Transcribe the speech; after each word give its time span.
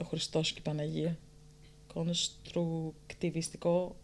Ο 0.00 0.04
Χριστός 0.04 0.52
και 0.52 0.58
η 0.58 0.62
Παναγία. 0.62 1.18
Κονστρουκτιβιστικό. 1.94 3.96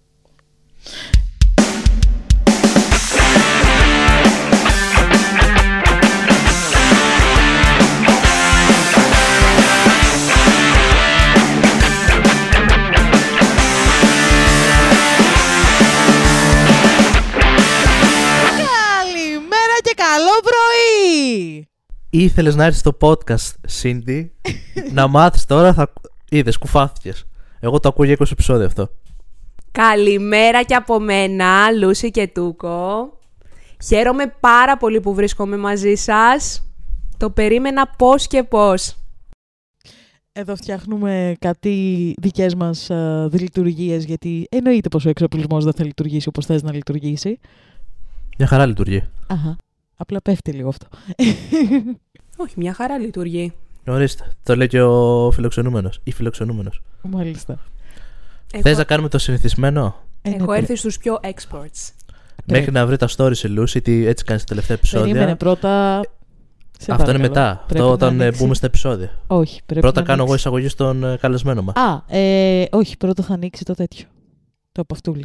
Ήθελες 22.14 22.54
να 22.54 22.64
έρθεις 22.64 22.80
στο 22.80 22.96
podcast, 23.00 23.54
Σίντι, 23.66 24.32
να 24.96 25.06
μάθεις 25.06 25.44
τώρα. 25.44 25.72
Θα... 25.74 25.92
Είδες, 26.30 26.58
κουφάθηκες. 26.58 27.24
Εγώ 27.60 27.80
το 27.80 27.88
ακούω 27.88 28.04
για 28.04 28.16
20 28.18 28.30
επεισόδια 28.30 28.66
αυτό. 28.66 28.90
Καλημέρα 29.70 30.62
και 30.62 30.74
από 30.74 31.00
μένα, 31.00 31.70
Λούση 31.70 32.10
και 32.10 32.28
Τούκο. 32.28 33.12
Χαίρομαι 33.84 34.34
πάρα 34.40 34.76
πολύ 34.76 35.00
που 35.00 35.14
βρίσκομαι 35.14 35.56
μαζί 35.56 35.94
σας. 35.94 36.72
Το 37.16 37.30
περίμενα 37.30 37.88
πώς 37.88 38.26
και 38.26 38.42
πώς. 38.42 38.96
Εδώ 40.32 40.56
φτιάχνουμε 40.56 41.36
κάτι 41.38 42.14
δικές 42.20 42.54
μας 42.54 42.90
α, 42.90 43.28
δηλειτουργίες, 43.28 44.04
γιατί 44.04 44.46
εννοείται 44.50 44.88
πως 44.88 45.04
ο 45.04 45.08
εξοπλισμός 45.08 45.64
δεν 45.64 45.72
θα 45.72 45.84
λειτουργήσει 45.84 46.28
όπως 46.28 46.46
θες 46.46 46.62
να 46.62 46.72
λειτουργήσει. 46.72 47.38
Μια 48.38 48.46
χαρά 48.46 48.66
λειτουργεί. 48.66 49.04
Αχα. 49.26 49.56
Απλά 49.96 50.20
πέφτει 50.22 50.52
λίγο 50.52 50.68
αυτό. 50.68 50.86
Όχι, 52.36 52.54
μια 52.56 52.74
χαρά 52.74 52.98
λειτουργεί. 52.98 53.52
Ορίστε. 53.86 54.24
Το 54.42 54.56
λέει 54.56 54.66
και 54.66 54.80
ο 54.82 55.30
φιλοξενούμενος. 55.30 56.00
Ή 56.04 56.12
φιλοξενούμενος. 56.12 56.82
Μάλιστα. 57.02 57.58
Έχω, 58.52 58.62
Θες 58.62 58.76
να 58.76 58.84
κάνουμε 58.84 59.08
το 59.08 59.18
συνηθισμένο; 59.18 59.94
Ε, 60.22 60.28
ναι, 60.28 60.34
έχω 60.36 60.44
πρέ- 60.46 60.58
έρθει 60.60 60.76
στους 60.76 60.98
πιο 60.98 61.18
experts. 61.22 61.90
Μέχρι 62.44 62.72
να 62.72 62.86
βρει 62.86 62.96
τα 62.96 63.08
stories 63.16 63.36
η 63.36 63.48
Lucy, 63.58 63.82
τι 63.82 64.06
έτσι 64.06 64.24
κάνεις 64.24 64.42
στα 64.42 64.50
τελευταία 64.54 64.76
επεισόδια. 64.76 65.06
Περίμενε 65.12 65.36
πρώτα... 65.36 66.00
Σε 66.78 66.92
Αυτό 66.92 67.10
είναι 67.10 67.18
παρακαλώ. 67.28 67.28
μετά. 67.48 67.64
Πρέπει 67.66 67.72
Αυτό 67.80 67.86
να 67.86 67.92
όταν 67.92 68.20
ε, 68.20 68.22
ανοίξεις. 68.22 68.42
μπούμε 68.42 68.54
στα 68.54 68.66
επεισόδια. 68.66 69.10
Όχι, 69.26 69.60
πρέπει 69.66 69.80
Πρώτα 69.80 70.00
να 70.00 70.06
κάνω 70.06 70.22
εγώ 70.22 70.32
ανοίξεις. 70.32 70.40
εισαγωγή 70.46 70.68
στον 70.68 71.04
ε, 71.04 71.16
καλεσμένο 71.20 71.62
μας. 71.62 71.74
Α, 71.76 72.16
ε, 72.16 72.64
όχι, 72.70 72.96
πρώτα 72.96 73.22
θα 73.22 73.34
ανοίξει 73.34 73.64
το 73.64 73.74
τέτοιο. 73.74 74.06
Το 74.72 74.80
απαυτούλι. 74.80 75.24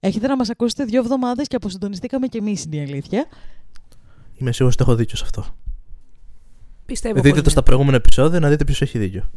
Έχετε 0.00 0.26
να 0.26 0.36
μας 0.36 0.50
ακούσετε 0.50 0.84
δύο 0.84 1.00
εβδομάδες 1.00 1.46
και 1.46 1.56
αποσυντονιστήκαμε 1.56 2.26
κι 2.26 2.36
εμείς 2.36 2.64
είναι 2.64 2.76
η 2.76 2.80
αλήθεια. 2.80 3.26
Είμαι 4.34 4.52
σίγουρος 4.52 4.74
ότι 4.74 4.82
έχω 4.82 4.94
δίκιο 4.94 5.16
σε 5.16 5.24
αυτό. 5.24 5.46
Πιστεύω 6.86 7.14
Δείτε 7.14 7.28
πως 7.28 7.38
το 7.38 7.44
ναι. 7.44 7.50
στα 7.50 7.62
προηγούμενα 7.62 7.96
επεισόδια 7.96 8.40
να 8.40 8.48
δείτε 8.48 8.64
ποιος 8.64 8.82
έχει 8.82 8.98
δίκιο. 8.98 9.30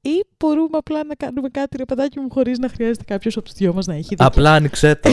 Ή 0.00 0.24
μπορούμε 0.38 0.76
απλά 0.76 1.04
να 1.04 1.14
κάνουμε 1.14 1.48
κάτι, 1.48 1.76
ρε 1.76 1.84
παιδάκι 1.84 2.18
μου, 2.20 2.30
χωρίς 2.30 2.58
να 2.58 2.68
χρειάζεται 2.68 3.04
κάποιος 3.04 3.36
από 3.36 3.44
τους 3.44 3.54
δυο 3.54 3.72
μας 3.72 3.86
να 3.86 3.94
έχει 3.94 4.08
δίκιο. 4.08 4.26
Απλά 4.26 4.54
άνοιξε 4.54 4.94
το. 4.94 5.10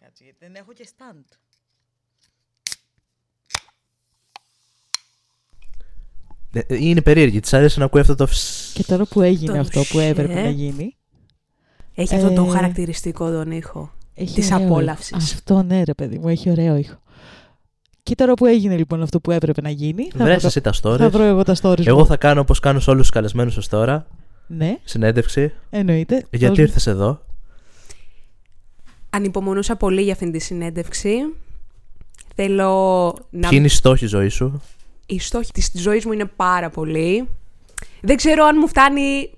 Κάτσε, 0.00 0.24
γιατί 0.24 0.36
δεν 0.38 0.54
έχω 0.54 0.72
και 0.72 0.88
stand. 0.96 1.24
Ε, 1.24 1.34
ε, 5.84 6.36
Είναι 6.68 7.02
περίεργη. 7.02 7.40
Της 7.40 7.52
άρεσε 7.54 7.78
να 7.78 7.84
ακούει 7.84 8.00
αυτό 8.00 8.14
το. 8.14 8.26
φς. 8.26 8.72
Και 8.72 8.84
τώρα 8.84 9.04
που 9.04 9.20
έγινε 9.22 9.52
Το 9.52 9.58
αυτό 9.58 9.82
που 9.90 9.98
έπρεπε 9.98 10.32
ε. 10.38 10.42
να 10.42 10.48
γίνει. 10.50 10.96
Έχει 11.94 12.14
αυτό 12.14 12.30
το 12.32 12.44
Ε, 12.44 12.48
χαρακτηριστικό 12.50 13.30
τον 13.30 13.50
ήχο. 13.50 13.92
Έχει 14.14 14.34
Της 14.34 14.50
ωραίο 14.52 14.66
απόλαυσης. 14.66 15.08
ήχο. 15.08 15.18
Αυτό 15.18 15.62
ναι, 15.62 15.82
ρε 15.82 15.94
παιδί 15.94 16.18
μου, 16.18 16.28
έχει 16.28 16.50
ωραίο 16.50 16.76
ήχο. 16.76 16.98
Και 18.02 18.14
τώρα 18.14 18.34
που 18.34 18.46
έγινε 18.46 18.76
λοιπόν 18.76 19.02
αυτό 19.02 19.20
που 19.20 19.30
έπρεπε 19.30 19.60
να 19.60 19.70
γίνει. 19.70 20.08
Θα, 20.16 20.24
Βρες 20.24 20.36
βρω, 20.38 20.46
εσύ 20.46 20.60
τα 20.60 20.72
θα 20.72 20.80
stories. 21.06 21.10
βρω 21.10 21.22
εγώ 21.22 21.42
τα 21.42 21.56
stories. 21.62 21.86
Εγώ 21.86 21.98
μου. 21.98 22.06
θα 22.06 22.16
κάνω 22.16 22.40
όπως 22.40 22.58
κάνω 22.60 22.80
σε 22.80 22.90
όλους 22.90 23.02
τους 23.02 23.10
καλεσμένους 23.10 23.56
ως 23.56 23.68
τώρα. 23.68 24.06
Ναι, 24.46 24.78
Συνέντευξη. 24.84 25.52
εννοείται. 25.70 26.14
Γιατί 26.30 26.46
Δώσ' 26.46 26.58
μου- 26.58 26.64
ήρθες 26.64 26.86
εδώ. 26.86 27.20
Ανυπομονούσα 29.10 29.76
πολύ 29.76 30.02
για 30.02 30.12
αυτήν 30.12 30.32
τη 30.32 30.38
συνέντευξη. 30.38 31.10
Θέλω 32.34 32.72
να... 33.30 33.40
Ποιοι 33.48 33.50
είναι 33.58 33.66
οι 33.66 33.68
στόχοι 33.70 34.06
ζωή 34.06 34.28
σου; 34.28 34.62
Οι 35.10 35.18
στόχοι 35.18 35.52
της 35.52 35.70
ζωής 35.74 36.04
μου 36.06 36.12
είναι 36.12 36.24
πάρα 36.24 36.70
πολλοί. 36.70 37.28
Δεν 38.00 38.16
ξέρω 38.16 38.44
αν 38.44 38.56
μου 38.60 38.68
φτάνει 38.68 39.30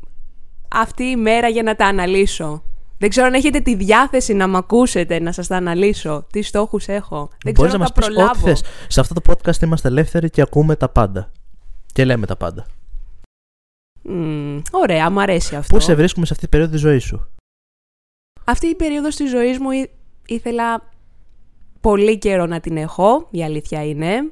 αυτή 0.69 1.03
η 1.05 1.17
μέρα 1.17 1.49
για 1.49 1.63
να 1.63 1.75
τα 1.77 1.87
αναλύσω. 1.87 2.63
Δεν 2.99 3.09
ξέρω 3.09 3.27
αν 3.27 3.35
έχετε 3.35 3.61
τη 3.61 3.75
διάθεση 3.75 4.35
να 4.35 4.49
μ' 4.49 4.57
ακούσετε, 4.57 5.19
να 5.21 5.33
σας 5.33 5.47
τα 5.47 5.57
αναλύσω. 5.57 6.27
Τι 6.33 6.43
στόχους 6.43 6.89
έχω. 6.89 7.29
Δεν 7.45 7.55
Μπορείς 7.55 7.59
ξέρω 7.59 7.69
να 7.69 7.75
αν 7.75 7.81
μας 7.81 7.89
θα 7.89 7.95
πεις 7.95 8.07
προλάβω. 8.07 8.31
ό,τι 8.31 8.41
θες. 8.41 8.63
Σε 8.89 9.01
αυτό 9.01 9.15
το 9.15 9.21
podcast 9.33 9.63
είμαστε 9.63 9.89
ελεύθεροι 9.89 10.31
και 10.31 10.41
ακούμε 10.41 10.77
τα 10.77 10.89
πάντα. 10.89 11.33
Και 11.93 12.05
λέμε 12.05 12.27
τα 12.27 12.37
πάντα. 12.37 12.67
Μμμ, 14.03 14.61
ωραία, 14.71 15.11
μου 15.11 15.21
αρέσει 15.21 15.57
αυτό. 15.57 15.77
Πού 15.77 15.83
σε 15.83 15.95
βρίσκουμε 15.95 16.27
σε 16.27 16.33
αυτή 16.33 16.49
την 16.49 16.59
περίοδο 16.59 16.73
της 16.73 16.81
ζωής 16.81 17.05
σου; 17.05 17.29
Αυτή 18.45 18.67
η 18.67 18.75
περίοδος 18.75 19.17
της 19.17 19.31
ζωής 19.31 19.59
μου 19.59 19.71
ή- 19.71 19.91
ήθελα 20.27 20.89
πολύ 21.81 22.19
καιρό 22.19 22.47
να 22.47 22.61
την 22.61 22.77
έχω, 22.77 23.27
η 23.31 23.45
αλήθεια 23.45 23.85
είναι. 23.87 24.31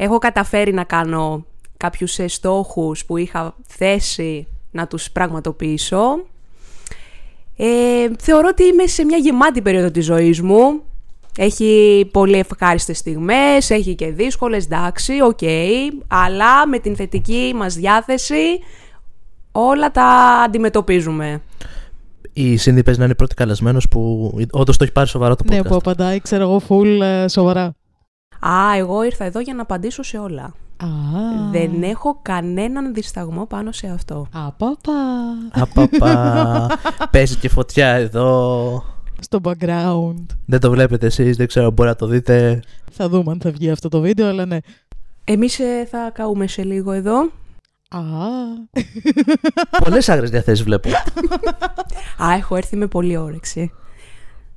Έχω 0.00 0.18
καταφέρει 0.18 0.72
να 0.72 0.84
κάνω 0.84 1.44
κάποιους 1.76 2.18
ε, 2.18 2.28
στόχους 2.28 3.04
που 3.04 3.16
είχα 3.16 3.54
θέσει 3.66 4.46
να 4.70 4.86
τους 4.86 5.10
πραγματοποιήσω. 5.10 6.24
Ε, 7.56 7.66
θεωρώ 8.18 8.48
ότι 8.50 8.64
είμαι 8.64 8.86
σε 8.86 9.04
μια 9.04 9.16
γεμάτη 9.16 9.62
περίοδο 9.62 9.90
της 9.90 10.04
ζωής 10.04 10.40
μου. 10.42 10.82
Έχει 11.36 12.08
πολύ 12.12 12.38
ευχάριστες 12.38 12.98
στιγμές, 12.98 13.70
έχει 13.70 13.94
και 13.94 14.10
δύσκολες, 14.10 14.64
εντάξει, 14.64 15.20
οκ. 15.20 15.38
αλλά 16.06 16.66
με 16.66 16.78
την 16.78 16.96
θετική 16.96 17.52
μας 17.56 17.74
διάθεση 17.74 18.60
όλα 19.52 19.90
τα 19.90 20.04
αντιμετωπίζουμε. 20.44 21.42
Η 22.32 22.56
Σύνδη 22.56 22.82
παίζει 22.82 22.98
να 22.98 23.04
είναι 23.04 23.14
η 23.14 23.16
πρώτη 23.16 23.34
καλεσμένος 23.34 23.88
που 23.88 24.32
όντως 24.50 24.76
το 24.76 24.84
έχει 24.84 24.92
πάρει 24.92 25.08
σοβαρά 25.08 25.36
το 25.36 25.44
podcast. 25.46 25.50
Ναι, 25.50 25.62
που 25.62 25.74
απαντάει, 25.74 26.20
ξέρω 26.20 26.42
εγώ, 26.42 26.62
full 26.68 27.00
ε, 27.00 27.28
σοβαρά. 27.28 27.77
Α, 28.40 28.76
εγώ 28.76 29.02
ήρθα 29.02 29.24
εδώ 29.24 29.40
για 29.40 29.54
να 29.54 29.62
απαντήσω 29.62 30.02
σε 30.02 30.18
όλα. 30.18 30.42
Α, 30.76 30.86
Δεν 31.50 31.82
έχω 31.82 32.18
κανέναν 32.22 32.94
δισταγμό 32.94 33.46
πάνω 33.46 33.72
σε 33.72 33.86
αυτό. 33.86 34.26
Απαπα. 34.32 34.92
Απαπα. 35.52 36.66
Παίζει 37.12 37.36
και 37.36 37.48
φωτιά 37.48 37.88
εδώ. 37.88 38.82
Στο 39.20 39.40
background. 39.42 40.24
Δεν 40.46 40.60
το 40.60 40.70
βλέπετε 40.70 41.06
εσείς, 41.06 41.36
δεν 41.36 41.46
ξέρω, 41.46 41.70
μπορεί 41.70 41.88
να 41.88 41.96
το 41.96 42.06
δείτε. 42.06 42.62
Θα 42.90 43.08
δούμε 43.08 43.30
αν 43.32 43.40
θα 43.40 43.50
βγει 43.50 43.70
αυτό 43.70 43.88
το 43.88 44.00
βίντεο, 44.00 44.28
αλλά 44.28 44.46
ναι. 44.46 44.58
Εμείς 45.24 45.58
ε, 45.58 45.86
θα 45.90 46.10
καούμε 46.14 46.46
σε 46.46 46.62
λίγο 46.62 46.92
εδώ. 46.92 47.20
Α, 47.90 48.00
Πολλές 49.84 50.08
άγρες 50.08 50.30
διαθέσεις 50.30 50.64
βλέπω. 50.64 50.88
Α, 52.24 52.32
έχω 52.36 52.56
έρθει 52.56 52.76
με 52.76 52.86
πολύ 52.86 53.16
όρεξη. 53.16 53.72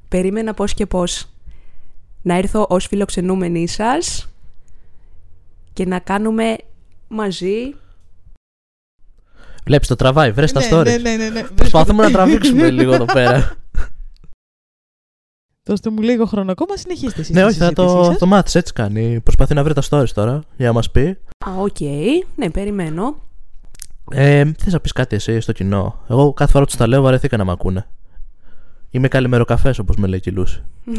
Περίμενα 0.08 0.54
πώς 0.54 0.74
και 0.74 0.86
πώς 0.86 1.26
να 2.22 2.36
έρθω 2.36 2.66
ως 2.70 2.88
φιλοξενούμενη 2.88 3.68
σας 3.68 4.30
και 5.74 5.86
να 5.86 6.00
κάνουμε 6.00 6.56
μαζί... 7.08 7.76
Βλέπεις 9.66 9.88
το 9.88 9.96
τραβάει, 9.96 10.32
βρες 10.32 10.52
τα 10.52 10.60
ναι, 10.60 10.68
stories. 10.72 10.86
ναι, 10.86 10.98
ναι, 10.98 11.16
ναι, 11.16 11.30
ναι. 11.30 11.44
Προσπαθούμε 11.44 12.04
να 12.04 12.12
τραβήξουμε 12.12 12.70
λίγο 12.80 12.94
εδώ 12.94 13.06
πέρα. 13.06 13.56
Δώστε 15.64 15.90
μου 15.90 16.02
λίγο 16.02 16.26
χρόνο 16.26 16.52
ακόμα, 16.52 16.78
συνεχίστε 16.78 17.22
εσείς 17.22 17.36
ναι, 17.36 17.42
τη 17.42 17.48
όχι, 17.48 17.58
θα 17.58 17.64
συζήτησή 17.64 17.96
το, 17.96 18.04
σας. 18.04 18.18
το 18.18 18.26
μάθεις, 18.26 18.56
έτσι 18.56 18.74
κάνει. 18.74 19.20
Προσπαθεί 19.20 19.54
να 19.54 19.64
βρει 19.64 19.74
τα 19.74 19.82
stories 19.90 20.10
τώρα, 20.14 20.44
για 20.58 20.68
να 20.68 20.74
μας 20.74 20.92
πει. 20.92 21.18
Α, 21.46 21.52
οκ. 21.60 21.80
Ναι, 22.36 22.50
περιμένω. 22.50 23.16
Ε, 24.12 24.52
θες 24.58 24.74
να 24.74 24.80
πεις 24.80 24.92
κάτι 24.92 25.16
εσύ 25.16 25.40
στο 25.40 25.52
κοινό. 25.52 26.00
Εγώ 26.10 26.34
κάθε 26.34 26.52
φορά 26.52 26.64
που 26.64 26.70
τους 26.70 26.80
τα 26.80 26.88
λέω 26.88 27.02
βαρεθήκα 27.02 27.38
να 27.38 27.46
με 27.46 27.52
ακούνε. 27.52 27.88
Είμαι 28.92 29.08
καλημεροκαφές 29.08 29.80
όπως 29.80 29.96
με 29.96 30.08
λέει 30.08 30.20
και 30.20 30.30
η 30.30 30.34
Λούση. 30.34 30.64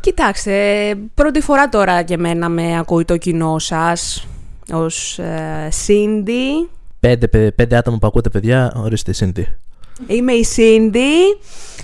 Κοιτάξτε, 0.00 0.94
πρώτη 1.14 1.40
φορά 1.40 1.68
τώρα 1.68 2.02
και 2.02 2.14
εμένα 2.14 2.48
με 2.48 2.78
ακούει 2.78 3.04
το 3.04 3.16
κοινό 3.16 3.58
σας 3.58 4.26
ως 4.72 5.18
ε, 5.18 5.68
Cindy. 5.86 6.68
Πέντε, 7.00 7.28
παι- 7.28 7.52
πέντε 7.54 7.76
άτομα 7.76 7.98
που 7.98 8.06
ακούτε 8.06 8.28
παιδιά, 8.28 8.72
ορίστε 8.76 9.10
η 9.10 9.14
Cindy. 9.14 9.46
Είμαι 10.06 10.32
η 10.32 10.46
Cindy. 10.56 11.38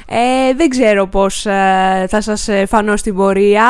Ε, 0.07 0.55
δεν 0.57 0.69
ξέρω 0.69 1.07
πώς 1.07 1.47
ε, 1.47 2.07
θα 2.09 2.21
σας 2.21 2.49
ε, 2.49 2.67
φανώ 2.67 2.97
στην 2.97 3.15
πορεία. 3.15 3.69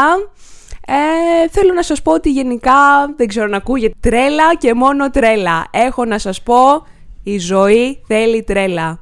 Ε, 0.87 1.49
θέλω 1.51 1.73
να 1.73 1.83
σας 1.83 2.03
πω 2.03 2.13
ότι 2.13 2.31
γενικά 2.31 2.73
δεν 3.17 3.27
ξέρω 3.27 3.47
να 3.47 3.57
ακούγεται 3.57 3.95
τρέλα 4.01 4.55
και 4.59 4.75
μόνο 4.75 5.11
τρέλα. 5.11 5.67
Έχω 5.71 6.05
να 6.05 6.19
σας 6.19 6.43
πω 6.43 6.87
η 7.23 7.39
ζωή 7.39 8.03
θέλει 8.07 8.43
τρέλα. 8.43 9.02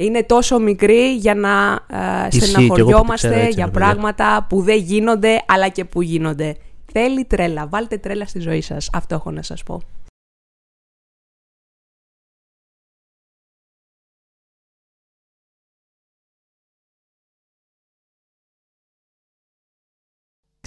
Είναι 0.00 0.22
τόσο 0.22 0.58
μικρή 0.58 1.14
για 1.14 1.34
να 1.34 1.80
ε, 2.24 2.26
Ισχύει, 2.30 2.40
και 2.40 2.46
εγώ 2.46 2.68
που 2.68 2.74
τη 2.74 3.14
ξέρω 3.14 3.26
στεναχωριόμαστε 3.26 3.28
έτσι 3.28 3.48
για 3.48 3.62
είναι, 3.62 3.72
παιδιά. 3.72 3.86
πράγματα 3.86 4.46
που 4.48 4.62
δεν 4.62 4.78
γίνονται 4.78 5.42
αλλά 5.46 5.68
και 5.68 5.84
που 5.84 6.02
γίνονται. 6.02 6.56
Θέλει 6.92 7.24
τρέλα. 7.24 7.66
Βάλτε 7.66 7.98
τρέλα 7.98 8.26
στη 8.26 8.40
ζωή 8.40 8.60
σας. 8.60 8.90
Αυτό 8.92 9.14
έχω 9.14 9.30
να 9.30 9.42
σας 9.42 9.62
πω. 9.62 9.80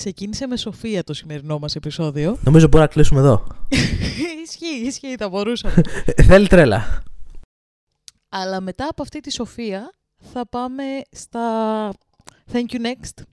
ξεκίνησε 0.03 0.47
με 0.47 0.57
Σοφία 0.57 1.03
το 1.03 1.13
σημερινό 1.13 1.59
μας 1.59 1.75
επεισόδιο. 1.75 2.37
Νομίζω 2.43 2.65
μπορούμε 2.65 2.83
να 2.83 2.93
κλείσουμε 2.93 3.19
εδώ. 3.19 3.47
ισχύει, 4.45 4.85
ισχύει, 4.85 5.15
θα 5.17 5.29
μπορούσαμε. 5.29 5.81
Ε, 6.05 6.23
Θέλει 6.29 6.47
τρέλα. 6.47 7.03
Αλλά 8.35 8.61
μετά 8.61 8.87
από 8.89 9.01
αυτή 9.01 9.19
τη 9.19 9.31
Σοφία 9.31 9.93
θα 10.17 10.47
πάμε 10.47 10.83
στα 11.11 11.93
Thank 12.51 12.65
you 12.71 12.81
next, 12.81 13.23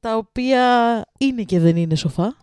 τα 0.00 0.16
οποία 0.16 1.04
είναι 1.18 1.42
και 1.42 1.60
δεν 1.60 1.76
είναι 1.76 1.94
σοφά, 1.94 2.36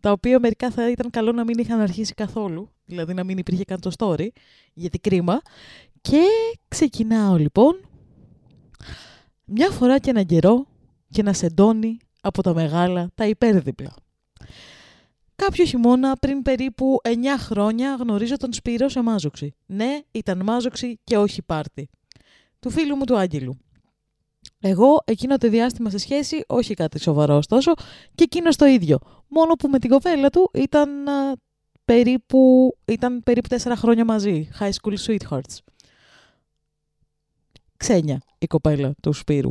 τα 0.00 0.12
οποία 0.12 0.38
μερικά 0.40 0.70
θα 0.70 0.90
ήταν 0.90 1.10
καλό 1.10 1.32
να 1.32 1.44
μην 1.44 1.58
είχαν 1.58 1.80
αρχίσει 1.80 2.14
καθόλου, 2.14 2.68
δηλαδή 2.84 3.14
να 3.14 3.24
μην 3.24 3.38
υπήρχε 3.38 3.64
καν 3.64 3.80
το 3.80 3.90
story, 3.98 4.28
γιατί 4.72 4.98
κρίμα. 4.98 5.40
Και 6.00 6.24
ξεκινάω 6.68 7.36
λοιπόν, 7.36 7.88
μια 9.44 9.70
φορά 9.70 9.98
και 9.98 10.10
έναν 10.10 10.26
καιρό 10.26 10.66
και 11.10 11.22
να 11.22 11.32
σεντώνει 11.32 11.96
από 12.20 12.42
τα 12.42 12.54
μεγάλα 12.54 13.10
τα 13.14 13.26
υπέρδιπλα. 13.26 13.94
Κάποιο 15.44 15.64
χειμώνα 15.64 16.16
πριν 16.16 16.42
περίπου 16.42 17.00
9 17.04 17.10
χρόνια 17.38 17.94
γνωρίζω 17.94 18.36
τον 18.36 18.52
Σπύρο 18.52 18.88
σε 18.88 19.02
μάζοξη. 19.02 19.54
Ναι, 19.66 19.98
ήταν 20.10 20.42
μάζοξη 20.44 21.00
και 21.04 21.16
όχι 21.16 21.42
πάρτι. 21.42 21.88
Του 22.60 22.70
φίλου 22.70 22.96
μου 22.96 23.04
του 23.04 23.16
Άγγελου. 23.16 23.58
Εγώ 24.60 25.02
εκείνο 25.04 25.36
το 25.36 25.48
διάστημα 25.48 25.90
σε 25.90 25.98
σχέση, 25.98 26.44
όχι 26.46 26.74
κάτι 26.74 27.00
σοβαρό 27.00 27.36
ωστόσο, 27.36 27.72
και 28.14 28.22
εκείνος 28.24 28.56
το 28.56 28.64
ίδιο. 28.64 28.98
Μόνο 29.28 29.54
που 29.54 29.68
με 29.68 29.78
την 29.78 29.90
κοπέλα 29.90 30.30
του 30.30 30.50
ήταν 30.54 31.08
α, 31.08 31.36
περίπου, 31.84 32.72
ήταν 32.84 33.22
περίπου 33.22 33.48
4 33.62 33.72
χρόνια 33.76 34.04
μαζί. 34.04 34.48
High 34.60 34.72
school 34.82 34.96
sweethearts. 35.06 35.58
Ξένια 37.76 38.22
η 38.38 38.46
κοπέλα 38.46 38.94
του 39.00 39.12
Σπύρου. 39.12 39.50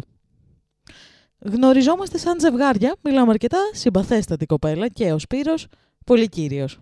Γνωριζόμαστε 1.46 2.18
σαν 2.18 2.40
ζευγάρια, 2.40 2.96
μιλάμε 3.04 3.32
αρκετά, 3.32 3.58
συμπαθέστατη 3.74 4.46
κοπέλα 4.46 4.88
και 4.88 5.12
ο 5.12 5.20
Σπύρος, 5.20 5.68
πολύ 6.06 6.30
κύριος. 6.30 6.80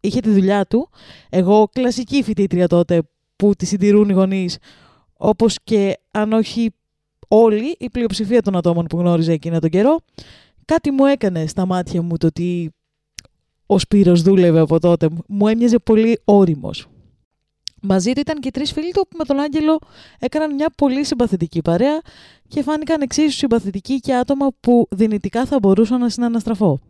Είχε 0.00 0.20
τη 0.20 0.30
δουλειά 0.30 0.66
του, 0.66 0.88
εγώ 1.30 1.68
κλασική 1.72 2.22
φοιτήτρια 2.22 2.66
τότε 2.66 3.02
που 3.36 3.54
τη 3.54 3.66
συντηρούν 3.66 4.08
οι 4.08 4.12
γονείς, 4.12 4.58
όπως 5.16 5.58
και 5.64 5.98
αν 6.10 6.32
όχι 6.32 6.70
όλοι, 7.28 7.76
η 7.78 7.90
πλειοψηφία 7.90 8.42
των 8.42 8.56
ατόμων 8.56 8.86
που 8.86 8.98
γνώριζε 8.98 9.32
εκείνα 9.32 9.60
τον 9.60 9.70
καιρό, 9.70 10.00
κάτι 10.64 10.90
μου 10.90 11.06
έκανε 11.06 11.46
στα 11.46 11.66
μάτια 11.66 12.02
μου 12.02 12.16
το 12.16 12.26
ότι 12.26 12.74
ο 13.66 13.78
Σπύρος 13.78 14.22
δούλευε 14.22 14.60
από 14.60 14.80
τότε. 14.80 15.08
Μου 15.28 15.48
έμοιαζε 15.48 15.78
πολύ 15.78 16.20
όριμος. 16.24 16.88
Μαζί 17.82 18.12
του 18.12 18.20
ήταν 18.20 18.40
και 18.40 18.50
τρεις 18.50 18.72
φίλοι 18.72 18.92
του 18.92 19.06
που 19.10 19.16
με 19.16 19.24
τον 19.24 19.38
Άγγελο 19.40 19.78
έκαναν 20.18 20.54
μια 20.54 20.70
πολύ 20.76 21.04
συμπαθητική 21.04 21.62
παρέα 21.62 22.00
και 22.48 22.62
φάνηκαν 22.62 23.00
εξίσου 23.00 23.30
συμπαθητικοί 23.36 24.00
και 24.00 24.14
άτομα 24.14 24.52
που 24.60 24.86
δυνητικά 24.90 25.46
θα 25.46 25.58
μπορούσα 25.58 25.98
να 25.98 26.08
συναναστραφώ. 26.08 26.80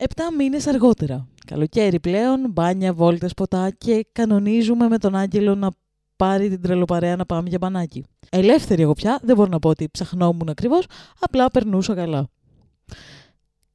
Επτά 0.00 0.32
μήνες 0.32 0.66
αργότερα. 0.66 1.28
Καλοκαίρι 1.46 2.00
πλέον, 2.00 2.50
μπάνια, 2.50 2.92
βόλτες, 2.92 3.34
ποτά 3.34 3.70
και 3.70 4.06
κανονίζουμε 4.12 4.88
με 4.88 4.98
τον 4.98 5.14
Άγγελο 5.14 5.54
να 5.54 5.70
πάρει 6.18 6.48
την 6.48 6.62
τρελοπαρέα 6.62 7.16
να 7.16 7.26
πάμε 7.26 7.48
για 7.48 7.58
μπανάκι. 7.60 8.04
Ελεύθερη 8.30 8.82
εγώ 8.82 8.92
πια, 8.92 9.18
δεν 9.22 9.36
μπορώ 9.36 9.48
να 9.48 9.58
πω 9.58 9.68
ότι 9.68 9.88
ψαχνόμουν 9.90 10.48
ακριβώς, 10.48 10.86
απλά 11.20 11.50
περνούσα 11.50 11.94
καλά. 11.94 12.28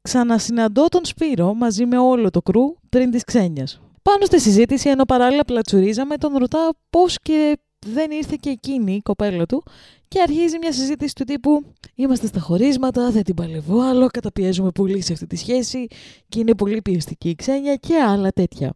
Ξανασυναντώ 0.01 0.85
τον 0.85 1.05
Σπύρο 1.05 1.53
μαζί 1.53 1.85
με 1.85 1.97
όλο 1.97 2.29
το 2.29 2.41
κρού 2.41 2.75
πριν 2.89 3.11
της 3.11 3.23
ξένιας. 3.23 3.81
Πάνω 4.01 4.25
στη 4.25 4.39
συζήτηση, 4.39 4.89
ενώ 4.89 5.03
παράλληλα 5.05 5.45
πλατσουρίζαμε, 5.45 6.17
τον 6.17 6.37
ρωτάω 6.37 6.69
πώς 6.89 7.17
και 7.21 7.57
δεν 7.85 8.11
ήρθε 8.11 8.35
και 8.39 8.49
εκείνη 8.49 8.93
η 8.93 9.01
κοπέλα 9.01 9.45
του 9.45 9.63
και 10.07 10.21
αρχίζει 10.21 10.57
μια 10.57 10.71
συζήτηση 10.71 11.15
του 11.15 11.23
τύπου 11.23 11.63
Είμαστε 11.95 12.27
στα 12.27 12.39
χωρίσματα, 12.39 13.11
δεν 13.11 13.23
την 13.23 13.35
παλεύω 13.35 13.81
άλλο, 13.81 14.07
καταπιέζουμε 14.07 14.71
πολύ 14.71 15.01
σε 15.01 15.13
αυτή 15.13 15.27
τη 15.27 15.35
σχέση 15.35 15.87
και 16.29 16.39
είναι 16.39 16.55
πολύ 16.55 16.81
πιεστική 16.81 17.29
η 17.29 17.35
ξένια 17.35 17.75
και 17.75 17.95
άλλα 17.95 18.31
τέτοια. 18.31 18.73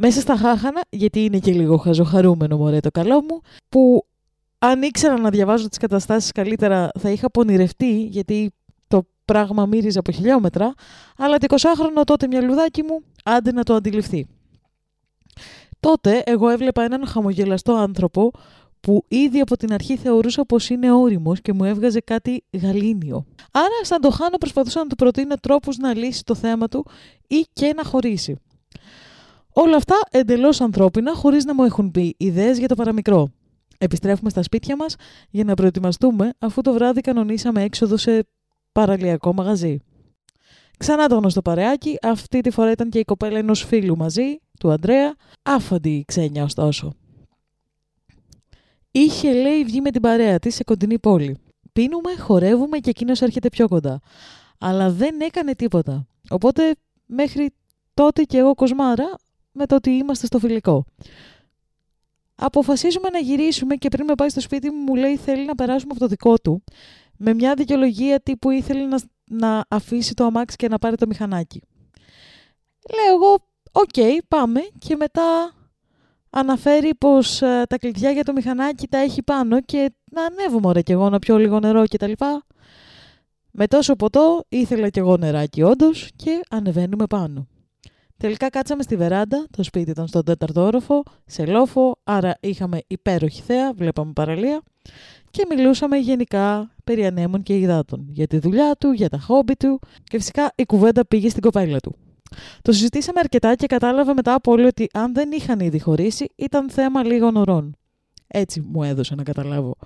Μέσα 0.00 0.20
στα 0.20 0.36
χάχανα, 0.36 0.80
γιατί 0.90 1.24
είναι 1.24 1.38
και 1.38 1.52
λίγο 1.52 1.76
χαζοχαρούμενο 1.76 2.56
μωρέ 2.56 2.80
το 2.80 2.90
καλό 2.90 3.22
μου, 3.22 3.40
που 3.68 4.06
αν 4.58 4.82
ήξερα 4.82 5.18
να 5.18 5.30
διαβάζω 5.30 5.68
τις 5.68 5.78
καταστάσεις 5.78 6.32
καλύτερα 6.32 6.90
θα 6.98 7.10
είχα 7.10 7.30
πονηρευτεί, 7.30 8.02
γιατί 8.02 8.52
το 8.88 9.06
πράγμα 9.24 9.66
μύριζε 9.66 9.98
από 9.98 10.12
χιλιόμετρα, 10.12 10.74
αλλά 11.18 11.38
το 11.38 11.56
20χρονο 11.56 12.02
τότε 12.04 12.26
μυαλουδάκι 12.26 12.82
μου 12.82 13.02
άντε 13.24 13.52
να 13.52 13.62
το 13.62 13.74
αντιληφθεί. 13.74 14.26
Τότε 15.80 16.22
εγώ 16.26 16.48
έβλεπα 16.48 16.82
έναν 16.82 17.06
χαμογελαστό 17.06 17.72
άνθρωπο 17.72 18.30
που 18.80 19.04
ήδη 19.08 19.40
από 19.40 19.56
την 19.56 19.72
αρχή 19.72 19.96
θεωρούσα 19.96 20.44
πως 20.44 20.68
είναι 20.68 20.92
όριμος 20.92 21.40
και 21.40 21.52
μου 21.52 21.64
έβγαζε 21.64 22.00
κάτι 22.00 22.44
γαλήνιο. 22.62 23.24
Άρα 23.50 23.84
σαν 23.84 24.00
το 24.00 24.10
χάνω 24.10 24.36
προσπαθούσα 24.36 24.78
να 24.78 24.86
του 24.86 24.96
προτείνω 24.96 25.34
τρόπους 25.34 25.76
να 25.76 25.94
λύσει 25.94 26.24
το 26.24 26.34
θέμα 26.34 26.68
του 26.68 26.86
ή 27.26 27.46
και 27.52 27.72
να 27.76 27.84
χωρίσει. 27.84 28.36
Όλα 29.52 29.76
αυτά 29.76 29.94
εντελώς 30.10 30.60
ανθρώπινα 30.60 31.14
χωρίς 31.14 31.44
να 31.44 31.54
μου 31.54 31.62
έχουν 31.62 31.90
πει 31.90 32.14
ιδέες 32.18 32.58
για 32.58 32.68
το 32.68 32.74
παραμικρό. 32.74 33.32
Επιστρέφουμε 33.78 34.30
στα 34.30 34.42
σπίτια 34.42 34.76
μας 34.76 34.94
για 35.30 35.44
να 35.44 35.54
προετοιμαστούμε 35.54 36.30
αφού 36.38 36.60
το 36.60 36.72
βράδυ 36.72 37.00
κανονίσαμε 37.00 37.62
έξοδο 37.62 37.96
σε 37.96 38.26
παραλιακό 38.72 39.32
μαγαζί. 39.32 39.78
Ξανά 40.78 41.08
το 41.08 41.16
γνωστό 41.16 41.42
παρεάκι, 41.42 41.98
αυτή 42.02 42.40
τη 42.40 42.50
φορά 42.50 42.70
ήταν 42.70 42.90
και 42.90 42.98
η 42.98 43.04
κοπέλα 43.04 43.38
ενός 43.38 43.64
φίλου 43.64 43.96
μαζί, 43.96 44.38
του 44.60 44.70
Αντρέα, 44.70 45.14
άφαντη 45.42 45.90
η 45.90 46.04
ξένια 46.04 46.44
ωστόσο. 46.44 46.92
Είχε, 48.90 49.32
λέει, 49.32 49.64
βγει 49.64 49.80
με 49.80 49.90
την 49.90 50.00
παρέα 50.00 50.38
της 50.38 50.54
σε 50.54 50.64
κοντινή 50.64 50.98
πόλη. 50.98 51.36
Πίνουμε, 51.72 52.16
χορεύουμε 52.18 52.78
και 52.78 52.90
εκείνος 52.90 53.22
έρχεται 53.22 53.48
πιο 53.48 53.68
κοντά. 53.68 54.00
Αλλά 54.58 54.90
δεν 54.90 55.20
έκανε 55.20 55.54
τίποτα. 55.54 56.06
Οπότε 56.30 56.74
μέχρι 57.06 57.50
τότε 57.94 58.22
και 58.22 58.38
εγώ 58.38 58.54
κοσμάρα 58.54 59.14
με 59.58 59.66
το 59.66 59.74
ότι 59.74 59.90
είμαστε 59.90 60.26
στο 60.26 60.38
φιλικό. 60.38 60.84
Αποφασίζουμε 62.34 63.08
να 63.08 63.18
γυρίσουμε 63.18 63.74
και 63.74 63.88
πριν 63.88 64.04
με 64.04 64.14
πάει 64.14 64.28
στο 64.28 64.40
σπίτι 64.40 64.70
μου 64.70 64.82
μου 64.82 64.94
λέει 64.94 65.16
θέλει 65.16 65.44
να 65.44 65.54
περάσουμε 65.54 65.90
από 65.90 66.00
το 66.00 66.06
δικό 66.06 66.38
του 66.38 66.62
με 67.16 67.34
μια 67.34 67.54
δικαιολογία 67.54 68.20
τύπου 68.20 68.50
ήθελε 68.50 68.86
να, 68.86 68.98
να 69.24 69.64
αφήσει 69.68 70.14
το 70.14 70.24
αμάξι 70.24 70.56
και 70.56 70.68
να 70.68 70.78
πάρει 70.78 70.96
το 70.96 71.06
μηχανάκι. 71.06 71.62
Λέω 72.94 73.14
εγώ, 73.14 73.32
οκ, 73.72 74.22
πάμε 74.28 74.60
και 74.78 74.96
μετά 74.96 75.52
αναφέρει 76.30 76.94
πως 76.94 77.42
ε, 77.42 77.62
τα 77.68 77.78
κλειδιά 77.78 78.10
για 78.10 78.24
το 78.24 78.32
μηχανάκι 78.32 78.88
τα 78.88 78.98
έχει 78.98 79.22
πάνω 79.22 79.60
και 79.60 79.92
να 80.10 80.24
ανέβω 80.24 80.60
μωρέ 80.60 80.82
κι 80.82 80.92
εγώ 80.92 81.08
να 81.08 81.18
πιω 81.18 81.38
λίγο 81.38 81.60
νερό 81.60 81.84
κτλ. 81.88 82.12
Με 83.50 83.66
τόσο 83.66 83.96
ποτό 83.96 84.44
ήθελα 84.48 84.88
κι 84.88 84.98
εγώ 84.98 85.16
νεράκι 85.16 85.62
όντως 85.62 86.10
και 86.16 86.40
ανεβαίνουμε 86.50 87.06
πάνω. 87.06 87.46
Τελικά 88.18 88.50
κάτσαμε 88.50 88.82
στη 88.82 88.96
βεράντα, 88.96 89.46
το 89.56 89.62
σπίτι 89.62 89.90
ήταν 89.90 90.06
στον 90.06 90.24
τέταρτο 90.24 90.62
όροφο, 90.62 91.02
σε 91.26 91.46
λόφο, 91.46 91.96
άρα 92.04 92.34
είχαμε 92.40 92.80
υπέροχη 92.86 93.42
θέα, 93.42 93.72
βλέπαμε 93.72 94.12
παραλία 94.12 94.62
και 95.30 95.46
μιλούσαμε 95.48 95.96
γενικά 95.96 96.74
περί 96.84 97.06
ανέμων 97.06 97.42
και 97.42 97.58
υδάτων, 97.58 98.06
για 98.10 98.26
τη 98.26 98.38
δουλειά 98.38 98.76
του, 98.78 98.90
για 98.90 99.08
τα 99.08 99.18
χόμπι 99.18 99.56
του 99.56 99.80
και 100.04 100.18
φυσικά 100.18 100.52
η 100.54 100.64
κουβέντα 100.64 101.06
πήγε 101.06 101.28
στην 101.28 101.42
κοπέλα 101.42 101.78
του. 101.78 101.96
Το 102.62 102.72
συζητήσαμε 102.72 103.20
αρκετά 103.20 103.54
και 103.54 103.66
κατάλαβα 103.66 104.14
μετά 104.14 104.34
από 104.34 104.52
όλοι 104.52 104.66
ότι 104.66 104.88
αν 104.92 105.14
δεν 105.14 105.32
είχαν 105.32 105.60
ήδη 105.60 105.78
χωρίσει, 105.78 106.26
ήταν 106.36 106.70
θέμα 106.70 107.04
λίγων 107.04 107.36
ωρών. 107.36 107.76
Έτσι 108.26 108.60
μου 108.60 108.82
έδωσε 108.82 109.14
να 109.14 109.22
καταλάβω. 109.22 109.76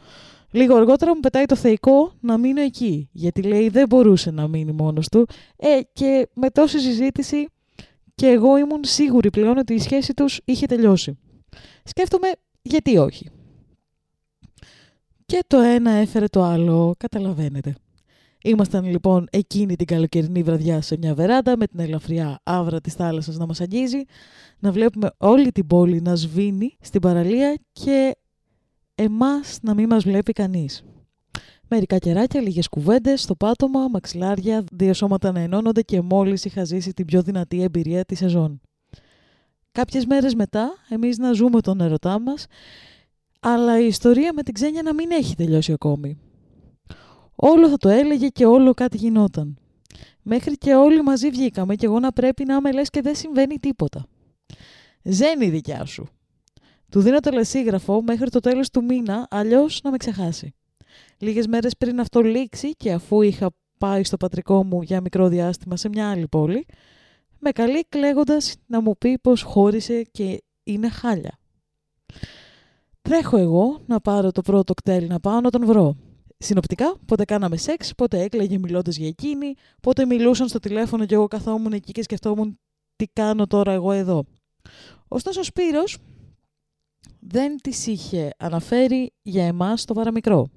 Λίγο 0.51 0.77
αργότερα 0.77 1.15
μου 1.15 1.21
πετάει 1.21 1.45
το 1.45 1.57
θεϊκό 1.57 2.13
να 2.21 2.39
μείνω 2.39 2.61
εκεί, 2.61 3.09
γιατί 3.13 3.43
λέει 3.43 3.69
δεν 3.69 3.87
μπορούσε 3.87 4.31
να 4.31 4.49
μείνει 4.49 4.73
μόνος 4.73 5.09
του. 5.09 5.27
Ε, 5.57 5.81
και 5.93 6.29
με 6.35 6.51
τόση 6.51 6.81
συζήτηση 6.81 7.47
και 8.23 8.29
εγώ 8.29 8.57
ήμουν 8.57 8.85
σίγουρη 8.85 9.31
πλέον 9.31 9.59
ότι 9.59 9.75
η 9.75 9.79
σχέση 9.79 10.15
τους 10.15 10.41
είχε 10.45 10.67
τελειώσει. 10.67 11.19
Σκέφτομαι 11.85 12.29
γιατί 12.63 12.97
όχι. 12.97 13.31
Και 15.27 15.45
το 15.47 15.59
ένα 15.59 15.91
έφερε 15.91 16.27
το 16.27 16.43
άλλο, 16.43 16.95
καταλαβαίνετε. 16.99 17.75
Ήμασταν 18.43 18.85
λοιπόν 18.85 19.27
εκείνη 19.31 19.77
την 19.77 19.87
καλοκαιρινή 19.87 20.43
βραδιά 20.43 20.81
σε 20.81 20.97
μια 20.99 21.15
βεράντα 21.15 21.57
με 21.57 21.67
την 21.67 21.81
ελαφριά 21.81 22.41
άβρα 22.43 22.81
της 22.81 22.95
θάλασσας 22.95 23.37
να 23.37 23.47
μας 23.47 23.61
αγγίζει, 23.61 24.03
να 24.59 24.73
βλέπουμε 24.73 25.11
όλη 25.17 25.53
την 25.53 25.67
πόλη 25.67 26.01
να 26.01 26.15
σβήνει 26.15 26.77
στην 26.81 27.01
παραλία 27.01 27.59
και 27.73 28.17
εμάς 28.95 29.59
να 29.63 29.75
μην 29.75 29.87
μας 29.87 30.05
βλέπει 30.05 30.33
κανείς. 30.33 30.85
Μερικά 31.75 31.99
κεράκια, 31.99 32.41
λίγες 32.41 32.69
κουβέντες, 32.69 33.23
στο 33.23 33.35
πάτωμα, 33.35 33.89
μαξιλάρια, 33.89 34.65
δύο 34.73 34.95
σώματα 34.95 35.33
να 35.33 35.41
ενώνονται 35.41 35.83
και 35.83 36.01
μόλις 36.01 36.45
είχα 36.45 36.65
ζήσει 36.65 36.93
την 36.93 37.07
πιο 37.07 37.23
δυνατή 37.23 37.63
εμπειρία 37.63 38.05
της 38.05 38.19
σεζόν. 38.19 38.61
Κάποιες 39.73 40.07
μέρες 40.07 40.35
μετά, 40.35 40.73
εμείς 40.89 41.19
να 41.19 41.33
ζούμε 41.33 41.61
τον 41.61 41.81
ερωτά 41.81 42.21
μας, 42.21 42.47
αλλά 43.41 43.81
η 43.81 43.87
ιστορία 43.87 44.33
με 44.33 44.43
την 44.43 44.55
ξένια 44.55 44.83
να 44.83 44.95
μην 44.95 45.11
έχει 45.11 45.35
τελειώσει 45.35 45.73
ακόμη. 45.73 46.19
Όλο 47.35 47.69
θα 47.69 47.77
το 47.77 47.89
έλεγε 47.89 48.29
και 48.29 48.47
όλο 48.47 48.75
κάτι 48.75 48.97
γινόταν. 48.97 49.59
Μέχρι 50.23 50.57
και 50.59 50.75
όλοι 50.75 51.03
μαζί 51.03 51.31
βγήκαμε 51.31 51.75
και 51.75 51.87
εγώ 51.87 51.99
να 51.99 52.13
πρέπει 52.13 52.45
να 52.45 52.55
είμαι 52.55 52.73
λες 52.73 52.91
και 52.91 53.01
δεν 53.01 53.15
συμβαίνει 53.15 53.57
τίποτα. 53.59 54.07
Ζένει 55.03 55.47
η 55.47 55.51
δικιά 55.51 55.85
σου. 55.85 56.09
Του 56.91 57.01
δίνω 57.01 57.21
τελεσίγραφο 57.21 58.03
μέχρι 58.03 58.31
το 58.31 58.41
τέλος 58.41 58.71
του 58.71 58.85
μήνα, 58.85 59.27
αλλιώς 59.31 59.81
να 59.83 59.91
με 59.91 59.97
ξεχάσει. 59.97 60.55
Λίγες 61.19 61.47
μέρες 61.47 61.77
πριν 61.77 62.01
αυτό 62.01 62.21
λήξει 62.21 62.71
και 62.71 62.93
αφού 62.93 63.23
είχα 63.23 63.51
πάει 63.79 64.05
στο 64.05 64.17
πατρικό 64.17 64.65
μου 64.65 64.83
για 64.83 65.01
μικρό 65.01 65.29
διάστημα 65.29 65.77
σε 65.77 65.89
μια 65.89 66.11
άλλη 66.11 66.29
πόλη, 66.29 66.67
με 67.39 67.51
καλεί 67.51 67.85
κλαίγοντας 67.89 68.55
να 68.67 68.81
μου 68.81 68.97
πει 68.99 69.19
πως 69.19 69.43
χώρισε 69.43 70.03
και 70.03 70.43
είναι 70.63 70.89
χάλια. 70.89 71.39
Τρέχω 73.03 73.37
εγώ 73.37 73.81
να 73.87 74.01
πάρω 74.01 74.33
το 74.33 74.43
πρώτο 74.43 74.75
κτέλ 74.75 75.07
να 75.07 75.21
πάω 75.21 75.41
να 75.41 75.51
τον 75.51 75.67
βρω. 75.67 75.97
Συνοπτικά, 76.39 76.95
πότε 77.07 77.25
κάναμε 77.25 77.57
σεξ, 77.57 77.95
πότε 77.95 78.21
έκλαιγε 78.21 78.59
μιλώντας 78.59 78.97
για 78.97 79.09
εκείνη, 79.09 79.55
πότε 79.81 80.07
μιλούσαν 80.07 80.49
στο 80.49 80.59
τηλέφωνο 80.59 81.07
και 81.07 81.15
εγώ 81.15 81.29
καθόμουν 81.29 81.73
εκεί 81.73 81.93
και 81.93 82.03
σκεφτόμουν 82.03 82.59
τι 82.97 83.07
κάνω 83.13 83.47
τώρα 83.47 83.73
εγώ 83.73 83.93
εδώ. 83.93 84.25
Ωστόσο 85.09 85.41
ο 85.41 85.43
Σπύρος 85.43 85.99
δεν 87.21 87.57
τις 87.57 87.87
είχε 87.87 88.31
αναφέρει 88.39 89.13
για 89.23 89.47
εμάς 89.47 89.85
το 89.85 89.95
παραμικρό. 89.95 90.49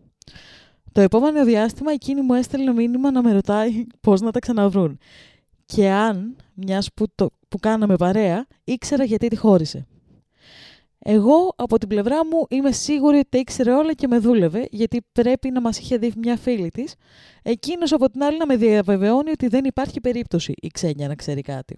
Το 0.95 1.01
επόμενο 1.01 1.45
διάστημα 1.45 1.91
εκείνη 1.91 2.21
μου 2.21 2.33
έστελνε 2.33 2.73
μήνυμα 2.73 3.11
να 3.11 3.21
με 3.23 3.31
ρωτάει 3.31 3.85
πώς 4.01 4.21
να 4.21 4.31
τα 4.31 4.39
ξαναβρούν. 4.39 4.97
Και 5.65 5.89
αν, 5.89 6.35
μιας 6.53 6.93
που, 6.93 7.05
το, 7.15 7.29
που 7.47 7.59
κάναμε 7.59 7.95
παρέα, 7.95 8.47
ήξερα 8.63 9.03
γιατί 9.03 9.27
τη 9.27 9.35
χώρισε. 9.35 9.87
Εγώ 10.99 11.53
από 11.55 11.77
την 11.77 11.87
πλευρά 11.87 12.25
μου 12.25 12.45
είμαι 12.49 12.71
σίγουρη 12.71 13.17
ότι 13.17 13.27
τα 13.29 13.37
ήξερε 13.37 13.71
όλα 13.71 13.93
και 13.93 14.07
με 14.07 14.19
δούλευε, 14.19 14.67
γιατί 14.71 15.05
πρέπει 15.11 15.51
να 15.51 15.61
μας 15.61 15.79
είχε 15.79 15.97
δει 15.97 16.13
μια 16.17 16.37
φίλη 16.37 16.69
της. 16.69 16.95
Εκείνος 17.41 17.91
από 17.91 18.09
την 18.09 18.23
άλλη 18.23 18.37
να 18.37 18.45
με 18.45 18.55
διαβεβαιώνει 18.55 19.31
ότι 19.31 19.47
δεν 19.47 19.65
υπάρχει 19.65 20.01
περίπτωση 20.01 20.53
η 20.55 20.67
ξένια 20.67 21.07
να 21.07 21.15
ξέρει 21.15 21.41
κάτι. 21.41 21.77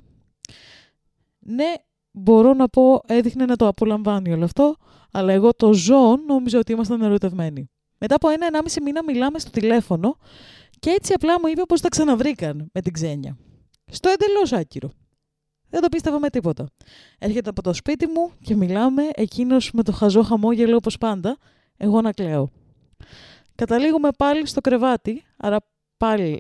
Ναι, 1.40 1.74
μπορώ 2.12 2.54
να 2.54 2.68
πω, 2.68 3.02
έδειχνε 3.08 3.46
να 3.46 3.56
το 3.56 3.68
απολαμβάνει 3.68 4.34
όλο 4.34 4.44
αυτό, 4.44 4.76
αλλά 5.12 5.34
εγώ 5.34 5.54
το 5.54 5.74
ζω, 5.74 6.18
νόμιζα 6.28 6.60
ότι 6.60 6.72
ήμασταν 6.72 7.02
ερωτευμένοι. 7.02 7.70
Μετά 7.98 8.16
από 8.16 8.30
ένα-ενάμιση 8.30 8.82
μήνα 8.82 9.04
μιλάμε 9.04 9.40
στο 9.40 9.50
τηλέφωνο 9.50 10.18
και 10.80 10.90
έτσι 10.90 11.14
απλά 11.14 11.40
μου 11.40 11.48
είπε 11.48 11.62
πως 11.62 11.82
τα 11.82 11.90
ξαναβρήκαν 11.90 12.70
με 12.74 12.82
την 12.82 12.94
ξένια. 12.94 13.38
Στο 13.86 14.10
εντελώς 14.10 14.54
άκυρο. 14.54 14.92
Δεν 15.70 15.82
το 15.82 15.88
πίστευα 15.90 16.20
με 16.20 16.30
τίποτα. 16.30 16.70
Έρχεται 17.20 17.50
από 17.50 17.62
το 17.62 17.74
σπίτι 17.74 18.08
μου 18.08 18.32
και 18.42 18.56
μιλάμε, 18.56 19.04
εκείνος 19.14 19.72
με 19.72 19.84
το 19.84 19.92
χαζό 19.92 20.24
χαμόγελο 20.24 20.76
όπως 20.76 20.98
πάντα, 20.98 21.38
εγώ 21.78 22.02
να 22.02 22.12
κλαίω. 22.12 22.52
Καταλήγουμε 23.56 24.10
πάλι 24.18 24.48
στο 24.48 24.62
κρεβάτι, 24.62 25.24
άρα 25.38 25.58
πάλι 25.98 26.40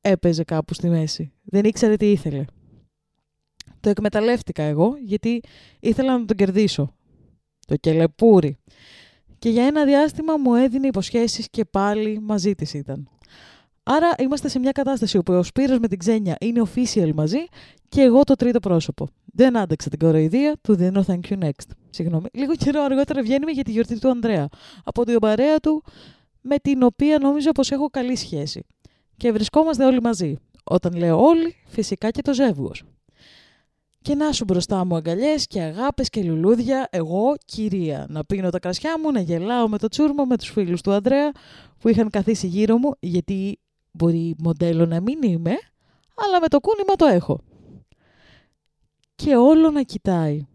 έπαιζε 0.00 0.44
κάπου 0.44 0.74
στη 0.74 0.88
μέση. 0.88 1.32
Δεν 1.42 1.64
ήξερε 1.64 1.96
τι 1.96 2.10
ήθελε. 2.10 2.44
Το 3.80 3.88
εκμεταλλεύτηκα 3.88 4.62
εγώ, 4.62 4.96
γιατί 5.04 5.42
ήθελα 5.80 6.18
να 6.18 6.24
τον 6.24 6.36
κερδίσω. 6.36 6.94
Το 7.66 7.76
κελεπούρι. 7.76 8.58
Και 9.44 9.50
για 9.50 9.66
ένα 9.66 9.84
διάστημα 9.84 10.36
μου 10.36 10.54
έδινε 10.54 10.86
υποσχέσεις 10.86 11.50
και 11.50 11.64
πάλι 11.64 12.20
μαζί 12.20 12.54
της 12.54 12.74
ήταν. 12.74 13.08
Άρα 13.82 14.10
είμαστε 14.18 14.48
σε 14.48 14.58
μια 14.58 14.72
κατάσταση 14.72 15.18
όπου 15.18 15.32
ο 15.32 15.42
Σπύρος 15.42 15.78
με 15.78 15.88
την 15.88 15.98
Ξένια 15.98 16.36
είναι 16.40 16.62
official 16.64 17.12
μαζί 17.14 17.38
και 17.88 18.00
εγώ 18.00 18.24
το 18.24 18.34
τρίτο 18.34 18.60
πρόσωπο. 18.60 19.08
Δεν 19.24 19.56
άντεξα 19.56 19.90
την 19.90 19.98
κοροϊδία, 19.98 20.56
του 20.60 20.74
δίνω 20.74 21.04
thank 21.06 21.20
you 21.30 21.38
next. 21.42 21.68
Συγγνώμη. 21.90 22.26
Λίγο 22.32 22.54
καιρό 22.54 22.82
αργότερα 22.82 23.22
βγαίνουμε 23.22 23.50
για 23.50 23.62
τη 23.62 23.70
γιορτή 23.70 23.98
του 23.98 24.08
Ανδρέα. 24.08 24.48
Από 24.84 25.04
την 25.04 25.18
παρέα 25.18 25.58
του, 25.58 25.84
με 26.40 26.56
την 26.56 26.82
οποία 26.82 27.18
νόμιζα 27.18 27.52
πως 27.52 27.70
έχω 27.70 27.88
καλή 27.90 28.16
σχέση. 28.16 28.66
Και 29.16 29.32
βρισκόμαστε 29.32 29.84
όλοι 29.84 30.00
μαζί. 30.00 30.36
Όταν 30.64 30.96
λέω 30.96 31.24
όλοι, 31.24 31.54
φυσικά 31.66 32.10
και 32.10 32.22
το 32.22 32.34
ζεύγος. 32.34 32.84
Και 34.04 34.14
να 34.14 34.32
σου 34.32 34.44
μπροστά 34.44 34.84
μου 34.84 34.96
αγκαλιές 34.96 35.46
και 35.46 35.60
αγάπες 35.60 36.08
και 36.08 36.22
λουλούδια, 36.22 36.88
εγώ 36.90 37.34
κυρία. 37.44 38.06
Να 38.08 38.24
πίνω 38.24 38.50
τα 38.50 38.58
κρασιά 38.58 38.98
μου, 39.00 39.12
να 39.12 39.20
γελάω 39.20 39.68
με 39.68 39.78
το 39.78 39.88
τσούρμο 39.88 40.24
με 40.24 40.36
τους 40.36 40.50
φίλους 40.50 40.80
του 40.80 40.92
Ανδρέα 40.92 41.32
που 41.78 41.88
είχαν 41.88 42.10
καθίσει 42.10 42.46
γύρω 42.46 42.78
μου, 42.78 42.90
γιατί 43.00 43.58
μπορεί 43.92 44.34
μοντέλο 44.38 44.86
να 44.86 45.00
μην 45.00 45.22
είμαι, 45.22 45.50
αλλά 46.14 46.40
με 46.40 46.48
το 46.48 46.60
κούνημα 46.60 46.94
το 46.94 47.06
έχω. 47.06 47.40
Και 49.14 49.36
όλο 49.36 49.70
να 49.70 49.82
κοιτάει. 49.82 50.46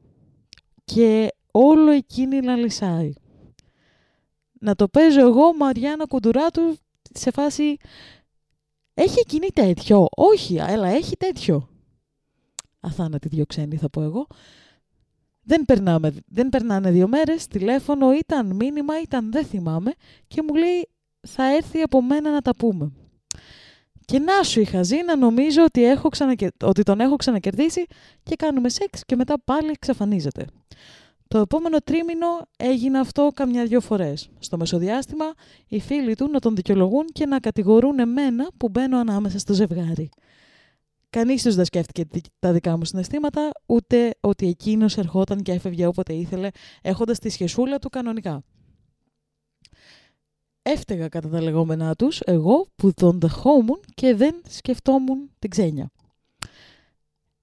Και 0.86 1.28
όλο 1.52 1.92
εκείνη 1.92 2.40
να 2.40 2.56
λυσάει. 2.56 3.14
Να 4.60 4.76
το 4.76 4.88
παίζω 4.88 5.22
εγώ, 5.22 5.56
Μαριάννα 5.56 6.06
Κουντουράτου, 6.06 6.76
σε 7.14 7.32
φάση... 7.32 7.78
Έχει 8.94 9.20
εκείνη 9.20 9.48
τέτοιο. 9.54 10.08
Όχι, 10.16 10.60
αλλά 10.60 10.88
έχει 10.88 11.18
τέτοιο. 11.18 11.70
Αθάνατη 12.80 13.28
δύο 13.28 13.46
ξένοι 13.46 13.76
θα 13.76 13.90
πω 13.90 14.02
εγώ. 14.02 14.28
Δεν, 15.44 15.66
περνάμε, 15.66 16.14
δεν 16.28 16.50
περνάνε 16.50 16.92
δύο 16.92 17.08
μέρες, 17.08 17.48
τηλέφωνο 17.48 18.14
ήταν 18.14 18.56
μήνυμα, 18.56 19.02
ήταν 19.02 19.32
δεν 19.32 19.46
θυμάμαι 19.46 19.92
και 20.28 20.42
μου 20.42 20.56
λέει 20.56 20.90
θα 21.28 21.56
έρθει 21.56 21.82
από 21.82 22.02
μένα 22.02 22.32
να 22.32 22.42
τα 22.42 22.56
πούμε. 22.56 22.92
Και 24.06 24.20
να 24.20 24.44
σου 24.44 24.60
είχα 24.60 24.84
ζει 24.84 25.04
να 25.04 25.16
νομίζω 25.16 25.64
ότι, 25.64 25.84
έχω 25.84 26.10
ότι 26.64 26.84
τον 26.84 27.00
έχω 27.00 27.16
ξανακερδίσει 27.16 27.86
και 28.24 28.36
κάνουμε 28.36 28.70
σεξ 28.70 29.06
και 29.06 29.16
μετά 29.16 29.40
πάλι 29.44 29.70
εξαφανίζεται. 29.70 30.46
Το 31.28 31.38
επόμενο 31.38 31.78
τρίμηνο 31.78 32.28
έγινε 32.58 33.00
αυτό 33.00 33.32
καμιά 33.34 33.66
δυο 33.66 33.80
φορές. 33.82 34.30
Στο 34.40 34.58
μεσοδιάστημα, 34.58 35.26
οι 35.68 35.80
φίλοι 35.80 36.16
του 36.16 36.30
να 36.32 36.40
τον 36.40 36.56
δικαιολογούν 36.56 37.06
και 37.06 37.26
να 37.26 37.40
κατηγορούν 37.40 38.00
εμένα 38.00 38.50
που 38.58 38.70
μπαίνω 38.70 38.98
ανάμεσα 38.98 39.40
στο 39.40 39.54
ζευγάρι. 39.54 40.10
Κανείς 41.10 41.44
τους 41.44 41.56
δεν 41.56 41.66
σκέφτηκε 41.66 42.06
τα 42.40 42.52
δικά 42.52 42.78
μου 42.78 42.86
συναισθήματα, 42.86 43.52
ούτε 43.66 44.16
ότι 44.20 44.48
εκείνος 44.48 44.98
ερχόταν 44.98 45.42
και 45.42 45.52
έφευγε 45.52 45.86
όποτε 45.86 46.14
ήθελε, 46.14 46.50
έχοντας 46.82 47.20
τη 47.20 47.30
σχεσούλα 47.30 47.80
του 47.80 47.90
κανονικά. 47.90 48.44
Έφταιγα 50.62 51.08
κατά 51.08 51.30
τα 51.30 51.42
λεγόμενά 51.42 51.96
τους, 51.96 52.20
εγώ 52.20 52.68
που 52.76 52.94
τον 52.94 53.20
δεχόμουν 53.20 53.80
και 53.94 54.16
δεν 54.16 54.42
σκεφτόμουν 54.50 55.30
την 55.40 55.50
ξένια. 55.50 55.92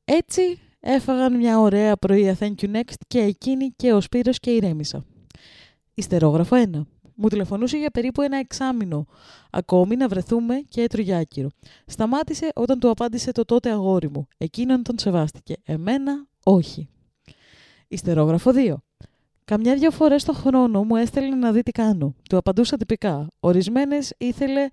Έτσι 0.04 0.58
έφαγαν 0.80 1.36
μια 1.36 1.60
ωραία 1.60 1.96
πρωία 1.96 2.36
Thank 2.38 2.54
you 2.60 2.76
next 2.76 2.94
και 3.06 3.18
εκείνη 3.18 3.70
και 3.76 3.92
ο 3.92 4.00
Σπύρος 4.00 4.38
και 4.38 4.50
ηρέμησα. 4.50 5.04
Ιστερόγραφο 5.94 6.56
1. 6.56 6.80
Μου 7.16 7.28
τηλεφωνούσε 7.28 7.76
για 7.76 7.90
περίπου 7.90 8.22
ένα 8.22 8.36
εξάμηνο. 8.36 9.06
Ακόμη 9.50 9.96
να 9.96 10.08
βρεθούμε 10.08 10.54
και 10.68 10.82
έτρωγε 10.82 11.14
άκυρο. 11.14 11.48
Σταμάτησε 11.86 12.48
όταν 12.54 12.78
του 12.78 12.90
απάντησε 12.90 13.32
το 13.32 13.44
τότε 13.44 13.70
αγόρι 13.70 14.10
μου. 14.10 14.28
Εκείνον 14.36 14.82
τον 14.82 14.98
σεβάστηκε. 14.98 15.54
Εμένα 15.64 16.26
όχι. 16.42 16.88
Ιστερόγραφο 17.88 18.50
2. 18.54 18.74
Καμιά 19.44 19.74
δυο 19.74 19.90
φορές 19.90 20.24
το 20.24 20.32
χρόνο 20.32 20.84
μου 20.84 20.96
έστελνε 20.96 21.36
να 21.36 21.52
δει 21.52 21.62
τι 21.62 21.70
κάνω. 21.70 22.14
Του 22.28 22.36
απαντούσα 22.36 22.76
τυπικά. 22.76 23.26
Ορισμένες 23.40 24.14
ήθελε 24.18 24.68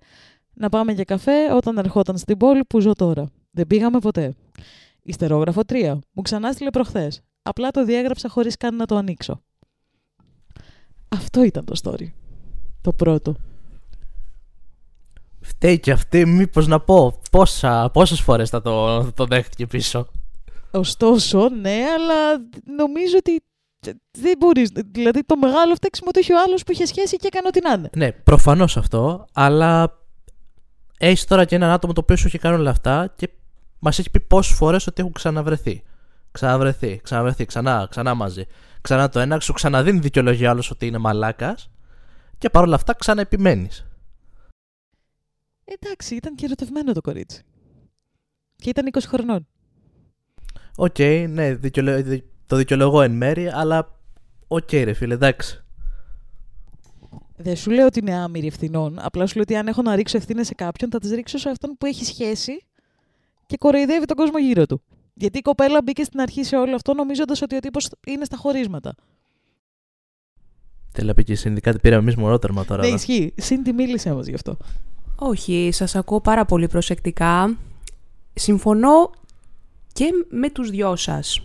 να 0.54 0.68
πάμε 0.68 0.92
για 0.92 1.04
καφέ 1.04 1.52
όταν 1.52 1.78
ερχόταν 1.78 2.18
στην 2.18 2.36
πόλη 2.36 2.64
που 2.64 2.80
ζω 2.80 2.92
τώρα. 2.92 3.30
Δεν 3.50 3.66
πήγαμε 3.66 3.98
ποτέ. 3.98 4.34
Ιστερόγραφο 5.02 5.60
3. 5.66 5.98
Μου 6.12 6.22
ξανά 6.22 6.52
στείλε 6.52 6.70
προχθές. 6.70 7.20
Απλά 7.42 7.70
το 7.70 7.84
διέγραψα 7.84 8.28
χωρίς 8.28 8.56
καν 8.56 8.76
να 8.76 8.86
το 8.86 8.96
ανοίξω. 8.96 9.42
Αυτό 11.08 11.42
ήταν 11.42 11.64
το 11.64 11.74
story. 11.82 12.23
Το 12.84 12.92
πρώτο. 12.92 13.34
Φταίει 15.40 15.80
και 15.80 15.92
αυτή, 15.92 16.26
μήπως 16.26 16.66
να 16.66 16.80
πω, 16.80 17.20
πόσα, 17.30 17.90
πόσες 17.92 18.20
φορές 18.20 18.50
θα 18.50 18.62
το, 18.62 19.04
το 19.12 19.24
δέχτηκε 19.24 19.66
πίσω. 19.66 20.06
Ωστόσο, 20.70 21.48
ναι, 21.48 21.84
αλλά 21.96 22.46
νομίζω 22.76 23.16
ότι 23.18 23.42
δεν 24.10 24.34
μπορείς. 24.38 24.70
Δηλαδή, 24.90 25.24
το 25.24 25.36
μεγάλο 25.36 25.74
φταίξιμο 25.74 26.10
το 26.10 26.18
έχει 26.18 26.32
ο 26.32 26.36
άλλος 26.46 26.62
που 26.62 26.72
είχε 26.72 26.86
σχέση 26.86 27.16
και 27.16 27.26
έκανε 27.26 27.46
ό,τι 27.48 27.60
να 27.60 27.72
είναι. 27.72 27.90
Ναι, 27.96 28.12
προφανώς 28.12 28.76
αυτό, 28.76 29.26
αλλά 29.32 29.98
έχεις 30.98 31.24
τώρα 31.24 31.44
και 31.44 31.54
έναν 31.54 31.70
άτομο 31.70 31.92
το 31.92 32.00
οποίο 32.00 32.16
σου 32.16 32.26
έχει 32.26 32.38
κάνει 32.38 32.56
όλα 32.56 32.70
αυτά 32.70 33.12
και 33.16 33.28
μας 33.78 33.98
έχει 33.98 34.10
πει 34.10 34.20
πόσες 34.20 34.56
φορές 34.56 34.86
ότι 34.86 35.00
έχουν 35.00 35.12
ξαναβρεθεί. 35.12 35.82
Ξαναβρεθεί, 36.32 37.00
ξαναβρεθεί, 37.02 37.44
ξανά, 37.44 37.86
ξανά 37.90 38.14
μαζί. 38.14 38.46
Ξανά 38.80 39.08
το 39.08 39.20
ένα, 39.20 39.40
σου 39.40 39.52
ξαναδίνει 39.52 39.98
δικαιολογία 39.98 40.50
άλλος 40.50 40.70
ότι 40.70 40.86
είναι 40.86 40.98
μαλάκας 40.98 41.68
και 42.44 42.50
παρόλα 42.50 42.74
αυτά 42.74 42.94
ξαναεπιμένεις. 42.94 43.86
Εντάξει, 45.64 46.14
ήταν 46.14 46.34
και 46.34 46.44
ερωτευμένο 46.44 46.92
το 46.92 47.00
κορίτσι. 47.00 47.42
Και 48.56 48.70
ήταν 48.70 48.88
20 48.92 48.98
χρονών. 49.06 49.46
OK, 50.76 50.94
okay, 50.98 51.26
ναι, 51.28 51.56
το 52.46 52.56
δικαιολογώ 52.56 53.02
εν 53.02 53.12
μέρη, 53.12 53.48
αλλά 53.48 53.98
OK, 54.48 54.68
okay, 54.70 54.82
ρε 54.84 54.92
φίλε, 54.92 55.14
εντάξει. 55.14 55.64
Δεν 57.36 57.56
σου 57.56 57.70
λέω 57.70 57.86
ότι 57.86 57.98
είναι 57.98 58.14
άμοιρη 58.14 58.46
ευθυνών. 58.46 58.98
Απλά 58.98 59.26
σου 59.26 59.34
λέω 59.34 59.42
ότι 59.42 59.56
αν 59.56 59.66
έχω 59.66 59.82
να 59.82 59.94
ρίξω 59.94 60.16
ευθύνες 60.16 60.46
σε 60.46 60.54
κάποιον, 60.54 60.90
θα 60.90 60.98
τις 60.98 61.10
ρίξω 61.10 61.38
σε 61.38 61.48
αυτόν 61.48 61.76
που 61.78 61.86
έχει 61.86 62.04
σχέση 62.04 62.66
και 63.46 63.56
κοροϊδεύει 63.56 64.04
τον 64.04 64.16
κόσμο 64.16 64.38
γύρω 64.38 64.66
του. 64.66 64.82
Γιατί 65.14 65.38
η 65.38 65.42
κοπέλα 65.42 65.82
μπήκε 65.82 66.04
στην 66.04 66.20
αρχή 66.20 66.42
σε 66.44 66.56
όλο 66.56 66.74
αυτό 66.74 66.94
νομίζοντας 66.94 67.42
ότι 67.42 67.56
ο 67.56 67.60
τύπος 67.60 67.90
είναι 68.06 68.24
στα 68.24 68.36
χωρίσματα. 68.36 68.94
Θέλει 70.96 71.06
να 71.06 71.14
πει 71.14 71.24
και 71.24 71.32
η 71.32 71.34
Cindy 71.34 71.60
πήραμε 71.80 72.02
εμείς 72.02 72.16
μονότερμα 72.16 72.64
τώρα. 72.64 72.86
Ναι, 72.86 72.94
ισχύει. 72.94 73.32
Cindy 73.36 73.72
μίλησε 73.72 74.10
όμως 74.10 74.26
γι' 74.26 74.34
αυτό. 74.34 74.56
Όχι, 75.16 75.68
σας 75.72 75.94
ακούω 75.94 76.20
πάρα 76.20 76.44
πολύ 76.44 76.66
προσεκτικά. 76.66 77.56
Συμφωνώ 78.34 79.10
και 79.92 80.10
με 80.28 80.50
τους 80.50 80.70
δυο 80.70 80.96
σας. 80.96 81.42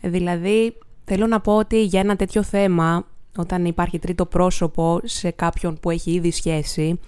Δηλαδή, 0.00 0.78
θέλω 1.04 1.26
να 1.26 1.40
πω 1.40 1.56
ότι 1.56 1.84
για 1.84 2.00
ένα 2.00 2.16
τέτοιο 2.16 2.42
θέμα, 2.42 3.06
όταν 3.36 3.64
υπάρχει 3.64 3.98
τρίτο 3.98 4.26
πρόσωπο 4.26 5.00
σε 5.04 5.30
κάποιον 5.30 5.78
που 5.80 5.90
έχει 5.90 6.10
ήδη 6.10 6.30
σχέση, 6.30 7.00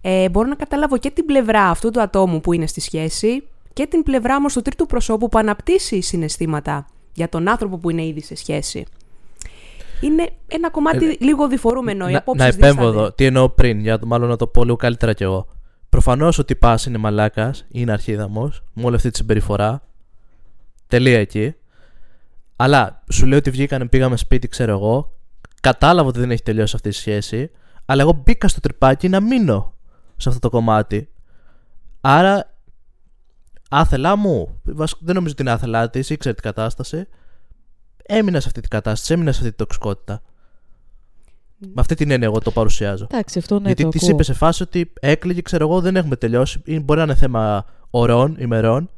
ε, 0.00 0.28
μπορώ 0.28 0.48
να 0.48 0.54
καταλάβω 0.54 0.98
και 0.98 1.10
την 1.10 1.24
πλευρά 1.24 1.62
αυτού 1.62 1.90
του 1.90 2.00
ατόμου 2.00 2.40
που 2.40 2.52
είναι 2.52 2.66
στη 2.66 2.80
σχέση 2.80 3.42
και 3.72 3.86
την 3.86 4.02
πλευρά 4.02 4.36
όμως 4.36 4.52
του 4.52 4.62
τρίτου 4.62 4.86
προσώπου 4.86 5.28
που 5.28 5.38
αναπτύσσει 5.38 6.00
συναισθήματα 6.00 6.86
για 7.12 7.28
τον 7.28 7.48
άνθρωπο 7.48 7.78
που 7.78 7.90
είναι 7.90 8.04
ήδη 8.04 8.22
σε 8.22 8.34
σχέση. 8.34 8.84
Είναι 10.00 10.28
ένα 10.46 10.70
κομμάτι 10.70 11.06
Ε, 11.10 11.16
λίγο 11.20 11.48
διφορούμενο. 11.48 12.08
οι 12.08 12.12
να, 12.12 12.18
απόψεις 12.18 12.42
να 12.42 12.48
επέμβω 12.48 12.74
δίστανται. 12.82 12.98
εδώ. 12.98 13.12
Τι 13.12 13.24
εννοώ 13.24 13.48
πριν, 13.48 13.80
για 13.80 13.98
το 13.98 14.06
μάλλον 14.06 14.28
να 14.28 14.36
το 14.36 14.46
πω 14.46 14.64
λίγο 14.64 14.76
καλύτερα 14.76 15.12
κι 15.12 15.22
εγώ. 15.22 15.46
Προφανώς 15.88 16.38
ότι 16.38 16.54
πας 16.56 16.86
είναι 16.86 16.98
μαλάκας, 16.98 17.64
είναι 17.68 17.92
αρχίδαμος, 17.92 18.62
με 18.72 18.84
όλη 18.84 18.94
αυτή 18.94 19.10
τη 19.10 19.16
συμπεριφορά. 19.16 19.82
Τελεία 20.86 21.18
εκεί. 21.18 21.54
Αλλά 22.56 23.02
σου 23.12 23.26
λέω 23.26 23.38
ότι 23.38 23.50
βγήκανε, 23.50 23.86
πήγαμε 23.86 24.16
σπίτι, 24.16 24.48
ξέρω 24.48 24.72
εγώ. 24.72 25.12
Κατάλαβα 25.60 26.08
ότι 26.08 26.18
δεν 26.20 26.30
έχει 26.30 26.42
τελειώσει 26.42 26.72
αυτή 26.76 26.88
η 26.88 26.92
σχέση. 26.92 27.50
Αλλά 27.84 28.02
εγώ 28.02 28.12
μπήκα 28.24 28.48
στο 28.48 28.60
τρυπάκι 28.60 29.08
να 29.08 29.20
μείνω 29.20 29.74
σε 30.16 30.28
αυτό 30.28 30.40
το 30.40 30.50
κομμάτι. 30.50 31.08
Άρα, 32.00 32.54
άθελά 33.70 34.16
μου, 34.16 34.60
βασ- 34.64 34.98
δεν 35.00 35.14
νομίζω 35.14 35.32
ότι 35.32 35.42
είναι 35.42 35.50
άθελά 35.50 35.90
της, 35.90 36.10
ήξερε 36.10 36.34
την 36.34 36.42
κατάσταση. 36.44 37.06
Έμεινα 38.10 38.40
σε 38.40 38.46
αυτή 38.46 38.60
την 38.60 38.70
κατάσταση, 38.70 39.12
έμεινα 39.12 39.32
σε 39.32 39.38
αυτή 39.38 39.48
την 39.48 39.58
τοξικότητα. 39.58 40.22
Με 41.58 41.72
αυτή 41.76 41.94
την 41.94 42.10
έννοια 42.10 42.26
εγώ 42.28 42.38
το 42.38 42.50
παρουσιάζω. 42.50 43.06
Εντάξει, 43.10 43.38
αυτό 43.38 43.58
ναι, 43.58 43.66
Γιατί 43.66 43.82
το 43.82 43.88
της 43.88 44.02
ακούω. 44.02 44.14
είπες 44.14 44.26
σε 44.26 44.32
φάση 44.32 44.62
ότι 44.62 44.92
έκλαιγε, 45.00 45.42
ξέρω 45.42 45.68
εγώ, 45.68 45.80
δεν 45.80 45.96
έχουμε 45.96 46.16
τελειώσει. 46.16 46.62
Ή 46.64 46.80
Μπορεί 46.80 46.98
να 46.98 47.04
είναι 47.04 47.14
θέμα 47.14 47.64
ωρών, 47.90 48.36
ημερών. 48.38 48.90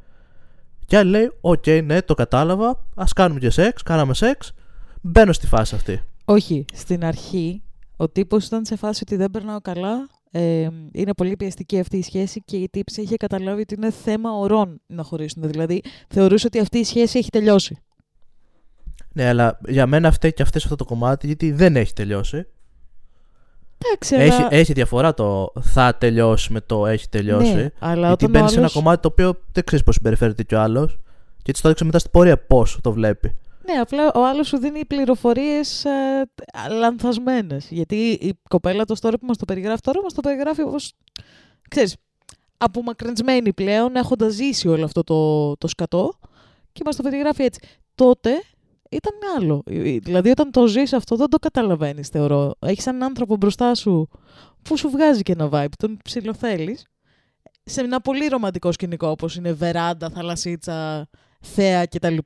Και 0.85 0.97
άλλη 0.97 1.09
λέει: 1.09 1.31
Οκ, 1.41 1.67
ναι, 1.83 2.01
το 2.01 2.13
κατάλαβα. 2.13 2.69
Α 2.95 3.03
κάνουμε 3.15 3.39
και 3.39 3.49
σεξ. 3.49 3.83
Κάναμε 3.83 4.13
σεξ. 4.13 4.53
Μπαίνω 5.01 5.33
στη 5.33 5.47
φάση 5.47 5.75
αυτή. 5.75 6.01
Όχι, 6.25 6.65
στην 6.73 7.05
αρχή 7.05 7.63
ο 7.95 8.09
τύπος 8.09 8.45
ήταν 8.45 8.65
σε 8.65 8.75
φάση 8.75 9.03
ότι 9.07 9.15
δεν 9.15 9.31
περνάω 9.31 9.61
καλά. 9.61 10.09
Ε, 10.31 10.67
είναι 10.91 11.13
πολύ 11.13 11.35
πιεστική 11.35 11.79
αυτή 11.79 11.97
η 11.97 12.01
σχέση 12.03 12.41
και 12.45 12.57
η 12.57 12.69
τύπισσα 12.69 13.01
είχε 13.01 13.15
καταλάβει 13.17 13.61
ότι 13.61 13.73
είναι 13.73 13.91
θέμα 13.91 14.31
ωρών 14.31 14.81
να 14.87 15.03
χωρίσουν. 15.03 15.43
Δηλαδή 15.43 15.81
θεωρούσε 16.07 16.47
ότι 16.47 16.59
αυτή 16.59 16.77
η 16.77 16.83
σχέση 16.83 17.17
έχει 17.17 17.29
τελειώσει. 17.29 17.77
Ναι, 19.13 19.27
αλλά 19.27 19.59
για 19.67 19.87
μένα 19.87 20.11
φταίει 20.11 20.33
και 20.33 20.41
αυτή 20.41 20.59
σε 20.59 20.63
αυτό 20.63 20.75
το 20.83 20.85
κομμάτι 20.85 21.25
γιατί 21.27 21.51
δεν 21.51 21.75
έχει 21.75 21.93
τελειώσει. 21.93 22.47
Εντάξει, 23.85 24.15
Έχει, 24.15 24.31
αλλά... 24.41 24.47
έχει 24.51 24.73
διαφορά 24.73 25.13
το 25.13 25.53
θα 25.61 25.95
τελειώσει 25.95 26.53
με 26.53 26.61
το 26.61 26.85
έχει 26.85 27.09
τελειώσει. 27.09 27.53
Ναι, 27.53 27.69
αλλά 27.79 28.07
γιατί 28.07 28.25
όταν 28.25 28.27
ο 28.27 28.29
μπαίνεις 28.29 28.49
σε 28.51 28.55
ένα 28.57 28.65
άλλος- 28.65 28.73
κομμάτι 28.73 29.01
το 29.01 29.07
οποίο 29.07 29.39
δεν 29.51 29.63
ξέρεις 29.63 29.85
πώς 29.85 29.95
συμπεριφέρεται 29.95 30.43
κι 30.43 30.55
ο 30.55 30.59
άλλος. 30.61 30.99
Και 31.41 31.49
έτσι 31.49 31.61
το 31.61 31.67
έδειξε 31.67 31.85
μετά 31.85 31.99
στην 31.99 32.11
πορεία 32.11 32.37
πώς 32.37 32.79
το 32.81 32.91
βλέπει. 32.91 33.35
Ναι, 33.65 33.73
απλά 33.73 34.11
ο 34.13 34.25
άλλος 34.27 34.47
σου 34.47 34.57
δίνει 34.57 34.85
πληροφορίες 34.85 35.85
ε, 35.85 35.91
λανθασμένες. 36.69 37.67
Γιατί 37.69 37.95
η 38.11 38.39
κοπέλα 38.49 38.85
το 38.85 38.95
story 39.01 39.13
που 39.19 39.25
μας 39.25 39.37
το 39.37 39.45
περιγράφει 39.45 39.81
τώρα 39.81 40.01
μας 40.01 40.13
το 40.13 40.21
περιγράφει 40.21 40.61
όπως, 40.61 40.93
ξέρεις, 41.69 41.95
απομακρυνσμένη 42.57 43.53
πλέον, 43.53 43.95
έχοντας 43.95 44.33
ζήσει 44.33 44.67
όλο 44.67 44.85
αυτό 44.85 45.03
το, 45.03 45.57
το 45.57 45.67
σκατό 45.67 46.19
και 46.71 46.81
μας 46.85 46.95
το 46.95 47.03
περιγράφει 47.03 47.43
έτσι. 47.43 47.59
Τότε 47.95 48.31
ήταν 48.91 49.13
άλλο. 49.37 49.63
Ε, 49.65 49.97
Δηλαδή 49.97 50.29
όταν 50.29 50.51
το 50.51 50.67
ζεις 50.67 50.93
αυτό 50.93 51.15
δεν 51.15 51.29
το 51.29 51.37
καταλαβαίνεις 51.37 52.07
θεωρώ. 52.07 52.53
Έχεις 52.59 52.85
έναν 52.87 53.03
άνθρωπο 53.03 53.35
μπροστά 53.35 53.75
σου 53.75 54.09
που 54.61 54.77
σου 54.77 54.89
βγάζει 54.89 55.21
και 55.21 55.31
ένα 55.31 55.49
vibe, 55.51 55.73
τον 55.77 55.97
ψιλοθέλεις 56.03 56.85
σε 57.63 57.81
ένα 57.81 58.01
πολύ 58.01 58.27
ρομαντικό 58.27 58.71
σκηνικό 58.71 59.07
όπως 59.07 59.35
είναι 59.35 59.51
βεράντα, 59.53 60.09
θαλασσίτσα, 60.09 61.07
θέα 61.41 61.85
κτλ. 61.85 62.17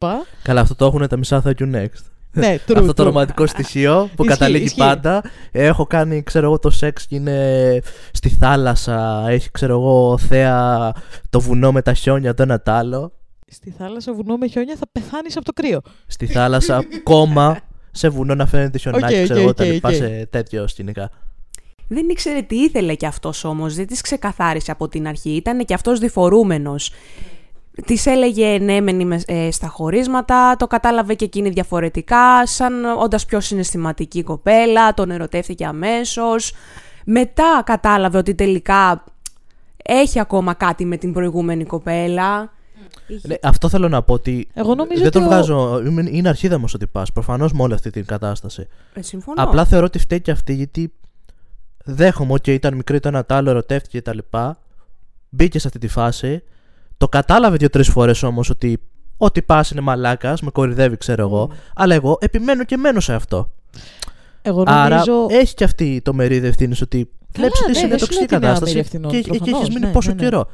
Καλά, 0.43 0.61
αυτό 0.61 0.75
το 0.75 0.85
έχουν 0.85 1.07
τα 1.07 1.17
μισά 1.17 1.41
Thank 1.45 1.53
you 1.59 1.75
next. 1.75 2.03
Ναι, 2.31 2.55
true, 2.67 2.75
αυτό 2.77 2.93
το 2.93 3.03
true. 3.03 3.05
ρομαντικό 3.05 3.45
στοιχείο 3.47 4.09
που 4.15 4.23
Ισχύει, 4.23 4.37
καταλήγει 4.37 4.63
ισχύει. 4.63 4.79
πάντα. 4.79 5.23
Έχω 5.51 5.85
κάνει, 5.85 6.23
ξέρω 6.23 6.45
εγώ, 6.45 6.59
το 6.59 6.69
σεξ 6.69 7.05
και 7.07 7.15
είναι 7.15 7.79
στη 8.11 8.29
θάλασσα. 8.29 9.25
Έχει, 9.27 9.51
ξέρω 9.51 9.73
εγώ, 9.73 10.17
θέα 10.17 10.91
το 11.29 11.39
βουνό 11.39 11.71
με 11.71 11.81
τα 11.81 11.93
χιόνια, 11.93 12.33
το 12.33 12.43
ένα 12.43 12.61
τ' 12.61 12.69
άλλο. 12.69 13.11
Στη 13.55 13.69
θάλασσα 13.77 14.13
βουνό 14.13 14.37
με 14.37 14.47
χιόνια 14.47 14.75
θα 14.75 14.85
πεθάνεις 14.91 15.35
από 15.35 15.45
το 15.45 15.53
κρύο. 15.53 15.81
Στη 16.07 16.25
θάλασσα, 16.25 16.83
κόμμα, 17.03 17.59
σε 17.91 18.09
βουνό 18.09 18.35
να 18.35 18.45
φαίνεται 18.45 18.77
χιονάκι, 18.77 19.15
Οκ, 19.15 19.23
ξέρω 19.23 19.33
οκ, 19.33 19.39
εγώ, 19.39 19.49
οκ, 19.49 19.55
τα 19.55 19.65
λοιπά 19.65 19.89
οκ. 19.89 19.95
σε 19.95 20.27
τέτοιο 20.29 20.67
σκηνικά. 20.67 21.09
Δεν 21.87 22.09
ήξερε 22.09 22.41
τι 22.41 22.55
ήθελε 22.55 22.95
κι 22.95 23.05
αυτός 23.05 23.43
όμως, 23.43 23.75
δεν 23.75 23.87
της 23.87 24.01
ξεκαθάρισε 24.01 24.71
από 24.71 24.87
την 24.87 25.07
αρχή, 25.07 25.29
ήταν 25.29 25.65
και 25.65 25.73
αυτός 25.73 25.99
διφορούμενος. 25.99 26.91
Της 27.85 28.05
έλεγε 28.05 28.57
ναι, 28.57 28.81
μεν 28.81 28.99
είμαι 28.99 29.21
ε, 29.25 29.51
στα 29.51 29.67
χωρίσματα, 29.67 30.55
το 30.55 30.67
κατάλαβε 30.67 31.13
και 31.13 31.25
εκείνη 31.25 31.49
διαφορετικά, 31.49 32.45
σαν 32.45 32.85
όντας 32.85 33.25
πιο 33.25 33.39
συναισθηματική 33.39 34.23
κοπέλα, 34.23 34.93
τον 34.93 35.11
ερωτεύτηκε 35.11 35.65
αμέσως. 35.65 36.53
Μετά 37.05 37.61
κατάλαβε 37.65 38.17
ότι 38.17 38.35
τελικά 38.35 39.03
έχει 39.83 40.19
ακόμα 40.19 40.53
κάτι 40.53 40.85
με 40.85 40.97
την 40.97 41.13
προηγούμενη 41.13 41.65
κοπέλα. 41.65 42.53
Είχε- 43.07 43.27
Ναι, 43.27 43.35
αυτό 43.41 43.69
θέλω 43.69 43.89
να 43.89 44.01
πω 44.01 44.13
ότι. 44.13 44.47
Εγώ 44.53 44.75
νομίζω 44.75 44.97
δεν 44.99 45.07
ότι 45.07 45.11
τον 45.17 45.23
ο- 45.23 45.25
βγάζω. 45.27 45.81
είμαι- 45.85 46.09
Είναι 46.11 46.29
αρχίδαμο 46.29 46.65
ότι 46.75 46.87
πας. 46.87 47.11
Προφανώς 47.11 47.53
με 47.53 47.61
όλη 47.61 47.73
αυτή 47.73 47.89
την 47.89 48.05
κατάσταση. 48.05 48.67
Ε, 48.93 49.01
συμφωνώ. 49.01 49.43
Απλά 49.43 49.65
θεωρώ 49.65 49.85
ότι 49.85 49.99
φταίει 49.99 50.21
και 50.21 50.31
αυτή 50.31 50.53
γιατί 50.53 50.93
δέχομαι 51.85 52.33
ότι 52.33 52.53
ήταν 52.53 52.73
μικρή 52.75 52.99
το 52.99 53.07
ένα 53.07 53.25
τ' 53.25 53.31
άλλο, 53.31 53.49
ερωτεύτηκε 53.49 53.99
κτλ. 53.99 54.17
Μπήκε 55.29 55.59
σε 55.59 55.67
αυτή 55.67 55.79
τη 55.79 55.87
φάση. 55.87 56.43
Το 56.97 57.07
κατάλαβε 57.07 57.57
δύο-τρεις 57.57 57.89
φορές 57.89 58.23
όμως 58.23 58.49
ότι 58.49 58.77
ό,τι 59.17 59.41
πας 59.41 59.71
είναι 59.71 59.81
μαλάκας, 59.81 60.41
με 60.41 60.49
κορυδεύει, 60.51 60.97
ξέρω 60.97 61.21
εγώ. 61.23 61.49
Αλλά 61.75 61.95
εγώ 61.95 62.17
επιμένω 62.21 62.63
και 62.63 62.77
μένω 62.77 62.99
σε 62.99 63.13
αυτό. 63.13 63.49
Εγώ 64.41 64.63
Άρα 64.65 64.89
νομίζω. 65.05 65.27
έχει 65.29 65.53
και 65.53 65.63
αυτή 65.63 66.01
το 66.03 66.13
μερίδιο 66.13 66.47
ευθύνη 66.47 66.75
ότι 66.81 67.09
βλέπεις 67.35 67.59
ότι 67.61 67.65
ναι, 67.65 67.77
είσαι 67.77 67.79
δεν 67.79 67.89
μια 67.89 67.97
σου 67.99 68.05
τοξική 68.05 68.15
λέω 68.15 68.25
ότι 68.25 68.35
είναι 68.35 68.45
άμερη 68.45 68.59
κατάσταση. 68.59 68.77
ευθυνών, 68.77 69.11
Και, 69.11 69.21
και 69.21 69.27
προφανώς, 69.37 69.61
έχει 69.61 69.71
μείνει 69.73 69.85
ναι, 69.85 69.91
πόσο 69.91 70.09
ναι, 70.09 70.15
ναι. 70.15 70.21
καιρό. 70.21 70.47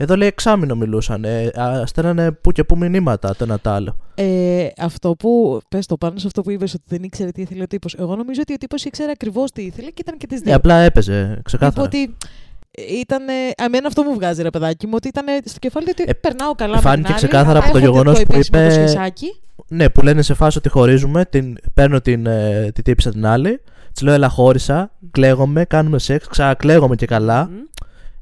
Εδώ 0.00 0.16
λέει 0.16 0.28
εξάμεινο 0.28 0.74
μιλούσαν. 0.74 1.24
Ε, 1.24 1.50
α, 1.60 1.86
στέλνανε 1.86 2.32
που 2.32 2.52
και 2.52 2.64
που 2.64 2.76
μηνύματα 2.76 3.36
το 3.36 3.44
ένα 3.44 3.58
τ' 3.58 3.66
άλλο. 3.68 3.96
Ε, 4.14 4.66
αυτό 4.78 5.14
που. 5.14 5.60
Πες 5.68 5.86
το 5.86 5.96
πάνω 5.96 6.18
σε 6.18 6.26
αυτό 6.26 6.42
που 6.42 6.50
είπες 6.50 6.74
ότι 6.74 6.82
δεν 6.86 7.02
ήξερε 7.02 7.30
τι 7.30 7.40
ήθελε 7.42 7.62
ο 7.62 7.66
τύπος. 7.66 7.94
Εγώ 7.98 8.16
νομίζω 8.16 8.40
ότι 8.42 8.52
ο 8.52 8.56
τύπος 8.56 8.84
ήξερε 8.84 9.10
ακριβώς 9.10 9.50
τι 9.52 9.62
ήθελε 9.62 9.86
και 9.90 10.00
ήταν 10.00 10.16
και 10.16 10.26
τις 10.26 10.38
Ναι, 10.38 10.44
δύο. 10.44 10.54
απλά 10.56 10.74
έπαιζε 10.74 11.28
Είπε 11.32 11.40
ξεκάθαρα. 11.44 11.82
ότι 11.86 12.16
ήταν. 13.00 13.22
Αμένα 13.56 13.86
αυτό 13.86 14.02
μου 14.02 14.14
βγάζει 14.14 14.42
ρε 14.42 14.50
παιδάκι 14.50 14.86
μου, 14.86 14.92
ότι 14.96 15.08
ήταν 15.08 15.24
στο 15.44 15.58
κεφάλι 15.58 15.86
του 15.86 15.92
ότι 15.98 16.04
Ε, 16.10 16.12
περνάω 16.12 16.54
καλά 16.54 16.74
με 16.74 16.80
φάνηκε 16.80 17.02
την 17.02 17.12
άλλη, 17.14 17.26
ξεκάθαρα 17.26 17.58
α, 17.58 17.62
από 17.62 17.72
το 17.72 17.78
έχω 17.78 17.86
γεγονός 17.86 18.18
το 18.18 18.24
που 18.24 18.32
επίσημο 18.32 18.60
είπε- 18.62 18.68
Το 18.74 18.74
σχεσάκι. 18.74 19.40
Ναι, 19.68 19.88
που 19.90 20.02
λένε 20.02 20.22
σε 20.22 20.34
φάση 20.34 20.58
ότι 20.58 20.68
χωρίζουμε, 20.68 21.24
την, 21.24 21.56
παίρνω 21.74 22.00
την, 22.00 22.26
ε, 22.26 22.70
την 22.74 22.84
τύπησα 22.84 23.10
την 23.10 23.26
άλλη, 23.26 23.60
της 23.92 24.02
λέω 24.02 24.14
έλα 24.14 24.28
χώρισα, 24.28 24.90
κλαίγομαι, 25.10 25.64
κάνουμε 25.64 25.98
σεξ, 25.98 26.26
ξανακλαίγομαι 26.26 26.96
και 26.96 27.06
καλά. 27.06 27.44
Μμ. 27.44 27.54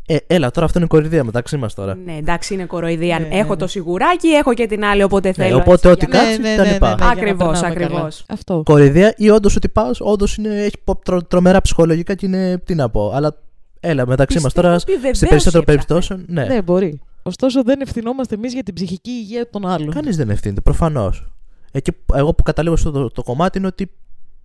Ε, 0.09 0.16
έλα 0.27 0.51
τώρα 0.51 0.66
αυτό 0.66 0.79
είναι 0.79 0.88
κορυδία 0.88 1.25
μεταξύ 1.25 1.57
μας 1.57 1.75
τώρα. 1.75 1.95
Ναι, 2.05 2.12
εντάξει, 2.16 2.55
είναι 2.55 2.64
κοροϊδία. 2.64 3.19
Ναι, 3.19 3.27
ναι, 3.27 3.35
έχω 3.37 3.49
ναι. 3.53 3.57
το 3.57 3.66
σιγουράκι, 3.66 4.29
έχω 4.29 4.55
και 4.55 4.66
την 4.66 4.85
άλλη, 4.85 5.03
οπότε 5.03 5.29
Ναι, 5.29 5.35
θέλω. 5.35 5.57
οπότε 5.57 5.88
έτσι, 5.90 6.05
ό,τι 6.05 6.07
για 6.11 6.21
να- 6.23 6.27
κάτσει, 6.27 6.57
τα 6.57 6.64
λοιπά. 6.73 6.87
για 6.87 6.97
να 7.05 7.11
Ακριβώς, 7.11 7.61
περνάμε 7.61 7.66
ακριβώς. 7.66 7.90
καλά. 7.99 8.11
Αυτό. 8.27 8.62
Κορυδία 8.64 9.14
ή 9.16 9.31
όντως 9.31 9.57
ότι 9.57 9.69
πας, 9.69 9.99
όντως 10.01 10.38
έχει 10.38 10.77
πο- 10.85 10.97
τρο, 11.05 11.23
τρομερά 11.23 11.61
ψυχολογικά 11.61 12.14
και 12.14 12.27
είναι. 12.27 12.59
Τι 12.64 12.75
να 12.75 12.90
πω. 12.90 13.11
Αλλά 13.14 13.37
έλα 13.81 14.07
μεταξύ 14.07 14.35
μας 14.37 14.45
Πιστεύω 14.45 14.66
τώρα, 14.66 14.79
ότι 14.83 14.92
βεβαίως 14.92 15.19
σε 15.19 15.27
περισσότερο 15.27 15.62
έψαχνε. 15.62 15.85
περιπτώσεων. 15.87 16.25
Ναι, 16.29 16.55
Ναι, 16.55 16.62
μπορεί. 16.62 17.01
Ωστόσο, 17.23 17.62
δεν 17.62 17.81
ευθυνόμαστε 17.81 18.35
εμείς 18.35 18.53
για 18.53 18.62
την 18.62 18.75
ψυχική 18.75 19.11
υγεία 19.11 19.51
των 19.51 19.66
άλλων. 19.66 19.90
κανείς 19.90 20.16
δεν 20.16 20.31
ευθύνεται, 20.31 20.61
προφανώς. 20.61 21.27
Εκεί, 21.73 21.92
που- 21.92 22.14
εγώ 22.14 22.35
που 22.35 22.42
καταλήγω 22.42 22.77
στο 22.77 22.90
το, 22.90 23.09
το 23.11 23.23
κομμάτι 23.23 23.59
είναι 23.59 23.66
ότι 23.66 23.90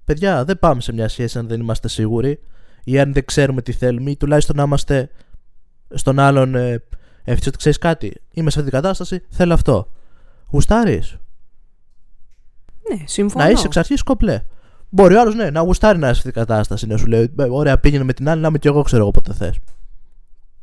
παιδιά 0.06 0.45
δεν 0.45 0.60
πάμε 0.60 0.82
σε 0.82 0.93
μια 0.93 1.08
σχέση 1.08 1.38
αν 1.38 1.47
δεν 1.47 1.60
είμαστε 1.60 1.88
σίγουροι 1.88 2.39
ή 2.84 3.00
αν 3.00 3.13
δεν 3.13 3.26
ξέρουμε 3.26 3.62
τι 3.62 3.71
θέλουμε 3.71 4.12
ή 4.12 4.15
τουλάχιστον 4.17 4.56
να 4.56 4.63
είμαστε 4.63 5.10
στον 5.93 6.19
άλλον 6.19 6.56
ε, 6.56 6.84
εύθυνοι 7.23 7.47
ότι 7.47 7.58
ξέρεις 7.58 7.77
κάτι. 7.77 8.21
Είμαι 8.32 8.49
σε 8.49 8.60
αυτή 8.60 8.71
την 8.71 8.82
κατάσταση, 8.82 9.23
θέλω 9.30 9.54
αυτό. 9.54 9.88
Γουστάρεις. 10.51 11.17
Ναι, 12.89 13.04
συμφωνώ. 13.06 13.43
Να 13.43 13.49
είσαι 13.51 13.65
εξ 13.65 13.77
αρχής 13.77 14.04
κομπλέ. 14.04 14.43
Μπορεί 14.89 15.15
ο 15.15 15.19
άλλος 15.21 15.36
ναι, 15.36 15.49
να 15.49 15.60
γουστάρει 15.60 15.97
να 15.97 16.10
είσαι 16.10 16.21
σε 16.21 16.27
αυτή 16.27 16.32
την 16.32 16.47
κατάσταση. 16.47 16.88
Να 16.88 16.97
σου 16.97 17.06
λέει: 17.06 17.34
«Ε, 17.39 17.43
Ωραία, 17.43 17.77
πήγαινε 17.80 18.04
με 18.04 18.13
την 18.13 18.30
άλλη, 18.30 18.41
να 18.41 18.47
είμαι 18.47 18.58
κι 18.58 18.67
εγώ, 18.67 18.82
ξέρω 18.82 19.01
εγώ 19.01 19.12
πότε 19.12 19.34
θες. 19.34 19.58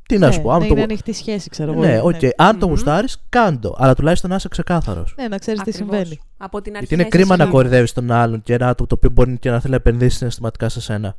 Τι 0.08 0.18
να 0.18 0.26
ναι, 0.26 0.32
σου 0.32 0.40
πω, 0.42 0.50
αν 0.50 0.60
να 0.60 0.66
το. 0.66 0.72
είναι 0.72 0.82
ανοιχτή 0.82 1.12
σχέση, 1.12 1.48
ξέρω 1.50 1.72
εγώ. 1.72 1.80
Ναι, 1.80 2.00
οκ. 2.02 2.14
Αν 2.36 2.58
το 2.58 2.66
Μμμ. 2.66 2.72
γουστάρεις, 2.72 3.24
κάντο. 3.28 3.74
Αλλά 3.78 3.94
τουλάχιστον 3.94 4.30
να 4.30 4.36
είσαι 4.36 4.48
ξεκάθαρος. 4.48 5.14
Ναι, 5.18 5.28
να 5.28 5.38
ξέρεις 5.38 5.60
τι 5.62 5.70
Ακριβώς. 5.70 5.96
συμβαίνει. 5.98 6.20
Από 6.36 6.62
την 6.62 6.76
αρχή 6.76 6.86
Γιατί 6.86 6.94
είναι 6.94 7.02
να 7.02 7.08
είσαι 7.08 7.18
κρίμα 7.18 7.36
να 7.36 7.44
σίγουρος. 7.44 7.62
κορυδεύεις 7.62 7.92
τον 7.92 8.10
άλλον 8.10 8.42
και 8.42 8.54
ένα 8.54 8.68
άτομο 8.68 8.88
το 8.88 8.94
οποίο 8.94 9.10
μπορεί 9.10 9.38
και 9.38 9.50
να 9.50 9.60
θέλει 9.60 9.70
να 9.70 9.76
επενδύσει 9.76 10.16
συναισθηματικά 10.16 10.68
σε 10.68 10.80
σένα. 10.80 11.16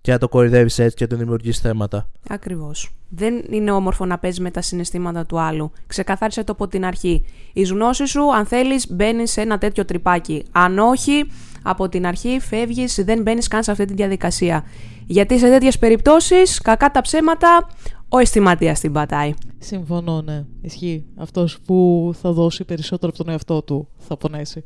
Και 0.00 0.12
να 0.12 0.18
το 0.18 0.28
κορυδεύεις 0.28 0.78
έτσι 0.78 0.96
και 0.96 1.04
να 1.04 1.10
του 1.10 1.16
δημιουργείς 1.16 1.58
θέματα. 1.58 2.10
Ακριβώς. 2.28 2.90
Δεν 3.08 3.44
είναι 3.50 3.70
όμορφο 3.70 4.04
να 4.04 4.18
παίζεις 4.18 4.40
με 4.40 4.50
τα 4.50 4.62
συναισθήματα 4.62 5.26
του 5.26 5.40
άλλου. 5.40 5.72
Ξεκαθάρισε 5.86 6.44
το 6.44 6.52
από 6.52 6.68
την 6.68 6.84
αρχή. 6.84 7.24
Η 7.52 7.62
γνώση 7.62 8.06
σου, 8.06 8.34
αν 8.34 8.46
θέλεις, 8.46 8.86
μπαίνει 8.90 9.28
σε 9.28 9.40
ένα 9.40 9.58
τέτοιο 9.58 9.84
τρυπάκι. 9.84 10.44
Αν 10.52 10.78
όχι, 10.78 11.24
από 11.62 11.88
την 11.88 12.06
αρχή 12.06 12.40
φεύγεις, 12.40 12.94
δεν 13.04 13.22
μπαίνεις 13.22 13.48
καν 13.48 13.62
σε 13.62 13.70
αυτή 13.70 13.84
τη 13.84 13.94
διαδικασία. 13.94 14.64
Γιατί 15.06 15.38
σε 15.38 15.48
τέτοιες 15.48 15.78
περιπτώσεις, 15.78 16.60
κακά 16.60 16.90
τα 16.90 17.00
ψέματα, 17.00 17.68
ο 18.08 18.18
αισθηματίας 18.18 18.80
την 18.80 18.92
πατάει. 18.92 19.34
Συμφωνώ, 19.58 20.22
ναι. 20.22 20.44
Ισχύει. 20.60 21.04
Αυτός 21.16 21.58
που 21.60 22.10
θα 22.20 22.32
δώσει 22.32 22.64
περισσότερο 22.64 23.12
από 23.14 23.24
τον 23.24 23.32
εαυτό 23.32 23.62
του 23.62 23.88
θα 23.98 24.16
πονέσει. 24.16 24.64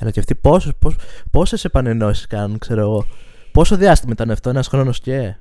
Αλλά 0.00 0.10
και 0.10 0.20
αυτοί 0.20 0.34
πόσες, 0.34 0.72
πόσες, 0.78 1.00
πόσες 1.30 1.64
επανενώσεις 1.64 2.26
κάνουν, 2.26 2.58
ξέρω 2.58 2.80
εγώ. 2.80 3.06
Πόσο 3.56 3.76
διάστημα 3.76 4.12
ήταν 4.12 4.30
αυτό, 4.30 4.50
ένας 4.50 4.68
χρόνος 4.68 5.00
και; 5.00 5.34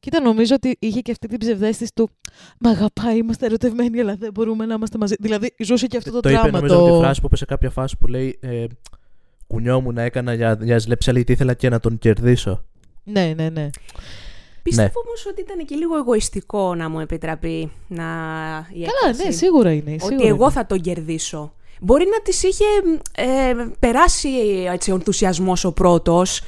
Κοίτα, 0.00 0.20
νομίζω 0.20 0.54
ότι 0.54 0.76
είχε 0.78 1.00
και 1.00 1.10
αυτή 1.10 1.28
την 1.28 1.38
ψευδέστηση 1.38 1.92
του 1.94 2.10
Μα 2.58 2.70
αγαπάει, 2.70 3.16
είμαστε 3.16 3.46
ερωτευμένοι, 3.46 4.00
αλλά 4.00 4.16
δεν 4.16 4.32
μπορούμε 4.32 4.66
να 4.66 4.74
είμαστε 4.74 4.98
μαζί. 4.98 5.14
Δηλαδή, 5.18 5.54
ζούσε 5.58 5.86
και 5.86 5.96
αυτό 5.96 6.10
το, 6.10 6.20
το 6.20 6.28
είπε 6.28 6.38
δράμα. 6.38 6.58
νομίζω 6.58 6.78
το... 6.78 6.84
με 6.84 6.90
τη 6.90 6.96
φράση 6.98 7.20
που 7.20 7.26
είπε 7.26 7.36
σε 7.36 7.44
κάποια 7.44 7.70
φάση 7.70 7.96
που 7.96 8.06
λέει 8.06 8.38
ε, 8.40 8.64
Κουνιόμουν 9.46 9.94
να 9.94 10.02
έκανα 10.02 10.34
για, 10.34 10.58
για 10.62 10.78
ζλέψη, 10.78 11.10
αλλά 11.10 11.18
γιατί 11.18 11.32
ήθελα 11.32 11.54
και 11.54 11.68
να 11.68 11.80
τον 11.80 11.98
κερδίσω. 11.98 12.64
Ναι, 13.04 13.32
ναι, 13.36 13.48
ναι. 13.48 13.70
Πιστεύω 14.62 15.00
όμως 15.06 15.26
ότι 15.26 15.40
ήταν 15.40 15.64
και 15.66 15.74
λίγο 15.74 15.96
εγωιστικό 15.96 16.74
να 16.74 16.88
μου 16.88 17.00
επιτραπεί 17.00 17.72
να 17.88 18.04
η 18.72 18.80
Καλά, 18.80 19.08
έκφραση. 19.08 19.24
ναι, 19.24 19.30
σίγουρα 19.30 19.72
είναι. 19.72 19.90
ότι 19.92 20.02
σίγουρα 20.02 20.26
εγώ 20.26 20.42
είναι. 20.42 20.52
θα 20.52 20.66
τον 20.66 20.80
κερδίσω. 20.80 21.52
Μπορεί 21.80 22.04
να 22.04 22.22
της 22.22 22.42
είχε 22.42 22.64
ε, 23.14 23.54
περάσει 23.78 24.28
έτσι, 24.72 24.90
ο 24.90 24.94
ενθουσιασμός 24.94 25.64
ο 25.64 25.72
πρώτος, 25.72 26.40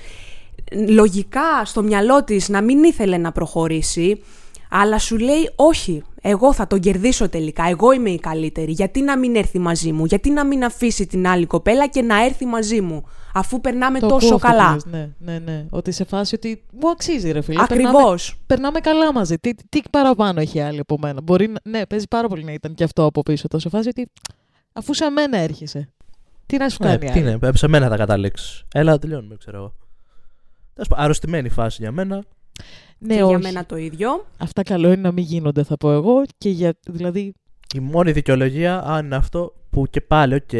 λογικά 0.88 1.64
στο 1.64 1.82
μυαλό 1.82 2.24
της 2.24 2.48
να 2.48 2.62
μην 2.62 2.84
ήθελε 2.84 3.16
να 3.16 3.32
προχωρήσει, 3.32 4.22
αλλά 4.70 4.98
σου 4.98 5.18
λέει 5.18 5.50
όχι, 5.56 6.02
εγώ 6.20 6.52
θα 6.52 6.66
τον 6.66 6.80
κερδίσω 6.80 7.28
τελικά, 7.28 7.64
εγώ 7.68 7.92
είμαι 7.92 8.10
η 8.10 8.18
καλύτερη, 8.18 8.72
γιατί 8.72 9.00
να 9.00 9.18
μην 9.18 9.36
έρθει 9.36 9.58
μαζί 9.58 9.92
μου, 9.92 10.04
γιατί 10.04 10.30
να 10.30 10.44
μην 10.46 10.64
αφήσει 10.64 11.06
την 11.06 11.26
άλλη 11.26 11.46
κοπέλα 11.46 11.86
και 11.86 12.02
να 12.02 12.24
έρθει 12.24 12.46
μαζί 12.46 12.80
μου, 12.80 13.04
αφού 13.34 13.60
περνάμε 13.60 13.98
Το 13.98 14.06
τόσο 14.08 14.26
ακούω 14.26 14.36
αυτό 14.36 14.48
που 14.48 14.56
καλά; 14.56 14.72
λες, 14.72 14.84
Ναι, 14.86 15.10
ναι, 15.18 15.38
ναι. 15.38 15.66
Ότι 15.70 15.90
σε 15.92 16.04
φάση 16.04 16.34
ότι 16.34 16.62
μου 16.80 16.90
αξίζει, 16.90 17.30
ρε 17.30 17.40
φίλε. 17.40 17.64
Περνάμε, 17.66 17.88
Ακριβώς. 17.88 18.36
περνάμε 18.46 18.80
καλά 18.80 19.12
μαζί. 19.12 19.38
Τι, 19.38 19.54
τι 19.68 19.80
παραπάνω 19.90 20.40
έχει 20.40 20.60
άλλη 20.60 20.78
από 20.78 20.98
μένα; 20.98 21.20
Μπορεί 21.22 21.48
να, 21.48 21.70
ναι, 21.70 21.86
παίζει 21.86 22.06
πάρα 22.10 22.28
πολύ 22.28 22.44
να 22.44 22.52
ήταν 22.52 22.74
και 22.74 22.84
αυτό 22.84 23.04
από 23.04 23.22
πίσω. 23.22 23.48
Το 23.48 23.58
σε 23.58 23.68
φάση 23.68 23.88
ότι 23.88 24.08
αφού 24.72 24.94
σε 24.94 25.10
μένα 25.10 25.38
έρχεσαι. 25.38 25.88
Τι 26.46 26.56
να 26.56 26.68
σου 26.68 26.76
Ναι, 26.80 26.86
κάνει 26.86 26.98
τι 26.98 27.06
άλλη; 27.20 27.38
είναι, 27.42 27.50
σε 27.54 27.68
μένα 27.68 27.88
θα 27.88 27.96
καταλήξεις. 27.96 28.64
Έλα, 28.74 28.98
τελειώνουμε, 28.98 29.36
ξέρω 29.38 29.56
εγώ. 29.56 29.74
Τέλος 30.74 30.88
πάντων, 30.88 31.04
Αρρωστημένη 31.04 31.48
φάση 31.48 31.82
για 31.82 31.92
μένα. 31.92 32.24
Ναι, 32.98 33.14
και 33.14 33.22
όχι. 33.22 33.30
για 33.30 33.38
μένα 33.38 33.66
το 33.66 33.76
ίδιο. 33.76 34.26
Αυτά 34.38 34.62
καλό 34.62 34.86
είναι 34.86 35.00
να 35.00 35.12
μην 35.12 35.24
γίνονται, 35.24 35.62
θα 35.62 35.76
πω 35.76 35.92
εγώ. 35.92 36.22
Και 36.38 36.48
για, 36.48 36.74
δηλαδή, 36.86 37.32
Η 37.74 37.80
μόνη 37.80 38.12
δικαιολογία, 38.12 38.82
αν 38.84 39.04
είναι 39.04 39.16
αυτό 39.16 39.54
που 39.70 39.86
και 39.90 40.00
πάλι, 40.00 40.34
οκ, 40.34 40.52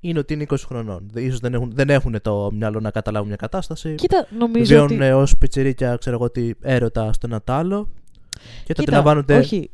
είναι 0.00 0.18
ότι 0.18 0.34
είναι 0.34 0.46
20 0.48 0.56
χρονών. 0.66 1.10
Ίσως 1.14 1.40
δεν 1.40 1.54
έχουν, 1.54 1.72
δεν 1.74 1.90
έχουν 1.90 2.20
το 2.22 2.50
μυαλό 2.52 2.80
να 2.80 2.90
καταλάβουν 2.90 3.28
μια 3.28 3.36
κατάσταση. 3.36 3.94
κοίτα, 3.94 4.26
νομίζω 4.38 4.82
ότι... 4.82 4.94
Βιώνουν 4.94 5.22
ω 5.22 5.26
πιτσιρίκια, 5.38 5.96
ξέρω 5.96 6.16
εγώ, 6.16 6.30
τι 6.30 6.50
έρωτα 6.60 7.12
στο 7.12 7.26
ένα 7.26 7.42
το 7.42 7.52
άλλο. 7.52 7.88
Και 8.64 8.72
το 8.74 8.82
Κοίτα, 8.82 8.82
αντιλαμβάνονται 8.82 9.36
όχι, 9.36 9.70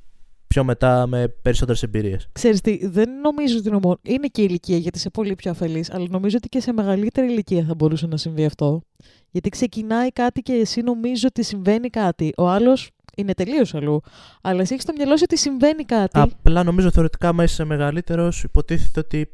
πιο 0.54 0.64
μετά 0.64 1.06
με 1.06 1.28
περισσότερες 1.42 1.82
εμπειρίες. 1.82 2.28
Ξέρεις 2.32 2.60
τι, 2.60 2.86
δεν 2.86 3.20
νομίζω 3.20 3.58
ότι 3.58 3.68
είναι 3.68 3.78
μόνο... 3.82 3.98
Είναι 4.02 4.26
και 4.26 4.42
η 4.42 4.46
ηλικία 4.48 4.76
γιατί 4.76 4.98
είσαι 4.98 5.10
πολύ 5.10 5.34
πιο 5.34 5.50
αφελής, 5.50 5.92
αλλά 5.92 6.06
νομίζω 6.10 6.36
ότι 6.36 6.48
και 6.48 6.60
σε 6.60 6.72
μεγαλύτερη 6.72 7.26
ηλικία 7.26 7.64
θα 7.64 7.74
μπορούσε 7.74 8.06
να 8.06 8.16
συμβεί 8.16 8.44
αυτό. 8.44 8.82
Γιατί 9.30 9.48
ξεκινάει 9.48 10.08
κάτι 10.12 10.40
και 10.40 10.52
εσύ 10.52 10.80
νομίζω 10.80 11.26
ότι 11.28 11.44
συμβαίνει 11.44 11.88
κάτι. 11.88 12.32
Ο 12.36 12.48
άλλος 12.48 12.90
είναι 13.16 13.34
τελείως 13.34 13.74
αλλού. 13.74 14.00
Αλλά 14.42 14.60
εσύ 14.60 14.72
έχεις 14.72 14.84
στο 14.84 14.92
μυαλό 14.96 15.16
σου 15.16 15.22
ότι 15.24 15.38
συμβαίνει 15.38 15.84
κάτι. 15.84 16.18
Απλά 16.18 16.62
νομίζω 16.62 16.90
θεωρητικά, 16.90 17.28
άμα 17.28 17.42
είσαι 17.42 17.64
μεγαλύτερος, 17.64 18.42
υποτίθεται 18.42 19.00
ότι 19.00 19.28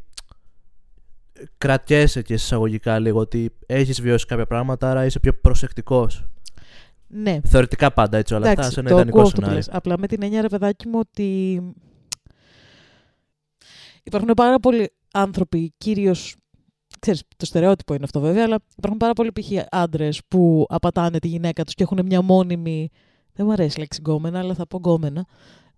κρατιέσαι 1.59 2.23
και 2.23 2.35
εισαγωγικά 2.35 2.99
λίγο 2.99 3.19
ότι 3.19 3.51
έχεις 3.67 4.01
βιώσει 4.01 4.27
κάποια 4.27 4.47
πράγματα, 4.47 4.91
άρα 4.91 5.05
είσαι 5.05 5.21
πιο 5.21 5.33
προσεκτικός. 5.33 6.29
Ναι. 7.11 7.41
Θεωρητικά 7.45 7.93
πάντα 7.93 8.17
έτσι 8.19 8.35
όλα 8.35 8.43
αυτά, 8.49 8.53
Εντάξει, 8.53 8.73
σε 8.73 8.81
ένα 8.81 8.89
το 8.89 8.95
ιδανικό 8.95 9.17
ακούω 9.19 9.29
αυτό 9.29 9.41
που 9.41 9.47
σενάριο. 9.47 9.67
λες. 9.67 9.77
Απλά 9.77 9.99
με 9.99 10.07
την 10.07 10.23
έννοια, 10.23 10.41
ρε 10.41 10.49
παιδάκι 10.49 10.89
μου, 10.89 10.99
ότι 10.99 11.61
υπάρχουν 14.03 14.31
πάρα 14.37 14.61
πολλοί 14.61 14.93
άνθρωποι, 15.13 15.73
κυρίως. 15.79 16.35
Ξέρεις, 16.99 17.23
το 17.37 17.47
στερεότυπο 17.47 17.95
είναι 17.95 18.05
αυτό 18.05 18.21
βέβαια, 18.21 18.45
αλλά 18.45 18.59
υπάρχουν 18.77 18.99
πάρα 18.99 19.13
πολλοί 19.13 19.33
π.χ. 19.33 19.51
άντρες 19.71 20.21
που 20.29 20.67
απατάνε 20.69 21.19
τη 21.19 21.29
γυναίκα 21.29 21.65
τους 21.65 21.75
και 21.75 21.83
έχουν 21.83 22.01
μια 22.07 22.23
μόνιμη. 22.23 22.89
Δεν 23.33 23.47
μου 23.47 23.53
αρέσει 23.53 23.77
η 23.77 23.81
λέξη 23.81 24.01
γκόμενα, 24.01 24.39
αλλά 24.39 24.55
θα 24.55 24.67
πω 24.67 24.77
γκόμενα. 24.77 25.27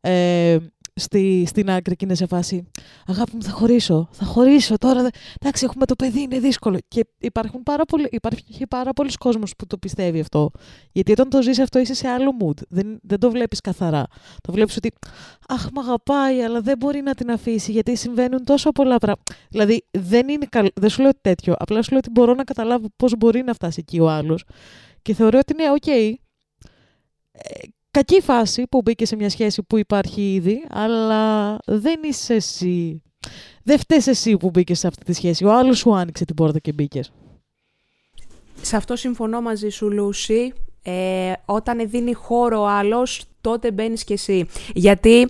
Ε, 0.01 0.57
στη, 0.94 1.44
στην 1.46 1.70
άκρη 1.70 1.96
και 1.96 2.05
είναι 2.05 2.14
σε 2.14 2.26
φάση 2.26 2.70
Αγάπη 3.07 3.31
μου, 3.35 3.42
θα 3.42 3.50
χωρίσω. 3.50 4.09
Θα 4.12 4.24
χωρίσω 4.24 4.78
τώρα. 4.78 5.02
δε- 5.02 5.09
Εντάξει, 5.40 5.64
έχουμε 5.64 5.87
το 5.87 5.94
παιδί, 5.94 6.20
είναι 6.20 6.38
δύσκολο. 6.38 6.78
Και 6.88 7.07
υπάρχουν 7.18 7.62
πάρα 7.62 7.85
πολλοί, 7.85 8.09
υπάρχει 8.11 8.66
πάρα 8.68 8.92
πολλοί 8.92 9.12
κόσμος 9.18 9.57
που 9.57 9.66
το 9.66 9.78
πιστεύει 9.78 10.20
αυτό. 10.20 10.50
Γιατί 10.92 11.12
όταν 11.12 11.28
το 11.28 11.42
ζεις 11.42 11.59
αυτό 11.59 11.78
είσαι 11.78 11.94
σε 11.94 12.09
άλλο 12.09 12.31
mood. 12.40 12.62
Δεν, 12.68 12.98
δεν 13.02 13.18
το 13.18 13.31
βλέπεις 13.31 13.61
καθαρά. 13.61 14.07
Το 14.40 14.52
βλέπεις 14.52 14.76
ότι 14.76 14.90
Αχ, 15.48 15.66
μ' 15.72 15.78
αγαπάει, 15.78 16.42
αλλά 16.42 16.61
δεν 16.61 16.76
μπορεί 16.78 17.00
να 17.00 17.14
την 17.14 17.31
αφήσει 17.31 17.72
γιατί 17.72 17.96
συμβαίνουν 17.96 18.44
τόσο 18.44 18.70
πολλά 18.70 18.98
πράγματα. 18.98 19.35
Δηλαδή, 19.48 19.85
δεν, 19.90 20.28
είναι 20.28 20.46
καλ... 20.48 20.68
δεν 20.74 20.88
σου 20.90 21.02
λέω 21.02 21.11
τέτοιο. 21.20 21.55
Απλά 21.59 21.83
σου 21.83 21.90
λέω 21.90 21.98
ότι 21.98 22.11
μπορώ 22.11 22.35
να 22.35 22.44
καταλάβω 22.44 22.87
πώς 22.96 23.16
μπορεί 23.16 23.42
να 23.42 23.52
φτάσει 23.55 23.78
εκεί 23.81 24.00
ο 24.00 24.09
άλλος. 24.11 24.44
Και 25.02 25.14
θεωρώ 25.14 25.38
ότι 25.38 25.55
ναι, 25.55 25.70
οκ. 25.70 25.87
Ε, 25.87 26.20
κακή 27.92 28.20
φάση 28.20 28.66
που 28.70 28.83
μπήκε 28.83 29.07
σε 29.07 29.16
μια 29.16 29.31
σχέση 29.31 29.62
που 29.62 29.78
υπάρχει 29.78 30.35
ήδη, 30.35 30.66
αλλά 30.70 31.57
δεν 31.64 32.00
είσαι 32.02 32.35
εσύ. 32.35 33.02
Δεν 33.62 33.78
φταίς 33.78 34.07
εσύ 34.07 34.37
που 34.37 34.50
μπήκες 34.50 34.78
σε 34.78 34.87
αυτή 34.87 35.05
τη 35.05 35.12
σχέση. 35.12 35.44
Ο 35.44 35.52
άλλος 35.52 35.78
σου 35.78 35.94
άνοιξε 35.94 36.24
την 36.24 36.35
πόρτα 36.35 36.59
και 36.59 36.72
μπήκες. 36.72 37.12
Σε 38.62 38.76
αυτό 38.76 38.96
συμφωνώ 38.96 39.40
μαζί 39.40 39.68
σου, 39.68 39.92
Λούση. 39.92 40.52
Ε, 40.83 41.33
όταν 41.44 41.88
δίνει 41.88 42.12
χώρο 42.12 42.61
ο 42.61 42.66
άλλος, 42.66 43.24
τότε 43.40 43.72
μπαίνεις 43.72 44.05
κι 44.05 44.12
εσύ. 44.12 44.48
Γιατί, 44.74 45.28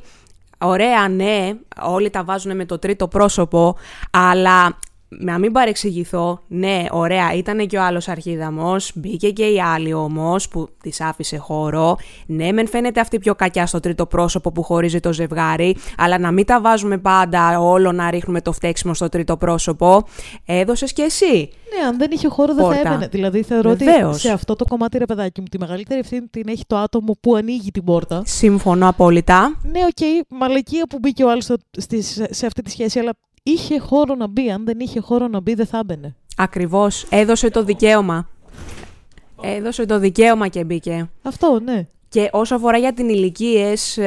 ωραία, 0.58 1.08
ναι, 1.08 1.52
όλοι 1.82 2.10
τα 2.10 2.24
βάζουν 2.24 2.56
με 2.56 2.64
το 2.64 2.78
τρίτο 2.78 3.08
πρόσωπο, 3.08 3.76
αλλά 4.10 4.78
να 5.18 5.38
μην 5.38 5.52
παρεξηγηθώ, 5.52 6.40
ναι, 6.48 6.84
ωραία, 6.90 7.34
ήταν 7.34 7.66
και 7.66 7.76
ο 7.76 7.82
άλλος 7.82 8.08
αρχίδαμος, 8.08 8.92
μπήκε 8.94 9.30
και 9.30 9.44
η 9.44 9.60
άλλη 9.60 9.92
όμως 9.92 10.48
που 10.48 10.68
της 10.82 11.00
άφησε 11.00 11.36
χώρο. 11.36 11.96
Ναι, 12.26 12.52
μεν 12.52 12.68
φαίνεται 12.68 13.00
αυτή 13.00 13.18
πιο 13.18 13.34
κακιά 13.34 13.66
στο 13.66 13.80
τρίτο 13.80 14.06
πρόσωπο 14.06 14.52
που 14.52 14.62
χωρίζει 14.62 15.00
το 15.00 15.12
ζευγάρι, 15.12 15.76
αλλά 15.96 16.18
να 16.18 16.30
μην 16.32 16.46
τα 16.46 16.60
βάζουμε 16.60 16.98
πάντα 16.98 17.60
όλο 17.60 17.92
να 17.92 18.10
ρίχνουμε 18.10 18.40
το 18.40 18.52
φταίξιμο 18.52 18.94
στο 18.94 19.08
τρίτο 19.08 19.36
πρόσωπο. 19.36 20.04
Έδωσες 20.44 20.92
και 20.92 21.02
εσύ. 21.02 21.50
Ναι, 21.78 21.86
αν 21.86 21.98
δεν 21.98 22.10
είχε 22.10 22.28
χώρο 22.28 22.54
δεν 22.54 22.64
θα 22.64 22.70
Πόρτα. 22.70 22.88
έμπαινε. 22.88 23.08
Δηλαδή 23.10 23.42
θεωρώ 23.42 23.74
Βεβαίως. 23.76 24.10
ότι 24.10 24.20
σε 24.20 24.32
αυτό 24.32 24.56
το 24.56 24.64
κομμάτι, 24.64 24.98
ρε 24.98 25.04
παιδάκι 25.04 25.40
μου, 25.40 25.46
τη 25.50 25.58
μεγαλύτερη 25.58 26.00
ευθύνη 26.00 26.26
την 26.30 26.48
έχει 26.48 26.64
το 26.66 26.76
άτομο 26.76 27.16
που 27.20 27.34
ανοίγει 27.34 27.70
την 27.70 27.84
πόρτα. 27.84 28.22
Συμφωνώ 28.24 28.88
απόλυτα. 28.88 29.58
Ναι, 29.62 29.80
οκ, 29.80 30.26
μαλακία 30.38 30.86
που 30.86 30.98
μπήκε 30.98 31.24
ο 31.24 31.30
άλλος 31.30 31.44
σε 32.30 32.46
αυτή 32.46 32.62
τη 32.62 32.70
σχέση, 32.70 32.98
αλλά 32.98 33.12
είχε 33.42 33.78
χώρο 33.78 34.14
να 34.14 34.26
μπει. 34.26 34.50
Αν 34.50 34.64
δεν 34.64 34.80
είχε 34.80 35.00
χώρο 35.00 35.28
να 35.28 35.40
μπει, 35.40 35.54
δεν 35.54 35.66
θα 35.66 35.78
έμπαινε. 35.78 36.14
Ακριβώς. 36.36 37.06
Έδωσε 37.10 37.50
το 37.50 37.64
δικαίωμα. 37.64 38.28
Έδωσε 39.42 39.86
το 39.86 39.98
δικαίωμα 39.98 40.48
και 40.48 40.64
μπήκε. 40.64 41.10
Αυτό, 41.22 41.60
ναι. 41.64 41.86
Και 42.08 42.28
όσο 42.32 42.54
αφορά 42.54 42.78
για 42.78 42.92
τις 42.92 43.08
ηλικίες, 43.08 43.98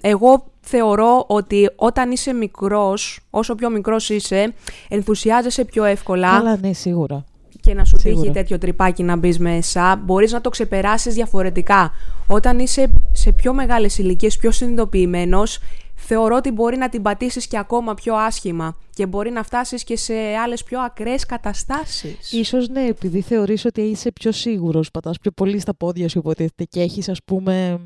εγώ 0.00 0.44
θεωρώ 0.60 1.24
ότι 1.28 1.70
όταν 1.76 2.10
είσαι 2.10 2.32
μικρός, 2.32 3.20
όσο 3.30 3.54
πιο 3.54 3.70
μικρός 3.70 4.08
είσαι, 4.10 4.54
ενθουσιάζεσαι 4.88 5.64
πιο 5.64 5.84
εύκολα 5.84 6.28
Καλά, 6.30 6.56
ναι, 6.56 6.72
σίγουρα. 6.72 7.24
και 7.60 7.74
να 7.74 7.84
σου 7.84 7.96
Σίγουρα. 7.98 8.20
τύχει 8.20 8.32
τέτοιο 8.32 8.58
τρυπάκι 8.58 9.02
να 9.02 9.16
μπεις 9.16 9.38
μέσα, 9.38 9.96
μπορείς 10.04 10.32
να 10.32 10.40
το 10.40 10.48
ξεπεράσεις 10.50 11.14
διαφορετικά. 11.14 11.92
Όταν 12.26 12.58
είσαι 12.58 12.90
σε 13.12 13.32
πιο 13.32 13.52
μεγάλες 13.54 13.98
ηλικίες, 13.98 14.36
πιο 14.36 14.50
συνειδητοποιημένος, 14.50 15.58
θεωρώ 16.04 16.36
ότι 16.36 16.50
μπορεί 16.50 16.76
να 16.76 16.88
την 16.88 17.02
πατήσεις 17.02 17.46
και 17.46 17.58
ακόμα 17.58 17.94
πιο 17.94 18.14
άσχημα 18.14 18.76
και 18.94 19.06
μπορεί 19.06 19.30
να 19.30 19.42
φτάσεις 19.42 19.84
και 19.84 19.96
σε 19.96 20.14
άλλες 20.14 20.62
πιο 20.62 20.80
ακραίες 20.80 21.26
καταστάσεις. 21.26 22.32
Ίσως 22.32 22.68
ναι, 22.68 22.86
επειδή 22.86 23.20
θεωρείς 23.20 23.64
ότι 23.64 23.80
είσαι 23.80 24.12
πιο 24.12 24.32
σίγουρος, 24.32 24.90
πατάς 24.90 25.18
πιο 25.18 25.30
πολύ 25.30 25.58
στα 25.58 25.74
πόδια 25.74 26.08
σου 26.08 26.18
υποτίθεται 26.18 26.64
και 26.64 26.80
έχεις 26.80 27.08
ας 27.08 27.18
πούμε... 27.24 27.80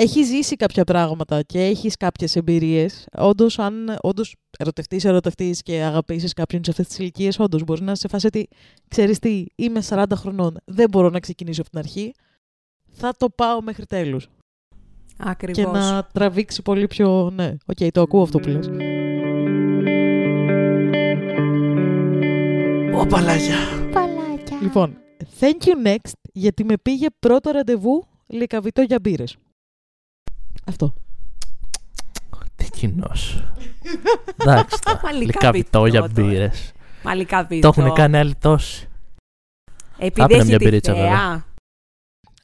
Έχεις 0.00 0.26
ζήσει 0.26 0.56
κάποια 0.56 0.84
πράγματα 0.84 1.42
και 1.42 1.60
έχεις 1.60 1.96
κάποιες 1.96 2.36
εμπειρίες. 2.36 3.06
Όντως, 3.16 3.58
αν 3.58 3.96
όντως 4.00 4.34
ερωτευτείς, 4.58 5.04
ερωτευτείς 5.04 5.62
και 5.62 5.82
αγαπήσεις 5.82 6.32
κάποιον 6.32 6.64
σε 6.64 6.70
αυτές 6.70 6.86
τις 6.86 6.98
ηλικίες, 6.98 7.38
όντως 7.38 7.64
μπορεί 7.64 7.82
να 7.82 7.94
σε 7.94 8.08
φάση 8.08 8.26
ότι 8.26 8.48
ξέρεις 8.88 9.18
τι, 9.18 9.44
είμαι 9.54 9.82
40 9.88 10.04
χρονών, 10.14 10.56
δεν 10.64 10.88
μπορώ 10.90 11.10
να 11.10 11.20
ξεκινήσω 11.20 11.60
από 11.60 11.70
την 11.70 11.78
αρχή, 11.78 12.12
θα 12.90 13.14
το 13.18 13.28
πάω 13.28 13.62
μέχρι 13.62 13.86
τέλους. 13.86 14.28
Ακριβώς. 15.18 15.64
Και 15.64 15.70
να 15.78 16.04
τραβήξει 16.12 16.62
πολύ 16.62 16.86
πιο... 16.86 17.30
Ναι, 17.34 17.54
οκ, 17.66 17.90
το 17.92 18.00
ακούω 18.00 18.22
αυτό 18.22 18.38
που 18.38 18.48
λες. 18.48 18.66
Ωπαλάκια. 22.94 23.56
Οπαλάκια. 23.92 24.58
Λοιπόν, 24.62 24.96
thank 25.40 25.64
you 25.66 25.86
next, 25.86 26.12
γιατί 26.32 26.64
με 26.64 26.74
πήγε 26.82 27.06
πρώτο 27.18 27.50
ραντεβού 27.50 28.06
Λυκαβηττό 28.26 28.82
για 28.82 28.98
μπύρες. 29.02 29.36
Αυτό. 30.66 30.94
Τι 32.56 32.70
κοινός. 32.70 33.44
Εντάξει. 34.36 34.78
τώρα. 34.82 35.00
Μαλικά 35.04 35.24
Λικαβιτό 35.26 35.86
για 35.86 36.02
βιτό 36.02 36.14
τώρα. 36.14 36.28
μπύρες. 36.28 36.72
Μαλικά 37.02 37.44
βίντεο. 37.44 37.72
Το 37.72 37.80
έχουν 37.80 37.94
κάνει 37.94 38.16
άλλοι 38.16 38.34
τόσοι. 38.34 38.88
Επειδή 39.98 40.22
Άπεινα 40.22 40.38
έχει 40.38 40.48
μια 40.48 40.58
τη 40.58 40.64
μπυρίτσα, 40.64 40.92
θέα. 40.94 41.02
βέβαια. 41.02 41.44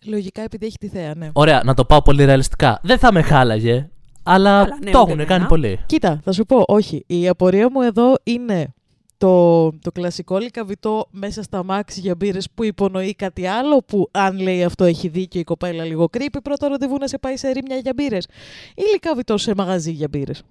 Λογικά 0.07 0.43
επειδή 0.43 0.67
έχει 0.67 0.79
τη 0.79 0.89
θέα, 0.89 1.15
ναι. 1.15 1.31
Ωραία, 1.33 1.63
να 1.65 1.75
το 1.75 1.85
πάω 1.85 2.03
πολύ 2.03 2.25
ρεαλιστικά. 2.25 2.81
Δεν 2.83 2.99
θα 2.99 3.13
με 3.13 3.23
χάλαγε, 3.23 3.89
αλλά 4.23 4.51
Καλά, 4.65 4.79
ναι, 4.85 4.91
το 4.91 4.99
ούτε 5.01 5.11
έχουν 5.11 5.11
εμένα. 5.11 5.25
κάνει 5.25 5.47
πολύ. 5.47 5.81
Κοίτα, 5.87 6.21
θα 6.25 6.33
σου 6.33 6.45
πω, 6.45 6.65
όχι. 6.67 7.05
Η 7.07 7.29
απορία 7.29 7.71
μου 7.71 7.81
εδώ 7.81 8.15
είναι 8.23 8.75
το, 9.19 9.71
το 9.79 9.93
κλασικό 9.93 10.39
λικαβιτό 10.39 11.07
μέσα 11.11 11.43
στα 11.43 11.59
αμάξι 11.59 12.01
για 12.01 12.15
μπύρες 12.15 12.49
που 12.55 12.65
υπονοεί 12.65 13.15
κάτι 13.15 13.47
άλλο. 13.47 13.83
Που 13.87 14.09
αν 14.11 14.39
λέει 14.41 14.65
αυτό 14.65 14.85
έχει 14.85 15.09
δίκιο 15.09 15.41
η 15.41 15.45
κοπέλα 15.45 15.85
λίγο 15.85 16.09
κρύπη, 16.09 16.41
πρώτο 16.41 16.67
ραντεβού 16.67 16.97
να 17.01 17.09
σε 17.09 17.19
πάει 17.19 17.37
σε 17.37 17.49
ρήμια 17.51 17.77
για 17.77 17.93
μπύρες. 17.97 18.27
Ή 18.75 18.83
λικαβιτό 18.93 19.39
σε 19.39 19.53
μαγαζί 19.57 19.91
για 19.91 20.09
μπύρες. 20.11 20.43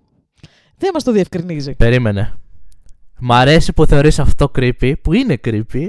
Δεν 0.77 0.89
μας 0.93 1.03
το 1.03 1.11
διευκρινίζει. 1.11 1.75
Περίμενε. 1.75 2.33
Μ' 3.19 3.31
αρέσει 3.31 3.73
που 3.73 3.85
θεωρείς 3.85 4.19
αυτό 4.19 4.51
creepy, 4.55 4.93
που 5.01 5.13
είναι 5.13 5.39
creepy, 5.45 5.87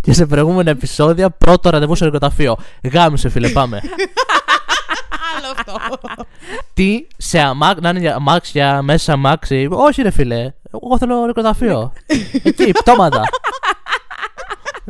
και 0.00 0.12
σε 0.12 0.26
προηγούμενα 0.26 0.70
επεισόδια 0.70 1.30
πρώτο 1.30 1.70
ραντεβού 1.70 1.94
στο 1.94 2.04
εργοταφείο. 2.04 2.56
Γάμισε, 2.92 3.28
φίλε, 3.28 3.48
πάμε. 3.48 3.80
Άλλο 5.36 5.54
αυτό. 5.56 5.76
Τι 6.74 7.06
σε 7.16 7.38
αμάξι, 7.38 7.80
να 7.82 7.88
είναι 7.88 7.98
για 7.98 8.14
αμάξια, 8.14 8.82
μέσα 8.82 9.12
αμάξι. 9.12 9.68
Όχι, 9.70 10.02
ρε 10.02 10.10
φίλε. 10.10 10.52
Εγώ 10.72 10.98
θέλω 10.98 11.24
εργοταφείο. 11.24 11.92
Εκεί, 12.42 12.70
πτώματα. 12.70 13.22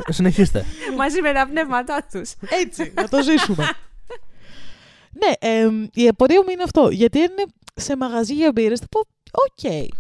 Συνεχίστε. 0.09 0.65
Μαζί 0.97 1.21
με 1.21 1.33
τα 1.33 1.47
πνεύματά 1.51 2.07
τους. 2.13 2.33
Έτσι, 2.63 2.93
να 2.95 3.09
το 3.09 3.23
ζήσουμε. 3.23 3.71
ναι, 5.21 5.49
εμ, 5.49 5.87
η 5.93 6.09
απορία 6.09 6.43
μου 6.45 6.51
είναι 6.51 6.63
αυτό. 6.63 6.89
Γιατί 6.91 7.19
αν 7.19 7.31
είναι 7.31 7.45
σε 7.75 7.97
μαγαζί 7.97 8.35
για 8.35 8.51
μπύρες, 8.55 8.79
θα 8.81 8.87
πω, 8.91 9.01
οκ. 9.31 9.93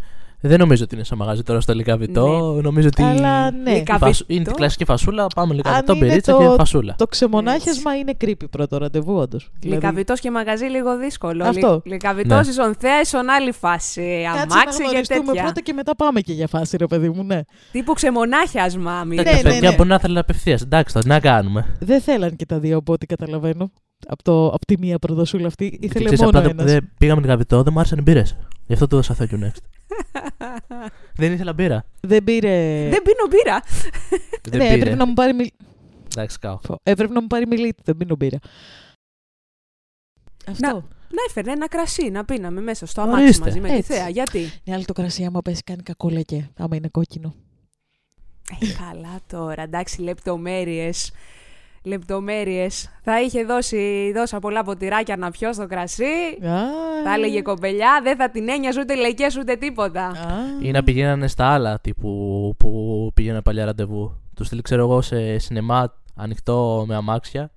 Δεν 0.47 0.59
νομίζω 0.59 0.85
ότι 0.85 0.95
είναι 0.95 1.05
σε 1.05 1.15
μαγαζί 1.15 1.43
τώρα 1.43 1.61
στο 1.61 1.75
Λυκαβηττό. 1.75 2.59
Νομίζω 2.63 2.87
ότι. 2.87 3.03
Αλλά 3.03 3.51
ναι. 3.51 3.73
Λυκαβηττό. 3.73 4.07
η 4.07 4.09
φασ- 4.13 4.25
Είναι 4.27 4.45
η 4.51 4.53
κλασική 4.55 4.85
φασούλα. 4.85 5.27
Πάμε 5.35 5.55
Λυκαβηττό, 5.55 5.93
Αν 5.93 5.99
είναι 5.99 6.07
μπυρίτσα 6.07 6.33
το- 6.33 6.39
και 6.39 6.55
φασούλα. 6.57 6.95
Το 6.99 7.07
ξεμονάχιασμα 7.07 7.97
είναι 7.97 8.13
creepy 8.25 8.51
πρώτο 8.51 8.79
ραντεβού, 8.79 9.15
όντως. 9.17 9.51
Λυκαβηττό 9.63 10.15
και 10.15 10.31
μαγαζί 10.31 10.65
λίγο 10.65 10.99
δύσκολο. 10.99 11.45
Αυτό. 11.45 11.81
Λυκαβηττό 11.85 12.35
Ναι. 12.35 12.41
ίσον 12.49 12.75
θέα, 12.79 13.01
ίσον 13.01 13.29
άλλη 13.31 13.53
φάση. 13.53 14.01
Κάτσε 14.25 14.47
να 14.47 14.55
Αμάξι 14.61 14.79
και 14.83 14.89
γνωριστούμε 14.91 15.25
τέτοια. 15.25 15.43
πρώτα 15.43 15.61
και 15.61 15.73
μετά 15.73 15.97
πάμε 15.97 16.21
και 16.21 16.33
για 16.33 16.47
φάση, 16.47 16.77
ρε 16.77 16.87
παιδί 16.87 17.09
μου, 17.09 17.25
ναι. 17.25 17.41
Τύπου 17.73 17.93
ξεμονάχιασμα. 17.93 18.99
Τα 18.99 19.05
μιλάμε. 19.05 19.33
ναι, 19.33 19.41
παιδιά 19.43 19.71
ναι. 19.71 19.77
μπορεί 19.77 19.89
να 19.89 19.99
θέλουν 19.99 20.17
απευθείας. 20.19 20.63
Εντάξει, 20.63 20.95
τώρα 20.95 21.07
τι 21.07 21.13
να 21.13 21.21
κάνουμε. 21.21 21.77
Δεν 21.81 22.01
θέλαν 22.01 22.37
και 22.37 22.47
τα 22.47 22.59
δύο 22.59 22.77
από 22.77 22.93
ό,τι 22.93 23.07
καταλαβαίνω. 23.07 23.71
Από, 24.09 24.23
το, 24.23 24.47
από 24.47 24.67
τη 24.67 24.79
μία 24.79 24.99
προδοσούλα 24.99 25.47
αυτή. 25.47 25.71
Και 25.71 25.79
Ήθελε 25.81 26.05
ξέρεις, 26.05 26.21
μόνο 26.25 26.39
απλά 26.39 26.51
ένας. 26.51 26.65
δεν- 26.65 26.75
δεν 26.75 26.91
πήγαμε 26.99 27.21
λικαβιτό, 27.21 27.63
δεν 27.63 27.73
μου 27.73 27.79
άρεσαν 27.79 27.99
οι 27.99 28.03
μπύρες. 28.03 28.37
Γι' 28.67 28.73
αυτό 28.73 28.87
του 28.87 28.95
έδωσα 28.97 29.17
thank 29.19 29.35
you 29.35 29.45
next. 29.45 29.63
δεν 31.21 31.33
ήθελα 31.33 31.53
μπύρα. 31.53 31.85
Δεν 32.01 32.25
πήρε. 32.25 32.89
Δεν 32.91 33.03
πίνω 33.03 33.27
μπύρα. 33.31 33.63
Δεν 34.43 34.59
ναι, 34.59 34.65
πήρε. 34.65 34.75
έπρεπε 34.75 34.97
να 34.97 35.07
μου 35.07 35.13
πάρει 35.13 35.33
μιλ... 35.35 35.51
Εντάξει, 36.17 36.39
κάω. 36.39 36.59
Φω, 36.67 36.79
Έπρεπε 36.83 37.13
να 37.13 37.21
μου 37.21 37.27
πάρει 37.27 37.47
μιλίτη, 37.47 37.83
δεν 37.85 37.97
πίνω 37.97 38.17
μπύρα. 38.17 38.39
Αυτό. 40.47 40.89
Να 41.09 41.23
έφερνε 41.29 41.53
ένα 41.53 41.69
κρασί 41.69 42.11
να 42.11 42.25
πίναμε 42.25 42.61
μέσα 42.61 42.87
στο 42.87 43.01
αμάξι 43.01 43.23
Ορίστε. 43.23 43.45
μαζί 43.45 43.61
με 43.61 43.69
τη 43.69 43.75
Έτσι. 43.75 43.93
θέα. 43.93 44.09
Γιατί; 44.09 44.51
Ναι, 44.65 44.75
αλλά 44.75 44.85
το 44.85 44.93
κρασί 44.93 45.25
άμα 45.25 45.43
πέσει 45.43 45.63
κάνει 45.63 45.83
κακό 45.83 46.09
λεκέ, 46.09 46.51
άμα 46.57 46.77
είναι 46.77 46.89
κόκκινο. 46.89 47.35
Ε, 48.61 48.67
καλά 48.67 49.21
τώρα, 49.27 49.63
εντάξει, 49.63 50.01
λεπτομέρειες. 50.01 51.13
Λεπτομέρειες. 51.85 52.91
Θα 53.03 53.21
είχε 53.23 53.45
δώσει 53.45 54.13
τόσα 54.15 54.39
πολλά 54.39 54.65
ποτηράκια 54.65 55.17
να 55.17 55.31
πιω 55.31 55.53
στο 55.53 55.67
κρασί. 55.67 56.05
Α, 56.47 56.59
Θα 57.05 57.13
έλεγε 57.15 57.43
κοπελιά, 57.43 58.01
δεν 58.03 58.17
θα 58.17 58.31
την 58.31 58.49
ένοιαζε 58.49 58.81
ούτε 58.81 58.95
λεκέ 58.95 59.27
ούτε 59.39 59.57
τίποτα. 59.57 60.07
α. 60.07 60.13
Ή 60.61 60.71
να 60.71 60.83
πηγαίνανε 60.83 61.27
στα 61.29 61.47
άλλα 61.47 61.81
τύπου 61.81 62.09
που 62.59 63.11
πήγαιναν 63.15 63.43
παλιά 63.43 63.65
ραντεβού. 63.65 64.21
Τους 64.37 64.47
στείλει, 64.47 64.63
ξέρω 64.63 64.83
εγώ, 64.83 65.01
σε 65.01 65.39
σινεμά 65.39 65.95
ανοιχτό 66.17 66.85
με 66.89 66.95
αμάξια 66.95 67.51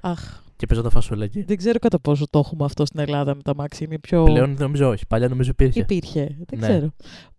Αχ, 0.00 0.41
και 0.62 0.68
παίζω 0.68 0.82
τα 0.82 0.90
φασούλα 0.90 1.24
εκεί. 1.24 1.42
δεν 1.42 1.56
ξέρω 1.56 1.78
κατά 1.78 2.00
πόσο 2.00 2.24
το 2.30 2.38
έχουμε 2.38 2.64
αυτό 2.64 2.86
στην 2.86 3.00
Ελλάδα 3.00 3.34
με 3.34 3.42
τ' 3.42 3.54
αμάξι. 3.54 3.84
Είναι 3.84 3.98
πιο. 3.98 4.22
Πλέον 4.22 4.56
νομίζω 4.58 4.88
όχι. 4.88 5.06
Παλιά 5.06 5.28
νομίζω 5.28 5.50
υπήρχε. 5.50 5.80
Υπήρχε. 5.80 6.36
Δεν 6.46 6.58
Ναι. 6.58 6.66
ξέρω. 6.66 6.90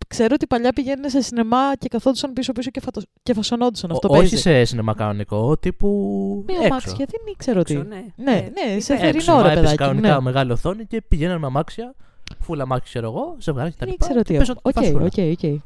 Ξέρω 0.08 0.34
ότι 0.34 0.48
παλιά 0.48 0.74
πηγαίνανε 0.74 1.10
σε 1.10 1.22
σινεμά 1.22 1.76
και 1.80 1.88
καθόντουσαν 1.88 2.34
πίσω-πίσω 2.34 2.70
και, 2.70 2.80
φατο... 2.80 3.02
και 3.24 3.34
φασωνόντουσαν. 3.34 3.92
Αυτό 3.92 4.08
Ο- 4.08 4.12
όχι 4.12 4.20
παίζει. 4.20 4.38
σε 4.38 4.64
σινεμά 4.66 4.94
κανονικό, 4.94 5.58
τύπου. 5.58 5.88
Με 6.48 6.54
έξω. 6.54 6.66
αμάξια, 6.66 6.96
δεν 6.98 7.22
ήξερα 7.32 7.64
τι. 7.64 7.74
Έξω, 7.74 7.86
ναι. 7.88 8.04
Ναι, 8.16 8.32
Ε, 8.32 8.42
ναι, 8.42 8.72
είπε- 8.72 8.82
σε 8.82 8.94
Έξω, 8.94 9.06
θερινό 9.06 9.34
μα 9.36 9.42
ρε 9.42 9.48
έπαιζε 9.48 9.62
παιδάκι. 9.62 9.78
κανονικά 9.78 10.14
Ναι. 10.16 10.22
μεγάλη 10.22 10.52
οθόνη 10.52 10.86
και 10.86 11.02
πηγαίναν 11.08 11.40
με 11.40 11.46
αμάξια. 11.46 11.96
Φουλ 12.40 12.64
αμάξια, 12.64 12.90
ξέρω 12.90 13.08
εγώ, 13.08 13.36
ζευγάρι 13.40 13.72
κτλ. 13.72 13.86
Δεν 13.86 13.94
ήξερα 13.94 14.22
τι. 14.22 14.32
και 14.32 14.38
παίζαν 14.38 14.54
Οκ, 14.62 14.74
τη 14.74 14.80
φασούλα. 14.80 15.06
οκ, 15.06 15.14
οκ. 15.44 15.62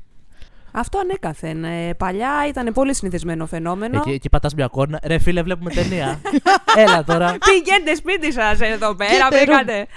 Αυτό 0.79 0.99
ανέκαθεν. 0.99 1.63
Ε, 1.63 1.93
παλιά 1.93 2.31
ήταν 2.47 2.73
πολύ 2.73 2.95
συνηθισμένο 2.95 3.45
φαινόμενο. 3.45 3.97
Εκεί, 3.97 4.09
εκεί 4.09 4.29
πατάς 4.29 4.53
μια 4.53 4.67
κόρνα. 4.67 4.99
Ρε 5.03 5.17
φίλε, 5.19 5.41
βλέπουμε 5.43 5.71
ταινία. 5.71 6.21
Έλα 6.85 7.03
τώρα. 7.03 7.37
Πηγαίνετε 7.45 7.95
σπίτι 7.95 8.31
σας 8.33 8.59
εδώ 8.61 8.95
πέρα, 8.95 9.27
Get 9.29 9.33
a 9.33 9.35
room. 9.35 9.45
πήγατε. 9.45 9.87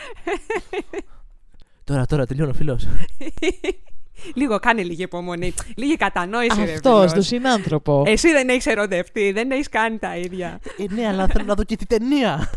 τώρα, 1.84 2.06
τώρα, 2.06 2.26
τελειώνω, 2.26 2.52
φίλος. 2.52 2.86
Λίγο, 4.34 4.58
κάνε 4.58 4.82
λίγη 4.82 5.02
υπομονή. 5.02 5.54
Λίγη 5.76 5.96
κατανόηση, 5.96 6.64
ρε 6.64 6.72
Αυτός, 6.72 6.94
φίλος. 6.98 7.12
το 7.12 7.22
συνάνθρωπο. 7.22 8.02
Εσύ 8.06 8.30
δεν 8.32 8.48
έχεις 8.48 8.66
ερωτευτεί, 8.66 9.32
δεν 9.32 9.50
έχεις 9.50 9.68
κάνει 9.68 9.98
τα 9.98 10.16
ίδια. 10.16 10.60
ε, 10.78 10.94
ναι, 10.94 11.06
αλλά 11.06 11.26
θέλω 11.26 11.44
να 11.44 11.54
δω 11.54 11.64
και 11.64 11.76
τη 11.76 11.86
ταινία. 11.86 12.50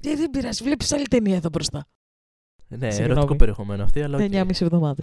Ε, 0.00 0.14
δεν 0.16 0.30
πειράζει, 0.30 0.64
βλέπεις 0.64 0.92
άλλη 0.92 1.06
ταινία 1.08 1.36
εδώ 1.36 1.48
μπροστά. 1.52 1.86
Ναι, 2.78 2.90
Συγγνώμη. 2.90 3.12
ερωτικό 3.12 3.36
περιεχόμενο 3.36 3.82
αυτή, 3.82 4.02
αλλά. 4.02 4.16
οκ. 4.18 4.30
9,5 4.32 4.60
εβδομάδες. 4.60 5.02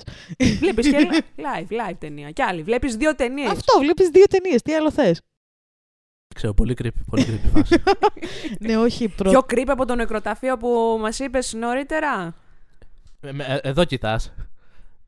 Βλέπεις 0.60 0.89
και 0.89 0.97
live, 1.45 1.71
live 1.71 1.95
ταινία. 1.99 2.31
Κι 2.31 2.41
άλλη. 2.41 2.62
Βλέπεις 2.63 2.95
δύο 2.95 3.15
ταινίες. 3.15 3.49
Αυτό, 3.51 3.79
βλέπεις 3.79 4.07
δύο 4.10 4.25
ταινίες. 4.25 4.62
Τι 4.62 4.73
άλλο 4.73 4.91
θες; 4.91 5.21
Ξέρω, 6.36 6.53
πολύ 6.53 6.75
creepy, 6.84 6.89
πολύ 7.10 7.25
creepy 7.27 7.49
φάση. 7.53 7.75
ναι, 8.65 8.77
όχι 8.77 9.07
πρώτα. 9.10 9.29
Πιο 9.29 9.41
κρύπη 9.43 9.71
από 9.71 9.86
το 9.86 9.95
νεκροταφείο 9.95 10.57
που 10.57 10.97
μας 11.01 11.19
είπες 11.19 11.53
νωρίτερα. 11.53 12.36
Ε, 13.21 13.31
με- 13.31 13.43
ε, 13.63 13.69
Εδώ 13.69 13.84
κοιτάς. 13.86 14.34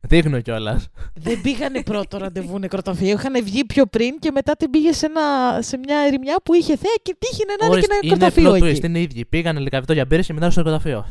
Δείχνω 0.07 0.41
κιόλας. 0.41 0.87
Δεν 1.13 1.41
πήγανε 1.41 1.83
πρώτο 1.83 2.17
ραντεβού 2.17 2.59
νεκροταφείο. 2.59 3.09
Είχαν 3.09 3.43
βγει 3.43 3.65
πιο 3.65 3.85
πριν 3.85 4.19
και 4.19 4.31
μετά 4.31 4.55
την 4.55 4.69
πήγε 4.69 4.91
σε, 4.93 5.05
ένα, 5.05 5.21
σε 5.61 5.77
μια 5.77 5.97
ερημιά 6.07 6.35
που 6.43 6.53
είχε 6.53 6.77
θέα 6.77 6.93
και 7.01 7.15
τύχαινε 7.19 7.53
να 7.59 7.65
είναι 7.65 7.79
και 7.79 7.87
ένα 7.89 7.99
είναι 8.01 8.13
νεκροταφείο 8.13 8.51
plot 8.51 8.69
εκεί. 8.69 8.79
twist, 8.81 8.83
είναι 8.83 8.99
οι 8.99 9.01
ίδιοι. 9.01 9.25
Πήγανε 9.25 9.59
λικαβιτό 9.59 9.93
για 9.93 10.05
μπύρες 10.05 10.25
και 10.25 10.33
μετά 10.33 10.49
στο 10.49 10.59
εργοταφείο. 10.59 11.05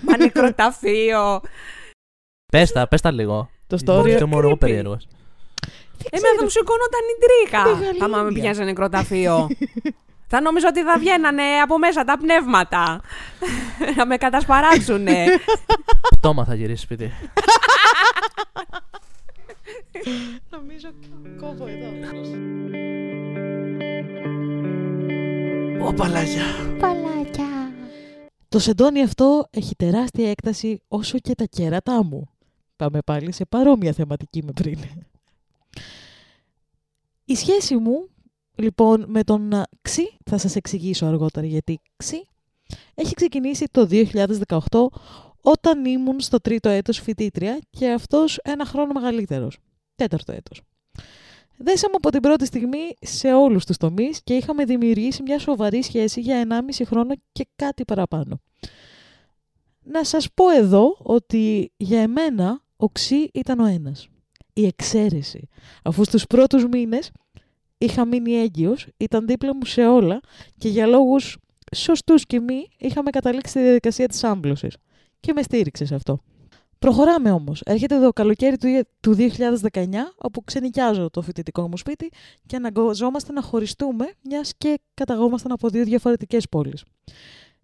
Μα 0.00 0.16
νεκροταφείο. 0.16 1.40
πες 2.52 2.72
τα, 2.72 2.88
πες 2.88 3.00
τα 3.00 3.10
λίγο. 3.10 3.50
Το 3.66 3.78
Μπορεί 3.84 4.12
story. 4.12 4.16
και 4.16 4.24
μόνος 4.24 4.44
εγώ 4.44 4.52
creepy. 4.54 4.58
περίεργος. 4.58 5.06
Εμένα 6.10 6.34
θα 6.36 6.42
μου 6.42 6.48
σηκώνονταν 6.48 7.00
η 7.12 7.16
τρίχα. 7.24 7.64
Μεγαλύνια. 7.78 8.04
Άμα 8.04 8.22
με 8.22 8.32
πήγαινε 8.32 8.54
σε 8.54 8.64
νεκροταφείο. 8.64 9.48
θα 10.26 10.40
νόμιζα 10.40 10.68
ότι 10.68 10.82
θα 10.82 10.98
βγαίνανε 10.98 11.42
από 11.62 11.78
μέσα 11.78 12.04
τα 12.04 12.18
πνεύματα. 12.18 13.00
να 13.96 14.06
με 14.06 14.16
κατασπαράξουνε. 14.16 15.24
Πτώμα 16.18 16.44
θα 16.44 16.54
γυρίσεις 16.54 16.80
σπίτι. 16.84 17.12
Νομίζω 20.50 20.88
κόβω 21.40 21.66
εδώ. 21.66 21.88
Ω 25.86 25.92
παλάκια. 25.92 26.44
Το 28.48 28.58
σεντόνι 28.58 29.02
αυτό 29.02 29.46
έχει 29.50 29.74
τεράστια 29.76 30.30
έκταση 30.30 30.82
όσο 30.88 31.18
και 31.18 31.34
τα 31.34 31.44
κέρατά 31.44 32.04
μου. 32.04 32.28
Πάμε 32.76 32.98
πάλι 33.06 33.32
σε 33.32 33.44
παρόμοια 33.44 33.92
θεματική 33.92 34.42
με 34.44 34.52
πριν. 34.52 34.78
Η 37.24 37.34
σχέση 37.34 37.76
μου, 37.76 38.08
λοιπόν, 38.54 39.04
με 39.08 39.24
τον 39.24 39.54
α, 39.54 39.66
Ξή, 39.82 40.16
θα 40.24 40.38
σας 40.38 40.56
εξηγήσω 40.56 41.06
αργότερα 41.06 41.46
γιατί 41.46 41.80
Ξή, 41.96 42.26
έχει 42.94 43.14
ξεκινήσει 43.14 43.66
το 43.70 43.88
2018 43.90 44.58
όταν 45.46 45.84
ήμουν 45.84 46.20
στο 46.20 46.40
τρίτο 46.40 46.68
έτος 46.68 47.00
φοιτήτρια 47.00 47.58
και 47.70 47.90
αυτός 47.90 48.38
ένα 48.42 48.64
χρόνο 48.64 48.92
μεγαλύτερος. 48.92 49.58
Τέταρτο 49.94 50.32
έτος. 50.32 50.60
Δέσαμε 51.56 51.94
από 51.96 52.10
την 52.10 52.20
πρώτη 52.20 52.46
στιγμή 52.46 52.94
σε 53.00 53.32
όλους 53.32 53.64
τους 53.64 53.76
τομείς 53.76 54.22
και 54.24 54.34
είχαμε 54.34 54.64
δημιουργήσει 54.64 55.22
μια 55.22 55.38
σοβαρή 55.38 55.82
σχέση 55.82 56.20
για 56.20 56.46
1,5 56.48 56.84
χρόνο 56.86 57.14
και 57.32 57.46
κάτι 57.56 57.84
παραπάνω. 57.84 58.40
Να 59.82 60.04
σας 60.04 60.28
πω 60.34 60.50
εδώ 60.50 60.96
ότι 61.02 61.72
για 61.76 62.00
εμένα 62.00 62.62
ο 62.76 62.88
Ξή 62.88 63.30
ήταν 63.32 63.60
ο 63.60 63.66
ένας. 63.66 64.08
Η 64.52 64.66
εξαίρεση. 64.66 65.48
Αφού 65.82 66.04
στους 66.04 66.26
πρώτους 66.26 66.66
μήνες 66.66 67.10
είχα 67.78 68.04
μείνει 68.04 68.32
έγκυος, 68.32 68.86
ήταν 68.96 69.26
δίπλα 69.26 69.54
μου 69.54 69.64
σε 69.64 69.86
όλα 69.86 70.20
και 70.58 70.68
για 70.68 70.86
λόγους 70.86 71.36
σωστούς 71.74 72.26
και 72.26 72.40
μη 72.40 72.68
είχαμε 72.78 73.10
καταλήξει 73.10 73.50
στη 73.50 73.60
διαδικασία 73.60 74.08
της 74.08 74.24
άμπλωσης. 74.24 74.76
Και 75.24 75.32
με 75.32 75.42
στήριξες 75.42 75.88
σε 75.88 75.94
αυτό. 75.94 76.18
Προχωράμε 76.78 77.30
όμως. 77.30 77.60
Έρχεται 77.64 78.00
το 78.00 78.12
καλοκαίρι 78.12 78.56
του, 78.56 78.68
του 79.00 79.14
2019, 79.14 79.86
όπου 80.16 80.44
ξενοικιάζω 80.44 81.10
το 81.10 81.22
φοιτητικό 81.22 81.68
μου 81.68 81.76
σπίτι 81.76 82.10
και 82.46 82.56
αναγκαζόμαστε 82.56 83.32
να 83.32 83.42
χωριστούμε, 83.42 84.12
μιας 84.22 84.52
και 84.58 84.80
καταγόμασταν 84.94 85.52
από 85.52 85.68
δύο 85.68 85.84
διαφορετικές 85.84 86.48
πόλεις. 86.48 86.84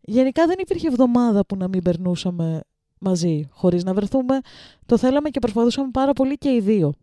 Γενικά 0.01 0.47
δεν 0.47 0.57
υπήρχε 0.59 0.87
εβδομάδα 0.87 1.47
που 1.47 1.57
να 1.57 1.69
μην 1.69 1.83
περνούσαμε 1.83 2.61
μαζί, 2.99 3.49
χωρίς 3.51 3.85
να 3.85 3.95
βρεθούμε. 3.95 4.41
Το 4.87 4.99
θέλαμε 4.99 5.31
και 5.31 5.39
προσπαθούσαμε 5.39 5.91
πάρα 5.93 6.13
πολύ 6.13 6.37
και 6.37 6.53
οι 6.55 6.61
δύο. 6.61 6.95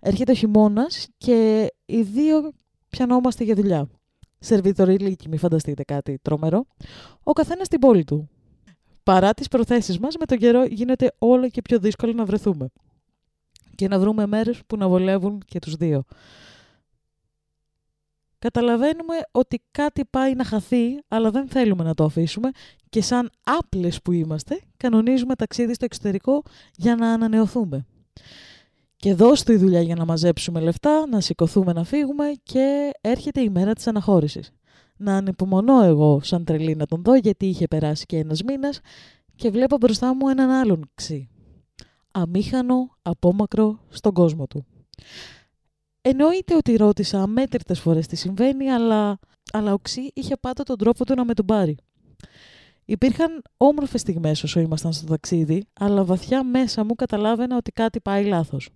Έρχεται 0.00 0.32
ο 0.32 0.34
χειμώνας 0.34 1.08
και 1.16 1.68
οι 1.86 2.02
δύο 2.02 2.52
πιανόμαστε 2.88 3.44
για 3.44 3.54
δουλειά. 3.54 3.88
σερβιτοριλίκη, 4.38 5.28
μη 5.28 5.36
φανταστείτε 5.36 5.82
κάτι 5.82 6.18
τρομερό, 6.22 6.66
ο 7.22 7.32
καθένας 7.32 7.66
στην 7.66 7.78
πόλη 7.78 8.04
του. 8.04 8.28
Παρά 9.08 9.34
τις 9.34 9.48
προθέσεις 9.48 9.98
μας, 9.98 10.16
με 10.16 10.26
τον 10.26 10.38
καιρό 10.38 10.64
γίνεται 10.64 11.12
όλο 11.18 11.48
και 11.48 11.62
πιο 11.62 11.78
δύσκολο 11.78 12.12
να 12.12 12.24
βρεθούμε 12.24 12.68
και 13.74 13.88
να 13.88 13.98
βρούμε 13.98 14.26
μέρες 14.26 14.60
που 14.66 14.76
να 14.76 14.88
βολεύουν 14.88 15.42
και 15.46 15.58
τους 15.58 15.74
δύο. 15.74 16.04
Καταλαβαίνουμε 18.38 19.14
ότι 19.30 19.62
κάτι 19.70 20.04
πάει 20.04 20.34
να 20.34 20.44
χαθεί, 20.44 21.02
αλλά 21.08 21.30
δεν 21.30 21.48
θέλουμε 21.48 21.84
να 21.84 21.94
το 21.94 22.04
αφήσουμε 22.04 22.50
και 22.88 23.02
σαν 23.02 23.30
άπλες 23.44 24.02
που 24.02 24.12
είμαστε, 24.12 24.60
κανονίζουμε 24.76 25.34
ταξίδι 25.34 25.74
στο 25.74 25.84
εξωτερικό 25.84 26.42
για 26.76 26.96
να 26.96 27.12
ανανεωθούμε. 27.12 27.86
Και 28.96 29.14
δώστε 29.14 29.52
η 29.52 29.56
δουλειά 29.56 29.80
για 29.80 29.94
να 29.94 30.04
μαζέψουμε 30.04 30.60
λεφτά, 30.60 31.06
να 31.06 31.20
σηκωθούμε 31.20 31.72
να 31.72 31.84
φύγουμε 31.84 32.32
και 32.42 32.90
έρχεται 33.00 33.40
η 33.40 33.50
μέρα 33.50 33.72
της 33.72 33.86
αναχώρησης. 33.86 34.52
Να 34.98 35.16
ανυπομονώ 35.16 35.82
εγώ 35.82 36.20
σαν 36.22 36.44
τρελή 36.44 36.76
να 36.76 36.86
τον 36.86 37.02
δω 37.02 37.14
γιατί 37.14 37.46
είχε 37.46 37.66
περάσει 37.66 38.06
και 38.06 38.16
ένας 38.16 38.42
μήνας 38.42 38.80
και 39.34 39.50
βλέπω 39.50 39.76
μπροστά 39.76 40.14
μου 40.14 40.28
έναν 40.28 40.50
άλλον 40.50 40.90
ξύ. 40.94 41.28
Αμήχανο, 42.12 42.96
απόμακρο 43.02 43.80
στον 43.88 44.12
κόσμο 44.12 44.46
του. 44.46 44.66
Εννοείται 46.00 46.54
ότι 46.56 46.76
ρώτησα 46.76 47.22
αμέτρητες 47.22 47.80
φορές 47.80 48.06
τι 48.06 48.16
συμβαίνει, 48.16 48.70
αλλά, 48.70 49.18
αλλά 49.52 49.72
ο 49.72 49.78
Ξή 49.78 50.10
είχε 50.14 50.36
πάντα 50.36 50.62
τον 50.62 50.78
τρόπο 50.78 51.04
του 51.04 51.14
να 51.14 51.24
με 51.24 51.34
τον 51.34 51.46
πάρει. 51.46 51.76
Υπήρχαν 52.84 53.42
όμορφες 53.56 54.00
στιγμές 54.00 54.42
όσο 54.42 54.60
ήμασταν 54.60 54.92
στο 54.92 55.06
ταξίδι, 55.06 55.64
αλλά 55.72 56.04
βαθιά 56.04 56.44
μέσα 56.44 56.84
μου 56.84 56.94
καταλάβαινα 56.94 57.56
ότι 57.56 57.72
κάτι 57.72 58.00
πάει 58.00 58.24
λάθος. 58.24 58.68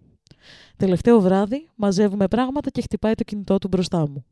Τελευταίο 0.77 1.21
βράδυ 1.21 1.69
μαζεύουμε 1.75 2.29
πράγματα 2.29 2.71
και 2.71 2.83
χτυπάει 2.83 3.15
το 3.15 3.25
κινητό 3.25 3.59
του 3.59 3.69
μπροστά 3.69 4.09
μου. 4.09 4.25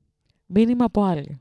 Μήνυμα 0.46 0.84
από 0.84 1.02
άλλη. 1.02 1.40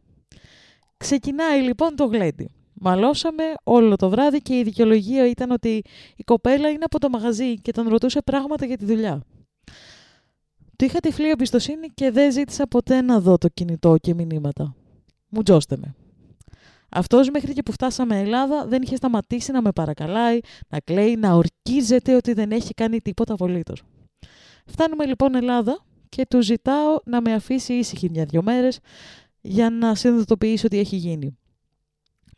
Ξεκινάει 0.99 1.61
λοιπόν 1.61 1.95
το 1.95 2.05
γλέντι. 2.05 2.49
Μαλώσαμε 2.73 3.43
όλο 3.63 3.95
το 3.95 4.09
βράδυ 4.09 4.41
και 4.41 4.57
η 4.57 4.63
δικαιολογία 4.63 5.29
ήταν 5.29 5.51
ότι 5.51 5.81
η 6.15 6.23
κοπέλα 6.23 6.69
είναι 6.69 6.83
από 6.83 6.99
το 6.99 7.09
μαγαζί 7.09 7.61
και 7.61 7.71
τον 7.71 7.87
ρωτούσε 7.87 8.21
πράγματα 8.21 8.65
για 8.65 8.77
τη 8.77 8.85
δουλειά. 8.85 9.21
Του 10.75 10.85
είχα 10.85 10.99
τυφλή 10.99 11.29
εμπιστοσύνη 11.29 11.87
και 11.87 12.11
δεν 12.11 12.31
ζήτησα 12.31 12.67
ποτέ 12.67 13.01
να 13.01 13.19
δω 13.19 13.37
το 13.37 13.47
κινητό 13.47 13.97
και 13.97 14.13
μηνύματα. 14.13 14.75
Μου 15.29 15.43
τζώστε 15.43 15.77
με. 15.77 15.95
Αυτός 16.89 17.29
μέχρι 17.29 17.53
και 17.53 17.63
που 17.63 17.71
φτάσαμε 17.71 18.19
Ελλάδα 18.19 18.65
δεν 18.67 18.81
είχε 18.81 18.95
σταματήσει 18.95 19.51
να 19.51 19.61
με 19.61 19.71
παρακαλάει, 19.71 20.39
να 20.67 20.79
κλαίει, 20.79 21.15
να 21.15 21.33
ορκίζεται 21.33 22.15
ότι 22.15 22.33
δεν 22.33 22.51
έχει 22.51 22.73
κάνει 22.73 23.01
τίποτα 23.01 23.33
απολύτως. 23.33 23.83
Φτάνουμε 24.65 25.05
λοιπόν 25.05 25.35
Ελλάδα 25.35 25.83
και 26.09 26.25
του 26.29 26.41
ζητάω 26.41 26.97
να 27.05 27.21
με 27.21 27.33
αφήσει 27.33 27.73
ήσυχη 27.73 28.09
μια-δυο 28.09 28.41
μέρες 28.41 28.79
για 29.41 29.69
να 29.69 29.95
συνειδητοποιήσω 29.95 30.67
τι 30.67 30.79
έχει 30.79 30.95
γίνει. 30.95 31.37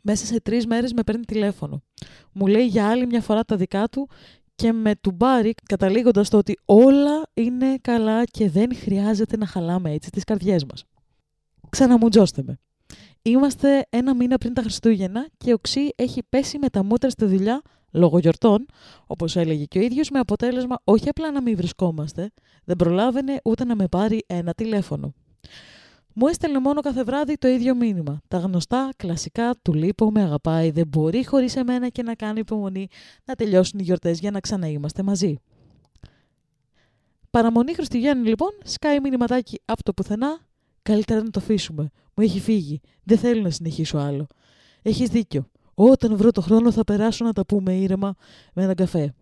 Μέσα 0.00 0.26
σε 0.26 0.40
τρεις 0.40 0.66
μέρες 0.66 0.92
με 0.92 1.02
παίρνει 1.02 1.24
τηλέφωνο. 1.24 1.82
Μου 2.32 2.46
λέει 2.46 2.66
για 2.66 2.88
άλλη 2.88 3.06
μια 3.06 3.20
φορά 3.20 3.44
τα 3.44 3.56
δικά 3.56 3.88
του 3.88 4.08
και 4.54 4.72
με 4.72 4.94
τουμπάρει 4.96 5.54
καταλήγοντας 5.68 6.28
το 6.28 6.36
ότι 6.36 6.58
όλα 6.64 7.22
είναι 7.34 7.76
καλά 7.80 8.24
και 8.24 8.50
δεν 8.50 8.76
χρειάζεται 8.76 9.36
να 9.36 9.46
χαλάμε 9.46 9.90
έτσι 9.92 10.10
τις 10.10 10.24
καρδιές 10.24 10.64
μας. 10.64 10.84
Ξαναμουτζώστε 11.68 12.42
με. 12.42 12.58
Είμαστε 13.22 13.86
ένα 13.90 14.14
μήνα 14.14 14.38
πριν 14.38 14.54
τα 14.54 14.62
Χριστούγεννα 14.62 15.28
και 15.36 15.52
ο 15.52 15.58
Ξή 15.58 15.92
έχει 15.96 16.22
πέσει 16.28 16.58
με 16.58 16.68
τα 16.68 16.84
μούτρα 16.84 17.10
στη 17.10 17.24
δουλειά 17.24 17.62
λόγω 17.90 18.18
γιορτών, 18.18 18.66
όπως 19.06 19.36
έλεγε 19.36 19.64
και 19.64 19.78
ο 19.78 19.82
ίδιος, 19.82 20.10
με 20.10 20.18
αποτέλεσμα 20.18 20.80
όχι 20.84 21.08
απλά 21.08 21.30
να 21.30 21.42
μην 21.42 21.56
βρισκόμαστε, 21.56 22.30
δεν 22.64 22.76
προλάβαινε 22.76 23.40
ούτε 23.44 23.64
να 23.64 23.76
με 23.76 23.88
πάρει 23.88 24.24
ένα 24.26 24.52
τηλέφωνο. 24.54 25.14
Μου 26.14 26.26
έστελνε 26.26 26.58
μόνο 26.58 26.80
κάθε 26.80 27.04
βράδυ 27.04 27.38
το 27.38 27.48
ίδιο 27.48 27.74
μήνυμα. 27.74 28.20
Τα 28.28 28.38
γνωστά, 28.38 28.90
κλασικά, 28.96 29.54
του 29.62 29.74
λείπω, 29.74 30.10
με 30.10 30.22
αγαπάει, 30.22 30.70
δεν 30.70 30.86
μπορεί 30.86 31.26
χωρίς 31.26 31.56
εμένα 31.56 31.88
και 31.88 32.02
να 32.02 32.14
κάνει 32.14 32.40
υπομονή 32.40 32.88
να 33.24 33.34
τελειώσουν 33.34 33.78
οι 33.78 33.82
γιορτές 33.82 34.18
για 34.18 34.30
να 34.30 34.40
ξαναείμαστε 34.40 35.02
μαζί. 35.02 35.36
Παραμονή 37.30 37.74
Χριστουγέννου 37.74 38.24
λοιπόν, 38.24 38.50
σκάει 38.64 39.00
μηνυματάκι 39.00 39.60
από 39.64 39.82
το 39.82 39.92
πουθενά. 39.92 40.38
Καλύτερα 40.82 41.22
να 41.22 41.30
το 41.30 41.40
αφήσουμε. 41.40 41.90
Μου 42.14 42.24
έχει 42.24 42.40
φύγει. 42.40 42.80
Δεν 43.02 43.18
θέλω 43.18 43.42
να 43.42 43.50
συνεχίσω 43.50 43.98
άλλο. 43.98 44.26
Έχεις 44.82 45.08
δίκιο. 45.08 45.46
Όταν 45.74 46.16
βρω 46.16 46.30
το 46.30 46.40
χρόνο 46.40 46.72
θα 46.72 46.84
περάσω 46.84 47.24
να 47.24 47.32
τα 47.32 47.46
πούμε 47.46 47.74
ήρεμα 47.74 48.14
με 48.52 48.62
έναν 48.62 48.74
καφέ. 48.74 49.14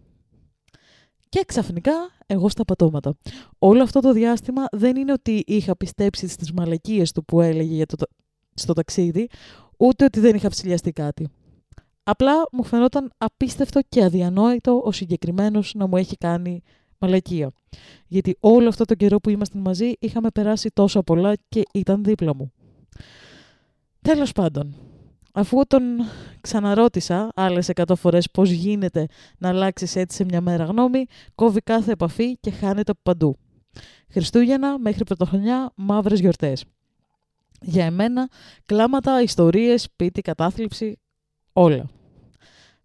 Και 1.30 1.44
ξαφνικά 1.46 1.92
εγώ 2.26 2.48
στα 2.48 2.64
πατώματα. 2.64 3.14
Όλο 3.58 3.82
αυτό 3.82 4.00
το 4.00 4.12
διάστημα 4.12 4.64
δεν 4.72 4.96
είναι 4.96 5.12
ότι 5.12 5.42
είχα 5.46 5.76
πιστέψει 5.76 6.28
στις 6.28 6.52
μαλακίες 6.52 7.12
του 7.12 7.24
που 7.24 7.40
έλεγε 7.40 7.74
για 7.74 7.86
το, 7.86 7.96
στο 8.54 8.72
ταξίδι, 8.72 9.28
ούτε 9.76 10.04
ότι 10.04 10.20
δεν 10.20 10.34
είχα 10.34 10.48
ψηλιαστεί 10.48 10.92
κάτι. 10.92 11.28
Απλά 12.02 12.32
μου 12.52 12.64
φαινόταν 12.64 13.10
απίστευτο 13.18 13.80
και 13.88 14.04
αδιανόητο 14.04 14.82
ο 14.84 14.92
συγκεκριμένος 14.92 15.74
να 15.74 15.86
μου 15.86 15.96
έχει 15.96 16.16
κάνει 16.16 16.62
μαλακία. 16.98 17.50
Γιατί 18.06 18.36
όλο 18.40 18.68
αυτό 18.68 18.84
το 18.84 18.94
καιρό 18.94 19.18
που 19.20 19.30
ήμασταν 19.30 19.60
μαζί 19.60 19.92
είχαμε 19.98 20.30
περάσει 20.30 20.70
τόσα 20.72 21.02
πολλά 21.02 21.32
και 21.48 21.62
ήταν 21.72 22.04
δίπλα 22.04 22.34
μου. 22.34 22.52
Τέλος 24.00 24.32
πάντων, 24.32 24.74
Αφού 25.32 25.66
τον 25.66 25.82
ξαναρώτησα 26.40 27.30
άλλες 27.34 27.68
εκατό 27.68 27.96
φορές 27.96 28.30
πώς 28.30 28.50
γίνεται 28.50 29.06
να 29.38 29.48
αλλάξεις 29.48 29.96
έτσι 29.96 30.16
σε 30.16 30.24
μια 30.24 30.40
μέρα 30.40 30.64
γνώμη, 30.64 31.04
κόβει 31.34 31.60
κάθε 31.60 31.92
επαφή 31.92 32.36
και 32.36 32.50
χάνεται 32.50 32.90
από 32.90 33.00
παντού. 33.02 33.36
Χριστούγεννα 34.08 34.78
μέχρι 34.78 35.04
πρωτοχρονιά, 35.04 35.72
μαύρες 35.74 36.20
γιορτές. 36.20 36.64
Για 37.60 37.84
εμένα, 37.84 38.28
κλάματα, 38.66 39.22
ιστορίες, 39.22 39.82
σπίτι, 39.82 40.20
κατάθλιψη, 40.20 40.98
όλα. 41.52 41.90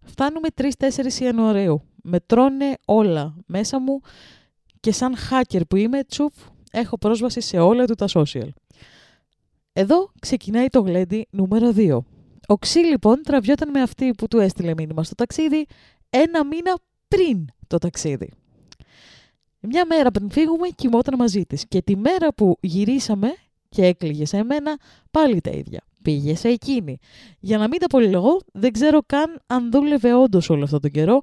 Φτάνουμε 0.02 0.48
3-4 0.56 1.20
Ιανουαρίου. 1.20 1.82
Με 2.08 2.20
τρώνε 2.20 2.78
όλα 2.86 3.36
μέσα 3.46 3.80
μου 3.80 4.02
και 4.80 4.92
σαν 4.92 5.16
hacker 5.30 5.62
που 5.70 5.76
είμαι, 5.76 6.04
τσουπ, 6.04 6.34
έχω 6.72 6.98
πρόσβαση 6.98 7.42
σε 7.42 7.60
όλα 7.60 7.86
του 7.86 7.94
τα 7.94 8.06
social. 8.14 8.48
Εδώ 9.74 10.12
ξεκινάει 10.20 10.68
το 10.68 10.82
γλέντι 10.82 11.28
νούμερο 11.30 11.74
2. 11.76 12.00
Ο 12.48 12.58
Ξύ 12.58 12.80
λοιπόν 12.80 13.22
τραβιόταν 13.24 13.70
με 13.70 13.82
αυτή 13.82 14.14
που 14.18 14.28
του 14.28 14.40
έστειλε 14.40 14.74
μήνυμα 14.78 15.04
στο 15.04 15.16
ταξίδι 15.16 15.66
ένα 16.10 16.46
μήνα 16.46 16.78
πριν 17.08 17.46
το 17.68 17.78
ταξίδι. 17.78 18.32
Μια 19.60 19.86
μέρα 19.86 20.12
πριν 20.12 20.32
φύγουμε 20.32 20.68
κοιμόταν 20.68 21.16
μαζί 21.18 21.46
της 21.46 21.68
και 21.68 21.82
τη 21.82 21.96
μέρα 21.96 22.34
που 22.34 22.58
γυρίσαμε 22.62 23.36
και 23.70 23.86
έκλειγε 23.86 24.26
σε 24.26 24.38
εμένα 24.38 24.80
πάλι 25.12 25.42
τα 25.42 25.52
ίδια. 25.52 25.84
Πήγε 26.02 26.36
σε 26.36 26.48
εκείνη. 26.48 26.98
Για 27.40 27.58
να 27.58 27.68
μην 27.68 27.80
τα 27.80 27.88
πολυλογώ, 27.88 28.40
δεν 28.54 28.72
ξέρω 28.72 29.02
καν 29.06 29.42
αν 29.48 29.72
δούλευε 29.72 30.14
όντως 30.14 30.50
όλο 30.50 30.64
αυτό 30.64 30.80
τον 30.80 30.92
καιρό 30.92 31.20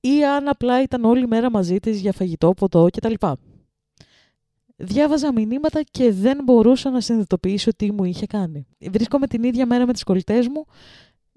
ή 0.00 0.24
αν 0.24 0.48
απλά 0.48 0.82
ήταν 0.82 1.04
όλη 1.04 1.26
μέρα 1.26 1.50
μαζί 1.50 1.78
της 1.78 2.00
για 2.00 2.12
φαγητό, 2.12 2.50
ποτό 2.50 2.86
κτλ. 2.92 3.14
Διάβαζα 4.84 5.32
μηνύματα 5.32 5.82
και 5.90 6.12
δεν 6.12 6.38
μπορούσα 6.44 6.90
να 6.90 7.00
συνειδητοποιήσω 7.00 7.70
τι 7.76 7.92
μου 7.92 8.04
είχε 8.04 8.26
κάνει. 8.26 8.66
Βρίσκομαι 8.90 9.26
την 9.26 9.42
ίδια 9.42 9.66
μέρα 9.66 9.86
με 9.86 9.92
τις 9.92 10.02
κολλητές 10.02 10.48
μου 10.48 10.64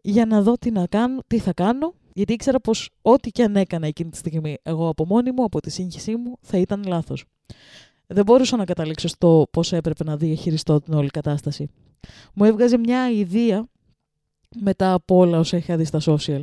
για 0.02 0.26
να 0.26 0.42
δω 0.42 0.54
τι, 0.54 0.72
να 0.72 0.88
κάνω, 0.88 1.22
τι 1.28 1.38
θα 1.38 1.54
κάνω, 1.54 1.94
γιατί 2.14 2.34
ήξερα 2.34 2.60
πως 2.60 2.90
ό,τι 3.02 3.32
και 3.32 3.44
αν 3.44 3.56
έκανα 3.56 3.88
εκείνη 3.88 4.10
τη 4.10 4.18
στιγμή 4.18 4.58
εγώ 4.64 4.88
από 4.88 5.06
μόνη 5.06 5.32
μου, 5.32 5.44
από 5.44 5.60
τη 5.60 5.70
σύγχυσή 5.70 6.16
μου, 6.16 6.38
θα 6.42 6.58
ήταν 6.58 6.84
λάθος. 6.88 7.26
Δεν 8.08 8.24
μπορούσα 8.24 8.58
να 8.58 8.66
καταλήξω 8.66 9.08
στο 9.08 9.48
πώς 9.52 9.74
έπρεπε 9.74 10.04
να 10.04 10.18
διαχειριστώ 10.18 10.82
την 10.82 10.94
όλη 10.94 11.10
κατάσταση. 11.10 11.70
Μου 12.34 12.44
έβγαζε 12.44 12.78
μια 12.78 13.12
ιδέα 13.12 13.68
μετά 14.60 14.94
από 14.94 15.16
όλα 15.16 15.40
όσα 15.40 15.58
είχα 15.58 15.78
δει 15.78 15.86
στα 15.86 16.00
social, 16.06 16.42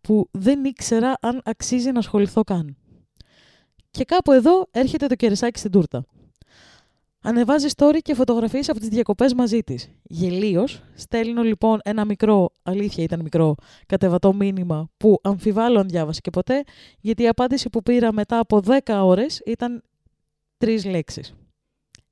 που 0.00 0.28
δεν 0.30 0.64
ήξερα 0.64 1.16
αν 1.20 1.40
αξίζει 1.44 1.92
να 1.92 1.98
ασχοληθώ 1.98 2.42
καν. 2.42 2.76
Και 3.90 4.04
κάπου 4.04 4.32
εδώ 4.32 4.66
έρχεται 4.70 5.06
το 5.06 5.14
κερασάκι 5.14 5.58
στην 5.58 5.70
τούρτα. 5.70 6.06
Ανεβάζει 7.26 7.68
story 7.76 7.98
και 8.02 8.14
φωτογραφίες 8.14 8.68
από 8.68 8.78
τις 8.78 8.88
διακοπές 8.88 9.34
μαζί 9.34 9.62
της. 9.62 9.90
Γελίος, 10.02 10.82
στέλνω 10.94 11.42
λοιπόν 11.42 11.80
ένα 11.84 12.04
μικρό, 12.04 12.50
αλήθεια 12.62 13.04
ήταν 13.04 13.20
μικρό, 13.20 13.54
κατεβατό 13.86 14.32
μήνυμα 14.32 14.90
που 14.96 15.18
αμφιβάλλω 15.22 15.80
αν 15.80 15.88
διάβασε 15.88 16.20
και 16.20 16.30
ποτέ, 16.30 16.64
γιατί 17.00 17.22
η 17.22 17.28
απάντηση 17.28 17.70
που 17.70 17.82
πήρα 17.82 18.12
μετά 18.12 18.38
από 18.38 18.60
10 18.66 18.78
ώρες 19.02 19.42
ήταν 19.46 19.82
τρεις 20.56 20.84
λέξεις. 20.84 21.34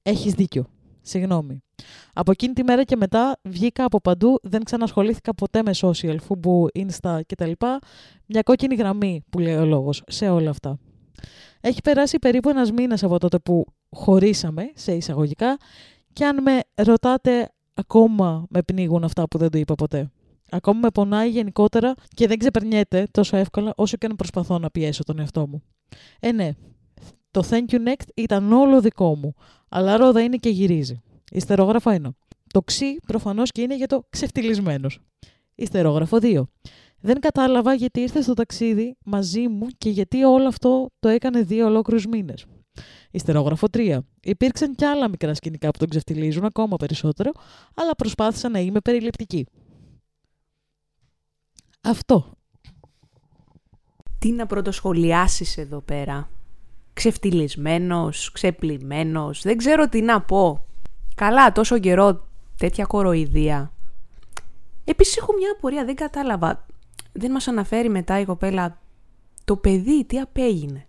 Έχεις 0.03 0.33
δίκιο. 0.33 0.67
Συγγνώμη. 1.01 1.63
Από 2.13 2.31
εκείνη 2.31 2.53
τη 2.53 2.63
μέρα 2.63 2.85
και 2.85 2.97
μετά 2.97 3.41
βγήκα 3.43 3.85
από 3.85 4.01
παντού, 4.01 4.39
δεν 4.43 4.63
ξανασχολήθηκα 4.65 5.35
ποτέ 5.35 5.63
με 5.63 5.71
social, 5.75 6.17
φούμπου, 6.21 6.69
insta 6.75 7.21
κτλ. 7.27 7.53
Μια 8.27 8.43
κόκκινη 8.43 8.75
γραμμή 8.75 9.25
που 9.31 9.39
λέει 9.39 9.55
ο 9.55 9.65
λόγος 9.65 10.03
σε 10.07 10.29
όλα 10.29 10.51
αυτά. 10.51 10.79
Έχει 11.65 11.81
περάσει 11.83 12.19
περίπου 12.19 12.49
ένας 12.49 12.71
μήνας 12.71 13.03
από 13.03 13.19
τότε 13.19 13.39
που 13.39 13.65
χωρίσαμε, 13.91 14.71
σε 14.75 14.93
εισαγωγικά, 14.93 15.57
και 16.13 16.25
αν 16.25 16.43
με 16.43 16.61
ρωτάτε 16.75 17.53
ακόμα 17.75 18.47
με 18.49 18.63
πνίγουν 18.63 19.05
αυτά 19.05 19.29
που 19.29 19.39
δεν 19.39 19.51
το 19.51 19.59
είπα 19.59 19.75
ποτέ. 19.75 20.11
Ακόμα 20.51 20.81
με 20.81 20.91
πονάει 20.91 21.31
γενικότερα 21.31 21.95
και 22.09 22.27
δεν 22.27 22.39
ξεπερνιέται 22.39 23.07
τόσο 23.11 23.37
εύκολα 23.37 23.73
όσο 23.77 23.97
και 23.97 24.07
αν 24.07 24.17
προσπαθώ 24.17 24.59
να 24.59 24.71
πιέσω 24.71 25.03
τον 25.05 25.19
εαυτό 25.19 25.47
μου. 25.47 25.63
Ε, 26.21 26.33
ναι, 26.33 26.51
το 27.31 27.43
Thank 27.51 27.73
You 27.73 27.89
Next 27.89 28.09
ήταν 28.15 28.53
όλο 28.53 28.81
δικό 28.81 29.17
μου, 29.17 29.35
αλλά 29.69 29.97
ρόδα 29.97 30.23
είναι 30.23 30.37
και 30.37 30.49
γυρίζει. 30.49 31.03
Ιστερόγραφο 31.31 31.91
1. 31.91 32.01
Το 32.53 32.63
ξύ 32.63 32.97
προφανώς 33.07 33.51
και 33.51 33.63
είναι 33.63 33.77
για 33.77 33.87
το 33.87 34.07
ξεφτυλισμένος. 34.11 35.01
Ιστερόγραφο 35.55 36.19
2. 36.23 36.43
Δεν 37.05 37.21
κατάλαβα 37.21 37.75
γιατί 37.75 38.01
ήρθε 38.01 38.21
στο 38.21 38.35
ταξίδι 38.35 38.97
μαζί 39.05 39.49
μου 39.49 39.67
και 39.79 39.91
γιατί 39.91 40.25
όλο 40.25 40.49
αυτό 40.49 40.91
το 41.01 41.09
έκανε 41.09 41.43
δύο 41.43 41.67
ολόκληρους 41.67 42.07
μήνες. 42.07 42.47
Ιστερόγραφο 43.11 43.67
3. 43.73 43.99
Υπήρξαν 44.23 44.75
και 44.75 44.87
άλλα 44.87 45.09
μικρά 45.09 45.35
σκηνικά 45.35 45.71
που 45.71 45.79
τον 45.79 45.89
ξεφτυλίζουν 45.89 46.45
ακόμα 46.45 46.77
περισσότερο, 46.77 47.33
αλλά 47.75 47.95
προσπάθησα 47.97 48.49
να 48.49 48.59
είμαι 48.59 48.81
περιληπτική. 48.81 49.47
Αυτό. 51.81 52.33
Τι 54.19 54.31
να 54.33 54.47
πρωτοσχολιάσεις 54.47 55.57
εδώ 55.57 55.81
πέρα; 55.81 56.29
Ξεφτυλισμένος, 56.93 58.31
ξεπλημένος, 58.33 59.43
δεν 59.43 59.57
ξέρω 59.57 59.89
τι 59.89 60.01
να 60.01 60.23
πω. 60.23 60.65
Καλά, 61.15 61.53
τόσο 61.53 61.79
καιρό 61.79 62.27
τέτοια 62.57 62.85
κοροϊδία. 62.85 63.73
Επίσης 64.85 65.17
έχω 65.17 65.33
μια 65.39 65.53
απορία, 65.57 65.85
δεν 65.85 65.95
κατάλαβα. 65.95 66.67
Δεν 67.13 67.31
μας 67.31 67.49
αναφέρει 67.49 67.89
μετά 67.89 68.21
η 68.21 68.25
κοπέλα 68.25 68.79
το 69.45 69.57
παιδί 69.57 70.05
τι 70.05 70.19
απέγινε. 70.19 70.87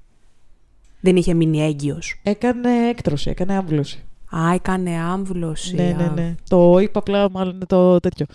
Δεν 1.02 1.16
είχε 1.16 1.34
μείνει 1.34 1.62
έγκυος. 1.62 2.20
Έκανε 2.24 2.88
έκτρωση, 2.90 3.30
έκανε 3.30 3.54
άμβλωση. 3.56 4.04
Α, 4.36 4.54
έκανε 4.54 5.00
άμβλωση. 5.00 5.76
Ναι, 5.76 5.92
ναι, 5.98 6.04
α. 6.04 6.10
ναι. 6.12 6.36
Το 6.50 6.78
είπα 6.80 7.00
απλά, 7.00 7.30
μάλλον 7.30 7.56
είναι 7.56 7.66
το 7.66 8.00
τέτοιο. 8.00 8.26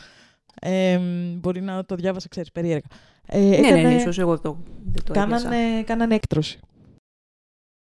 Ε, 0.61 0.99
μπορεί 1.41 1.61
να 1.61 1.85
το 1.85 1.95
διάβασα, 1.95 2.29
ξέρεις, 2.29 2.53
περίεργα. 2.53 2.87
Ε, 3.27 3.39
Ναι, 3.39 3.57
έκανε, 3.57 3.83
ναι, 3.83 3.89
ναι, 3.89 3.95
ίσως 3.95 4.19
εγώ 4.19 4.41
το, 4.41 4.57
δεν 4.93 5.05
το 5.05 5.21
έπιασα. 5.21 5.45
κάνανε, 5.49 5.83
κάνανε 5.83 6.15
έκτρωση. 6.15 6.59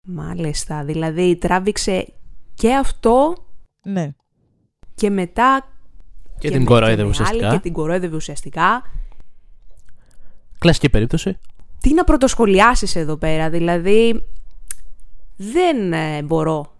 Μάλιστα, 0.09 0.85
δηλαδή 0.85 1.37
τράβηξε 1.37 2.13
και 2.55 2.75
αυτό 2.75 3.35
Ναι. 3.83 4.15
και 4.95 5.11
μετά 5.11 5.69
Και, 6.39 6.51
με- 6.51 6.57
την 6.57 6.65
κορόιδευε 6.67 6.97
με 6.97 7.03
άλλη 7.03 7.11
ουσιαστικά. 7.11 7.51
Και 7.51 7.59
την 7.59 7.73
κορόιδευε 7.73 8.17
ουσιαστικά. 8.17 8.83
Κλασική 10.59 10.91
περίπτωση. 10.91 11.39
Τι 11.81 11.95
να 11.95 12.05
πρωτοσχολιάσεις 12.05 12.97
εδώ 12.97 13.17
πέρα, 13.17 13.51
δηλαδή 13.51 14.27
δεν 15.37 15.93
ε, 15.93 16.23
μπορώ. 16.23 16.73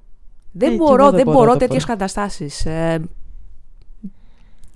Δεν 0.53 0.69
Ε, 0.69 0.73
κι 0.73 0.79
μπορώ, 0.79 1.03
εγώ 1.03 1.05
δεν 1.11 1.17
δεν 1.17 1.25
μπορώ, 1.25 1.39
μπορώ 1.39 1.53
το 1.53 1.59
τέτοιες 1.59 1.85
μπορώ. 1.87 1.99
καταστάσεις. 1.99 2.67
Ε, 2.67 3.03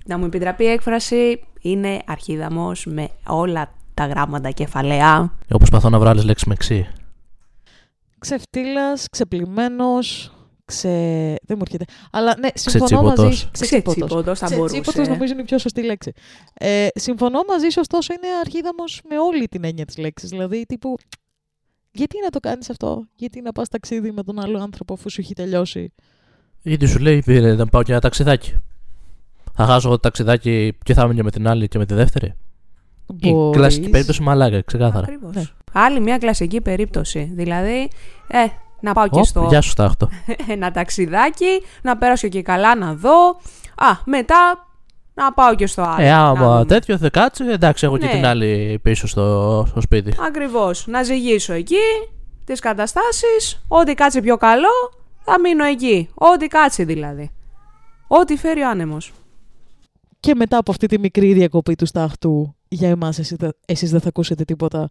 να 0.05 0.17
μου 0.17 0.25
επιτραπεί 0.25 0.63
η 0.63 0.67
έκφραση, 0.67 1.43
είναι 1.61 2.01
αρχίδαμος 2.05 2.85
με 2.85 3.09
όλα 3.27 3.71
τα 3.93 4.05
γράμματα 4.05 4.51
κεφαλαία. 4.51 5.15
Εγώ 5.47 5.57
προσπαθώ 5.57 5.89
να 5.89 5.99
βρω 5.99 6.09
άλλες 6.09 6.23
λέξεις 6.23 6.47
με 6.47 6.55
ξύ. 6.55 6.87
Ξεφτύλας, 8.19 9.05
ξεπλημμένος, 9.11 10.31
ξε... 10.71 10.89
δεν 11.43 11.57
μου 11.57 11.61
έρχεται. 11.65 11.85
Αλλά 12.11 12.35
ναι, 12.39 12.47
συμφωνώ 12.53 12.85
Ξετσίποτος. 12.85 13.19
μαζί 13.23 13.37
σου. 13.37 13.49
Ξετσίποτος. 13.51 13.95
Ξετσίποτος 13.95 14.39
θα 14.39 14.45
Ξετσίποτος 14.45 14.93
μπορούσε. 14.93 15.11
νομίζω 15.11 15.33
είναι 15.33 15.41
η 15.41 15.45
πιο 15.45 15.57
σωστή 15.57 15.83
λέξη. 15.83 16.11
Ε, 16.53 16.87
συμφωνώ 16.95 17.39
μαζί 17.47 17.69
σου, 17.69 17.79
ωστόσο 17.79 18.13
είναι 18.13 18.27
αρχίδαμος 18.45 19.01
με 19.09 19.19
όλη 19.19 19.47
την 19.47 19.63
έννοια 19.63 19.85
της 19.85 19.97
λέξης. 19.97 20.29
Δηλαδή, 20.29 20.65
τύπου, 20.65 20.95
γιατί 21.91 22.15
να 22.23 22.29
το 22.29 22.39
κάνεις 22.39 22.69
αυτό, 22.69 23.03
γιατί 23.15 23.41
να 23.41 23.51
πας 23.51 23.67
ταξίδι 23.69 24.11
με 24.11 24.23
τον 24.23 24.39
άλλο 24.39 24.59
άνθρωπο 24.59 24.93
αφού 24.93 25.09
σου 25.09 25.21
έχει 25.21 25.33
τελειώσει; 25.33 25.93
Γιατί 26.61 26.85
σου 26.87 26.99
λέει 26.99 27.21
πήρε 27.25 27.55
να 27.55 27.65
πάω 27.67 27.83
και 27.83 27.91
ένα 27.91 28.01
ταξιδάκι. 28.01 28.55
Θα 29.53 29.65
χάσω 29.65 29.87
εγώ 29.87 29.95
το 29.95 30.01
ταξιδάκι 30.01 30.77
και 30.83 30.93
θα 30.93 31.07
μείνω 31.07 31.23
με 31.23 31.31
την 31.31 31.47
άλλη 31.47 31.67
και 31.67 31.77
με 31.77 31.85
τη 31.85 31.93
δεύτερη. 31.93 32.33
Η 33.19 33.29
Μπορείς. 33.31 33.57
κλασική 33.57 33.89
περίπτωση 33.89 34.21
μαλάκα, 34.21 34.61
ξεκάθαρα. 34.61 35.05
Ακριβώς. 35.05 35.35
Ναι. 35.35 35.43
Άλλη 35.71 35.99
μια 35.99 36.17
κλασική 36.17 36.61
περίπτωση. 36.61 37.31
Δηλαδή, 37.35 37.89
ε, 38.27 38.45
να 38.81 38.93
πάω 38.93 39.07
και 39.07 39.19
Οπ, 39.19 39.25
στο 39.25 39.45
Γεια 39.49 39.61
σου, 39.61 39.69
Στάχτο. 39.69 40.09
ένα 40.53 40.71
ταξιδάκι, 40.71 41.61
να 41.81 41.97
πέρασω 41.97 42.27
και 42.27 42.41
καλά 42.41 42.75
να 42.75 42.93
δω. 42.93 43.27
Α, 43.75 43.87
μετά 44.05 44.67
να 45.13 45.33
πάω 45.33 45.55
και 45.55 45.67
στο 45.67 45.81
άλλο. 45.81 46.05
Ε, 46.05 46.09
να 46.09 46.27
άμα 46.27 46.51
δούμε. 46.53 46.65
τέτοιο 46.65 46.97
δεν 46.97 47.09
κάτσει, 47.11 47.43
εντάξει, 47.45 47.85
έχω 47.85 47.97
και 47.97 48.05
Ναι. 48.05 48.11
την 48.11 48.25
άλλη 48.25 48.79
πίσω 48.83 49.07
στο, 49.07 49.63
στο 49.67 49.81
σπίτι. 49.81 50.13
Ακριβώς. 50.27 50.87
Να 50.87 51.03
ζυγίσω 51.03 51.53
εκεί 51.53 51.75
τις 52.45 52.59
καταστάσεις. 52.59 53.63
Ό,τι 53.67 53.93
κάτσει 53.93 54.21
πιο 54.21 54.37
καλό, 54.37 54.67
θα 55.23 55.39
μείνω 55.39 55.63
εκεί. 55.63 56.09
Ό,τι 56.13 56.47
κάτσει 56.47 56.83
δηλαδή. 56.83 57.31
Ό,τι 58.07 58.37
φέρει 58.37 58.61
ο 58.61 58.69
άνεμος. 58.69 59.11
Και 60.19 60.35
μετά 60.35 60.57
από 60.57 60.71
αυτή 60.71 60.87
τη 60.87 60.99
μικρή 60.99 61.33
διακοπή 61.33 61.75
του 61.75 61.85
στάχτου, 61.85 62.55
για 62.67 62.89
εμάς 62.89 63.19
εσείς, 63.19 63.37
δεν- 63.37 63.55
εσείς 63.65 63.91
δεν 63.91 63.99
θα 64.01 64.07
ακούσετε 64.07 64.43
τίποτα, 64.43 64.89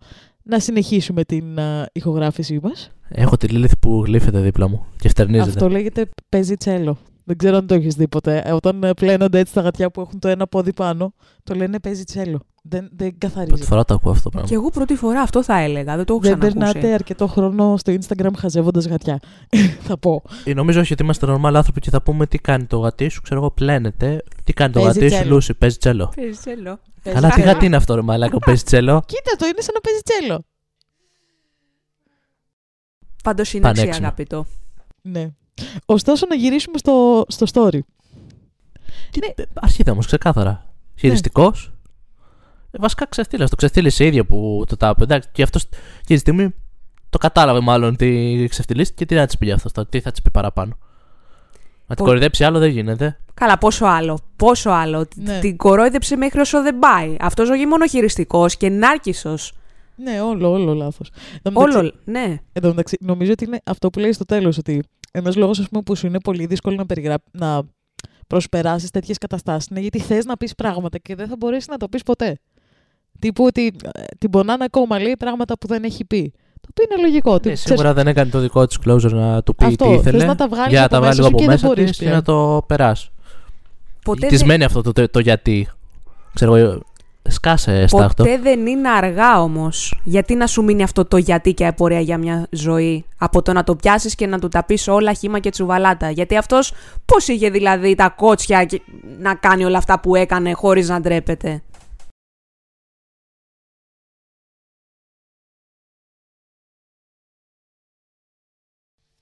να 0.50 0.58
συνεχίσουμε 0.58 1.24
την 1.24 1.60
α, 1.60 1.88
ηχογράφησή 1.92 2.58
μας. 2.62 2.90
Έχω 3.08 3.36
τη 3.36 3.48
Λίλιθ 3.48 3.72
που 3.80 4.02
γλύφεται 4.04 4.40
δίπλα 4.40 4.68
μου 4.68 4.84
και 4.98 5.08
στερνίζεται. 5.08 5.50
Αυτό 5.50 5.68
λέγεται 5.68 6.08
παίζει 6.28 6.54
τσέλο. 6.54 6.98
Δεν 7.24 7.36
ξέρω 7.36 7.56
αν 7.56 7.66
το 7.66 7.74
έχεις 7.74 7.94
δει 7.94 8.08
ποτέ. 8.08 8.42
Ε, 8.44 8.52
Όταν 8.52 8.82
ε, 8.84 8.94
πλένονται 8.94 9.38
έτσι 9.38 9.54
τα 9.54 9.60
γατιά 9.60 9.90
που 9.90 10.00
έχουν 10.00 10.18
το 10.18 10.28
ένα 10.28 10.46
πόδι 10.46 10.72
πάνω, 10.72 11.14
το 11.44 11.54
λένε 11.54 11.80
παίζει 11.80 12.04
τσέλο. 12.04 12.40
Δεν, 12.62 12.90
δεν 12.96 13.14
καθαρίζει. 13.18 13.48
Πρώτη 13.50 13.66
φορά 13.66 13.84
το 13.84 13.94
ακούω 13.94 14.10
αυτό 14.12 14.22
το 14.22 14.30
πράγμα. 14.30 14.48
Και 14.48 14.54
εγώ 14.54 14.70
πρώτη 14.70 14.94
φορά 14.94 15.20
αυτό 15.20 15.42
θα 15.42 15.58
έλεγα. 15.58 15.96
Δεν 15.96 16.04
το 16.04 16.12
έχω 16.12 16.22
Δεν 16.22 16.38
ξανακούσει. 16.38 16.72
περνάτε 16.72 16.94
αρκετό 16.94 17.26
χρόνο 17.26 17.76
στο 17.76 17.92
Instagram 17.92 18.30
χαζεύοντας 18.38 18.86
γατιά. 18.86 19.20
θα 19.88 19.98
πω. 19.98 20.22
Ε, 20.44 20.54
Νομίζω 20.54 20.80
όχι 20.80 20.92
ότι 20.92 21.02
είμαστε 21.02 21.26
normal 21.28 21.52
άνθρωποι 21.54 21.80
και 21.80 21.90
θα 21.90 22.02
πούμε 22.02 22.26
τι 22.26 22.38
κάνει 22.38 22.64
το 22.64 22.78
γατί 22.78 23.08
σου, 23.08 23.20
ξέρω 23.22 23.40
εγώ, 23.40 23.50
πλένεται. 23.50 24.22
Τι 24.44 24.52
κάνει 24.52 24.72
το 24.72 24.80
Παίζει 24.80 24.98
γατί 24.98 25.10
σου, 25.10 25.16
τσέλο. 25.16 25.34
Λούση, 25.34 25.54
παίζει 25.54 25.76
τσέλο. 25.76 26.12
Παίζει 26.16 26.38
τσέλο. 26.38 26.78
Καλά, 27.02 27.28
τι 27.30 27.40
γατί 27.40 27.66
είναι 27.66 27.76
αυτό, 27.76 27.94
ρε 27.94 28.02
Μαλάκα, 28.02 28.32
που 28.32 28.38
παίζει 28.44 28.62
τσέλο. 28.62 29.02
Κοίτα 29.06 29.36
το, 29.38 29.46
είναι 29.46 29.60
σαν 29.60 29.74
να 29.74 29.80
παίζει 29.80 30.00
τσέλο. 30.04 30.44
Πάντως 33.22 33.52
είναι 33.52 33.68
αξία 33.68 33.82
Πανέξυπνο. 33.82 34.08
αγαπητό. 34.08 34.46
Ναι. 35.02 35.30
Ωστόσο, 35.86 36.26
να 36.28 36.34
γυρίσουμε 36.34 36.78
στο, 36.78 37.24
στο 37.28 37.46
story. 37.52 37.78
Ναι. 39.20 39.44
Αρχίδα 39.54 39.92
όμως, 39.92 40.06
ξεκάθαρα. 40.06 40.74
Χειριστικός. 40.96 41.72
Ε, 42.70 42.78
βασικά 42.80 43.06
ξεφτύλα. 43.06 43.48
Το 43.48 43.56
ξεφτύλισε 43.56 44.06
ίδιο 44.06 44.24
που 44.26 44.64
το 44.68 44.76
τάπε. 44.76 45.02
Εντάξει, 45.02 45.28
και 45.32 45.42
αυτός 45.42 45.64
και 46.00 46.14
τη 46.14 46.16
στιγμή 46.16 46.54
το 47.10 47.18
κατάλαβε 47.18 47.60
μάλλον 47.60 47.96
τι 47.96 48.46
ξεφτυλίστηκε 48.48 49.04
και 49.04 49.14
τι 49.14 49.20
να 49.20 49.26
της 49.26 49.38
πει 49.38 49.50
αυτό. 49.52 49.86
Τι 49.86 50.00
θα 50.00 50.10
της 50.10 50.22
πει 50.22 50.30
παραπάνω. 50.30 50.78
Να 51.86 51.94
την 51.96 52.04
Πο- 52.04 52.10
κορυδέψει 52.10 52.44
άλλο 52.44 52.58
δεν 52.58 52.70
γίνεται. 52.70 53.18
Καλά, 53.34 53.58
πόσο 53.58 53.84
άλλο. 53.86 54.18
Πόσο 54.36 54.70
άλλο. 54.70 55.06
Ναι. 55.16 55.38
Την 55.38 55.56
κορόιδεψε 55.56 56.16
μέχρι 56.16 56.40
όσο 56.40 56.62
δεν 56.62 56.78
πάει. 56.78 57.16
Αυτός 57.20 57.48
όχι 57.48 57.66
μόνο 57.66 57.86
χειριστικό 57.86 58.46
και 58.58 58.68
νάρκισο. 58.68 59.34
Ναι, 59.96 60.20
όλο, 60.20 60.50
όλο 60.50 60.74
λάθος. 60.74 61.10
Εν 61.42 61.52
τω 61.52 61.60
μεταξύ- 61.60 61.78
Όλο. 61.78 61.92
Ναι. 62.04 62.38
Εν 62.52 62.62
τω 62.62 62.68
μεταξύ, 62.68 62.96
νομίζω 63.00 63.32
ότι 63.32 63.44
είναι 63.44 63.60
αυτό 63.64 63.90
που 63.90 63.98
λέει 63.98 64.12
στο 64.12 64.24
τέλος, 64.24 64.58
ότι 64.58 64.82
ένας 65.12 65.36
λόγος 65.36 65.58
ας 65.58 65.68
πούμε, 65.68 65.82
που 65.82 65.94
σου 65.96 66.06
είναι 66.06 66.20
πολύ 66.20 66.46
δύσκολο 66.46 66.76
να, 66.76 66.86
περιγρά... 66.86 67.14
να 67.30 67.62
προσπεράσεις 68.26 68.90
τέτοιες 68.90 69.18
καταστάσεις 69.18 69.68
είναι 69.70 69.80
γιατί 69.80 69.98
θες 69.98 70.24
να 70.24 70.36
πεις 70.36 70.54
πράγματα 70.54 70.98
και 70.98 71.14
δεν 71.14 71.28
θα 71.28 71.34
μπορέσεις 71.38 71.68
να 71.68 71.76
το 71.76 71.88
πεις 71.88 72.02
ποτέ. 72.02 72.38
Τύπου 73.20 73.44
ότι 73.44 73.66
ε, 73.66 74.00
την 74.18 74.30
πονάνε 74.30 74.64
ακόμα, 74.64 75.00
λέει 75.00 75.14
πράγματα 75.18 75.58
που 75.58 75.66
δεν 75.66 75.84
έχει 75.84 76.04
πει. 76.04 76.32
Το 76.60 76.68
οποίο 76.70 76.84
είναι 76.90 77.02
λογικό. 77.08 77.32
Ναι, 77.32 77.38
Τι- 77.38 77.42
ξέρεις, 77.42 77.60
σίγουρα 77.62 77.92
δεν 77.94 78.06
έκανε 78.06 78.30
το 78.30 78.38
δικό 78.38 78.66
της 78.66 78.78
closure 78.86 79.12
να 79.12 79.42
του 79.42 79.54
πει 79.54 79.64
Αυτό, 79.64 79.84
τι 79.84 79.90
θες 79.90 80.00
ήθελε. 80.00 80.24
να 80.24 80.34
τα 80.34 80.48
βγάλεις 80.48 80.70
για 80.70 80.78
να 80.78 80.84
από 80.84 80.94
τα 80.94 81.00
μέσα 81.00 81.12
βγάλει 81.12 81.28
λίγο 81.28 81.28
σου 81.28 81.34
από 81.34 81.38
και 81.38 81.44
δεν 81.44 81.54
μέσα 81.54 81.66
μπορείς 81.66 81.88
της 81.88 81.98
και 81.98 82.04
πλέον. 82.04 82.16
να 82.16 82.22
το 82.22 82.64
περάσει. 82.66 83.10
Ποτέ 84.04 84.26
Της 84.26 84.38
δεν, 84.38 84.46
μένει 84.46 84.64
αυτό 84.64 84.82
το, 84.82 84.92
το, 84.92 85.08
το 85.08 85.18
γιατί. 85.18 85.68
Ξέρω 86.34 86.54
εγώ. 86.54 86.80
Σκάσε 87.28 87.86
στάχτο. 87.86 88.22
ποτέ 88.22 88.38
δεν 88.38 88.66
είναι 88.66 88.88
αργά 88.88 89.42
όμως. 89.42 90.00
Γιατί 90.04 90.34
να 90.34 90.46
σου 90.46 90.62
μείνει 90.64 90.82
αυτό 90.82 91.04
το 91.04 91.16
γιατί 91.16 91.54
και 91.54 91.66
απορία 91.66 92.00
για 92.00 92.18
μια 92.18 92.46
ζωή; 92.50 93.04
Από 93.18 93.42
το 93.42 93.52
να 93.52 93.64
το 93.64 93.76
πιάσεις 93.76 94.14
και 94.14 94.26
να 94.26 94.38
του 94.38 94.48
τα 94.48 94.64
πεις 94.64 94.88
όλα 94.88 95.12
χήμα 95.12 95.38
και 95.38 95.50
τσουβαλάτα. 95.50 96.10
Γιατί 96.10 96.36
αυτός 96.36 96.72
πώς 97.04 97.28
είχε 97.28 97.50
δηλαδή 97.50 97.94
τα 97.94 98.08
κότσια 98.16 98.64
και 98.64 98.80
να 99.18 99.34
κάνει 99.34 99.64
όλα 99.64 99.78
αυτά 99.78 100.00
που 100.00 100.14
έκανε 100.14 100.52
χωρίς 100.52 100.88
να 100.88 101.00
ντρέπεται; 101.00 101.62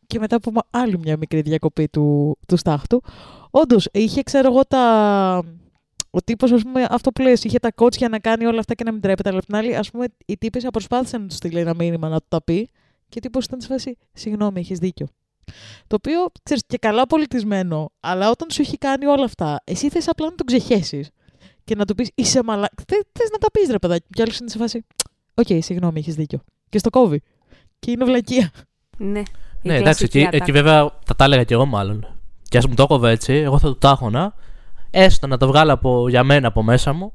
Και 0.08 0.18
μετά 0.18 0.36
από 0.36 0.50
μα- 0.50 0.66
άλλη 0.70 0.98
μια 0.98 1.16
μικρή 1.16 1.40
διακοπή 1.40 1.88
του, 1.88 2.36
του 2.48 2.56
στάχτου. 2.56 3.00
Όντως, 3.50 3.88
είχε, 3.92 4.22
ξέρω 4.22 4.48
εγώ, 4.52 4.64
τα. 4.64 5.42
Ο 6.10 6.22
τύπος, 6.22 6.52
ας 6.52 6.62
πούμε, 6.62 6.86
αυτό 6.90 7.12
που 7.12 7.22
λες, 7.22 7.44
είχε 7.44 7.58
τα 7.58 7.72
κότσια 7.72 8.08
να 8.08 8.18
κάνει 8.18 8.46
όλα 8.46 8.58
αυτά 8.58 8.74
και 8.74 8.84
να 8.84 8.92
μην 8.92 9.00
τρέπεται. 9.00 9.28
Αλλά 9.28 9.38
απ' 9.38 9.44
την 9.44 9.56
άλλη, 9.56 9.76
ας 9.76 9.90
πούμε, 9.90 10.06
η 10.26 10.36
τύπησα 10.38 10.70
προσπάθησε 10.70 11.18
να 11.18 11.26
του 11.26 11.34
στείλει 11.34 11.58
ένα 11.58 11.74
μήνυμα 11.74 12.08
να 12.08 12.18
του 12.18 12.26
τα 12.28 12.42
πει. 12.42 12.68
Και 13.08 13.18
ο 13.18 13.20
τύπος 13.20 13.44
ήταν 13.44 13.60
σε 13.60 13.66
φάση, 13.66 13.96
Συγγνώμη, 14.12 14.60
έχεις 14.60 14.78
δίκιο. 14.78 15.06
Το 15.86 15.96
οποίο, 15.96 16.26
ξέρεις, 16.42 16.62
και 16.66 16.78
καλά 16.78 17.06
πολιτισμένο, 17.06 17.90
αλλά 18.00 18.30
όταν 18.30 18.50
σου 18.50 18.62
έχει 18.62 18.78
κάνει 18.78 19.06
όλα 19.06 19.24
αυτά, 19.24 19.60
εσύ 19.64 19.88
θες 19.88 20.08
απλά 20.08 20.26
να 20.26 20.34
τον 20.34 20.46
ξεχέσεις. 20.46 21.10
Και 21.64 21.74
να 21.74 21.84
του 21.84 21.94
πεις, 21.94 22.10
Είσαι 22.14 22.42
μαλά. 22.42 22.68
Θες 22.88 23.24
να 23.32 23.38
τα 23.38 23.50
πεις, 23.50 23.68
ρε 23.70 23.78
παιδάκι. 23.78 24.06
Και 24.12 24.22
άλλος 24.22 24.38
είναι 24.38 24.50
σε 24.50 24.58
φάση, 24.58 24.84
Οκ, 25.34 25.46
συγγνώμη, 25.62 25.98
έχεις 25.98 26.14
δίκιο. 26.14 26.40
Και 26.68 26.78
στο 26.78 26.90
κόβει. 26.90 27.22
Και 27.78 27.90
είναι 27.90 28.04
βλακεία. 28.04 28.50
Ναι. 28.96 29.22
Η 29.68 29.72
Ναι, 29.72 29.80
εντάξει, 29.80 29.98
κλασική 29.98 30.18
εκεί, 30.18 30.26
ατάκα. 30.26 30.44
εκεί 30.44 30.52
βέβαια 30.52 30.90
θα 31.04 31.16
τα 31.16 31.24
έλεγα 31.24 31.44
κι 31.44 31.52
εγώ 31.52 31.64
μάλλον. 31.66 32.06
Και 32.48 32.58
ας 32.58 32.66
μου 32.66 32.74
το 32.74 32.82
έκοβε 32.82 33.10
έτσι, 33.10 33.32
εγώ 33.34 33.58
θα 33.58 33.68
του 33.68 33.78
τα 33.78 33.91
'χωνα. 33.91 34.34
Έστω 34.90 35.26
να 35.26 35.36
το 35.36 35.46
βγάλω 35.46 35.72
από, 35.72 36.08
για 36.08 36.24
μένα 36.24 36.48
από 36.48 36.62
μέσα 36.62 36.92
μου. 36.92 37.12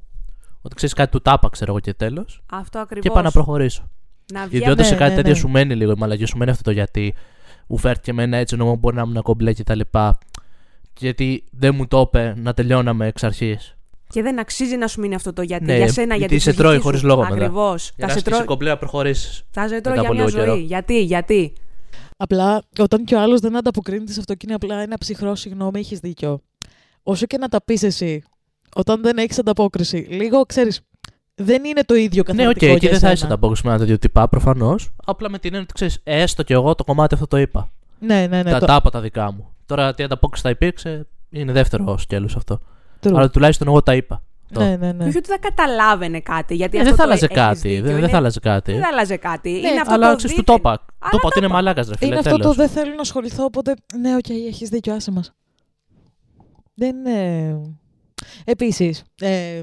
Ότι 0.62 0.76
ξέρεις 0.76 0.94
κάτι 0.96 1.12
του 1.12 1.22
τα 1.22 1.31
'πα, 1.31 1.50
ξέρω 1.50 1.72
εγώ 1.72 1.80
και 1.80 1.94
τέλος. 1.94 2.44
Αυτό 2.52 2.80
ακριβώς. 2.80 3.04
Και 3.04 3.10
πάω 3.14 3.24
να 3.24 3.32
προχωρήσω. 3.32 3.90
Να 4.34 4.40
Γιατί 4.40 4.56
βγαίνει. 4.56 4.72
όταν 4.72 4.86
σε 4.86 4.92
Ναι, 4.92 4.98
κάτι 4.98 5.10
ναι, 5.10 5.16
τέτοιο 5.16 5.32
ναι. 5.32 5.38
σου 5.38 5.48
μένει 5.50 5.76
λίγο 5.76 5.92
η 5.92 5.96
μαλαγία, 5.98 6.28
σου 6.28 6.38
μένει 6.38 6.52
αυτό 6.52 6.64
το 6.64 6.72
γιατί. 6.72 7.14
Μου 7.68 7.78
φέρθηκε 7.78 8.12
εμένα 8.12 8.38
έτσι, 8.38 8.56
ενώ 8.60 8.76
μπορεί 8.76 8.96
να 8.96 9.02
ήμουν 9.02 9.22
κομπλέ 9.22 9.54
και 9.54 9.64
τα 9.64 9.76
λοιπά. 9.76 10.18
γιατί 11.00 11.44
δεν 11.52 11.76
μου 11.76 11.88
το 11.88 12.00
είπε 12.00 12.34
να 12.38 12.54
τελειώναμε 12.54 13.08
εξ 13.08 13.24
αρχής. 13.24 13.76
Και 14.10 14.22
δεν 14.22 14.40
αξίζει 14.40 14.76
να 14.78 14.88
σου 14.88 15.00
μείνει 15.00 15.16
αυτό 15.16 15.34
το 15.34 15.42
γιατί. 15.42 15.64
Ναι, 15.66 15.78
για 15.78 15.88
σένα, 15.92 16.16
γιατί 16.16 16.20
για 16.20 16.28
την 16.28 16.40
σε 16.40 16.44
ψυχική 16.50 16.62
τρώει 16.64 16.76
σου. 16.76 16.82
χωρίς 16.82 17.04
λόγο 17.04 17.22
μετά. 17.22 17.34
Ακριβώς. 17.34 17.84
Για 17.84 17.94
Θα 17.98 18.06
να 18.06 18.12
σε 18.14 18.20
στήσει 18.20 18.36
τρώει, 18.36 18.48
κομπλέ 18.48 18.70
να 18.70 18.78
προχωρήσεις. 18.78 19.44
θα 19.52 19.68
σε 19.68 19.82
τρώει 19.82 19.96
μετά 19.96 20.02
για 20.02 20.02
από 20.02 20.14
μια 20.14 20.24
λίγο 20.26 20.38
ζωή. 20.38 20.46
καιρό. 20.46 20.56
Γιατί, 20.58 21.04
γιατί; 21.04 21.54
Απλά 22.18 22.62
όταν 22.80 23.04
και 23.04 23.16
ο 23.16 23.20
άλλος 23.22 23.40
δεν 23.40 23.58
ανταποκρίνεται 23.58 24.12
σε 24.14 24.20
αυτό 24.20 24.34
και 24.34 24.46
είναι 24.46 24.56
απλά 24.56 24.80
ένα 24.82 24.98
ψυχρό 24.98 25.36
συγγνώμη, 25.36 25.80
έχεις 25.80 26.00
δίκιο. 26.00 26.42
Όσο 27.04 27.26
και 27.26 27.38
να 27.38 27.48
τα 27.48 27.64
πεις 27.64 27.84
εσύ, 27.84 28.24
όταν 28.76 29.02
δεν 29.02 29.18
έχεις 29.18 29.40
ανταπόκριση, 29.40 29.98
λίγο 29.98 30.42
ξέρεις. 30.46 30.82
Δεν 31.36 31.64
είναι 31.64 31.82
το 31.84 31.94
ίδιο 31.96 32.24
Ναι, 32.28 32.34
καθόλου. 32.34 32.50
οκ, 32.56 32.62
εκεί 32.62 32.88
δεν 32.88 33.00
θα 33.00 33.12
είσαι 33.12 33.26
ανταπόκριση 33.26 33.62
με 33.66 33.70
έναν 33.72 33.80
τέτοιο 33.80 33.98
τυπά 33.98 34.28
προφανώς. 34.30 34.92
Απλά 35.06 35.30
με 35.30 35.38
την 35.38 35.48
έννοια 35.50 35.62
ότι 35.64 35.74
ξέρεις, 35.74 36.00
έστω 36.04 36.44
κι 36.44 36.54
εγώ 36.54 36.76
το 36.76 36.84
κομμάτι 36.84 37.14
αυτό 37.14 37.28
το 37.28 37.38
είπα. 37.38 37.72
Ναι, 38.00 38.28
ναι, 38.28 38.44
ναι. 38.44 38.52
τα, 38.52 38.60
το- 38.60 38.66
τα 38.66 38.76
είπα 38.76 38.90
τα 38.90 39.02
δικά 39.02 39.32
μου. 39.32 39.54
Τώρα 39.66 39.94
τι 39.94 40.04
ανταπόκριση 40.04 40.44
θα 40.44 40.50
υπήρξε 40.50 41.08
είναι 41.30 41.52
δεύτερο 41.52 41.98
σκέλος 41.98 42.36
αυτό. 42.36 42.60
true. 43.04 43.12
Αλλά 43.16 43.30
τουλάχιστον 43.30 43.68
εγώ 43.68 43.82
τα 43.84 43.96
είπα. 43.96 44.24
Το. 44.54 44.60
Ναι, 44.60 44.76
ναι, 44.76 44.88
Και 44.88 44.94
ναι. 44.94 45.06
όχι 45.08 45.18
ότι 45.18 45.28
θα 45.30 45.38
καταλάβαινε 45.38 46.20
κάτι. 46.20 46.56
Γιατί 46.56 46.78
Ε, 46.78 46.82
αυτό 46.82 46.90
δεν 46.96 47.00
θα 47.00 47.04
το 47.04 47.10
άλλαζε 47.10 47.26
έχεις 47.26 47.38
κάτι. 47.38 47.60
δίκιο, 47.60 47.76
Δεν, 47.84 47.92
δεν 47.92 47.98
είναι- 48.02 48.08
θα 48.12 48.18
άλλαζε 48.18 48.40
κάτι. 48.40 48.72
Δεν 48.72 48.82
θα 48.82 48.88
άλλαζε 48.92 49.18
κάτι. 49.18 49.50
Ναι, 49.52 49.58
είναι 49.58 49.80
αυτό 49.80 49.94
Αλλά 49.94 50.10
το 50.10 50.16
ξέρει, 50.16 50.34
του 50.34 50.44
το 50.44 50.54
δήθεν. 50.54 50.72
είπα. 50.74 50.86
Αλλά 51.00 51.12
Το 51.12 51.18
είπα 51.18 51.28
ότι 51.28 51.34
το 51.34 51.38
είναι 51.38 51.46
είπα. 51.46 51.56
μαλάκας, 51.56 51.88
ρε 51.88 51.98
φίλε. 51.98 52.10
Είναι 52.10 52.20
αυτό 52.20 52.32
το 52.32 52.38
τέλος. 52.38 52.56
δεν 52.56 52.70
θέλω 52.70 52.94
να 52.96 53.02
ασχοληθώ, 53.02 53.44
οπότε 53.44 53.74
ναι, 54.00 54.16
οκ, 54.16 54.30
έχεις 54.30 54.70
δίκιο, 54.70 54.94
άσε 54.94 55.12
μας. 55.12 55.32
Δεν 56.74 56.96
είναι... 56.96 57.62
Επίσης, 58.46 59.04
ε, 59.22 59.62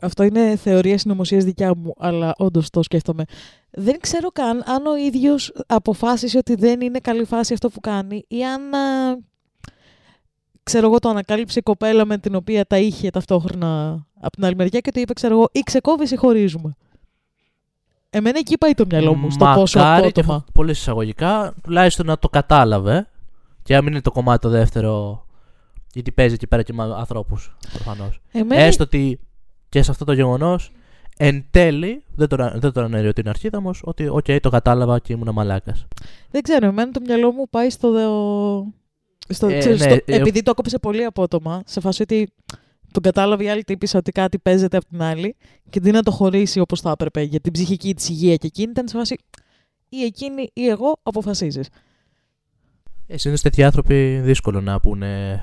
αυτό 0.00 0.22
είναι 0.22 0.56
θεωρία 0.56 0.98
συνωμοσίας 0.98 1.44
δικιά 1.44 1.74
μου, 1.76 1.92
αλλά 1.98 2.32
όντως 2.36 2.70
το 2.70 2.82
σκέφτομαι. 2.82 3.24
Δεν 3.70 4.00
ξέρω 4.00 4.28
καν 4.28 4.62
αν 4.66 4.86
ο 4.86 4.96
ίδιος 4.96 5.52
αποφάσισε 5.66 6.38
ότι 6.38 6.54
δεν 6.54 6.80
είναι 6.80 6.98
καλή 6.98 7.24
φάση 7.24 7.52
αυτό 7.52 7.68
που 7.68 7.80
κάνει 7.80 8.24
ή 8.28 8.44
αν, 8.44 8.74
α, 8.74 9.16
ξέρω 10.68 10.86
εγώ, 10.86 10.98
το 10.98 11.08
ανακάλυψε 11.08 11.58
η 11.58 11.62
κοπέλα 11.62 12.04
με 12.04 12.18
την 12.18 12.34
οποία 12.34 12.66
τα 12.66 12.78
είχε 12.78 13.10
ταυτόχρονα 13.10 13.92
από 14.20 14.30
την 14.36 14.44
άλλη 14.44 14.54
μεριά 14.56 14.80
και 14.80 14.92
του 14.92 15.00
είπε, 15.00 15.12
ξέρω 15.12 15.34
εγώ, 15.34 15.48
ή 15.52 15.60
ξεκόβεις 15.60 16.10
ή 16.10 16.16
χωρίζουμε. 16.16 16.76
Εμένα 18.10 18.38
εκεί 18.38 18.58
πάει 18.58 18.74
το 18.74 18.84
μυαλό 18.90 19.14
μου, 19.14 19.30
στο 19.30 19.52
πόσο 19.54 19.78
Μακάρι, 19.78 20.00
και 20.02 20.08
απότομα. 20.08 20.34
αυτό 20.34 20.52
πολύ 20.52 20.70
εισαγωγικά, 20.70 21.54
τουλάχιστον 21.62 22.06
να 22.06 22.18
το 22.18 22.28
κατάλαβε 22.28 23.08
και 23.62 23.74
να 23.74 23.82
μην 23.82 23.92
είναι 23.92 24.00
το 24.00 24.10
κομμάτι 24.10 24.40
το 24.40 24.48
δεύτερο. 24.48 25.24
Γιατί 25.92 26.12
παίζει 26.12 26.34
εκεί 26.34 26.46
πέρα 26.46 26.62
και 26.62 26.72
με 26.72 26.82
ανθρώπους 26.82 27.56
προφανώς. 27.72 28.20
Εμένα- 28.32 28.62
Έστω 28.62 28.84
ότι 28.84 29.20
και 29.68 29.82
σε 29.82 29.90
αυτό 29.90 30.04
το 30.04 30.12
γεγονός 30.12 30.72
εν 31.16 31.44
τέλει 31.50 32.04
δεν 32.14 32.28
το, 32.28 32.36
δεν 32.54 32.72
το 32.72 32.80
αναιρεί 32.80 33.12
τ' 33.12 33.28
αρχίδια 33.28 33.60
μου 33.60 33.70
ότι 33.82 34.08
οκ, 34.08 34.24
το 34.40 34.50
κατάλαβα 34.50 34.98
και 34.98 35.12
ήμουν 35.12 35.32
μαλάκας. 35.32 35.86
Δεν 36.30 36.42
ξέρω, 36.42 36.66
εμένα 36.66 36.90
το 36.90 37.00
μυαλό 37.06 37.32
μου 37.32 37.48
πάει 37.50 37.70
στο. 37.70 37.88
Στο, 39.28 39.46
Ε, 39.46 39.58
ξέρεις, 39.58 39.80
ναι, 39.80 39.86
στο- 39.86 40.12
ε, 40.12 40.16
επειδή 40.16 40.42
το 40.42 40.50
έκοψε 40.50 40.78
πολύ 40.78 41.04
απότομα, 41.04 41.62
σε 41.66 41.80
φάση 41.80 42.02
ότι 42.02 42.32
τον 42.92 43.02
κατάλαβε 43.02 43.44
η 43.44 43.48
άλλη 43.48 43.64
τύπισσα 43.64 43.98
ότι 43.98 44.12
κάτι 44.12 44.38
παίζεται 44.38 44.76
από 44.76 44.86
την 44.86 45.02
άλλη 45.02 45.36
και 45.70 45.78
αντί 45.78 45.90
να 45.90 46.02
το 46.02 46.10
χωρίσει 46.10 46.60
όπως 46.60 46.80
θα 46.80 46.90
έπρεπε 46.90 47.22
για 47.22 47.40
την 47.40 47.52
ψυχική 47.52 47.94
της 47.94 48.08
υγεία 48.08 48.36
και 48.36 48.46
εκείνη, 48.46 48.70
ήταν 48.70 48.88
σε 48.88 48.96
φάση 48.96 49.16
ή 49.88 50.02
εκείνη 50.04 50.50
ή 50.52 50.66
εγώ 50.68 50.98
αποφασίζεις. 51.02 51.68
Ε, 53.06 53.16
Συνήθως 53.18 53.42
τέτοιοι 53.42 53.62
άνθρωποι 53.62 54.20
δύσκολο 54.20 54.60
να 54.60 54.80
πούνε 54.80 55.42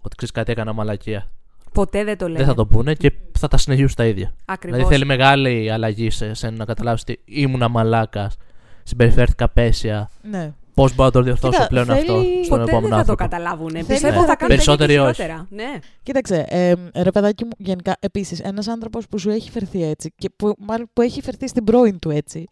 ότι 0.00 0.16
ξέρεις 0.16 0.34
κάτι 0.34 0.52
έκανα 0.52 0.72
μαλακία. 0.72 1.30
Ποτέ 1.72 2.04
δεν 2.04 2.18
το 2.18 2.26
λέει. 2.28 2.36
Δεν 2.36 2.46
θα 2.46 2.54
το 2.54 2.66
πούνε 2.66 2.94
και 2.94 3.12
θα 3.38 3.48
τα 3.48 3.56
συνεχίσουν 3.56 3.94
τα 3.96 4.06
ίδια. 4.06 4.34
Ακριβώς. 4.44 4.76
Δηλαδή 4.78 4.94
θέλει 4.94 5.06
μεγάλη 5.06 5.70
αλλαγή 5.70 6.10
σε, 6.10 6.34
σε 6.34 6.50
να 6.50 6.64
καταλάβεις 6.64 7.00
ότι 7.02 7.20
ήμουνα 7.24 7.68
μαλάκας, 7.68 8.36
συμπεριφέρθηκα 8.82 9.48
πέσια. 9.48 10.10
Ναι. 10.22 10.52
Πώς 10.74 10.94
μπορώ 10.94 11.04
να 11.04 11.10
το 11.12 11.22
διορθώσω 11.22 11.52
Κοίτα, 11.56 11.66
πλέον 11.68 11.86
θέλει- 11.86 11.98
αυτό 11.98 12.12
στον 12.22 12.48
Ποτέ 12.48 12.56
δεν 12.58 12.68
επόμενο 12.68 12.82
θα 12.82 12.88
το 12.90 12.96
άνθρωπο. 12.96 13.22
καταλάβουν. 13.22 13.70
Θέλει 13.70 13.84
Πιστεύω 13.84 14.20
να- 14.20 14.26
θα 14.26 14.36
κάνουν 14.36 14.48
Περισσότεροι 14.56 14.86
τα 14.86 14.92
ίδια 14.92 15.04
όχι. 15.06 15.14
χειρότερα. 15.22 15.46
Ναι. 15.50 15.78
Κοίταξε, 16.02 16.44
ε, 16.48 16.72
ρε 17.02 17.10
παιδάκι 17.10 17.44
μου, 17.44 17.50
γενικά, 17.58 17.96
επίσης, 18.00 18.40
ένας 18.40 18.68
άνθρωπος 18.68 19.06
που 19.08 19.18
σου 19.18 19.30
έχει 19.30 19.50
φερθεί 19.50 19.82
έτσι 19.84 20.12
και 20.16 20.30
που, 20.36 20.54
μάλλον 20.58 20.90
που 20.92 21.02
έχει 21.02 21.22
φερθεί 21.22 21.48
στην 21.48 21.64
πρώην 21.64 21.98
του 21.98 22.10
έτσι, 22.10 22.44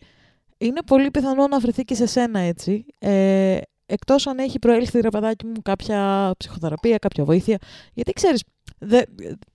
είναι 0.58 0.80
πολύ 0.86 1.10
πιθανό 1.10 1.46
να 1.46 1.58
βρεθεί 1.60 1.82
και 1.82 1.94
σε 1.94 2.06
σένα 2.06 2.38
έτσι. 2.40 2.84
Ε, 2.98 3.58
Εκτός 3.92 4.26
αν 4.26 4.38
έχει 4.38 4.58
προέλθει, 4.58 5.00
ρε 5.00 5.08
παιδάκι 5.08 5.46
μου, 5.46 5.62
κάποια 5.62 6.32
ψυχοθεραπεία, 6.36 6.98
κάποια 6.98 7.24
βοήθεια. 7.24 7.58
Γιατί 7.94 8.12
ξέρεις, 8.12 8.42
δε, 8.78 9.02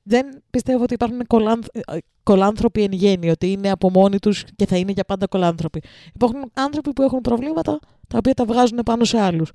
δεν 0.03 0.43
πιστεύω 0.49 0.83
ότι 0.83 0.93
υπάρχουν 0.93 1.27
κολάνθ, 1.27 1.67
ε, 1.71 1.97
κολάνθρωποι 2.23 2.83
εν 2.83 2.91
γέννη, 2.91 3.29
ότι 3.29 3.51
είναι 3.51 3.71
από 3.71 3.89
μόνοι 3.89 4.19
τους 4.19 4.43
και 4.55 4.65
θα 4.65 4.77
είναι 4.77 4.91
για 4.91 5.03
πάντα 5.03 5.27
κολάνθρωποι. 5.27 5.81
Υπάρχουν 6.13 6.51
άνθρωποι 6.53 6.93
που 6.93 7.01
έχουν 7.01 7.21
προβλήματα 7.21 7.79
τα 8.07 8.17
οποία 8.17 8.33
τα 8.33 8.45
βγάζουν 8.45 8.79
πάνω 8.85 9.03
σε 9.03 9.19
άλλους. 9.19 9.51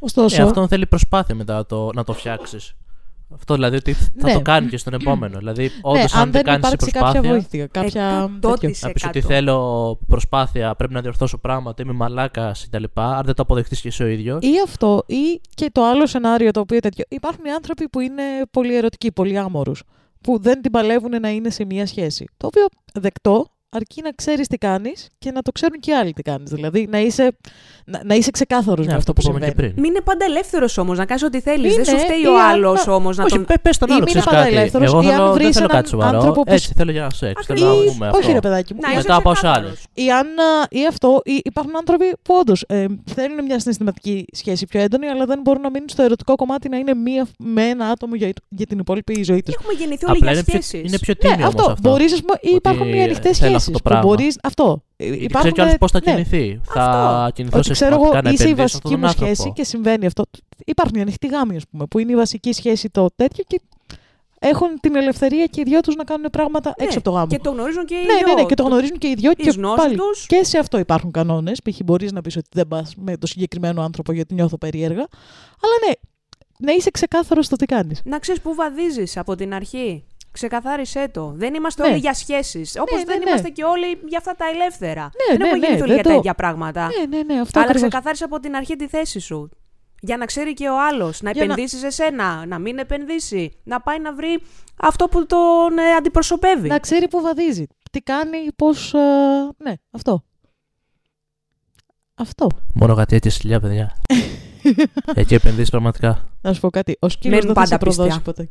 Ωστόσο. 0.00 0.42
Ε, 0.42 0.44
αυτό 0.44 0.66
θέλει 0.66 0.86
προσπάθεια 0.86 1.34
μετά 1.34 1.54
να 1.54 1.66
το, 1.66 1.90
να 1.94 2.04
το 2.04 2.12
φτιάξεις. 2.12 2.74
Αυτό 3.34 3.54
δηλαδή 3.54 3.76
ότι 3.76 3.92
θα 3.92 4.08
Ναι. 4.14 4.32
το 4.32 4.40
κάνει 4.40 4.68
και 4.68 4.76
στον 4.76 4.92
επόμενο. 4.92 5.38
Δηλαδή, 5.38 5.70
όντως, 5.80 6.02
ναι, 6.12 6.20
αν, 6.20 6.22
αν 6.22 6.30
δεν 6.30 6.42
κάνεις 6.42 6.66
υπάρξει 6.66 6.90
προσπάθεια. 6.90 7.20
κάποια 7.20 7.30
βοήθεια, 7.30 7.66
κάποια. 7.66 8.30
τέτοιο. 8.40 8.70
Να 8.80 8.90
πεις 8.92 9.04
ότι 9.04 9.20
θέλω 9.20 9.98
προσπάθεια, 10.06 10.74
πρέπει 10.74 10.92
να 10.92 11.00
διορθώσω 11.00 11.38
πράγματα, 11.38 11.82
είμαι 11.82 11.92
μαλάκας 11.92 12.66
κτλ. 12.70 12.84
Αν 12.94 13.22
δεν 13.24 13.34
το 13.34 13.42
αποδεχτείς 13.42 13.80
και 13.80 13.88
εσύ 13.88 14.02
ο 14.02 14.06
ίδιος. 14.06 14.44
Ή 14.44 14.52
αυτό, 14.64 15.02
ή 15.06 15.40
και 15.54 15.70
το 15.72 15.84
άλλο 15.84 16.06
σενάριο 16.06 16.50
το 16.50 16.60
οποίο 16.60 16.78
τέτοιο. 16.80 17.04
Υπάρχουν 17.08 17.44
οι 17.44 17.50
άνθρωποι 17.50 17.88
που 17.88 18.00
είναι 18.00 18.22
πολύ 18.50 18.76
ερωτικοί, 18.76 19.12
πολύ 19.12 19.38
άμορους. 19.38 19.82
Που 20.20 20.38
δεν 20.40 20.60
την 20.62 20.70
παλεύουν 20.70 21.20
να 21.20 21.28
είναι 21.28 21.50
σε 21.50 21.64
μία 21.64 21.86
σχέση. 21.86 22.28
Το 22.36 22.46
οποίο 22.46 22.66
δεκτό, 22.94 23.46
αρκεί 23.70 24.02
να 24.02 24.10
ξέρεις 24.12 24.48
τι 24.48 24.56
κάνεις 24.58 25.08
και 25.18 25.30
να 25.30 25.42
το 25.42 25.52
ξέρουν 25.52 25.80
και 25.80 25.90
οι 25.90 25.94
άλλοι 25.94 26.12
τι 26.12 26.22
κάνεις. 26.22 26.50
Δηλαδή 26.50 26.86
να 26.90 26.98
είσαι, 27.00 27.36
να, 27.84 28.00
να 28.04 28.14
είσαι 28.14 28.30
ξεκάθαρος 28.30 28.86
Ναι, 28.86 28.92
με 28.92 28.98
αυτό 28.98 29.12
που 29.12 29.20
είπαμε 29.22 29.38
και 29.38 29.44
συμβαίνει. 29.44 29.68
πριν. 29.72 29.82
Μην 29.82 29.90
είναι 29.94 30.00
πάντα 30.04 30.24
ελεύθερος 30.24 30.78
όμως 30.78 30.98
να 30.98 31.04
κάνεις 31.06 31.22
ό,τι 31.22 31.40
θέλεις. 31.40 31.74
Δεν 31.74 31.84
Είναι, 31.84 31.98
σου 31.98 32.04
φταίει 32.04 32.20
ή 32.20 32.26
ο 32.26 32.34
αν- 32.38 32.44
άλλος 32.50 32.86
όμως 32.86 33.16
να 33.16 33.24
Όχι, 33.24 33.32
τον. 33.34 33.44
πε 33.62 33.70
τον 33.78 33.88
Ή 33.88 33.92
άλλο, 33.92 34.02
μην 34.02 34.04
ξέρεις 34.06 34.26
είναι 34.26 34.36
κάτι. 34.36 34.48
πανελεύθερος, 34.50 34.86
Εγώ 34.92 35.02
ή 35.02 35.06
αν 35.06 35.12
θέλω, 35.12 35.24
δεν 35.24 35.32
βρεις 35.32 35.48
θέλω 35.54 35.64
έναν 35.70 35.76
κάτι 35.76 35.88
σοβαρό. 35.88 36.16
άνθρωπο 36.16 36.42
που- 36.42 36.52
Έτσι, 36.52 36.72
θέλω 36.76 36.90
για 36.90 37.00
ένα 37.00 37.10
σεξ. 37.10 37.46
Θέλω 37.46 37.66
να 37.66 37.72
Ή, 37.74 37.86
πούμε 37.86 38.06
όχι 38.08 38.18
αυτό. 38.18 38.32
ρε 38.32 38.40
παιδάκι 38.40 38.74
μου. 38.74 38.80
Να 38.82 38.88
ή- 38.88 38.92
είσαι 38.92 39.00
Μετά 39.02 39.14
από 39.14 39.30
όσοι 39.30 39.40
ξεκάθαρος. 39.40 39.68
άλλοι. 39.94 40.04
Ή, 40.06 40.10
αν, 40.10 40.26
α, 40.26 40.66
ή 40.70 40.86
αυτό, 40.86 41.20
ή 41.24 41.40
υπάρχουν 41.44 41.76
άνθρωποι 41.76 42.04
που 42.22 42.34
όντως 42.40 42.64
ε, 42.68 42.84
θέλουν 43.14 43.44
μια 43.44 43.58
συναισθηματική 43.60 44.24
σχέση 44.32 44.66
πιο 44.66 44.80
έντονη, 44.80 45.06
αλλά 45.06 45.24
δεν 45.24 45.40
μπορούν 45.42 45.62
να 45.62 45.70
μείνουν 45.70 45.88
στο 45.88 46.02
ερωτικό 46.02 46.34
κομμάτι 46.36 46.68
να 46.68 46.76
είναι 46.76 46.94
μία 46.94 47.26
με 47.38 47.62
ένα 47.68 47.86
άτομο 47.86 48.14
για, 48.14 48.32
για 48.48 48.66
την 48.66 48.78
υπόλοιπη 48.78 49.22
ζωή 49.22 49.42
τους. 49.42 49.54
Έχουμε 49.54 49.72
γεννηθεί 49.72 50.04
όλοι 50.06 50.16
Απλά 50.16 50.30
για 50.32 50.40
είναι 50.40 50.50
πιο, 50.50 50.60
σχέσεις. 50.62 50.88
είναι 50.88 50.98
πιο 50.98 51.14
Ναι, 51.22 51.28
τίμιο 51.28 51.46
όμως 51.46 51.60
αυτό. 51.60 51.70
αυτό. 51.72 51.88
Μπορείς, 51.90 52.12
ας 52.12 52.20
πούμε, 52.20 52.34
ή 52.40 52.46
Ότι, 52.46 52.56
υπάρχουν 52.56 52.92
οι 52.92 52.98
ε, 52.98 53.02
ανοιχτές 53.02 53.38
θέλω 53.38 53.57
αυτό 53.58 53.70
σχέσει. 53.70 53.72
το 53.72 53.78
Που 53.82 53.88
πράγμα. 53.90 54.08
μπορείς, 54.08 54.38
αυτό. 54.42 54.82
Γιατί 54.96 55.14
Υπάρχουν, 55.24 55.38
ξέρει 55.40 55.52
κιόλας 55.54 55.78
πώς 55.78 55.90
θα 55.90 56.00
ναι, 56.04 56.12
κινηθεί. 56.12 56.60
Θα 56.64 56.82
Αυτό. 56.82 57.32
κινηθώ 57.32 57.56
Ότι 57.58 57.66
σε 57.66 57.72
ξέρω 57.72 57.94
εγώ, 57.94 58.02
συστηματικά 58.04 58.28
να 58.28 58.34
είσαι 58.34 58.48
η 58.48 58.50
επενδύσω 58.50 58.78
βασική 58.78 58.94
αυτόν 58.94 59.00
μου 59.00 59.06
τον 59.06 59.14
σχέση 59.16 59.30
άνθρωπο. 59.30 59.54
και 59.54 59.64
συμβαίνει 59.64 60.06
αυτό. 60.06 60.24
Υπάρχουν 60.66 60.94
οι 60.98 61.00
ανοιχτοί 61.00 61.26
γάμοι, 61.26 61.56
ας 61.56 61.62
πούμε, 61.70 61.86
που 61.86 61.98
είναι 61.98 62.12
η 62.12 62.16
βασική 62.16 62.52
σχέση 62.52 62.90
το 62.90 63.06
τέτοιο 63.16 63.44
και 63.46 63.60
έχουν 64.40 64.68
την 64.80 64.96
ελευθερία 64.96 65.46
και 65.46 65.60
οι 65.60 65.64
δυο 65.64 65.80
τους 65.80 65.94
να 65.94 66.04
κάνουν 66.04 66.30
πράγματα 66.32 66.74
Ναι, 66.78 66.84
έξω 66.84 66.98
από 66.98 67.10
το 67.10 67.14
γάμο. 67.16 67.26
Και 67.26 67.38
το 67.38 67.50
γνωρίζουν 67.50 67.84
και 67.84 67.94
οι 67.94 67.98
Ναι, 67.98 68.12
ναι, 68.14 68.20
ναι, 68.28 68.34
δυο. 68.34 68.46
και 68.46 68.54
το 68.54 68.62
γνωρίζουν 68.62 68.98
και 68.98 69.08
οι 69.08 69.14
δυο. 69.14 69.30
Οι 69.30 69.34
Και 69.42 69.50
γνώσεις 69.50 69.82
πάλι 69.84 69.96
τους. 69.96 70.26
και 70.26 70.44
σε 70.44 70.58
αυτό 70.58 70.78
υπάρχουν 70.78 71.10
κανόνες. 71.10 71.60
Π.χ. 71.70 71.78
μπορείς 71.84 72.12
να 72.12 72.20
πεις 72.20 72.36
ότι 72.36 72.48
δεν 72.52 72.68
πας 72.68 72.92
με 72.96 73.16
το 73.16 73.26
συγκεκριμένο 73.26 73.82
άνθρωπο 73.82 74.12
γιατί 74.12 74.34
νιώθω 74.34 74.58
περίεργα. 74.58 75.06
Αλλά 75.62 75.74
ναι, 75.88 75.92
να 76.58 76.72
είσαι 76.72 76.90
ξεκάθαρος 76.90 77.46
στο 77.46 77.56
τι 77.56 77.66
κάνεις. 77.66 78.00
Να 78.04 78.18
ξέρεις 78.18 78.40
πού 78.40 78.54
βαδίζεις 78.54 79.16
από 79.16 79.34
την 79.34 79.54
αρχή. 79.54 80.04
Ξεκαθάρισέ 80.40 81.08
το. 81.12 81.32
Δεν 81.36 81.54
είμαστε 81.54 81.82
Ναι. 81.82 81.88
όλοι 81.88 81.98
για 81.98 82.14
σχέσεις. 82.14 82.76
Όπως 82.80 82.98
ναι, 82.98 83.04
δεν 83.04 83.18
ναι. 83.18 83.24
είμαστε 83.30 83.48
και 83.48 83.64
όλοι 83.64 84.00
για 84.06 84.18
αυτά 84.18 84.34
τα 84.34 84.44
ελεύθερα. 84.54 85.02
Ναι, 85.02 85.36
δεν 85.36 85.38
ναι, 85.38 85.44
έχουμε 85.44 85.58
ναι, 85.58 85.66
γεννηθεί 85.66 85.82
όλοι 85.82 85.92
δεν 85.92 86.00
για 86.00 86.10
το- 86.10 86.16
τέτοια 86.16 86.34
πράγματα. 86.34 86.86
Ναι, 86.98 87.16
ναι, 87.16 87.22
ναι, 87.34 87.40
αυτό 87.40 87.58
Αλλά 87.58 87.68
ακριβώς. 87.68 87.88
ξεκαθάρισε 87.88 88.24
από 88.24 88.40
την 88.40 88.54
αρχή 88.56 88.76
τη 88.76 88.88
θέση 88.88 89.18
σου. 89.20 89.48
Για 90.00 90.16
να 90.16 90.24
ξέρει 90.24 90.52
και 90.54 90.68
ο 90.68 90.74
άλλος, 90.86 91.22
να 91.22 91.30
Για 91.30 91.44
να- 91.46 91.52
επενδύσεις 91.52 91.80
σε 91.80 91.90
σένα, 91.90 92.46
να 92.46 92.58
μην 92.58 92.78
επενδύσει, 92.78 93.60
να 93.64 93.80
πάει 93.80 94.00
να 94.00 94.14
βρει 94.14 94.42
αυτό 94.76 95.08
που 95.08 95.26
τον 95.26 95.78
ε, 95.78 95.92
αντιπροσωπεύει. 95.98 96.68
Να 96.68 96.78
ξέρει 96.78 97.08
πού 97.08 97.20
βαδίζει. 97.20 97.66
Τι 97.90 98.00
κάνει, 98.00 98.38
πώς. 98.56 98.92
ναι, 99.64 99.72
αυτό. 99.90 100.24
Αυτό. 102.14 102.46
Μόνο 102.74 102.92
γατιά 102.92 103.30
σκυλιά, 103.30 103.60
παιδιά. 103.60 103.96
Εκεί 105.14 105.34
επενδύσεις 105.34 105.70
πραγματικά. 105.70 106.28
Να 106.40 106.52
σου 106.52 106.60
πω 106.60 106.70
κάτι. 106.70 106.96
Ο 107.00 107.08
σκύλος 107.08 107.38
Μένουν 107.38 107.54
δεν 107.54 107.54
θα 107.54 107.60
πάντα 107.60 107.66
σε 107.66 107.78
προδώσει 107.78 108.08
πιστιά. 108.08 108.24
ποτέ. 108.24 108.48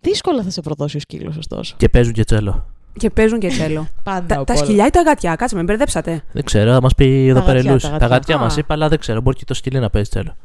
Δύσκολα 0.00 0.42
θα 0.42 0.50
σε 0.50 0.60
προδώσει 0.60 0.96
ο 0.96 1.00
σκύλος, 1.00 1.36
ωστόσο. 1.36 1.74
Και 1.78 1.88
παίζουν 1.88 2.12
και 2.12 2.24
τσέλο. 2.24 2.66
Και 2.98 3.10
παίζουν 3.10 3.38
και 3.38 3.48
τσέλο. 3.48 3.88
Πάντα. 4.02 4.26
τα, 4.34 4.40
απ' 4.40 4.46
τα 4.46 4.54
όλα. 4.54 4.64
σκυλιά 4.64 4.86
ή 4.86 4.90
τα 4.90 5.02
γατιά, 5.02 5.34
κάτσε 5.34 5.56
με 5.56 5.62
μπερδέψατε. 5.62 6.22
Δεν 6.32 6.44
ξέρω, 6.44 6.72
θα 6.72 6.80
μας 6.80 6.94
πει 6.94 7.26
εδώ 7.26 7.40
πέρα 7.40 7.52
η 7.52 7.56
γατιά, 7.56 7.72
Λούση. 7.72 7.86
τα 7.90 7.90
Τα 7.90 7.98
γατιά. 7.98 8.16
γατιά 8.16 8.38
μας 8.38 8.54
Α. 8.56 8.58
είπα, 8.58 8.74
αλλά 8.74 8.88
δεν 8.88 8.98
ξέρω. 8.98 9.20
Μπορεί 9.20 9.36
και 9.36 9.44
το 9.44 9.54
σκυλί 9.54 9.78
να 9.78 9.90
παίζει 9.90 10.08
τσέλο. 10.10 10.36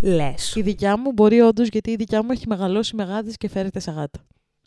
Λες. 0.00 0.54
Η 0.56 0.62
δικιά 0.62 0.98
μου 0.98 1.12
μπορεί 1.12 1.40
όντως 1.40 1.68
γιατί 1.68 1.90
η 1.90 1.96
δικιά 1.96 2.22
μου 2.22 2.28
έχει 2.30 2.44
μεγαλώσει 2.48 2.96
με 2.96 3.04
γάτες 3.04 3.36
και 3.36 3.48
φέρεται 3.48 3.80
σε 3.80 3.90
γάτα. 3.90 4.18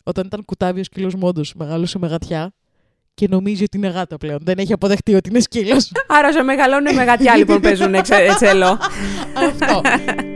Όταν 0.04 0.26
ήταν 0.26 0.44
κουτάβι 0.44 0.80
ο 0.80 0.84
σκύλος 0.84 1.14
μου, 1.14 1.26
όντω 1.28 1.42
μεγάλωσε 1.54 1.98
με 1.98 2.06
γατιά 2.06 2.52
και 3.14 3.26
νομίζει 3.30 3.62
ότι 3.62 3.76
είναι 3.76 3.88
γάτα 3.88 4.16
πλέον. 4.16 4.38
Δεν 4.42 4.58
έχει 4.58 4.72
αποδεχτεί 4.72 5.14
ότι 5.14 5.28
είναι 5.30 5.40
σκύλος. 5.40 5.92
Άρα 6.06 6.32
σε 6.32 6.42
μεγαλώνουν 6.42 6.94
με 6.94 7.04
γατιά 7.04 7.36
λοιπόν 7.36 7.60
παίζουν 7.66 7.94
εξε- 7.94 8.34
τσέλο. 8.34 8.66
Αυτό. 9.34 9.80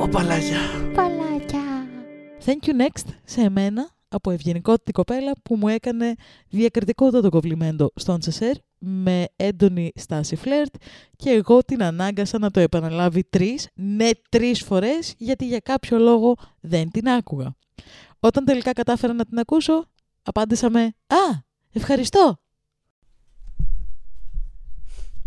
Ω 0.00 0.08
παλάκια. 0.08 0.58
Thank 2.44 2.66
you 2.66 2.86
next 2.86 3.12
σε 3.24 3.40
εμένα 3.40 3.90
από 4.08 4.30
ευγενικότητα 4.30 4.92
κοπέλα 4.92 5.32
που 5.42 5.56
μου 5.56 5.68
έκανε 5.68 6.14
διακριτικότατο 6.48 7.28
κοβλιμέντο 7.28 7.92
στο 7.94 8.12
Αντσεσέρ 8.12 8.56
με 8.78 9.24
έντονη 9.36 9.92
στάση 9.94 10.36
φλερτ 10.36 10.74
και 11.16 11.30
εγώ 11.30 11.64
την 11.64 11.82
ανάγκασα 11.82 12.38
να 12.38 12.50
το 12.50 12.60
επαναλάβει 12.60 13.24
τρεις, 13.24 13.68
ναι 13.74 14.08
τρεις 14.28 14.62
φορές, 14.62 15.14
γιατί 15.18 15.46
για 15.46 15.58
κάποιο 15.58 15.98
λόγο 15.98 16.36
δεν 16.60 16.90
την 16.90 17.08
άκουγα. 17.08 17.54
Όταν 18.20 18.44
τελικά 18.44 18.72
κατάφερα 18.72 19.12
να 19.12 19.24
την 19.24 19.38
ακούσω, 19.38 19.86
απάντησα 20.22 20.70
με 20.70 20.80
«Α, 21.06 21.42
ευχαριστώ». 21.72 22.38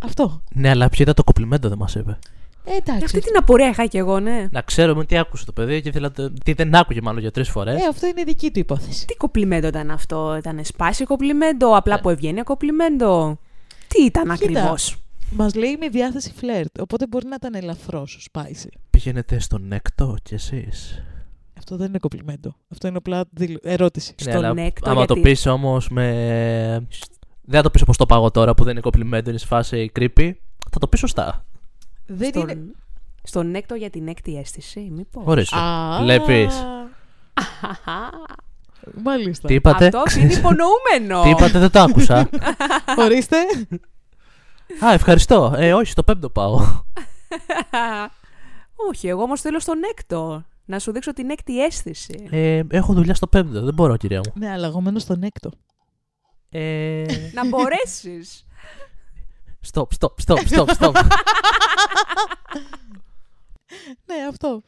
Αυτό. 0.04 0.44
Ναι, 0.54 0.70
αλλά 0.70 0.90
ποιο 0.90 1.04
ήταν 1.04 1.16
το 1.16 1.24
κοπλιμέντο 1.24 1.70
δεν 1.70 1.78
μας 1.78 1.96
είπε. 1.96 2.20
Ε, 2.66 2.70
Και 2.72 2.76
εντάξει. 2.78 3.06
αυτή 3.06 3.20
την 3.20 3.38
απορία 3.38 3.70
είχα 3.70 3.86
και 3.86 3.98
εγώ, 3.98 4.20
ναι. 4.20 4.48
Να 4.52 4.62
ξέρουμε 4.62 5.06
τι 5.06 5.18
άκουσε 5.18 5.46
το 5.46 5.52
παιδί 5.52 5.82
και 5.82 5.90
ήθελα 5.90 6.12
το- 6.12 6.34
τι 6.44 6.54
δεν 6.54 6.76
άκουγε 6.76 7.02
μάλλον 7.02 7.22
για 7.22 7.32
τρεις 7.32 7.50
φορές. 7.50 7.82
Ε, 7.82 7.86
αυτό 7.90 8.08
είναι 8.08 8.24
δική 8.24 8.52
του 8.52 8.60
υπόθεση. 8.60 9.06
Τι 9.06 9.16
κοπλιμέντο 9.16 9.68
ήταν 9.68 9.92
αυτό, 9.92 10.36
ήταν 10.38 10.66
σπάσιο 10.66 11.06
κοπλιμέντο, 11.06 11.76
απλά 11.76 11.96
Ε. 11.96 11.98
που 12.02 12.10
ευγένεια 12.10 12.44
κοπλιμέντο; 12.44 13.40
Τι 13.88 14.04
ήταν 14.04 14.24
Κοίτα. 14.24 14.34
ακριβώς; 14.34 14.98
Μας 15.32 15.56
λέει 15.56 15.78
με 15.80 15.88
διάθεση 15.90 16.34
φλερτ, 16.36 16.82
οπότε 16.82 17.08
μπορεί 17.08 17.28
να 17.28 17.36
ήταν 17.36 17.54
ελαφρώ 17.56 18.08
spicy. 18.32 18.68
Πηγαίνετε 18.90 19.40
στο 19.40 19.58
νέκτο 19.58 20.16
κι 20.24 20.34
εσείς; 20.34 21.04
Αυτό 21.58 21.76
δεν 21.78 21.88
είναι 21.88 21.98
κομπλιμέντο. 21.98 22.56
Αυτό 22.72 22.88
είναι 22.88 22.98
απλά 22.98 23.26
δηλ- 23.32 23.58
ερώτηση. 23.66 24.14
Στο 24.18 24.54
νέκτο, 24.54 24.90
άμα 24.90 25.06
το 25.06 25.14
γιατί- 25.14 25.30
πεις 25.30 25.46
όμως 25.46 25.90
με. 25.90 26.88
Δεν 27.46 27.56
θα 27.56 27.62
το 27.62 27.70
πεις 27.70 27.82
όπως 27.82 27.98
το 27.98 28.06
πάγω 28.06 28.32
τώρα 28.32 28.54
που 28.54 28.64
δεν 28.64 28.72
είναι 28.72 28.82
κοπλιμέντο, 28.82 29.30
είναι 29.30 29.40
σε 29.40 29.46
φάση 29.46 29.92
creepy. 30.00 30.32
Θα 30.72 30.80
το 30.80 30.88
πεις 30.88 31.00
σωστά. 31.00 31.46
Δεν 32.06 32.30
Στον... 32.30 32.50
είναι. 32.50 32.72
Στον 33.24 33.52
νέκτο 33.52 33.76
για 33.76 33.90
την 33.90 34.08
έκτη 34.08 34.38
αίσθηση, 34.38 34.80
μήπως. 34.92 35.24
Ορίστε. 35.26 35.58
Α, 35.58 36.00
Βλέπεις. 36.02 36.66
Μάλιστα. 39.04 39.48
Τι 39.48 39.54
είπατε; 39.54 39.86
Αυτό 39.86 40.20
είναι 40.20 40.34
υπονοούμενο. 40.34 41.22
Τι 41.24 41.30
είπατε, 41.30 41.60
δεν 41.60 41.72
το 41.72 41.80
άκουσα. 41.80 42.30
Ορίστε. 43.06 43.38
Α, 44.86 44.94
ευχαριστώ. 44.94 45.54
Ε, 45.58 45.74
όχι, 45.74 45.92
στο 45.92 46.04
πέμπτο 46.04 46.30
πάω. 46.30 46.60
Όχι, 48.90 49.08
εγώ 49.08 49.22
όμως 49.22 49.42
θέλω 49.42 49.60
στον 49.60 49.78
έκτο. 49.92 50.44
Να 50.66 50.80
σου 50.80 50.92
δείξω 50.92 51.14
την 51.14 51.30
έκτη 51.30 51.64
αίσθηση. 51.64 52.28
Ε, 52.32 52.62
έχω 52.70 52.94
δουλειά 52.94 53.16
στο 53.16 53.28
πέμπτο. 53.28 53.64
Δεν 53.64 53.74
μπορώ, 53.74 53.98
κυρία 53.98 54.20
μου. 54.20 54.32
ναι, 54.36 54.50
αλλά 54.52 54.68
εγώ 54.68 54.82
μένω 54.82 55.00
στον 55.00 55.24
έκτο. 55.24 55.50
Ε, 56.50 57.04
να 57.34 57.48
μπορέσεις. 57.48 58.46
Stop, 59.72 59.88
stop, 60.00 60.14
stop, 60.26 60.48
stop, 60.48 60.68
stop. 60.78 60.94
Ναι, 64.06 64.16
αυτό. 64.30 64.62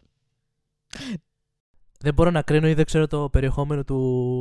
δεν 1.99 2.13
μπορώ 2.13 2.31
να 2.31 2.41
κρίνω 2.41 2.67
ή 2.67 2.73
δεν 2.73 2.85
ξέρω 2.85 3.07
το 3.07 3.29
περιεχόμενο 3.29 3.83
του 3.83 3.95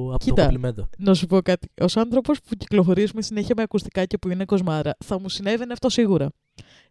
από 0.08 0.18
το 0.18 0.24
Κοίτα. 0.24 0.42
κοπλιμέντο. 0.42 0.88
Να 0.98 1.14
σου 1.14 1.26
πω 1.26 1.42
κάτι. 1.42 1.68
Ω 1.80 1.84
άνθρωπος 1.94 2.40
που 2.40 2.54
κυκλοφορείς 2.54 3.12
με 3.12 3.22
συνέχεια 3.22 3.54
με 3.56 3.62
ακουστικά 3.62 4.04
και 4.04 4.18
που 4.18 4.30
είναι 4.30 4.44
κοσμάρα, 4.44 4.96
θα 5.04 5.20
μου 5.20 5.28
συνέβαινε 5.28 5.72
αυτό 5.72 5.88
σίγουρα. 5.88 6.28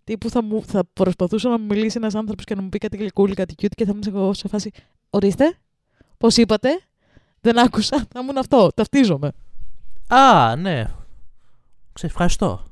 Τύπου 0.03 0.29
θα, 0.29 0.43
μου, 0.43 0.63
θα 0.65 0.83
προσπαθούσε 0.93 1.47
να 1.47 1.57
μου 1.59 1.65
μιλήσει 1.65 1.97
ένας 1.97 2.15
άνθρωπος 2.15 2.45
και 2.45 2.55
να 2.55 2.61
μου 2.61 2.69
πει 2.69 2.77
κάτι 2.77 2.97
γλυκούλη, 2.97 3.33
κάτι 3.33 3.55
cute 3.61 3.71
και 3.75 3.85
θα 3.85 3.91
ήμουν 3.91 4.03
εγώ 4.07 4.33
σε 4.33 4.47
φάση. 4.47 4.71
Ορίστε, 5.09 5.57
πώς 6.17 6.37
είπατε, 6.37 6.69
δεν 7.41 7.59
άκουσα. 7.59 7.97
Θα 8.11 8.19
ήμουν 8.19 8.37
αυτό. 8.37 8.69
Ταυτίζομαι. 8.75 9.31
Α, 10.07 10.55
ναι. 10.55 10.85
Ξε, 11.93 12.05
ευχαριστώ. 12.05 12.63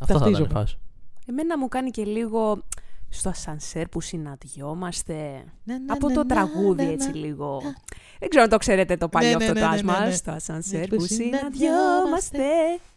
Αυτό 0.00 0.18
θα 0.18 0.28
ήταν 0.28 0.28
η 0.28 0.30
Ταυτίζομαι. 0.32 0.60
φάση. 0.60 0.78
Εμένα 1.26 1.58
μου 1.58 1.68
κάνει 1.68 1.90
και 1.90 2.04
λίγο 2.04 2.62
στο 3.10 3.28
ασανσέρ 3.28 3.88
που 3.88 4.00
συναντιόμαστε. 4.00 5.44
Ναι, 5.64 5.74
ναι, 5.78 5.84
από 5.92 6.08
ναι, 6.08 6.14
το 6.14 6.20
ναι, 6.22 6.26
τραγούδι 6.28 6.84
ναι, 6.84 6.92
έτσι 6.92 7.10
ναι. 7.10 7.18
λίγο. 7.18 7.60
Δεν 8.18 8.28
ξέρω 8.28 8.44
αν 8.44 8.50
το 8.50 8.56
ξέρετε 8.56 8.96
το 8.96 9.08
παλιό 9.08 9.28
Ναι, 9.28 9.34
αυτό 9.34 9.52
ναι, 9.52 9.60
το 9.60 9.64
ναι, 9.64 9.70
ναι, 9.70 9.74
άσμα. 9.74 9.98
ναι, 10.00 10.06
ναι. 10.06 10.12
Στο 10.12 10.30
ασανσέρ 10.30 10.80
Ναι, 10.80 10.86
που 10.86 10.96
που 10.96 11.04
συναντιόμαστε. 11.06 12.44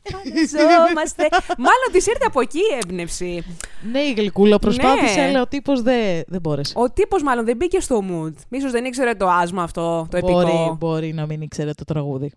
Φανταζόμαστε. 0.04 1.28
Μάλλον 1.58 1.88
της 1.92 2.06
ήρθε 2.08 2.26
από 2.28 2.42
εκεί 2.42 2.58
η 2.58 2.78
έμπνευση. 2.84 3.44
Ναι, 3.92 4.00
η 4.00 4.14
γλυκούλα 4.14 4.60
προσπάθησε, 4.60 5.20
Ναι. 5.20 5.28
αλλά 5.28 5.42
ο 5.42 5.48
τύπος 5.48 5.82
δεν, 5.82 6.24
δεν 6.28 6.42
μπόρεσε. 6.42 6.74
Ο 6.78 6.90
τύπος 6.92 7.24
μάλλον 7.24 7.46
δεν 7.46 7.56
μπήκε 7.56 7.80
στο 7.80 8.02
mood. 8.12 8.34
Μίσος 8.50 8.72
δεν 8.72 8.86
ήξερε 8.86 9.14
το 9.16 9.28
άσμα 9.30 9.64
αυτό, 9.64 10.08
το 10.12 10.20
μπορεί, 10.20 10.50
επικό. 10.50 10.76
μπορεί 10.80 11.14
να 11.14 11.26
μην 11.26 11.42
ήξερε 11.42 11.74
το 11.74 11.84
τραγούδι. 11.84 12.32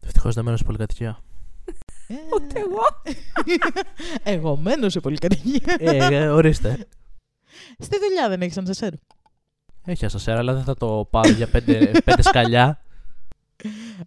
Ευτυχώς 0.00 0.34
δεν 0.34 0.44
μένω 0.44 0.56
σε 0.56 0.64
πολυκατοικία. 0.64 1.18
Ούτε 2.34 2.60
εγώ. 2.60 2.82
Εγώ 4.36 4.56
μένω 4.56 4.88
σε 4.88 5.00
πολυκατοικία. 5.00 5.76
ε, 5.78 6.14
ε, 6.14 6.28
ορίστε. 6.28 6.86
Στη 7.78 7.98
δουλειά 7.98 8.28
δεν 8.28 8.42
έχεις 8.42 8.58
ασανσέρ. 8.58 8.92
Έχει 9.84 10.04
ασανσέρ, 10.04 10.38
αλλά 10.38 10.54
δεν 10.54 10.64
θα 10.64 10.74
το 10.74 11.08
πάρω 11.10 11.30
για 11.30 11.46
πέντε, 11.46 11.90
πέντε 12.04 12.22
σκαλιά. 12.22 12.80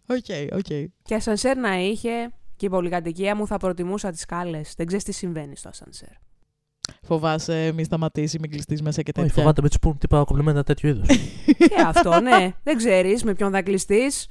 Οκ, 0.08 0.54
οκ. 0.58 0.89
Και 1.04 1.16
ασανσέρ 1.16 1.58
να 1.58 1.76
είχε 1.80 2.32
και 2.56 2.66
η 2.66 2.70
πολυκατοικία 2.70 3.36
μου 3.36 3.47
θα 3.47 3.58
προτιμούσα 3.58 4.12
τις 4.12 4.20
σκάλες. 4.22 4.74
Δεν 4.78 4.86
ξέρεις 4.86 5.04
τι 5.04 5.12
συμβαίνει 5.12 5.56
στο 5.56 5.70
ασανσέρ. 5.70 6.10
Φοβάσαι 7.01 7.72
μη 7.72 7.84
σταματήσει, 7.84 8.39
μην 8.39 8.49
κλειστείς 8.51 8.82
μέσα 8.82 9.01
και 9.01 9.12
Όχι, 9.16 9.26
τέτοια. 9.28 9.41
φοβάται 9.41 9.62
μη 9.62 9.68
τους 9.68 9.80
πούν 9.80 9.97
τίποτα 9.97 10.24
κομπλιμέντα 10.24 10.64
τέτοιου 10.64 10.89
είδους. 10.89 11.08
και 11.58 11.82
αυτό, 11.86 12.20
ναι. 12.20 12.51
Δεν 12.64 12.78
ξέρεις 12.78 13.24
με 13.24 13.34
ποιον 13.34 13.51
θα 13.51 13.62
κλειστείς. 13.62 14.28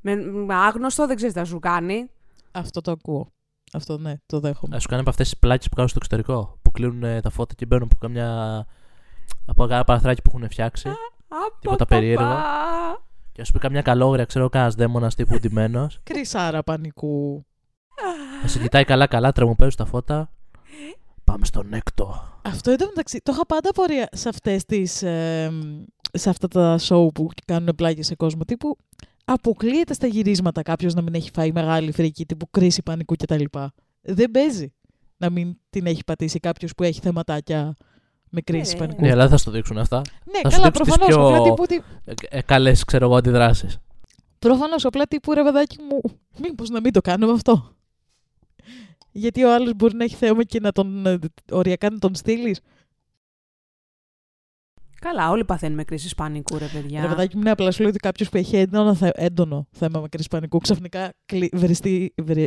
Με 0.00 0.14
με 0.16 0.54
άγνωστο, 0.54 1.06
δεν 1.06 1.16
ξέρεις 1.16 1.34
τι 1.34 1.40
θα 1.40 1.44
σου 1.46 1.58
κάνει. 1.58 2.10
Αυτό 2.54 2.80
το 2.80 2.90
ακούω. 2.90 3.32
Αυτό 3.72 3.98
ναι, 3.98 4.14
το 4.26 4.40
δέχομαι. 4.40 4.76
Ας 4.76 4.80
σου 4.80 4.88
κάνει 4.88 5.00
από 5.00 5.10
αυτές 5.10 5.28
τις 5.28 5.38
πλάκες 5.38 5.68
που 5.68 5.74
κάνουν 5.74 5.90
στο 5.90 5.98
εξωτερικό. 6.02 6.58
Που 6.62 6.70
κλείνουν 6.70 7.02
ε, 7.02 7.20
τα 7.20 7.30
φώτα 7.30 7.54
και 7.54 7.66
μπαίνουν 7.66 7.84
από 7.84 7.96
καμιά. 8.00 8.66
από 9.46 9.66
κάνα 9.66 9.84
παραθυράκι 9.84 10.22
που 10.22 10.30
έχουν 10.34 10.50
φτιάξει. 10.50 10.88
Τίποτα 11.60 11.86
περίεργο. 11.86 12.36
και 13.32 13.40
ας 13.40 13.46
σου 13.46 13.52
πει 13.52 13.58
καμιά 13.58 13.82
καλόγρια, 13.82 14.24
ξέρω 14.24 14.48
κανένας 14.48 14.74
δαίμονας 14.74 15.14
τύπου 15.14 15.38
ντυμένος. 15.38 16.00
Κρυσάρα 16.10 16.62
πανικού. 16.62 17.44
θα 18.42 18.48
σε 18.48 18.58
κοιτάει 18.58 18.84
καλά-καλά, 18.84 19.32
τρεμοπαίζουν 19.32 19.76
τα 19.76 19.84
φώτα. 19.84 20.30
Πάμε 21.24 21.44
στον 21.44 21.72
έκτο. 21.72 22.38
Αυτό 22.42 22.70
εδώ 22.70 22.86
μεταξύ, 22.86 23.20
το 23.22 23.32
είχα 23.32 23.46
πάντα 23.46 23.68
απορία 23.68 24.08
σε 24.12 24.28
αυτές 24.28 24.64
τις, 24.64 25.02
ε, 25.02 25.52
σε 26.12 26.30
αυτά 26.30 26.48
τα 26.48 26.78
show 26.80 27.06
που 27.14 27.28
κάνουν 27.44 27.74
πλάγια 27.76 28.02
σε 28.02 28.14
κόσμο 28.14 28.44
τύπου. 28.44 28.76
Αποκλείεται 29.24 29.94
στα 29.94 30.06
γυρίσματα 30.06 30.62
κάποιος 30.62 30.94
να 30.94 31.02
μην 31.02 31.14
έχει 31.14 31.30
φάει 31.34 31.52
μεγάλη 31.52 31.92
φρίκη 31.92 32.26
τύπου 32.26 32.46
κρίση 32.50 32.82
πανικού 32.82 33.14
κτλ. 33.16 33.44
Δεν 34.00 34.30
παίζει 34.30 34.72
να 35.16 35.30
μην 35.30 35.56
την 35.70 35.86
έχει 35.86 36.04
πατήσει 36.04 36.38
κάποιος 36.38 36.74
που 36.74 36.82
έχει 36.82 37.00
θεματάκια 37.00 37.76
με 38.30 38.40
κρίση 38.40 38.74
Ε, 38.74 38.78
πανικού. 38.78 39.00
Ναι, 39.00 39.10
αλλά 39.10 39.20
δεν 39.22 39.30
θα 39.30 39.36
στο 39.36 39.50
δείξουν 39.50 39.78
αυτά. 39.78 39.96
Ναι, 40.32 40.40
θα 40.42 40.50
σου 40.50 40.56
καλά, 40.56 40.70
δείξουν 40.70 40.84
τις 40.84 40.94
προφανώς. 40.96 41.16
πιο- 41.16 41.26
Απλά 41.26 41.42
τύπου, 41.42 41.62
ότι- 41.62 41.82
Ε, 42.30 42.38
ε, 42.38 42.42
Καλές, 42.42 42.84
ξέρω 42.84 43.04
εγώ, 43.06 43.16
αντιδράσεις. 43.16 43.78
προφανώς, 44.38 44.84
απλά 44.84 45.06
τύπου 45.06 45.32
ρε 45.34 45.42
παιδάκι 45.42 45.76
μου, 45.90 46.00
μήπως 46.40 46.68
να 46.70 46.80
μην 46.80 46.92
το 46.92 47.00
κάνουμε 47.00 47.32
αυτό; 47.32 47.74
Γιατί 49.12 49.44
ο 49.44 49.54
άλλος 49.54 49.72
μπορεί 49.76 49.94
να 49.96 50.04
έχει 50.04 50.14
θέαμα 50.14 50.44
και 50.44 50.60
να 50.60 50.72
τον 50.72 51.06
ε, 51.06 51.18
οριακά 51.50 51.90
να 51.90 51.98
τον 51.98 52.14
στείλεις; 52.14 52.60
Καλά, 55.04 55.30
όλοι 55.30 55.44
παθαίνουμε 55.44 55.84
κρίση 55.84 56.14
πανικού, 56.14 56.58
ρε 56.58 56.66
παιδιά. 56.66 57.02
Ρε 57.02 57.08
παιδάκι 57.08 57.36
μου, 57.36 57.42
ναι, 57.42 57.50
απλά 57.50 57.70
σου 57.70 57.80
λέω 57.80 57.90
ότι 57.90 57.98
κάποιος 57.98 58.28
που 58.28 58.36
έχει 58.36 58.56
έντονο, 58.56 58.94
θε- 58.94 59.18
έντονο 59.18 59.66
θέμα 59.70 60.00
με 60.00 60.08
κρίση 60.08 60.28
πανικού 60.28 60.58
ξαφνικά 60.58 61.12
κλει... 61.26 61.50
βρεστεί, 61.52 62.14
βρε... 62.22 62.46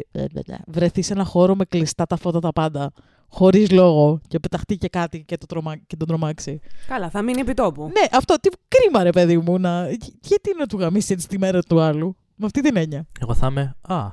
βρεθείς 0.68 1.06
σε 1.06 1.14
ένα 1.14 1.24
χώρο 1.24 1.56
με 1.56 1.66
κλειστά 1.66 2.06
τα 2.06 2.16
φώτα 2.18 2.40
τα 2.40 2.52
πάντα, 2.54 2.92
χωρίς 3.28 3.72
λόγο 3.72 4.20
και 4.28 4.40
πεταχτεί 4.40 4.78
και 4.78 4.88
κάτι 4.88 5.24
και, 5.24 5.38
το 5.38 5.46
τρομα... 5.46 5.78
και 5.78 5.96
τον 5.96 6.08
τρομάξει. 6.08 6.60
Καλά, 6.88 7.10
θα 7.10 7.22
μείνει 7.22 7.40
επιτόπου. 7.40 7.84
Ναι, 7.84 8.18
αυτό 8.18 8.36
τι 8.40 8.50
κρίμα, 8.68 9.04
ρε 9.04 9.10
παιδί 9.10 9.38
μου. 9.38 9.60
Να... 9.60 9.90
Γιατί 10.22 10.56
να 10.58 10.66
του 10.66 10.78
γαμίσει 10.80 11.14
έτσι 11.14 11.28
τη 11.28 11.38
μέρα 11.38 11.62
του 11.62 11.80
άλλου, 11.80 12.16
με 12.36 12.46
αυτή 12.46 12.62
την 12.62 12.78
έννοια. 12.78 13.08
Εγώ 13.20 13.34
θα 13.34 13.48
είμαι. 13.48 13.76
Α. 13.82 14.12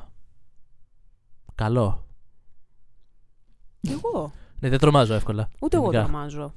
Καλό. 1.54 2.06
Κι 3.80 3.90
εγώ; 3.92 4.32
Ναι, 4.60 4.68
δεν 4.68 4.78
τρομάζω 4.78 5.14
εύκολα. 5.14 5.48
Ούτε 5.60 5.76
εγώ 5.76 5.90
Γενικά. 5.90 6.02
τρομάζω. 6.10 6.54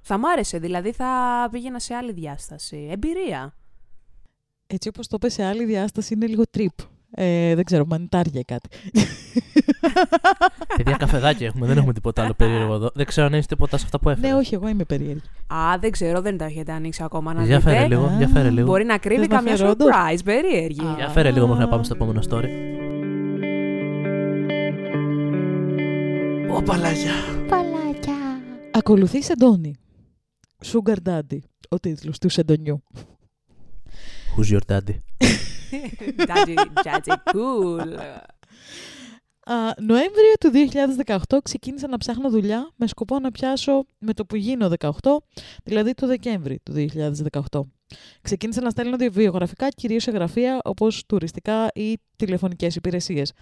Θα 0.00 0.18
μ' 0.18 0.26
άρεσε, 0.26 0.58
δηλαδή 0.58 0.92
θα 0.92 1.06
πήγαινα 1.50 1.78
σε 1.78 1.94
άλλη 1.94 2.12
διάσταση. 2.12 2.88
Εμπειρία. 2.90 3.54
Έτσι 4.66 4.88
όπως 4.88 5.06
το 5.06 5.18
πες 5.18 5.32
σε 5.32 5.44
άλλη 5.44 5.64
διάσταση 5.64 6.14
είναι 6.14 6.26
λίγο 6.26 6.42
τρίπ. 6.50 6.72
Ε, 7.14 7.54
δεν 7.54 7.64
ξέρω, 7.64 7.84
μανιτάρια 7.86 8.40
ή 8.40 8.44
κάτι. 8.44 8.68
Παιδιά, 10.76 10.96
καφεδάκι 10.96 11.44
έχουμε, 11.44 11.66
δεν 11.66 11.76
έχουμε 11.76 11.92
τίποτα 11.92 12.22
άλλο 12.24 12.34
περίεργο 12.34 12.74
εδώ. 12.74 12.90
Δεν 12.94 13.06
ξέρω 13.06 13.26
αν 13.26 13.34
έχεις 13.34 13.46
τίποτα 13.46 13.76
σε 13.76 13.84
αυτά 13.84 13.98
που 13.98 14.08
έφερες. 14.10 14.30
ναι, 14.30 14.36
όχι, 14.36 14.54
εγώ 14.54 14.68
είμαι 14.68 14.84
περίεργη. 14.84 15.22
Α, 15.46 15.78
δεν 15.80 15.90
ξέρω, 15.90 16.20
δεν 16.20 16.36
τα 16.36 16.44
έχετε 16.44 16.72
ανοίξει 16.72 17.02
ακόμα 17.02 17.34
να 17.34 17.44
Για 17.44 17.58
δείτε. 17.58 17.70
φέρε 17.70 17.86
λίγο, 17.86 18.04
Α, 18.04 18.14
για 18.18 18.28
φέρε 18.28 18.50
λίγο. 18.50 18.66
Μπορεί 18.66 18.84
να 18.84 18.98
κρύβει 18.98 19.20
Θες 19.20 19.28
να 19.28 19.36
καμιά 19.36 19.56
φέρω 19.56 19.70
όντως; 19.70 19.88
surprise, 19.92 20.18
περίεργη. 20.24 20.84
Α. 20.86 20.94
Για 20.96 21.08
φέρε 21.08 21.30
λίγο 21.30 21.46
μέχρι 21.46 21.62
να 21.62 21.68
πάμε 21.68 21.84
στο 21.84 21.94
επόμενο 21.94 22.20
story. 22.30 22.48
Ω, 26.56 26.62
παλάκια. 26.62 27.12
Ακολουθείς 28.72 29.24
Σεντόνι. 29.24 29.74
Sugar 30.64 30.96
Daddy, 31.04 31.38
ο 31.68 31.78
τίτλος 31.78 32.18
του 32.18 32.28
Σεντονιού. 32.28 32.82
Who's 34.36 34.52
your 34.52 34.60
daddy? 34.66 34.98
Τζάτζι, 36.16 36.54
τζάτζι, 36.82 37.10
cool. 37.32 37.98
Α, 39.44 39.54
Νοέμβριο 39.80 40.34
του 40.40 40.50
2018 41.28 41.38
ξεκίνησα 41.42 41.88
να 41.88 41.96
ψάχνω 41.96 42.30
δουλειά 42.30 42.70
με 42.76 42.86
σκοπό 42.86 43.18
να 43.18 43.30
πιάσω 43.30 43.84
με 43.98 44.12
το 44.12 44.24
που 44.24 44.36
γίνω 44.36 44.70
18, 44.78 44.90
δηλαδή 45.64 45.94
το 45.94 46.06
Δεκέμβρη 46.06 46.60
του 46.62 46.72
2018. 47.50 47.60
Ξεκίνησα 48.22 48.60
να 48.60 48.70
στέλνω 48.70 48.96
βιογραφικά 49.10 49.68
κυρίως 49.68 50.02
σε 50.02 50.10
γραφεία 50.10 50.60
όπως 50.64 51.06
τουριστικά 51.06 51.68
ή 51.74 51.98
τηλεφωνικές 52.16 52.76
υπηρεσίες. 52.76 53.32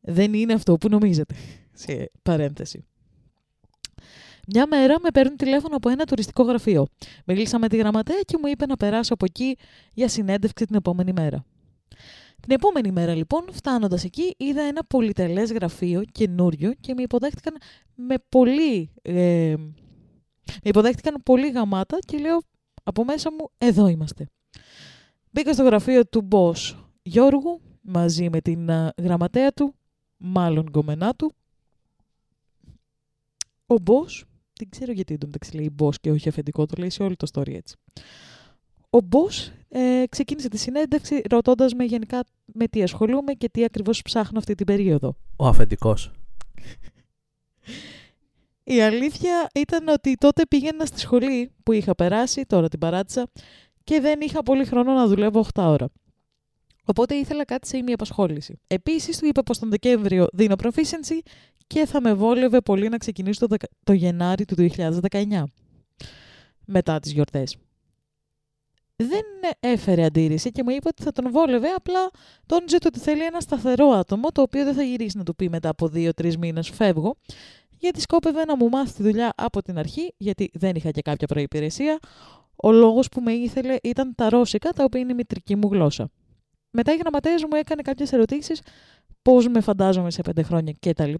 Δεν 0.00 0.34
είναι 0.34 0.52
αυτό 0.52 0.76
που 0.76 0.88
νομίζετε. 0.88 1.34
Σε 1.72 2.10
παρένθεση. 2.22 2.84
Μια 4.48 4.66
μέρα 4.66 4.96
με 5.02 5.10
παίρνουν 5.10 5.36
τηλέφωνο 5.36 5.76
από 5.76 5.88
ένα 5.88 6.04
τουριστικό 6.04 6.42
γραφείο. 6.42 6.86
Μίλησα 7.26 7.58
με 7.58 7.68
τη 7.68 7.76
γραμματέα 7.76 8.20
και 8.24 8.38
μου 8.40 8.46
είπε 8.46 8.66
να 8.66 8.76
περάσω 8.76 9.14
από 9.14 9.24
εκεί 9.24 9.56
για 9.94 10.08
συνέντευξη 10.08 10.66
την 10.66 10.76
επόμενη 10.76 11.12
μέρα. 11.12 11.44
Την 12.40 12.54
επόμενη 12.54 12.92
μέρα 12.92 13.14
λοιπόν, 13.14 13.44
φτάνοντας 13.52 14.04
εκεί, 14.04 14.34
είδα 14.36 14.62
ένα 14.62 14.84
πολυτελές 14.84 15.52
γραφείο 15.52 16.02
καινούριο 16.12 16.72
και 16.80 16.94
με 16.94 17.02
υποδέχτηκαν 17.02 17.56
με 17.94 18.14
πολύ. 18.28 18.90
Ε, 19.02 19.54
με 20.46 20.70
υποδέχτηκαν 20.70 21.22
πολύ 21.24 21.50
γαμάτα 21.50 21.98
και 21.98 22.18
λέω 22.18 22.42
από 22.82 23.04
μέσα 23.04 23.32
μου, 23.32 23.50
εδώ 23.58 23.86
είμαστε. 23.88 24.26
Μπήκα 25.30 25.52
στο 25.52 25.62
γραφείο 25.62 26.06
του 26.06 26.28
boss 26.30 26.76
Γιώργου 27.02 27.60
μαζί 27.80 28.30
με 28.30 28.40
την 28.40 28.70
α, 28.70 28.92
γραμματέα 28.98 29.52
του, 29.52 29.74
μάλλον 30.16 30.68
γκομενά 30.70 31.14
του. 31.14 31.34
Ο 33.66 33.74
boss, 33.74 34.22
δεν 34.58 34.68
ξέρω 34.70 34.92
γιατί 34.92 35.18
το 35.18 35.26
μεταξύ 35.26 35.56
λέει 35.56 35.74
boss 35.78 35.94
και 36.00 36.10
όχι 36.10 36.28
αφεντικό, 36.28 36.66
το 36.66 36.74
λέει 36.78 36.90
σε 36.90 37.02
όλη 37.02 37.16
το 37.16 37.26
story 37.32 37.54
έτσι. 37.54 37.76
Ο 38.90 38.98
boss 39.10 39.52
ε, 39.68 40.04
ξεκίνησε 40.08 40.48
τη 40.48 40.58
συνέντευξη 40.58 41.22
ρωτώντας 41.30 41.74
με 41.74 41.84
γενικά 41.84 42.24
με 42.44 42.68
τι 42.68 42.82
ασχολούμαι 42.82 43.32
και 43.32 43.48
τι 43.48 43.64
ακριβώς 43.64 44.02
ψάχνω 44.02 44.38
αυτή 44.38 44.54
την 44.54 44.66
περίοδο. 44.66 45.16
Ο 45.36 45.46
αφεντικός. 45.46 46.10
Η 48.64 48.80
αλήθεια 48.80 49.48
ήταν 49.54 49.88
ότι 49.88 50.14
τότε 50.14 50.46
πήγαινα 50.46 50.86
στη 50.86 51.00
σχολή 51.00 51.50
που 51.62 51.72
είχα 51.72 51.94
περάσει, 51.94 52.42
τώρα 52.46 52.68
την 52.68 52.78
παράτησα, 52.78 53.30
και 53.84 54.00
δεν 54.00 54.20
είχα 54.20 54.42
πολύ 54.42 54.64
χρόνο 54.64 54.92
να 54.92 55.06
δουλεύω 55.06 55.46
8 55.54 55.62
ώρα. 55.62 55.88
Οπότε 56.84 57.14
ήθελα 57.14 57.44
κάτι 57.44 57.66
σε 57.68 57.76
ημιαπασχόληση. 57.76 58.60
Επίσης, 58.66 59.18
του 59.18 59.26
είπα 59.26 59.42
πως 59.42 59.58
τον 59.58 59.70
Δεκέμβριο 59.70 60.26
δίνω 60.32 60.54
proficiency 60.62 61.18
και 61.66 61.86
θα 61.86 62.00
με 62.00 62.14
βόλευε 62.14 62.60
πολύ 62.60 62.88
να 62.88 62.96
ξεκινήσω 62.96 63.40
το, 63.40 63.46
δεκα- 63.46 63.68
το 63.84 63.92
Γενάρη 63.92 64.44
του 64.44 64.54
2019. 64.54 65.44
Μετά 66.64 66.98
τις 67.00 67.12
γιορτές. 67.12 67.56
Δεν 68.96 69.24
έφερε 69.60 70.04
αντίρρηση 70.04 70.50
και 70.50 70.62
μου 70.62 70.70
είπε 70.70 70.88
ότι 70.88 71.02
θα 71.02 71.12
τον 71.12 71.30
βόλευε, 71.30 71.68
απλά 71.68 72.10
τόνιζε 72.46 72.78
το 72.78 72.88
ότι 72.88 72.98
θέλει 72.98 73.24
ένα 73.24 73.40
σταθερό 73.40 73.88
άτομο, 73.88 74.28
το 74.32 74.42
οποίο 74.42 74.64
δεν 74.64 74.74
θα 74.74 74.82
γυρίσει 74.82 75.16
να 75.16 75.24
του 75.24 75.34
πει 75.36 75.48
μετά 75.48 75.68
από 75.68 75.88
δύο-τρεις 75.88 76.36
μήνες 76.36 76.68
φεύγω, 76.70 77.16
γιατί 77.78 78.00
σκόπευε 78.00 78.44
να 78.44 78.56
μου 78.56 78.68
μάθει 78.68 78.92
τη 78.92 79.02
δουλειά 79.02 79.32
από 79.36 79.62
την 79.62 79.78
αρχή, 79.78 80.14
γιατί 80.16 80.50
δεν 80.52 80.74
είχα 80.74 80.90
και 80.90 81.02
κάποια 81.02 81.26
προϋπηρεσία. 81.26 81.98
Ο 82.56 82.72
λόγος 82.72 83.08
που 83.08 83.20
με 83.20 83.32
ήθελε 83.32 83.76
ήταν 83.82 84.14
τα 84.14 84.28
ρώσικα, 84.28 84.70
τα 84.70 84.84
οποία 84.84 85.00
είναι 85.00 85.12
η 85.12 85.14
μητρική 85.14 85.56
μου 85.56 85.68
γλώσσα. 85.72 86.10
Μετά 86.72 86.92
η 86.92 86.96
γραμματέας 86.96 87.42
μου 87.42 87.56
έκανε 87.56 87.82
κάποιες 87.82 88.12
ερωτήσεις, 88.12 88.60
πώς 89.22 89.48
με 89.48 89.60
φαντάζομαι 89.60 90.10
σε 90.10 90.22
πέντε 90.22 90.42
χρόνια 90.42 90.74
κτλ. 90.80 91.12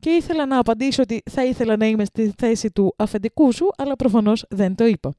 Και 0.00 0.10
ήθελα 0.10 0.46
να 0.46 0.58
απαντήσω 0.58 1.02
ότι 1.02 1.22
θα 1.30 1.44
ήθελα 1.44 1.76
να 1.76 1.86
είμαι 1.86 2.04
στη 2.04 2.34
θέση 2.38 2.70
του 2.70 2.94
αφεντικού 2.96 3.52
σου, 3.52 3.68
αλλά 3.76 3.96
προφανώς 3.96 4.44
δεν 4.50 4.74
το 4.74 4.86
είπα. 4.86 5.14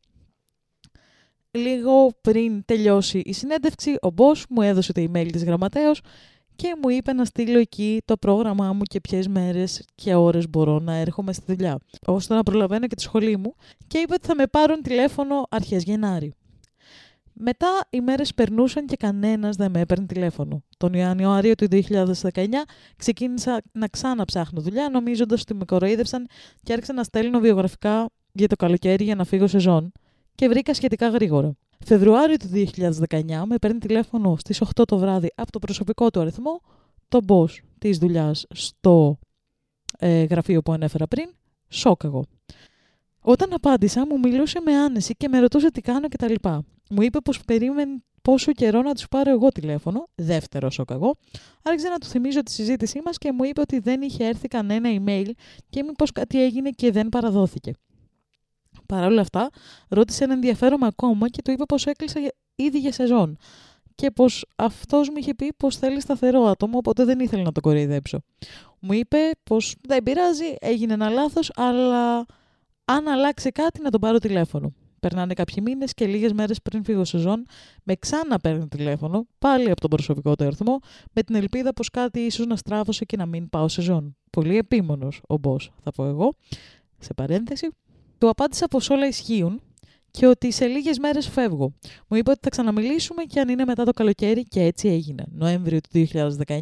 Λίγο 1.51 2.11
πριν 2.21 2.65
τελειώσει 2.65 3.19
η 3.19 3.34
συνέντευξη, 3.34 3.91
ο 3.91 4.07
boss 4.17 4.43
μου 4.49 4.61
έδωσε 4.61 4.93
το 4.93 5.01
email 5.01 5.32
της 5.32 5.43
γραμματέως 5.43 6.01
και 6.55 6.75
μου 6.82 6.89
είπε 6.89 7.13
να 7.13 7.25
στείλω 7.25 7.59
εκεί 7.59 8.01
το 8.05 8.17
πρόγραμμά 8.17 8.73
μου 8.73 8.82
και 8.84 8.99
ποιες 8.99 9.27
μέρες 9.27 9.86
και 9.95 10.15
ώρες 10.15 10.49
μπορώ 10.49 10.80
να 10.80 10.93
έρχομαι 10.93 11.34
στη 11.34 11.43
δουλειά, 11.47 11.80
ώστε 12.05 12.34
να 12.34 12.43
προλαβαίνω 12.43 12.88
και 12.88 12.95
τη 12.95 13.01
σχολή 13.01 13.38
μου 13.38 13.55
και 13.88 13.97
είπε 13.97 14.13
ότι 14.13 14.27
θα 14.27 14.36
με 14.36 14.47
πάρουν 14.47 14.82
τηλέφωνο 14.82 15.45
αρχές 15.49 15.84
Γενάρη. 15.84 16.34
Μετά 17.41 17.67
οι 17.89 18.01
μέρες 18.01 18.33
περνούσαν 18.33 18.85
και 18.85 18.95
κανένας 18.95 19.55
δεν 19.55 19.71
με 19.71 19.79
έπαιρνε 19.79 20.05
τηλέφωνο. 20.05 20.63
Τον 20.77 20.93
Ιανουάριο 20.93 21.55
του 21.55 21.67
2019 21.71 22.47
ξεκίνησα 22.95 23.61
να 23.71 23.87
ξαναψάχνω 23.87 24.61
δουλειά, 24.61 24.89
νομίζοντας 24.89 25.41
ότι 25.41 25.53
με 25.53 25.65
κοροϊδεύσαν 25.65 26.27
και 26.63 26.73
άρχισα 26.73 26.93
να 26.93 27.03
στέλνω 27.03 27.39
βιογραφικά 27.39 28.09
για 28.31 28.47
το 28.47 28.55
καλοκαίρι 28.55 29.03
για 29.03 29.15
να 29.15 29.23
φύγω 29.23 29.47
σε 29.47 29.59
ζών 29.59 29.91
και 30.35 30.47
βρήκα 30.47 30.73
σχετικά 30.73 31.09
γρήγορα. 31.09 31.51
Φεβρουάριο 31.85 32.37
του 32.37 32.47
2019 33.09 33.43
με 33.45 33.57
παίρνει 33.57 33.79
τηλέφωνο 33.79 34.35
στις 34.37 34.61
8 34.63 34.83
το 34.87 34.97
βράδυ 34.97 35.31
από 35.35 35.51
το 35.51 35.59
προσωπικό 35.59 36.09
του 36.09 36.19
αριθμό 36.19 36.61
το 37.07 37.19
boss 37.27 37.57
της 37.79 37.97
δουλειάς 37.97 38.45
στο 38.49 39.19
ε, 39.99 40.23
γραφείο 40.23 40.61
που 40.61 40.71
ανέφερα 40.71 41.07
πριν, 41.07 41.29
σοκ 41.69 42.03
εγώ. 42.03 42.25
Όταν 43.22 43.53
απάντησα 43.53 44.05
μου 44.05 44.20
μιλούσε 44.20 44.61
με 44.61 44.76
άνεση 44.76 45.15
και 45.15 45.28
με 45.28 45.39
ρωτούσε 45.39 45.72
τι 45.72 45.82
κάνω 45.82 46.07
κτλ. 46.07 46.34
Μου 46.89 47.01
είπε 47.01 47.20
πως 47.20 47.43
περίμενε 47.45 48.03
πόσο 48.22 48.51
καιρό 48.51 48.82
να 48.82 48.93
τους 48.93 49.07
πάρω 49.07 49.32
εγώ 49.32 49.49
τηλέφωνο, 49.49 50.07
δεύτερο 50.15 50.70
σοκ 50.70 50.89
εγώ. 50.91 51.15
Άρχισα 51.63 51.89
να 51.89 51.97
του 51.97 52.07
θυμίζω 52.07 52.43
τη 52.43 52.51
συζήτησή 52.51 53.01
μας 53.05 53.17
και 53.17 53.32
μου 53.32 53.43
είπε 53.43 53.61
ότι 53.61 53.80
δεν 53.80 54.01
είχε 54.01 54.26
έρθει 54.26 54.47
κανένα 54.47 54.89
email 55.05 55.30
και 55.70 55.84
μήπως 55.84 56.11
κάτι 56.11 56.43
έγινε 56.43 56.70
και 56.70 56.91
δεν 56.91 57.09
παραδόθηκε. 57.09 57.74
Παρ' 58.86 59.03
όλα 59.03 59.22
αυτά, 59.22 59.49
ρώτησε 59.88 60.24
αν 60.24 60.32
ενδιαφέρομαι 60.32 60.86
ακόμα 60.88 61.30
και 61.30 61.41
του 61.41 61.51
είπα 61.51 61.65
πως 61.65 61.86
έκλεισα 61.86 62.20
για- 62.20 62.34
ήδη 62.55 62.80
για 62.80 62.91
σεζόν. 62.91 63.38
Και 63.95 64.11
πως 64.11 64.45
αυτός 64.55 65.09
μου 65.09 65.15
είχε 65.17 65.34
πει 65.34 65.53
πως 65.57 65.78
θέλει 65.78 66.01
σταθερό 66.01 66.43
άτομο, 66.43 66.78
οπότε 66.78 67.03
δεν 67.05 67.20
ήθελε 67.20 67.41
να 67.41 67.51
το 67.51 67.61
κοροϊδέψω. 67.61 68.20
Μου 68.80 68.93
είπε 68.93 69.17
πως 69.43 69.76
δεν 69.82 70.03
πειράζει, 70.03 70.55
έγινε 70.59 70.93
ένα 70.93 71.09
λάθος, 71.09 71.51
αλλά 71.55 72.26
αν 72.91 73.07
αλλάξει 73.07 73.49
κάτι 73.49 73.81
να 73.81 73.89
τον 73.89 73.99
πάρω 73.99 74.17
τηλέφωνο. 74.17 74.73
Περνάνε 74.99 75.33
κάποιοι 75.33 75.63
μήνες 75.65 75.93
και 75.93 76.05
λίγες 76.05 76.33
μέρες 76.33 76.61
πριν 76.61 76.83
φύγω 76.83 77.05
σεζόν, 77.05 77.45
με 77.83 77.95
ξανά 77.95 78.39
παίρνει 78.39 78.67
τηλέφωνο, 78.67 79.27
πάλι 79.39 79.71
από 79.71 79.81
τον 79.81 79.89
προσωπικό 79.89 80.35
του 80.35 80.43
αριθμό, 80.43 80.79
με 81.13 81.23
την 81.23 81.35
ελπίδα 81.35 81.73
πως 81.73 81.89
κάτι 81.89 82.19
ίσως 82.19 82.45
να 82.45 82.55
στράφωσε 82.55 83.05
και 83.05 83.17
να 83.17 83.25
μην 83.25 83.49
πάω 83.49 83.67
σεζόν. 83.67 84.15
Πολύ 84.29 84.57
επίμονος 84.57 85.21
ο 85.29 85.35
boss, 85.43 85.67
θα 85.83 85.91
πω 85.91 86.05
εγώ. 86.05 86.35
Σε 86.99 87.13
παρένθεση, 87.13 87.69
του 88.17 88.29
απάντησα 88.29 88.67
πως 88.67 88.89
όλα 88.89 89.07
ισχύουν 89.07 89.61
και 90.11 90.27
ότι 90.27 90.51
σε 90.51 90.65
λίγες 90.65 90.97
μέρες 90.97 91.27
φεύγω. 91.27 91.73
Μου 92.07 92.17
είπε 92.17 92.29
ότι 92.29 92.39
θα 92.41 92.49
ξαναμιλήσουμε 92.49 93.23
και 93.23 93.39
αν 93.39 93.49
είναι 93.49 93.65
μετά 93.65 93.85
το 93.85 93.91
καλοκαίρι 93.91 94.43
και 94.43 94.61
έτσι 94.61 94.87
έγινε. 94.87 95.23
Νοέμβριο 95.31 95.79
του 95.79 96.07
2019, 96.47 96.61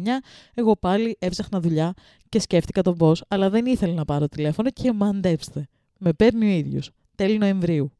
εγώ 0.54 0.76
πάλι 0.76 1.16
έψαχνα 1.18 1.60
δουλειά 1.60 1.94
και 2.28 2.40
σκέφτηκα 2.40 2.82
τον 2.82 2.96
boss, 3.00 3.16
αλλά 3.28 3.50
δεν 3.50 3.66
ήθελε 3.66 3.92
να 3.92 4.04
πάρω 4.04 4.28
τηλέφωνο 4.28 4.70
και 4.70 4.92
μαντέψτε. 4.92 5.68
Με 5.98 6.12
παίρνει 6.12 6.46
ο 6.46 6.56
ίδιος. 6.56 6.90
Τέλη 7.14 7.38
Νοεμβρίου. 7.38 7.92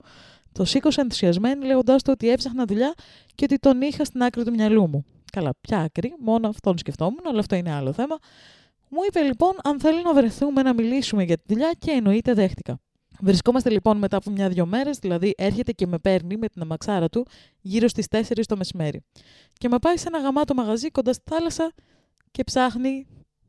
Το 0.52 0.64
σήκωσα 0.64 1.00
ενθουσιασμένη 1.00 1.66
λέγοντάς 1.66 2.02
του 2.02 2.10
ότι 2.12 2.30
έψαχνα 2.30 2.64
δουλειά 2.64 2.94
και 3.34 3.44
ότι 3.44 3.58
τον 3.58 3.80
είχα 3.80 4.04
στην 4.04 4.22
άκρη 4.22 4.44
του 4.44 4.50
μυαλού 4.50 4.88
μου. 4.88 5.04
Καλά, 5.32 5.50
ποια 5.60 5.78
άκρη, 5.78 6.14
μόνο 6.18 6.48
αυτόν 6.48 6.78
σκεφτόμουν, 6.78 7.20
αλλά 7.28 7.38
αυτό 7.38 7.56
είναι 7.56 7.72
άλλο 7.72 7.92
θέμα. 7.92 8.18
Μου 8.88 8.98
είπε 9.08 9.20
λοιπόν 9.20 9.52
αν 9.62 9.80
θέλει 9.80 10.02
να 10.02 10.14
βρεθούμε 10.14 10.62
να 10.62 10.74
μιλήσουμε 10.74 11.22
για 11.22 11.36
τη 11.36 11.42
δουλειά 11.46 11.72
και 11.78 11.90
εννοείται 11.90 12.32
δέχτηκα. 12.32 12.80
Βρισκόμαστε 13.20 13.70
λοιπόν 13.70 13.98
μετά 13.98 14.16
από 14.16 14.30
μια-δυο 14.30 14.66
μέρες, 14.66 14.98
δηλαδή 14.98 15.34
έρχεται 15.36 15.72
και 15.72 15.86
με 15.86 15.98
παίρνει 15.98 16.36
με 16.36 16.48
την 16.48 16.62
αμαξάρα 16.62 17.08
του 17.08 17.26
γύρω 17.60 17.88
στις 17.88 18.06
4 18.10 18.20
το 18.46 18.56
μεσημέρι. 18.56 19.04
Και 19.52 19.68
με 19.68 19.78
πάει 19.78 19.96
σε 19.96 20.08
ένα 20.08 20.18
γαμάτο 20.18 20.54
μαγαζί 20.54 20.90
κοντά 20.90 21.12
στη 21.12 21.22
θάλασσα 21.30 21.72
και 22.30 22.44
ψάχνει 22.44 23.06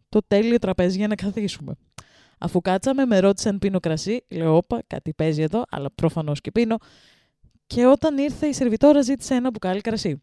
το 0.10 0.20
τέλειο 0.28 0.60
τραπέζι 0.60 0.97
για 0.97 1.08
να 1.08 1.16
καθίσουμε. 1.16 1.74
Αφού 2.40 2.62
κάτσαμε, 2.62 3.06
με 3.06 3.20
ρώτησε 3.20 3.50
αν 3.50 3.60
πίνω 3.60 3.80
κρασί. 3.80 4.26
Λέω, 4.30 4.56
όπα, 4.56 4.84
κάτι 4.88 5.14
παίζει 5.14 5.42
εδώ, 5.42 5.64
αλλά 5.70 5.92
προφανώς 5.96 6.42
και 6.42 6.52
πίνω. 6.52 6.78
Και 7.68 7.86
όταν 7.86 8.18
ήρθε 8.18 8.48
η 8.48 8.54
σερβιτόρα, 8.54 9.02
ζήτησε 9.02 9.34
ένα 9.34 9.50
μπουκάλι 9.50 9.82
κρασί. 9.82 10.22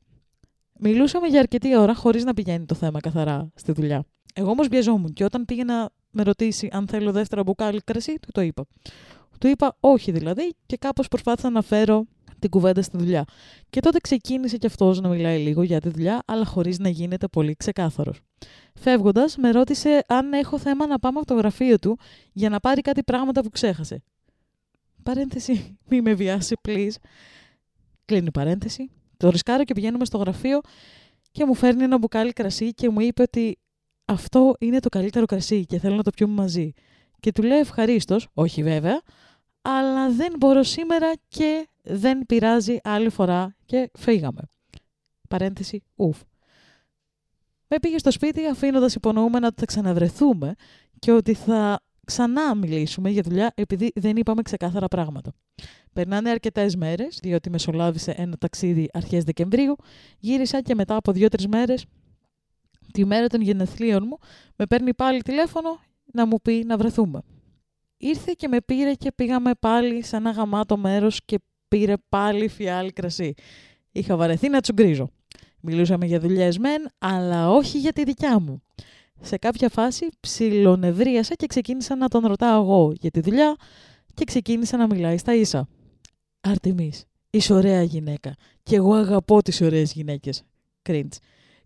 Μιλούσαμε 0.79 1.27
για 1.27 1.39
αρκετή 1.39 1.77
ώρα 1.77 1.95
χωρίς 1.95 2.25
να 2.25 2.35
πηγαίνει 2.35 2.65
το 2.65 2.75
θέμα 2.75 3.01
καθαρά 3.01 3.51
στη 3.55 3.73
δουλειά. 3.73 4.05
Εγώ 4.35 4.51
όμως 4.51 4.69
βιαζόμουν 4.69 5.13
και 5.13 5.25
όταν 5.25 5.45
πήγε 5.45 5.65
να 5.65 5.91
με 6.11 6.23
ρωτήσει 6.23 6.69
αν 6.73 6.87
θέλω 6.89 7.13
δεύτερο 7.13 7.43
μπουκάλι 7.43 7.81
κρασί, 7.81 8.19
του 8.19 8.29
το 8.33 8.41
είπα. 8.41 8.67
Του 9.41 9.47
είπα 9.47 9.77
όχι 9.81 10.13
δηλαδή 10.13 10.55
και 10.67 10.77
κάπως 10.77 11.09
προσπάθησα 11.09 11.51
να 11.51 11.63
φέρω 11.63 12.07
την 12.39 12.51
κουβέντα 12.51 12.83
στη 12.83 12.97
δουλειά. 12.99 13.25
Και 13.71 13.81
τότε 13.81 13.99
ξεκίνησε 13.99 14.57
κι 14.57 14.67
αυτός 14.67 15.01
να 15.01 15.09
μιλάει 15.09 15.43
λίγο 15.43 15.63
για 15.63 15.81
τη 15.81 15.89
δουλειά, 15.89 16.23
αλλά 16.27 16.45
χωρίς 16.45 16.79
να 16.79 16.89
γίνεται 16.89 17.29
πολύ 17.29 17.55
ξεκάθαρος. 17.55 18.21
Φεύγοντας, 18.79 19.37
με 19.37 19.51
ρώτησε 19.51 20.05
αν 20.09 20.33
έχω 20.33 20.59
θέμα 20.59 20.87
να 20.87 20.99
πάμε 20.99 21.19
από 21.19 21.27
το 21.27 21.35
γραφείο 21.35 21.79
του 21.79 21.99
για 22.33 22.49
να 22.49 22.61
πάρει 22.61 22.81
κάτι 22.81 23.03
πράγματα 23.03 23.43
που 23.43 23.51
ξέχασε. 23.51 24.03
Παρένθεση, 25.03 25.77
μη 25.89 26.01
με 26.01 26.15
βιάσει, 26.15 26.57
please. 26.69 26.95
Κλείνει 28.05 28.27
η 28.27 28.31
παρένθεση. 28.31 28.91
Το 29.17 29.31
ρισκάρω 29.31 29.65
και 29.65 29.75
πηγαίνουμε 29.75 30.05
στο 30.05 30.19
γραφείο 30.19 30.61
και 31.31 31.45
μου 31.45 31.55
φέρνει 31.55 31.83
ένα 31.83 31.99
μπουκάλι 31.99 32.33
κρασί 32.33 32.75
και 32.75 32.89
μου 32.91 33.01
είπε 33.01 33.23
ότι 33.23 33.59
αυτό 34.05 34.55
είναι 34.59 34.79
το 34.79 34.89
καλύτερο 34.89 35.27
κρασί 35.27 35.67
και 35.67 35.79
θέλω 35.79 35.97
να 35.97 36.03
το 36.03 36.11
πιούμε 36.11 36.35
μαζί. 36.35 36.73
Και 37.21 37.33
του 37.33 37.43
λέω 37.43 37.59
ευχαρίστως, 37.59 38.29
όχι 38.35 38.63
βέβαια, 38.63 39.03
αλλά 39.63 40.11
δεν 40.11 40.33
μπορώ 40.39 40.63
σήμερα 40.63 41.13
και 41.29 41.69
δεν 41.83 42.27
πειράζει 42.27 42.79
άλλη 42.83 43.09
φορά 43.09 43.57
και 43.65 43.91
φύγαμε. 43.99 44.41
Παρένθεση, 45.29 45.83
ουφ. 45.97 46.21
Με 47.69 47.79
πήγε 47.79 47.99
στο 47.99 48.11
σπίτι 48.11 48.47
αφήνοντας 48.47 48.95
υπονοούμενα 48.95 49.47
ότι 49.47 49.61
θα 49.61 49.67
ξαναβρεθούμε 49.67 50.55
και 50.99 51.13
ότι 51.13 51.35
θα 51.35 51.81
ξανά 52.07 52.55
μιλήσουμε 52.55 53.11
για 53.11 53.23
δουλειά 53.23 53.53
επειδή 53.55 53.93
δεν 53.95 54.17
είπαμε 54.17 54.43
ξεκάθαρα 54.43 54.89
πράγματα. 54.89 55.33
Περνάνε 55.93 56.31
αρκετές 56.31 56.77
μέρες, 56.77 57.19
διότι 57.23 57.51
μεσολάβησε 57.51 58.11
ένα 58.11 58.37
ταξίδι 58.39 58.89
αρχές 58.93 59.25
Δεκεμβρίου. 59.25 59.77
Γύρισα 60.19 60.61
και 60.61 60.75
μετά 60.75 60.97
από 60.97 61.13
δύο-τρεις 61.13 61.47
μέρες 61.47 61.85
τη 62.93 63.05
μέρα 63.05 63.27
των 63.27 63.41
γενεθλίων 63.41 64.03
μου, 64.07 64.19
με 64.57 64.67
παίρνει 64.67 64.95
πάλι 64.95 65.23
τηλέφωνο 65.23 65.81
να 66.13 66.27
μου 66.27 66.41
πει 66.43 66.65
να 66.67 66.77
βρεθούμε. 66.77 67.23
Ήρθε 67.97 68.33
και 68.37 68.49
με 68.49 68.61
πήρε 68.61 68.95
και 68.95 69.13
πήγαμε 69.13 69.51
πάλι 69.61 70.03
σε 70.05 70.17
ένα 70.17 70.31
γαμάτο 70.31 70.77
μέρος 70.77 71.21
και 71.25 71.39
πήρε 71.69 71.95
πάλι 72.09 72.49
φιάλ 72.49 72.93
κρασί. 72.93 73.35
Είχα 73.93 74.17
βαρεθεί 74.17 74.49
να 74.49 74.61
τσουγκρίζω. 74.61 75.11
Μιλούσαμε 75.61 76.07
για 76.07 76.21
δουλειές 76.21 76.59
μεν, 76.59 76.89
αλλά 76.99 77.51
όχι 77.51 77.79
για 77.79 77.93
τη 77.93 78.05
δικιά 78.05 78.41
μου. 78.41 78.63
Σε 79.21 79.37
κάποια 79.37 79.69
φάση 79.69 80.09
ψιλονευρίασα 80.21 81.35
και 81.35 81.47
ξεκίνησα 81.47 81.97
να 81.97 82.09
τον 82.09 82.27
ρωτάω 82.27 82.63
εγώ 82.63 82.93
για 83.01 83.11
τη 83.11 83.21
δουλειά 83.21 83.57
και 84.15 84.25
ξεκίνησα 84.25 84.77
να 84.77 84.87
μιλάει 84.87 85.19
στα 85.19 85.35
ίσα. 85.35 85.69
Αρτιμής, 86.41 87.05
είσαι 87.31 87.53
ωραία 87.53 87.83
γυναίκα 87.83 88.35
και 88.63 88.77
εγώ 88.77 88.95
αγαπώ 88.95 89.43
τις 89.43 89.61
ωραίες 89.61 89.93
γυναίκες. 89.93 90.43
Κρίντς. 90.83 91.19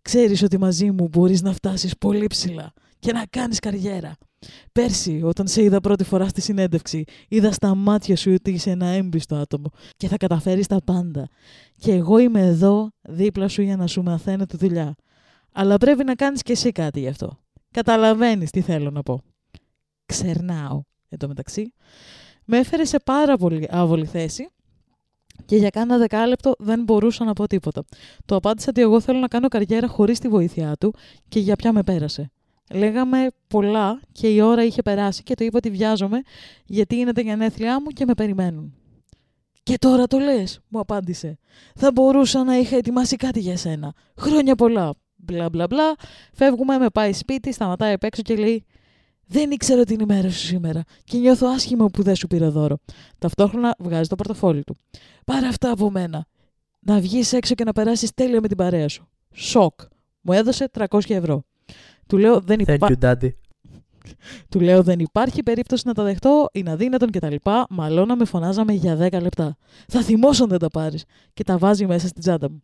Ξέρεις 0.02 0.42
ότι 0.42 0.58
μαζί 0.58 0.90
μου 0.90 1.08
μπορείς 1.08 1.42
να 1.42 1.52
φτάσεις 1.52 1.96
πολύ 1.98 2.26
ψηλά 2.26 2.72
και 2.98 3.12
να 3.12 3.24
κάνεις 3.30 3.58
καριέρα. 3.58 4.16
Πέρσι, 4.72 5.20
όταν 5.24 5.48
σε 5.48 5.62
είδα 5.62 5.80
πρώτη 5.80 6.04
φορά 6.04 6.28
στη 6.28 6.40
συνέντευξη, 6.40 7.04
είδα 7.28 7.52
στα 7.52 7.74
μάτια 7.74 8.16
σου 8.16 8.32
ότι 8.32 8.50
είσαι 8.50 8.70
ένα 8.70 8.86
έμπιστο 8.86 9.36
άτομο 9.36 9.70
και 9.96 10.08
θα 10.08 10.16
καταφέρεις 10.16 10.66
τα 10.66 10.80
πάντα. 10.84 11.28
Και 11.76 11.92
εγώ 11.92 12.18
είμαι 12.18 12.40
εδώ, 12.40 12.90
δίπλα 13.02 13.48
σου 13.48 13.62
για 13.62 13.76
να 13.76 13.86
σου 13.86 14.02
μαθαίνω 14.02 14.46
τη 14.46 14.56
δουλειά. 14.56 14.94
Αλλά 15.52 15.76
πρέπει 15.76 16.04
να 16.04 16.14
κάνεις 16.14 16.42
και 16.42 16.52
εσύ 16.52 16.72
κάτι 16.72 17.00
γι' 17.00 17.08
αυτό. 17.08 17.38
Καταλαβαίνεις 17.70 18.50
τι 18.50 18.60
θέλω 18.60 18.90
να 18.90 19.02
πω. 19.02 19.22
Ξερνάω, 20.06 20.82
εν 21.08 21.18
τω 21.18 21.28
μεταξύ. 21.28 21.72
Με 22.44 22.58
έφερε 22.58 22.84
σε 22.84 22.98
πάρα 23.04 23.36
πολύ 23.36 23.68
άβολη 23.70 24.06
θέση 24.06 24.48
και 25.44 25.56
για 25.56 25.70
κάνα 25.70 25.98
δεκάλεπτο 25.98 26.54
δεν 26.58 26.82
μπορούσα 26.82 27.24
να 27.24 27.32
πω 27.32 27.46
τίποτα. 27.46 27.84
Το 28.24 28.36
απάντησα 28.36 28.66
ότι 28.68 28.80
εγώ 28.80 29.00
θέλω 29.00 29.18
να 29.18 29.28
κάνω 29.28 29.48
καριέρα 29.48 29.88
χωρίς 29.88 30.18
τη 30.18 30.28
βοήθειά 30.28 30.76
του 30.76 30.94
και 31.28 31.40
για 31.40 31.56
ποια 31.56 31.72
με 31.72 31.82
πέρασε. 31.82 32.30
Λέγαμε 32.74 33.26
πολλά 33.48 34.00
και 34.12 34.28
η 34.28 34.40
ώρα 34.40 34.64
είχε 34.64 34.82
περάσει 34.82 35.22
και 35.22 35.34
το 35.34 35.44
είπα 35.44 35.56
ότι 35.56 35.70
βιάζομαι 35.70 36.20
γιατί 36.64 36.96
είναι 36.96 37.12
τα 37.12 37.20
γενέθλιά 37.20 37.80
μου 37.80 37.86
και 37.86 38.04
με 38.04 38.14
περιμένουν. 38.14 38.74
Και 39.62 39.78
τώρα 39.78 40.06
το 40.06 40.18
λες, 40.18 40.60
μου 40.68 40.80
απάντησε. 40.80 41.38
Θα 41.74 41.92
μπορούσα 41.92 42.44
να 42.44 42.56
είχα 42.56 42.76
ετοιμάσει 42.76 43.16
κάτι 43.16 43.40
για 43.40 43.56
σένα. 43.56 43.94
Χρόνια 44.16 44.54
πολλά. 44.54 44.94
Μπλα 45.16 45.48
μπλα 45.48 45.66
μπλα. 45.66 45.94
Φεύγουμε, 46.32 46.78
με 46.78 46.88
πάει 46.88 47.12
σπίτι, 47.12 47.52
σταματάει 47.52 47.92
απ' 47.92 48.04
έξω 48.04 48.22
και 48.22 48.36
λέει 48.36 48.64
δεν 49.26 49.50
ήξερα 49.50 49.84
την 49.84 50.00
ημέρα 50.00 50.30
σου 50.30 50.46
σήμερα 50.46 50.82
και 51.04 51.18
νιώθω 51.18 51.46
άσχημα 51.46 51.86
που 51.86 52.02
δεν 52.02 52.16
σου 52.16 52.26
πήρε 52.26 52.48
δώρο. 52.48 52.78
Ταυτόχρονα 53.18 53.74
βγάζει 53.78 54.08
το 54.08 54.14
πορτοφόλι 54.14 54.64
του. 54.64 54.76
Πάρε 55.24 55.46
αυτά 55.46 55.70
από 55.70 55.90
μένα. 55.90 56.26
Να 56.80 57.00
βγεις 57.00 57.32
έξω 57.32 57.54
και 57.54 57.64
να 57.64 57.72
περάσεις 57.72 58.14
τέλεια 58.14 58.40
με 58.40 58.48
την 58.48 58.56
παρέα 58.56 58.88
σου. 58.88 59.08
Σοκ. 59.34 59.80
Μου 60.20 60.32
έδωσε 60.32 60.70
300 60.78 61.00
ευρώ. 61.08 61.44
Του 62.10 62.18
λέω 62.18 62.40
δεν, 62.40 62.60
Thank 62.66 62.74
υπά... 62.74 62.88
you, 62.90 63.04
daddy. 63.04 63.28
του 64.48 64.60
λέω, 64.60 64.82
δεν 64.82 64.98
υπάρχει 64.98 65.42
περίπτωση 65.42 65.82
να 65.86 65.94
τα 65.94 66.02
δεχτώ, 66.02 66.48
είναι 66.52 66.70
αδύνατον 66.70 67.10
κτλ. 67.10 67.34
Μαλώνα 67.70 68.16
με 68.16 68.24
φωνάζαμε 68.24 68.72
για 68.72 69.08
10 69.10 69.20
λεπτά. 69.22 69.56
Θα 69.88 70.02
θυμώσω 70.02 70.42
αν 70.42 70.48
δεν 70.48 70.58
τα 70.58 70.68
πάρεις. 70.68 71.04
Και 71.34 71.44
τα 71.44 71.58
βάζει 71.58 71.86
μέσα 71.86 72.08
στην 72.08 72.20
τσάντα 72.20 72.50
μου. 72.50 72.62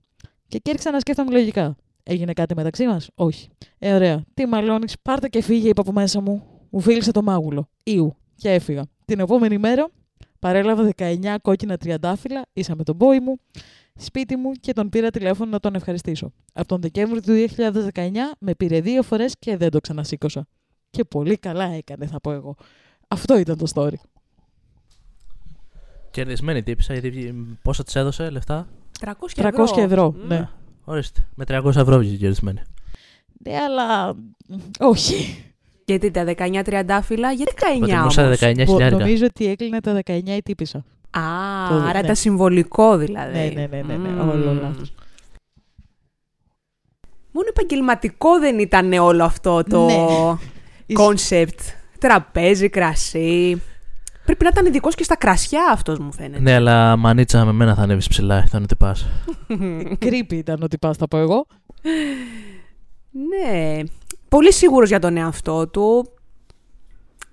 Και 0.48 0.58
κέρδισα 0.58 0.90
να 0.90 1.00
σκέφτομαι 1.00 1.30
λογικά. 1.30 1.76
Έγινε 2.02 2.32
κάτι 2.32 2.54
μεταξύ 2.54 2.86
μας, 2.86 3.08
Όχι. 3.14 3.48
Ε, 3.78 3.94
ωραία. 3.94 4.24
Τι 4.34 4.46
μαλώνεις, 4.46 4.94
πάρτε 5.02 5.28
και 5.28 5.42
φύγε, 5.42 5.68
είπα 5.68 5.80
από 5.80 5.92
μέσα 5.92 6.20
μου. 6.20 6.42
Μου 6.70 6.80
φίλησε 6.80 7.10
το 7.10 7.22
μάγουλο. 7.22 7.68
Ιου. 7.84 8.16
Και 8.36 8.50
έφυγα. 8.50 8.82
Την 9.04 9.20
επόμενη 9.20 9.58
μέρα 9.58 9.88
παρέλαβα 10.46 10.90
19 10.96 11.36
κόκκινα 11.42 11.76
τριαντάφυλλα, 11.76 12.46
ίσα 12.52 12.76
με 12.76 12.82
τον 12.84 12.96
πόη 12.96 13.20
μου, 13.20 13.38
σπίτι 13.96 14.36
μου 14.36 14.52
και 14.52 14.72
τον 14.72 14.88
πήρα 14.88 15.10
τηλέφωνο 15.10 15.50
να 15.50 15.60
τον 15.60 15.74
ευχαριστήσω. 15.74 16.32
Από 16.52 16.68
τον 16.68 16.80
Δεκέμβριο 16.80 17.20
του 17.20 17.54
2019 17.92 18.10
με 18.38 18.54
πήρε 18.54 18.80
δύο 18.80 19.02
φορές 19.02 19.34
και 19.38 19.56
δεν 19.56 19.70
το 19.70 19.80
ξανασήκωσα. 19.80 20.46
Και 20.90 21.04
πολύ 21.04 21.36
καλά 21.36 21.64
έκανε, 21.64 22.06
θα 22.06 22.20
πω 22.20 22.32
εγώ. 22.32 22.56
Αυτό 23.08 23.38
ήταν 23.38 23.58
το 23.58 23.66
story. 23.74 23.94
Κερδισμένη 26.10 26.62
τύπησα, 26.62 26.92
γιατί 26.92 27.34
πόσα 27.62 27.82
της 27.84 27.94
έδωσε 27.94 28.30
λεφτά; 28.30 28.68
300 29.00 29.12
300 29.34 29.48
ευρώ. 29.54 29.82
ευρώ, 29.82 30.12
Μμ. 30.12 30.26
ναι. 30.26 30.48
Ορίστε. 30.84 31.26
Με 31.34 31.44
300 31.48 31.76
ευρώ 31.76 31.98
βγήκε 31.98 32.16
κερδισμένη. 32.16 32.60
Ναι, 33.44 33.56
αλλά 33.56 34.14
όχι. 34.78 35.44
Γιατί 35.88 36.10
τα 36.10 36.24
19 36.36 36.60
τριαντάφυλλα, 36.64 37.32
γιατί 37.32 37.52
19 37.56 37.78
Προτιμούσα 37.78 38.22
όμως; 38.24 38.38
19 38.40 38.54
Μπο- 38.56 38.64
χιλιάρικα. 38.72 39.00
Νομίζω 39.00 39.24
ότι 39.26 39.46
έκλεινε 39.46 39.80
τα 39.80 40.00
19 40.06 40.36
η 40.36 40.42
τύπισσα. 40.42 40.78
Α, 41.10 41.20
Το- 41.68 41.74
άρα 41.74 42.00
ναι. 42.00 42.06
τα 42.06 42.14
συμβολικό 42.14 42.96
δηλαδή. 42.96 43.32
Ναι, 43.38 43.44
ναι, 43.60 43.66
ναι, 43.66 43.82
ναι, 43.82 43.96
ναι, 43.96 44.08
Μμμ. 44.08 44.28
όλο 44.28 44.52
λάθος. 44.62 44.92
Μόνο 47.32 47.46
επαγγελματικό 47.48 48.38
δεν 48.38 48.58
ήταν 48.58 48.92
όλο 48.92 49.24
αυτό 49.24 49.62
το 49.62 49.84
Ναι. 49.86 49.94
κόνσεπτ. 51.00 51.60
Τραπέζι, 51.98 52.68
κρασί. 52.68 53.62
Πρέπει 54.24 54.42
να 54.44 54.50
ήταν 54.52 54.66
ειδικός 54.66 54.94
και 54.94 55.02
στα 55.04 55.16
κρασιά 55.16 55.68
αυτός 55.72 55.98
μου 55.98 56.12
φαίνεται. 56.12 56.40
Ναι, 56.42 56.54
αλλά 56.54 56.96
μανίτσα 56.96 57.44
με 57.44 57.52
μένα 57.52 57.74
θα 57.74 57.82
ανέβεις 57.82 58.08
ψηλά, 58.08 58.44
ήταν 58.46 58.62
ότι 58.62 58.76
πας. 58.76 59.06
Creepy 60.00 60.32
ήταν 60.32 60.62
ότι 60.62 60.78
πας, 60.78 60.96
θα 60.96 61.08
πω 61.08 61.16
εγώ. 61.18 61.46
Ναι. 63.30 63.78
Πολύ 64.28 64.52
σίγουρος 64.52 64.88
για 64.88 64.98
τον 64.98 65.16
εαυτό 65.16 65.68
του. 65.68 66.10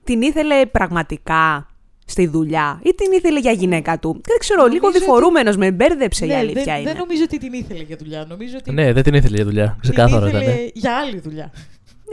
Την 0.04 0.22
ήθελε 0.22 0.66
πραγματικά 0.66 1.68
στη 2.06 2.28
δουλειά 2.28 2.80
ή 2.84 2.94
την 2.96 3.12
ήθελε 3.12 3.40
για 3.40 3.52
γυναίκα 3.52 4.00
του. 4.00 4.22
Δεν 4.26 4.38
ξέρω, 4.40 4.62
λίγο 4.66 4.74
Νομίζω 4.76 4.88
ότι- 4.90 5.00
διφορούμενος 5.00 5.58
με 5.58 5.72
μπέρδεψε 5.72 6.26
η 6.26 6.28
Ναι, 6.28 6.36
αλήθεια 6.36 6.64
δεν, 6.64 6.76
είναι. 6.82 6.90
δεν 6.92 6.98
νομίζω 7.00 7.24
ότι 7.24 7.38
την 7.38 7.54
ήθελε 7.54 7.84
για 7.84 7.96
δουλειά. 7.98 8.26
Νομίζω 8.30 8.56
ότι 8.58 8.72
Ναι, 8.72 8.94
δεν 8.94 9.04
την 9.04 9.14
ήθελε 9.14 9.36
για 9.36 9.46
δουλειά. 9.46 9.66
την 9.72 9.80
Ξεκάθαρο 9.82 10.28
ήθελε 10.28 10.44
ήταν. 10.44 10.70
για 10.74 10.98
άλλη 10.98 11.20
δουλειά. 11.20 11.52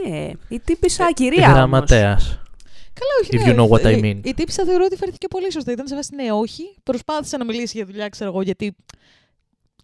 Ναι, 0.07 0.29
η 0.47 0.59
τύπησα 0.59 1.11
κυρία 1.13 1.43
όμως. 1.45 1.57
Γραμματέας. 1.57 2.39
Καλά, 2.93 3.11
όχι. 3.21 3.29
If 3.33 3.45
ναι, 3.45 3.53
you 3.53 3.59
know 3.59 3.69
what 3.77 3.85
I 3.91 3.93
ε, 3.93 3.99
mean. 4.03 4.19
Η 4.27 4.33
τύπησα 4.33 4.63
θεωρώ 4.65 4.83
ότι 4.85 4.95
φέρθηκε 4.95 5.27
πολύ 5.27 5.51
σωστά. 5.51 5.71
Ήταν 5.71 5.87
σε 5.87 5.95
βάση 5.95 6.15
ναι, 6.15 6.31
όχι. 6.31 6.63
Προσπάθησε 6.83 7.37
να 7.37 7.45
μιλήσει 7.45 7.77
για 7.77 7.85
δουλειά, 7.85 8.09
ξέρω 8.09 8.29
εγώ, 8.29 8.41
γιατί. 8.41 8.75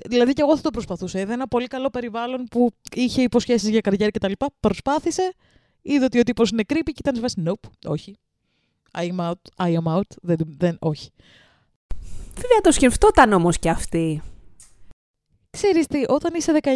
Δηλαδή 0.06 0.34
και 0.34 0.42
εγώ 0.42 0.56
θα 0.56 0.62
το 0.62 0.70
προσπαθούσα. 0.70 1.20
Είδα 1.20 1.34
ένα 1.34 1.48
πολύ 1.48 1.68
καλό 1.68 1.90
περιβάλλον 1.90 2.44
που 2.44 2.72
είχε 2.94 3.22
υποσχέσεις 3.22 3.70
για 3.70 3.82
καριέρα 3.82 4.12
κτλ. 4.12 4.32
Προσπάθησε, 4.60 5.34
είδε 5.82 6.06
ότι 6.06 6.20
ο 6.20 6.24
τύπος 6.24 6.50
είναι 6.50 6.64
creepy 6.68 6.84
και 6.84 7.00
ήταν 7.00 7.16
σε 7.16 7.22
βάση 7.22 7.44
nope, 7.48 7.70
όχι. 7.86 8.16
I 8.98 9.10
am 9.16 9.20
out, 9.20 9.68
I 9.68 9.78
am 9.82 9.98
out. 9.98 10.10
Δεν, 10.22 10.38
δεν, 10.58 10.78
όχι. 10.80 11.10
Βέβαια 12.36 12.62
το 12.62 12.72
σκεφτόταν 12.72 13.32
όμως 13.32 13.60
και 13.60 13.70
αυτή. 13.70 14.22
Ξέρεις 15.50 15.88
τι, 15.88 16.04
όταν 16.08 16.34
είσαι 16.34 16.60
19, 16.62 16.68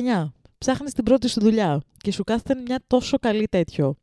ψάχνεις 0.58 0.94
την 0.94 1.04
πρώτη 1.04 1.28
σου 1.28 1.40
δουλειά 1.40 1.82
και 1.98 2.12
σου 2.12 2.24
κάθεται 2.24 2.62
μια 2.62 2.80
τόσο 2.88 3.18
καλή 3.18 3.48
τέτοιο. 3.48 3.96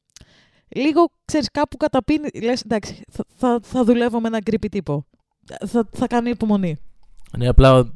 Λίγο, 0.69 1.11
ξέρεις, 1.25 1.51
κάπου 1.51 1.77
καταπίνει, 1.77 2.29
λες, 2.43 2.63
εντάξει, 2.63 3.03
θα, 3.11 3.25
θα, 3.37 3.61
θα 3.63 3.85
δουλεύω 3.85 4.21
με 4.21 4.29
έναν 4.29 4.41
creepy 4.51 4.69
τύπο. 4.71 5.07
Θα, 5.67 5.89
θα 5.93 6.07
κάνω 6.07 6.29
υπομονή. 6.29 6.77
Ναι, 7.39 7.49
απλά 7.49 7.93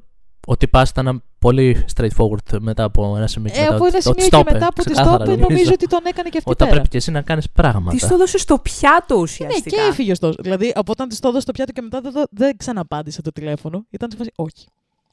ο- 0.47 0.53
ο 0.53 0.57
τυπά 0.57 0.87
ήταν 0.91 1.23
πολύ 1.39 1.85
straightforward 1.97 2.59
μετά 2.61 2.85
από 2.85 3.17
ένα 3.17 3.27
σημείο. 3.27 3.53
και 3.53 3.59
Ε, 3.59 3.63
μετά 3.63 3.75
από 3.75 3.85
ένα 3.87 3.97
ότι- 3.97 4.03
σημείο 4.03 4.17
ότι 4.19 4.29
και 4.29 4.37
stop, 4.37 4.53
μετά 4.53 4.67
από 4.67 4.83
τη 4.83 4.91
ξεκάθαρα, 4.91 5.25
stop, 5.25 5.39
νομίζω 5.39 5.71
ότι 5.73 5.87
τον 5.87 6.01
έκανε 6.05 6.29
και 6.29 6.39
αυτή 6.39 6.51
Όταν 6.51 6.57
πέρα. 6.69 6.71
πρέπει 6.71 6.89
και 6.89 6.97
εσύ 6.97 7.11
να 7.11 7.23
κάνεις 7.23 7.51
πράγματα. 7.51 7.97
Της 7.97 8.07
το 8.09 8.17
δώσε 8.17 8.39
στο 8.39 8.59
πιάτο 8.59 9.15
Ναι, 9.17 9.21
ουσιαστικά. 9.23 9.77
και 9.77 9.83
έφυγε 9.89 10.11
ωστόσο. 10.13 10.37
Δηλαδή, 10.43 10.73
από 10.75 10.93
όταν 10.93 11.09
της 11.09 11.19
το 11.21 11.29
έδωσε 11.29 11.43
στο 11.43 11.53
πιάτο 11.53 11.73
και 11.73 11.81
μετά 11.83 12.01
δεν, 12.01 12.13
το- 12.13 12.27
δεν 12.31 12.57
ξαναπάντησε 12.57 13.23
το 13.23 13.33
τηλέφωνο. 13.33 13.85
Ήταν 13.91 14.11
σε 14.11 14.17
φάση, 14.17 14.31
όχι. 14.37 14.67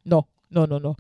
No, 0.10 0.18
no, 0.56 0.62
no, 0.68 0.82
no. 0.88 0.92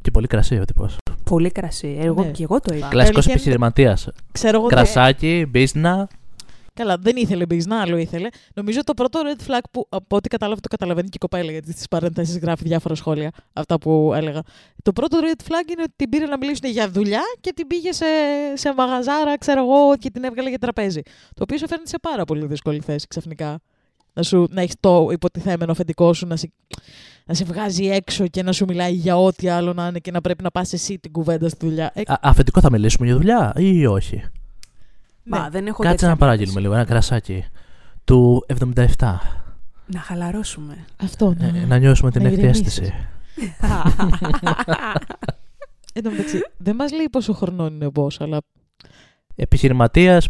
Και 0.00 0.10
πολύ 0.10 0.26
κρασί 0.26 0.58
ο 0.58 0.64
τύπο. 0.64 0.88
Πολύ 1.24 1.50
κρασί. 1.50 1.96
Εγώ 2.00 2.22
Ναι. 2.24 2.30
και 2.30 2.42
εγώ 2.42 2.60
το 2.60 2.74
είπα. 2.74 2.88
Κλασικός 2.88 3.00
Αλήθεια 3.00 3.22
είναι- 3.22 3.32
επιχειρηματίας. 3.32 4.08
Ξέρω 4.32 4.56
εγώ 4.56 4.64
ότι- 4.66 4.74
Κρασάκι, 4.74 5.46
μπίσνα. 5.48 6.08
Καλά, 6.74 6.96
δεν 7.00 7.16
ήθελε 7.16 7.46
μπίζνα, 7.46 7.80
άλλο 7.80 7.96
ήθελε. 7.96 8.28
Νομίζω 8.54 8.84
το 8.84 8.94
πρώτο 8.94 9.20
red 9.24 9.50
flag 9.50 9.60
που 9.70 9.86
από 9.88 10.16
ό,τι 10.16 10.28
κατάλαβα 10.28 10.60
το 10.60 10.68
καταλαβαίνει 10.68 11.08
και 11.08 11.14
η 11.16 11.18
κοπέλα, 11.18 11.50
γιατί 11.50 11.72
στις 11.72 11.88
παρένθεσεις 11.88 12.38
γράφει 12.38 12.64
διάφορα 12.64 12.94
σχόλια, 12.94 13.30
αυτά 13.52 13.78
που 13.78 14.12
έλεγα. 14.14 14.42
Το 14.82 14.92
πρώτο 14.92 15.18
red 15.20 15.40
flag 15.42 15.70
είναι 15.72 15.82
ότι 15.82 15.92
την 15.96 16.08
πήρε 16.08 16.26
να 16.26 16.36
μιλήσουν 16.36 16.70
για 16.70 16.90
δουλειά 16.90 17.22
και 17.40 17.52
την 17.52 17.66
πήγε 17.66 17.92
σε, 17.92 18.04
σε 18.54 18.74
μαγαζάρα, 18.74 19.38
ξέρω 19.38 19.60
εγώ, 19.60 19.96
και 19.96 20.10
την 20.10 20.24
έβγαλε 20.24 20.48
για 20.48 20.58
τραπέζι. 20.58 21.00
Το 21.34 21.42
οποίο 21.42 21.58
σε 21.58 21.66
φέρνει 21.66 21.88
σε 21.88 21.98
πάρα 22.02 22.24
πολύ 22.24 22.46
δύσκολη 22.46 22.80
θέση 22.80 23.06
ξαφνικά. 23.06 23.60
Να, 24.14 24.22
σου, 24.22 24.46
να 24.50 24.60
έχεις 24.60 24.74
το 24.80 25.08
υποτιθέμενο 25.12 25.72
αφεντικό 25.72 26.12
σου 26.12 26.26
να 26.26 26.36
σε, 26.36 26.52
να 27.24 27.34
σε 27.34 27.44
βγάζει 27.44 27.86
έξω 27.86 28.26
και 28.26 28.42
να 28.42 28.52
σου 28.52 28.64
μιλάει 28.68 28.92
για 28.92 29.16
ό,τι 29.16 29.48
άλλο 29.48 29.72
να 29.72 29.86
είναι 29.86 29.98
και 29.98 30.10
να 30.10 30.20
πρέπει 30.20 30.42
να 30.42 30.50
πας 30.50 30.72
εσύ 30.72 30.98
την 30.98 31.12
κουβέντα 31.12 31.48
στη 31.48 31.66
δουλειά. 31.66 31.90
Ε, 31.94 32.00
Α, 32.06 32.18
αφεντικό 32.22 32.60
θα 32.60 32.70
μιλήσουμε 32.70 33.06
για 33.06 33.16
δουλειά 33.16 33.52
ή 33.56 33.86
όχι; 33.86 34.22
Μα 35.24 35.42
ναι. 35.42 35.48
δεν 35.50 35.66
έχω 35.66 35.82
Κάτσε 35.82 35.94
τέτοια 35.96 36.08
να 36.08 36.16
παράγγειλουμε 36.16 36.60
λίγο 36.60 36.74
ένα 36.74 36.84
κρασάκι 36.84 37.44
του 38.04 38.46
77. 38.76 38.84
Να 39.86 40.00
χαλαρώσουμε. 40.00 40.84
Αυτό, 41.02 41.34
ναι. 41.38 41.52
Ε, 41.62 41.64
να 41.66 41.78
νιώσουμε 41.78 42.10
την 42.10 42.22
Να 42.22 42.28
έκτη 42.28 42.40
ηρεμήσεις. 42.40 42.66
αίσθηση. 42.66 42.92
Εν 45.94 46.02
τω 46.02 46.10
μεταξύ, 46.10 46.40
δεν 46.56 46.74
μας 46.74 46.92
λέει 46.92 47.08
πόσο 47.10 47.32
χρονών 47.32 47.74
είναι 47.74 47.86
ο 47.86 47.90
boss, 47.94 48.14
αλλά 48.18 48.38
Επιχειρηματίας, 49.36 50.28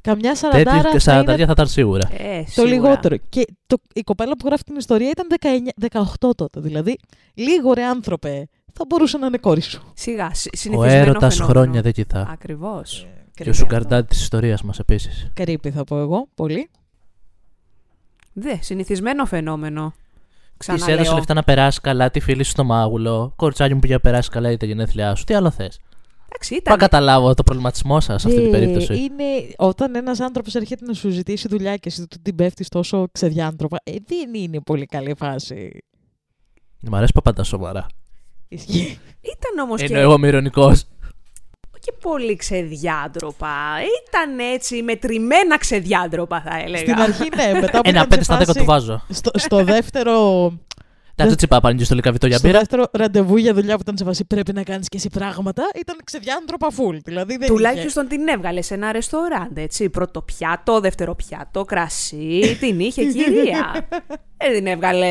καμιά 0.00 0.34
σαραντάρα 0.36 0.82
τέτοιο 0.82 1.00
θα 1.00 1.18
είναι 1.18 1.32
40 1.32 1.36
θα 1.36 1.52
ήταν 1.52 1.66
σίγουρα. 1.66 2.08
Ε, 2.18 2.42
το 2.42 2.50
σίγουρα. 2.50 2.72
λιγότερο. 2.74 3.16
Και 3.28 3.44
το, 3.66 3.76
η 3.94 4.00
κοπέλα 4.02 4.36
που 4.36 4.46
γράφει 4.46 4.62
την 4.62 4.76
ιστορία 4.76 5.10
ήταν 5.10 5.26
19, 5.90 6.02
18 6.28 6.30
τότε. 6.36 6.60
Δηλαδή, 6.60 6.98
λίγο 7.34 7.72
ρε 7.72 7.84
άνθρωπε, 7.84 8.48
θα 8.72 8.84
μπορούσε 8.88 9.18
να 9.18 9.26
είναι 9.26 9.38
κόρη 9.38 9.60
σου. 9.60 9.82
Σιγά, 9.94 10.30
συ- 10.34 10.52
Ο 10.54 10.56
συνηθισμένο 10.56 11.02
έρωτας 11.10 11.34
φαινόμενο. 11.36 11.58
χρόνια 11.60 11.82
δεν 11.82 11.92
κοιτά. 11.92 12.28
Ακριβώς. 12.32 13.06
Και 13.44 13.50
ο 13.50 13.52
σουγκαρντάτη 13.52 14.06
της 14.08 14.20
ιστορίας 14.20 14.62
μας 14.62 14.78
επίσης. 14.78 15.30
Κρύπη 15.34 15.70
θα 15.70 15.84
πω 15.84 15.98
εγώ, 15.98 16.28
πολύ. 16.34 16.70
Δε, 18.32 18.56
συνηθισμένο 18.60 19.24
φαινόμενο. 19.26 19.94
Τη 20.56 20.66
έδωσε 20.72 20.84
Ξαναλέω. 20.86 21.14
λεφτά 21.14 21.34
να 21.34 21.42
περάσεις 21.42 21.80
καλά, 21.80 22.10
τη 22.10 22.20
φίλη 22.20 22.42
σου 22.42 22.50
στο 22.50 22.64
μάγουλο. 22.64 23.32
Κοριτσάκι 23.36 23.74
μου 23.74 23.80
πήγε 23.80 23.92
να 23.92 24.00
περάσεις 24.00 24.28
καλά 24.28 24.48
για 24.48 24.58
τα 24.58 24.66
γενέθλιά 24.66 25.14
σου. 25.14 25.24
Τι 25.24 25.34
άλλο 25.34 25.50
θες; 25.50 25.80
Εντάξει, 26.28 26.50
Πά 26.50 26.56
ήταν. 26.56 26.78
καταλάβω 26.78 27.34
το 27.34 27.42
προβληματισμό 27.42 28.00
σας 28.00 28.20
σε 28.22 28.28
αυτή 28.28 28.40
την 28.40 28.48
Ε, 28.54 28.58
περίπτωση. 28.58 28.94
Είναι 28.98 29.24
όταν 29.56 29.94
ένας 29.94 30.20
άνθρωπος 30.20 30.54
έρχεται 30.54 30.84
να 30.84 30.92
σου 30.92 31.10
ζητήσει 31.10 31.48
δουλειά 31.48 31.76
και 31.76 31.88
εσύ 31.88 32.06
του 32.06 32.18
την 32.22 32.34
πέφτεις 32.34 32.68
τόσο 32.68 33.08
ξεδιάντροπα. 33.12 33.76
Ε, 33.84 33.92
δεν 34.06 34.34
είναι 34.34 34.60
πολύ 34.60 34.86
καλή 34.86 35.14
φάση. 35.18 35.78
Μ' 36.80 36.94
αρέσει 36.94 37.12
που 37.12 37.18
απαντάς 37.24 37.46
σοβαρά. 37.48 37.86
Ισχύει. 38.48 38.98
Ήταν 39.20 39.64
όμως 39.64 39.80
Ενώ 39.80 39.88
και, 39.94 39.98
εγώ 39.98 40.14
είμαι 40.14 40.26
ηρωνικό. 40.26 40.72
Και 42.06 42.12
πολύ 42.12 42.36
ξεδιάντροπα. 42.36 43.54
Ήταν 44.08 44.38
έτσι 44.54 44.82
μετρημένα 44.82 45.58
ξεδιάντροπα, 45.58 46.40
θα 46.40 46.58
έλεγα. 46.64 46.76
Στην 46.78 47.00
αρχή, 47.00 47.28
ναι, 47.36 47.60
μετά 47.60 47.80
που 47.80 47.88
Ένα 47.88 48.04
ήταν 48.06 48.08
5 48.08 48.14
σε 48.16 48.22
στα 48.22 48.36
10 48.38 48.44
φάση- 48.44 48.58
του 48.58 48.64
βάζω. 48.64 49.02
Στο, 49.08 49.30
στο 49.34 49.64
δεύτερο, 49.64 50.52
Τα 51.14 51.26
το 51.26 51.34
τσιπά 51.34 51.60
πάνε 51.60 51.74
και 51.76 51.84
στο 51.84 51.94
λικαβιτό 51.94 52.26
για 52.26 52.36
στο 52.38 52.46
μπύρα. 52.46 52.58
δεύτερο 52.58 52.84
ραντεβού 52.92 53.36
για 53.36 53.54
δουλειά 53.54 53.74
που 53.74 53.80
ήταν 53.80 53.96
σε 53.96 54.04
φάση 54.04 54.24
πρέπει 54.24 54.52
να 54.52 54.62
κάνεις 54.62 54.88
και 54.88 54.96
εσύ 54.96 55.08
πράγματα, 55.08 55.62
ήταν 55.80 55.96
ξεδιάντροπα 56.04 56.68
full. 56.70 56.96
Δηλαδή 57.04 57.36
δεν 57.36 57.48
Τουλάχιστον 57.48 58.08
την 58.08 58.28
έβγαλε 58.28 58.62
σε 58.62 58.74
ένα 58.74 58.92
ρεστοράντ, 58.92 59.58
έτσι. 59.58 59.88
Πρώτο 59.90 60.22
πιάτο, 60.22 60.80
δεύτερο 60.80 61.14
πιάτο, 61.14 61.64
κρασί. 61.64 62.40
την 62.60 62.80
είχε 62.80 63.04
κυρία. 63.04 63.86
Δεν 64.36 64.52
την 64.54 64.66
έβγαλε 64.66 65.06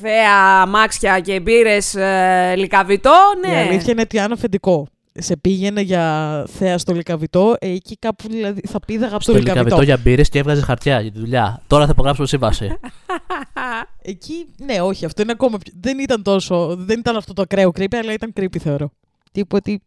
θέα, 0.00 0.60
αμάξια 0.62 1.20
και 1.20 1.40
μπύρες 1.40 1.94
λικαβιτό, 2.56 3.14
Η 3.44 3.48
ναι. 3.48 3.56
αλήθεια 3.56 3.92
είναι 3.92 4.00
ότι 4.00 4.18
αν 4.18 4.32
αφεντικό 4.32 4.86
σε 5.18 5.36
πήγαινε 5.36 5.80
για 5.80 6.44
θέα 6.48 6.78
στο 6.78 6.92
λικαβιτό, 6.92 7.56
ε, 7.58 7.70
εκεί 7.70 7.96
κάπου 7.96 8.28
δηλαδή, 8.28 8.60
θα 8.68 8.80
πήδαγα 8.80 9.14
από 9.16 9.24
το 9.24 9.30
Στο 9.30 9.32
λικαβιτό. 9.32 9.64
λικαβιτό 9.64 9.82
για 9.82 9.96
μπύρες 9.96 10.28
και 10.28 10.38
έβγαζε 10.38 10.62
χαρτιά 10.62 11.00
για 11.00 11.12
τη 11.12 11.18
δουλειά. 11.18 11.62
Τώρα 11.66 11.84
θα 11.84 11.90
υπογράψω 11.92 12.26
σύμβαση. 12.26 12.68
Εκεί, 14.02 14.46
ναι, 14.56 14.80
όχι, 14.80 15.04
αυτό 15.04 15.22
είναι 15.22 15.32
ακόμα 15.32 15.58
πιο... 15.58 15.72
Δεν 15.80 15.98
ήταν 15.98 16.22
τόσο, 16.22 16.76
δεν 16.78 16.98
ήταν 16.98 17.16
αυτό 17.16 17.32
το 17.32 17.42
ακραίο 17.42 17.70
creepy, 17.78 17.94
αλλά 18.02 18.12
ήταν 18.12 18.32
creepy 18.36 18.58
θεωρώ. 18.58 18.90
Τύπου 19.32 19.56
ότι 19.56 19.82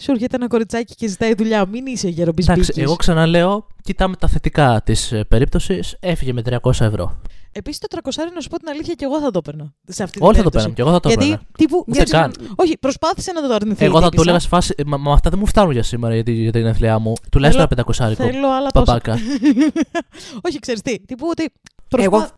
σου 0.00 0.10
έρχεται 0.10 0.36
ένα 0.36 0.46
κοριτσάκι 0.46 0.94
και 0.94 1.06
ζητάει 1.08 1.34
δουλειά, 1.34 1.66
μην 1.66 1.86
είσαι 1.86 2.06
Εντάξει, 2.06 2.08
γερομπισμπίκης. 2.20 2.76
εγώ 2.76 2.96
ξαναλέω, 2.96 3.66
κοιτάμε 3.82 4.16
τα 4.16 4.28
θετικά 4.28 4.82
της 4.84 5.12
περίπτωσης. 5.28 5.96
Έφυγε 6.00 6.32
με 6.32 6.42
300 6.44 6.70
ευρώ. 6.80 7.20
Επίσης 7.58 7.78
το 7.80 7.86
300 7.90 8.10
να 8.34 8.40
σου 8.40 8.48
πω 8.48 8.58
την 8.58 8.68
αλήθεια 8.68 8.94
και 8.94 9.04
εγώ 9.04 9.20
θα 9.20 9.30
το 9.30 9.38
έπαιρνα. 9.38 9.72
Σε 9.88 10.02
αυτή 10.02 10.18
Όλοι 10.22 10.34
την 10.34 10.42
θα 10.42 10.50
το 10.50 10.58
περίπτωση. 10.58 10.74
παίρνουν 10.74 10.74
και 10.74 10.80
εγώ 10.82 10.90
θα 10.92 11.00
το 11.00 11.08
Γιατί, 11.08 11.24
έπαιρνα. 11.24 11.42
τύπου, 11.58 11.78
Ούτε 11.88 11.96
γιατί- 11.96 12.10
καν. 12.10 12.32
όχι, 12.56 12.78
προσπάθησε 12.78 13.32
να 13.32 13.48
το 13.48 13.54
αρνηθεί. 13.54 13.84
Εγώ 13.84 13.98
η 13.98 14.00
θα 14.00 14.04
του 14.04 14.10
τύπισσα. 14.10 14.22
έλεγα 14.30 14.38
σε 14.42 14.48
φάση. 14.48 14.74
Μα, 14.86 14.96
μα 14.96 15.12
αυτά 15.12 15.30
δεν 15.30 15.38
μου 15.38 15.46
φτάνουν 15.46 15.72
για 15.72 15.82
σήμερα 15.82 16.14
για, 16.14 16.22
τη- 16.22 16.32
για 16.32 16.52
τα 16.52 16.58
γενέθλιά 16.58 16.98
μου. 16.98 17.12
Τουλάχιστον 17.30 17.66
ένα 17.70 17.84
500 17.86 18.14
Θέλω 18.14 18.50
άλλα 18.52 18.70
τόσα. 18.70 18.84
Παπάκα. 18.84 19.18
όχι, 20.46 20.58
ξέρεις 20.58 20.82
τι, 20.82 20.98
τύπου 21.00 21.26
ότι 21.30 21.52
προσπά... 21.88 22.16
Εγώ- 22.16 22.28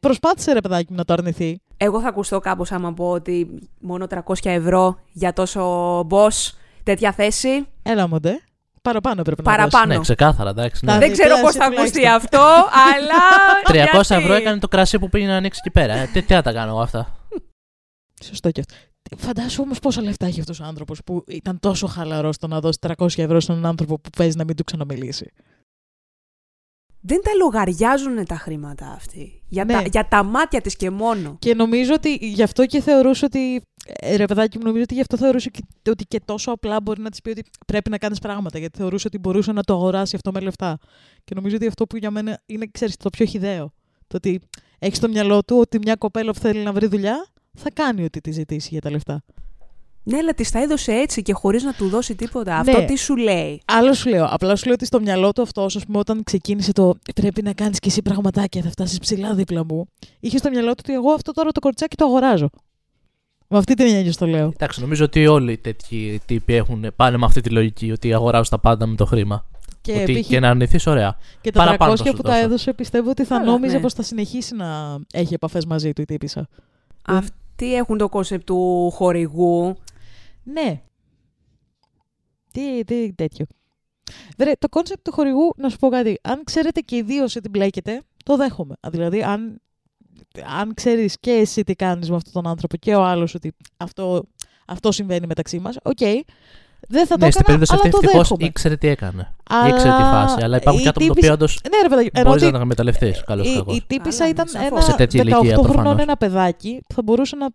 προσπάθησε 0.00 0.52
ρε 0.52 0.60
παιδάκι 0.60 0.86
μου 0.90 0.96
να 0.96 1.04
το 1.04 1.12
αρνηθεί. 1.12 1.60
Εγώ 1.76 2.00
θα 2.00 2.08
ακουστώ 2.08 2.38
κάπως 2.38 2.72
άμα 2.72 2.92
πω 2.92 3.10
ότι 3.10 3.48
μόνο 3.80 4.06
300 4.10 4.34
ευρώ 4.42 4.98
για 5.12 5.32
τόσο 5.32 5.62
boss, 6.10 6.50
τέτοια 6.82 7.12
θέση. 7.12 7.66
Έλα 7.82 8.08
μοντέ, 8.08 8.40
παραπάνω 8.88 9.22
πρέπει 9.22 9.42
να 9.42 9.50
Παραπάνω. 9.56 9.94
Ναι, 9.94 9.98
ξεκάθαρα, 10.00 10.50
εντάξει. 10.50 10.84
Τα 10.86 10.92
Ναι. 10.92 10.98
Δεν 10.98 11.12
ξέρω 11.12 11.34
διπλάσια 11.34 11.60
πώς 11.60 11.76
θα 11.76 11.80
ακουστεί 11.80 11.98
τουλάχιστον. 12.00 12.40
αυτό, 12.40 12.68
αλλά... 12.94 13.22
300 13.90 14.00
γιατί; 14.00 14.14
ευρώ 14.14 14.32
έκανε 14.34 14.58
το 14.58 14.68
κρασί 14.68 14.98
που 14.98 15.08
πήγε 15.08 15.26
να 15.26 15.36
ανοίξει 15.36 15.60
εκεί 15.64 15.72
πέρα. 15.72 15.94
Ε, 15.94 16.06
τι, 16.12 16.22
τι 16.22 16.34
να 16.34 16.42
τα 16.42 16.52
κάνω 16.52 16.70
εγώ 16.70 16.80
αυτά; 16.80 17.18
Σωστό 18.22 18.50
και 18.50 18.60
αυτό. 18.60 18.74
Φαντάσου 19.16 19.62
όμως 19.62 19.78
πόσα 19.78 20.02
λεφτά 20.02 20.26
έχει 20.26 20.40
αυτός 20.40 20.60
ο 20.60 20.64
άνθρωπος 20.64 21.00
που 21.04 21.24
ήταν 21.28 21.60
τόσο 21.60 21.86
χαλαρός 21.86 22.34
στο 22.34 22.46
να 22.46 22.60
δώσει 22.60 22.78
300 22.86 23.06
ευρώ 23.16 23.40
σε 23.40 23.52
έναν 23.52 23.66
άνθρωπο 23.66 23.98
που 23.98 24.10
παίζει 24.16 24.36
να 24.36 24.44
μην 24.44 24.56
του 24.56 24.64
ξαναμιλήσει. 24.64 25.30
Δεν 27.06 27.20
τα 27.22 27.30
λογαριάζουν 27.38 28.24
τα 28.24 28.36
χρήματα 28.36 28.86
αυτοί. 28.86 29.42
Για, 29.48 29.64
Ναι. 29.64 29.72
τα, 29.72 29.82
για 29.82 30.08
τα 30.08 30.22
μάτια 30.22 30.60
της 30.60 30.76
και 30.76 30.90
μόνο. 30.90 31.36
Και 31.38 31.54
νομίζω 31.54 31.94
ότι 31.94 32.14
γι' 32.14 32.42
αυτό 32.42 32.66
και 32.66 32.80
θεωρούσε 32.80 33.24
ότι. 33.24 33.62
Ε, 33.86 34.16
Ρε 34.16 34.24
παιδάκι 34.24 34.58
μου, 34.58 34.64
νομίζω 34.64 34.82
ότι 34.82 34.94
γι' 34.94 35.00
αυτό 35.00 35.16
θεωρούσε 35.16 35.50
και, 35.50 35.90
ότι 35.90 36.04
και 36.04 36.20
τόσο 36.24 36.50
απλά 36.50 36.80
μπορεί 36.80 37.00
να 37.00 37.10
της 37.10 37.20
πει 37.20 37.30
ότι 37.30 37.44
πρέπει 37.66 37.90
να 37.90 37.98
κάνεις 37.98 38.18
πράγματα. 38.18 38.58
Γιατί 38.58 38.78
θεωρούσε 38.78 39.06
ότι 39.06 39.18
μπορούσε 39.18 39.52
να 39.52 39.62
το 39.62 39.74
αγοράσει 39.74 40.14
αυτό 40.16 40.32
με 40.32 40.40
λεφτά. 40.40 40.78
Και 41.24 41.34
νομίζω 41.34 41.56
ότι 41.56 41.66
αυτό 41.66 41.86
που 41.86 41.96
για 41.96 42.10
μένα 42.10 42.40
είναι, 42.46 42.66
ξέρεις, 42.72 42.96
το 42.96 43.10
πιο 43.10 43.24
χιδαίο. 43.24 43.72
Το 44.06 44.16
ότι 44.16 44.40
έχεις 44.78 44.96
στο 44.96 45.08
μυαλό 45.08 45.42
του 45.42 45.58
ότι 45.58 45.78
μια 45.78 45.94
κοπέλα 45.94 46.32
που 46.32 46.38
θέλει 46.38 46.62
να 46.62 46.72
βρει 46.72 46.86
δουλειά 46.86 47.26
θα 47.54 47.70
κάνει 47.70 48.04
ό,τι 48.04 48.20
της 48.20 48.34
ζητήσει 48.34 48.68
για 48.70 48.80
τα 48.80 48.90
λεφτά. 48.90 49.24
Ναι, 50.06 50.16
αλλά 50.16 50.34
της 50.34 50.50
τα 50.50 50.58
έδωσε 50.58 50.92
έτσι 50.92 51.22
και 51.22 51.32
χωρίς 51.32 51.62
να 51.62 51.72
του 51.72 51.88
δώσει 51.88 52.14
τίποτα. 52.14 52.62
Ναι. 52.64 52.70
Αυτό 52.70 52.84
τι 52.84 52.96
σου 52.98 53.16
λέει; 53.16 53.62
Άλλο 53.64 53.92
σου 53.92 54.08
λέω. 54.08 54.26
Απλά 54.30 54.56
σου 54.56 54.64
λέω 54.64 54.74
ότι 54.74 54.84
στο 54.84 55.00
μυαλό 55.00 55.32
του 55.32 55.42
αυτό, 55.42 55.62
ας 55.62 55.84
πούμε, 55.86 55.98
όταν 55.98 56.22
ξεκίνησε 56.22 56.72
το 56.72 56.94
πρέπει 57.14 57.42
να 57.42 57.52
κάνεις 57.52 57.78
και 57.78 57.88
εσύ 57.88 58.02
πραγματάκια, 58.02 58.62
θα 58.62 58.70
φτάσεις 58.70 58.98
ψηλά 58.98 59.34
δίπλα 59.34 59.64
μου, 59.64 59.86
είχε 60.20 60.38
στο 60.38 60.50
μυαλό 60.50 60.68
του 60.68 60.80
ότι 60.84 60.92
εγώ 60.92 61.10
αυτό 61.10 61.32
τώρα 61.32 61.52
το 61.52 61.60
κοριτσάκι 61.60 61.96
το 61.96 62.04
αγοράζω. 62.04 62.50
Με 63.54 63.60
αυτή 63.60 63.74
την 63.74 63.86
έννοια 63.94 64.12
στο 64.12 64.26
λέω. 64.26 64.46
Εντάξει, 64.54 64.80
νομίζω 64.80 65.04
ότι 65.04 65.26
όλοι 65.26 65.52
οι 65.52 65.58
τέτοιοι 65.58 66.20
τύποι 66.26 66.54
έχουν, 66.54 66.86
πάνε 66.96 67.16
με 67.16 67.24
αυτή 67.24 67.40
τη 67.40 67.50
λογική 67.50 67.90
ότι 67.92 68.14
αγοράζουν 68.14 68.50
τα 68.50 68.58
πάντα 68.58 68.86
με 68.86 68.96
το 68.96 69.04
χρήμα. 69.04 69.44
Και, 69.80 69.92
ότι 70.02 70.20
π.χ. 70.20 70.26
και 70.28 70.40
να 70.40 70.48
αρνηθείς, 70.48 70.86
ωραία. 70.86 71.18
και 71.40 71.50
τα 71.50 71.62
300 71.62 71.64
παραπάνω 71.66 71.96
θα 71.96 72.04
σου 72.04 72.12
που 72.12 72.22
τα 72.22 72.30
δώσω. 72.30 72.44
έδωσε, 72.44 72.72
πιστεύω 72.72 73.10
ότι 73.10 73.24
θα 73.24 73.36
Καλά, 73.38 73.50
νόμιζε 73.50 73.74
ναι. 73.76 73.80
πως 73.80 73.92
θα 73.94 74.02
συνεχίσει 74.02 74.54
να 74.54 74.98
έχει 75.12 75.34
επαφές 75.34 75.64
μαζί 75.66 75.92
του 75.92 76.00
η 76.00 76.04
τύπισσα. 76.04 76.48
Δεν- 77.06 77.16
Αυτοί 77.16 77.74
έχουν 77.74 77.98
το 77.98 78.08
κόνσεπτ 78.08 78.44
του 78.46 78.90
χορηγού. 78.90 79.76
Ναι. 80.42 80.82
Τι, 82.52 82.84
τι 82.84 83.12
τέτοιο. 83.12 83.46
Βρε, 84.38 84.52
το 84.58 84.68
κόνσεπτ 84.68 85.04
του 85.04 85.12
χορηγού, 85.12 85.52
να 85.56 85.68
σου 85.68 85.76
πω 85.76 85.88
κάτι. 85.88 86.18
Αν 86.22 86.44
ξέρετε 86.44 86.80
και 86.80 86.96
οι 86.96 87.02
δύο 87.02 87.28
σε 87.28 87.40
τι 87.40 87.50
μπλέκετε, 87.50 88.02
το 88.24 88.36
δέχομαι. 88.36 88.74
Α, 88.80 88.88
Δηλαδή, 88.90 89.22
αν, 89.22 89.60
αν 90.60 90.74
ξέρεις 90.74 91.16
και 91.20 91.30
εσύ 91.30 91.62
τι 91.64 91.74
κάνεις 91.74 92.10
με 92.10 92.16
αυτόν 92.16 92.32
τον 92.32 92.46
άνθρωπο 92.46 92.76
και 92.76 92.94
ο 92.94 93.04
άλλος 93.04 93.34
ότι 93.34 93.52
αυτό, 93.76 94.24
αυτό 94.66 94.92
συμβαίνει 94.92 95.26
μεταξύ 95.26 95.58
μας, 95.58 95.76
οκ. 95.82 95.98
Δεν 96.88 97.06
θα 97.06 97.16
το 97.16 97.24
Ναι, 97.24 97.30
στην 97.30 97.44
έκανα, 97.44 97.58
περίπτωση 97.58 97.72
αλλά 97.72 97.80
αυτή 97.80 97.90
το 97.90 97.98
ευτυχώς 98.02 98.28
δέχομαι. 98.28 98.46
ήξερε 98.46 98.76
τι 98.76 98.88
έκανε. 98.88 99.34
Αλλά 99.50 99.68
Ήξερε 99.68 99.96
τη 99.96 100.02
φάση. 100.02 100.42
Αλλά 100.42 100.56
υπάρχουν 100.56 100.80
η 100.80 100.82
και 100.82 100.88
άτομα 100.88 101.06
το 101.06 101.12
τύπησα- 101.14 101.32
οποίο 101.32 101.32
όντως 101.32 101.60
Ναι, 101.70 101.82
ρε 101.82 101.88
παιδάκι, 101.88 102.10
ενώ 102.12 102.28
μπορεί 102.28 102.40
να 102.40 102.46
ότι 102.46 102.56
τα 102.56 102.60
εκμεταλλευτείς. 102.62 103.22
Καλό 103.26 103.42
ή 103.44 103.50
η, 103.50 103.54
κακό. 103.56 103.74
η 103.74 103.82
τύπισσα 103.86 104.18
Καλά, 104.18 104.30
ήταν 104.30 104.48
σαφώς. 104.48 104.68
ένα 104.70 104.80
Σε 104.80 104.92
τέτοια 104.96 105.22
18 105.24 105.26
ηλικία, 105.26 105.54
χρονών 105.54 105.72
προφανώς. 105.74 106.02
ένα 106.02 106.16
παιδάκι 106.16 106.80
που 106.88 106.94
θα 106.94 107.02
μπορούσε 107.02 107.36
να, 107.36 107.46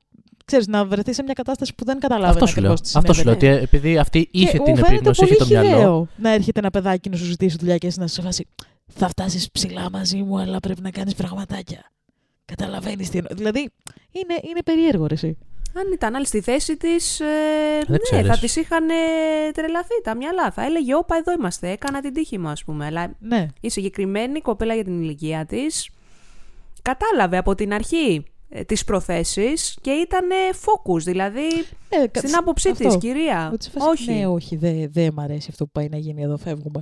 ξέρεις, 0.45 0.67
να 0.67 0.85
βρεθεί 0.85 1.13
σε 1.13 1.23
μια 1.23 1.33
κατάσταση 1.33 1.75
που 1.75 1.85
δεν 1.85 1.99
καταλάβαινε 1.99 2.33
Αυτό 2.33 2.45
σου 2.45 2.61
λέω. 2.61 2.71
ακριβώς 2.71 2.91
τι 2.91 2.99
Αυτό 2.99 3.13
σου 3.13 3.23
λέω. 3.23 3.33
συνέβαινε. 3.33 3.61
Ότι 3.61 3.63
επειδή 3.75 3.97
αυτή 3.97 4.29
είχε 4.31 4.45
Και 4.45 4.51
την 4.51 4.61
μου 4.67 4.75
φαίνεται 4.75 4.93
επίγνωση, 4.93 5.19
πολύ 5.19 5.31
είχε 5.33 5.39
το 5.43 5.45
μυαλό. 5.49 5.67
χιδαίο 5.69 6.07
να 6.17 6.29
έρχεται 6.33 6.59
ένα 6.59 6.69
παιδάκι 6.69 7.09
να 7.09 7.17
σου 7.17 7.25
ζητήσει 7.25 7.57
δουλειά 7.59 7.77
και 7.77 7.87
εσύ 7.87 7.99
να 7.99 8.07
σε 8.07 8.21
βάσει. 8.21 8.47
Θα 8.93 9.07
φτάσεις 9.07 9.51
ψηλά 9.51 9.89
μαζί 9.91 10.17
μου, 10.23 10.39
αλλά 10.39 10.59
πρέπει 10.59 10.81
να 10.81 10.89
κάνεις 10.89 11.13
πραγματάκια. 11.15 11.91
Καταλαβαίνεις 12.49 13.09
τι 13.09 13.17
εννοώ. 13.17 13.35
Δηλαδή, 13.35 13.59
είναι, 14.11 14.35
είναι 14.49 14.61
περίεργο, 14.63 15.05
ρε, 15.07 15.13
εσύ. 15.13 15.37
Αν 15.73 15.91
ήταν 15.93 16.15
άλλη 16.15 16.25
στη 16.25 16.41
θέση 16.41 16.77
της, 16.77 17.19
ε, 17.19 17.25
ναι, 17.87 17.97
ξέρεις. 17.97 18.27
θα 18.27 18.37
της 18.37 18.55
είχαν 18.55 18.89
ε, 18.89 18.93
τρελαθεί 19.53 20.01
τα 20.03 20.15
μυαλά. 20.15 20.51
Θα 20.51 20.65
έλεγε: 20.65 20.95
Όπα, 20.95 21.15
εδώ 21.17 21.31
είμαστε. 21.31 21.69
Έκανα 21.69 22.01
την 22.01 22.13
τύχη 22.13 22.37
μου, 22.37 22.47
ας 22.47 22.63
πούμε. 22.63 22.85
Αλλά 22.85 23.15
Ναι. 23.19 23.47
η 23.61 23.69
συγκεκριμένη 23.69 24.41
κοπέλα 24.41 24.73
για 24.73 24.83
την 24.83 25.01
ηλικία 25.01 25.45
της 25.45 25.89
κατάλαβε 26.81 27.37
από 27.37 27.55
την 27.55 27.73
αρχή 27.73 28.23
ε, 28.49 28.63
τις 28.63 28.83
προθέσεις 28.83 29.77
και 29.81 29.91
ήταν 29.91 30.27
focus, 30.65 30.99
δηλαδή 31.01 31.47
Ε, 31.89 32.07
κα- 32.07 32.19
στην 32.19 32.35
άποψή 32.35 32.69
αυτό. 32.69 32.87
της, 32.87 32.97
κυρία. 32.97 33.49
Ότι 33.53 33.63
σε 33.63 33.69
φάση, 33.69 33.87
Όχι. 33.89 34.11
Ναι, 34.11 34.27
όχι, 34.27 34.55
δεν 34.55 34.91
δε 34.91 35.11
μ' 35.11 35.19
αρέσει 35.19 35.47
αυτό 35.51 35.65
που 35.65 35.71
πάει 35.71 35.87
να 35.89 35.97
γίνει 35.97 36.21
εδώ, 36.21 36.37
φεύγουμε. 36.37 36.81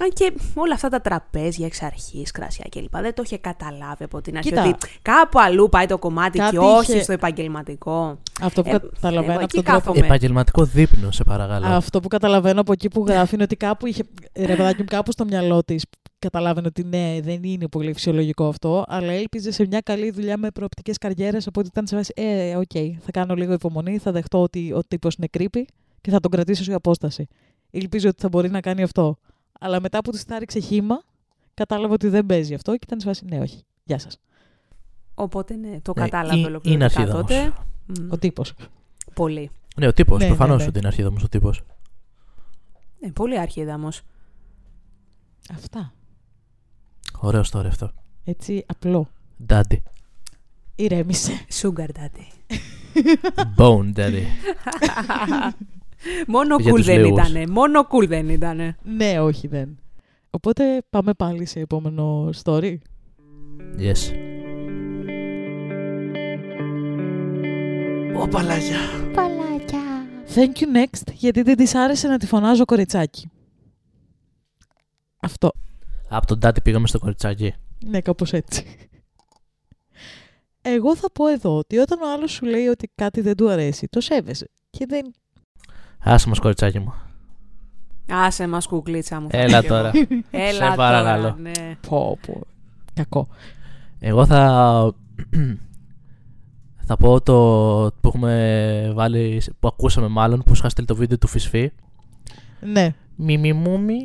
Αν 0.00 0.10
και 0.12 0.32
όλα 0.54 0.74
αυτά 0.74 0.88
τα 0.88 1.00
τραπέζια 1.00 1.66
εξ 1.66 1.82
αρχής, 1.82 2.30
κρασιά 2.30 2.64
κλπ. 2.70 2.96
Δεν 2.96 3.14
το 3.14 3.22
είχε 3.24 3.38
καταλάβει 3.38 4.04
από 4.04 4.20
την 4.20 4.36
αρχή. 4.36 4.48
Κοίτα. 4.48 4.68
Ότι 4.68 4.76
κάπου 5.02 5.38
αλλού 5.40 5.68
πάει 5.68 5.86
το 5.86 5.98
κομμάτι 5.98 6.38
Κάτι 6.38 6.50
και 6.50 6.58
όχι 6.58 6.92
είχε- 6.92 7.02
στο 7.02 7.12
επαγγελματικό. 7.12 8.18
Αυτό 8.42 8.62
που 8.62 8.68
Ε, 8.68 8.78
καταλαβαίνω 8.78 9.22
εγώ 9.32 9.32
από 9.34 9.42
εκεί 9.44 9.54
τον 9.54 9.64
τρόπο. 9.64 9.78
κάθομαι. 9.80 10.06
Επαγγελματικό 10.06 10.64
δείπνο, 10.64 11.10
σε 11.10 11.24
παρακαλώ. 11.24 11.66
Αυτό 11.66 12.00
που 12.00 12.08
καταλαβαίνω 12.08 12.60
από 12.60 12.72
εκεί 12.72 12.88
που 12.88 13.04
γράφει 13.06 13.34
είναι 13.34 13.42
ότι 13.42 13.56
κάπου 13.56 13.86
είχε. 13.86 14.02
Ρε 14.36 14.56
παιδάκι 14.56 14.78
μου, 14.80 14.86
κάπου 14.88 15.12
στο 15.12 15.24
μυαλό 15.24 15.62
της 15.64 15.84
καταλάβαινε 16.18 16.66
ότι 16.66 16.84
ναι, 16.84 17.18
δεν 17.22 17.42
είναι 17.42 17.68
πολύ 17.68 17.92
φυσιολογικό 17.92 18.46
αυτό, 18.48 18.84
αλλά 18.88 19.12
έλπιζε 19.12 19.50
σε 19.52 19.66
μια 19.66 19.80
καλή 19.80 20.10
δουλειά 20.10 20.36
με 20.36 20.50
προοπτικές 20.50 20.98
καριέρες. 20.98 21.46
Οπότε 21.46 21.66
ήταν 21.66 21.86
σε 21.86 21.96
βάση, 21.96 22.12
Ε, 22.16 22.56
οκ, 22.56 22.70
θα 23.00 23.10
κάνω 23.12 23.34
λίγο 23.34 23.52
υπομονή, 23.52 23.98
θα 23.98 24.12
δεχτώ 24.12 24.42
ότι 24.42 24.72
ο 24.72 24.80
τύπος 24.88 25.14
είναι 25.14 25.26
creepy 25.38 25.62
και 26.00 26.10
θα 26.10 26.20
τον 26.20 26.30
κρατήσω 26.30 26.62
σε 26.64 26.72
απόσταση. 26.74 27.26
Ελπίζω 27.70 28.08
ότι 28.08 28.20
θα 28.20 28.28
μπορεί 28.28 28.50
να 28.50 28.60
κάνει 28.60 28.82
αυτό. 28.82 29.18
Αλλά 29.60 29.80
μετά 29.80 30.00
που 30.00 30.10
της 30.10 30.24
τα 30.24 30.34
'ριξε 30.34 30.58
χύμα, 30.60 31.02
κατάλαβε 31.54 31.92
ότι 31.92 32.08
δεν 32.08 32.26
παίζει 32.26 32.54
αυτό 32.54 32.72
και 32.72 32.78
ήταν 32.86 33.00
σε 33.00 33.06
βάση, 33.06 33.24
ναι, 33.24 33.38
όχι. 33.40 33.62
Γεια 33.84 33.98
σας. 33.98 34.18
Οπότε 35.14 35.54
ναι, 35.56 35.80
το 35.82 35.92
Ναι, 35.96 36.02
κατάλαβε 36.02 36.36
ή- 36.40 36.44
ολοκληρωτικά 36.44 36.74
είναι 36.74 36.84
αρχίδαμος. 36.84 37.20
τότε. 37.20 37.52
Μμ, 37.86 38.12
Ο 38.12 38.18
τύπος. 38.18 38.54
Πολύ. 39.14 39.50
Ναι, 39.76 39.86
ο 39.86 39.92
τύπος. 39.92 40.18
Ναι, 40.20 40.26
Προφανώς 40.26 40.56
ναι, 40.56 40.62
ναι. 40.62 40.68
ότι 40.68 40.78
είναι 40.78 40.86
αρχίδαμος 40.86 41.22
ο 41.22 41.28
τύπος. 41.28 41.62
Ναι, 43.00 43.10
πολύ 43.12 43.38
αρχίδαμος. 43.38 44.00
Αυτά. 45.54 45.92
Ωραίο 47.18 47.42
τώρα 47.50 47.68
αυτό. 47.68 47.90
Έτσι 48.24 48.64
απλό. 48.66 49.08
Ντάντι. 49.46 49.82
Ηρέμησε. 50.74 51.32
Sugar 51.62 51.88
daddy. 51.88 52.56
Bone 53.56 53.92
Daddy. 53.94 54.22
Μόνο 56.26 56.56
Για 56.60 56.72
cool 56.72 56.76
τους 56.76 56.84
δεν 56.84 57.00
λίγους. 57.00 57.18
ήτανε. 57.28 57.46
Μόνο 57.46 57.86
cool 57.90 58.08
δεν 58.08 58.28
ήτανε. 58.28 58.76
ναι, 58.82 59.20
όχι 59.20 59.46
δεν. 59.46 59.78
Οπότε 60.30 60.82
πάμε 60.90 61.12
πάλι 61.14 61.46
σε 61.46 61.60
επόμενο 61.60 62.30
story. 62.44 62.76
Yes. 63.78 64.12
Οπαλάκια. 68.16 68.76
Thank 70.34 70.58
you 70.58 70.76
next, 70.76 71.12
γιατί 71.12 71.42
δεν 71.42 71.56
της 71.56 71.74
άρεσε 71.74 72.08
να 72.08 72.18
τη 72.18 72.26
φωνάζω 72.26 72.64
κοριτσάκι. 72.64 73.30
Αυτό. 75.20 75.52
Από 76.08 76.26
τον 76.26 76.38
Daddy 76.42 76.62
πήγαμε 76.62 76.86
στο 76.86 76.98
κοριτσάκι. 76.98 77.54
Ναι, 77.86 78.00
κάπως 78.00 78.32
έτσι. 78.32 78.64
Εγώ 80.62 80.96
θα 80.96 81.10
πω 81.12 81.26
εδώ 81.26 81.56
ότι 81.56 81.78
όταν 81.78 82.00
ο 82.02 82.12
άλλος 82.12 82.32
σου 82.32 82.44
λέει 82.44 82.66
ότι 82.66 82.90
κάτι 82.94 83.20
δεν 83.20 83.36
του 83.36 83.50
αρέσει, 83.50 83.86
το 83.90 84.00
σέβεσαι. 84.00 84.50
Και 84.70 84.86
δεν... 84.88 85.14
Άσε 86.04 86.28
μας 86.28 86.38
κοριτσάκι 86.38 86.78
μου. 86.78 86.94
Άσε 88.10 88.46
μας 88.48 88.66
κουκλίτσα 88.66 89.20
μου. 89.20 89.28
θα 89.30 89.36
Έλα 89.38 89.60
πω 89.60 89.66
κι 89.66 89.72
εγώ. 89.72 89.76
τώρα. 89.82 89.92
Έλα 90.30 90.70
Σε 90.70 90.76
παρακαλώ. 90.76 91.22
τώρα, 91.22 91.36
ναι. 91.40 91.76
Πω, 91.88 92.18
πω. 92.26 92.40
Κακό. 92.94 93.28
Εγώ 94.00 94.26
θα... 94.26 94.92
θα 96.86 96.96
πω 96.96 97.20
το 97.20 97.34
που 98.00 98.08
έχουμε 98.08 98.92
βάλει, 98.94 99.42
που 99.60 99.68
ακούσαμε 99.68 100.08
μάλλον, 100.08 100.38
που 100.42 100.48
σου 100.54 100.60
είχα 100.60 100.68
στείλει 100.68 100.86
το 100.86 100.94
βίντεο 100.96 101.18
του 101.18 101.26
Φυσφή. 101.26 101.70
Ναι. 102.60 102.94
Μη 103.16 103.38
μη 103.38 103.52
μου 103.52 103.80
μη. 103.80 104.02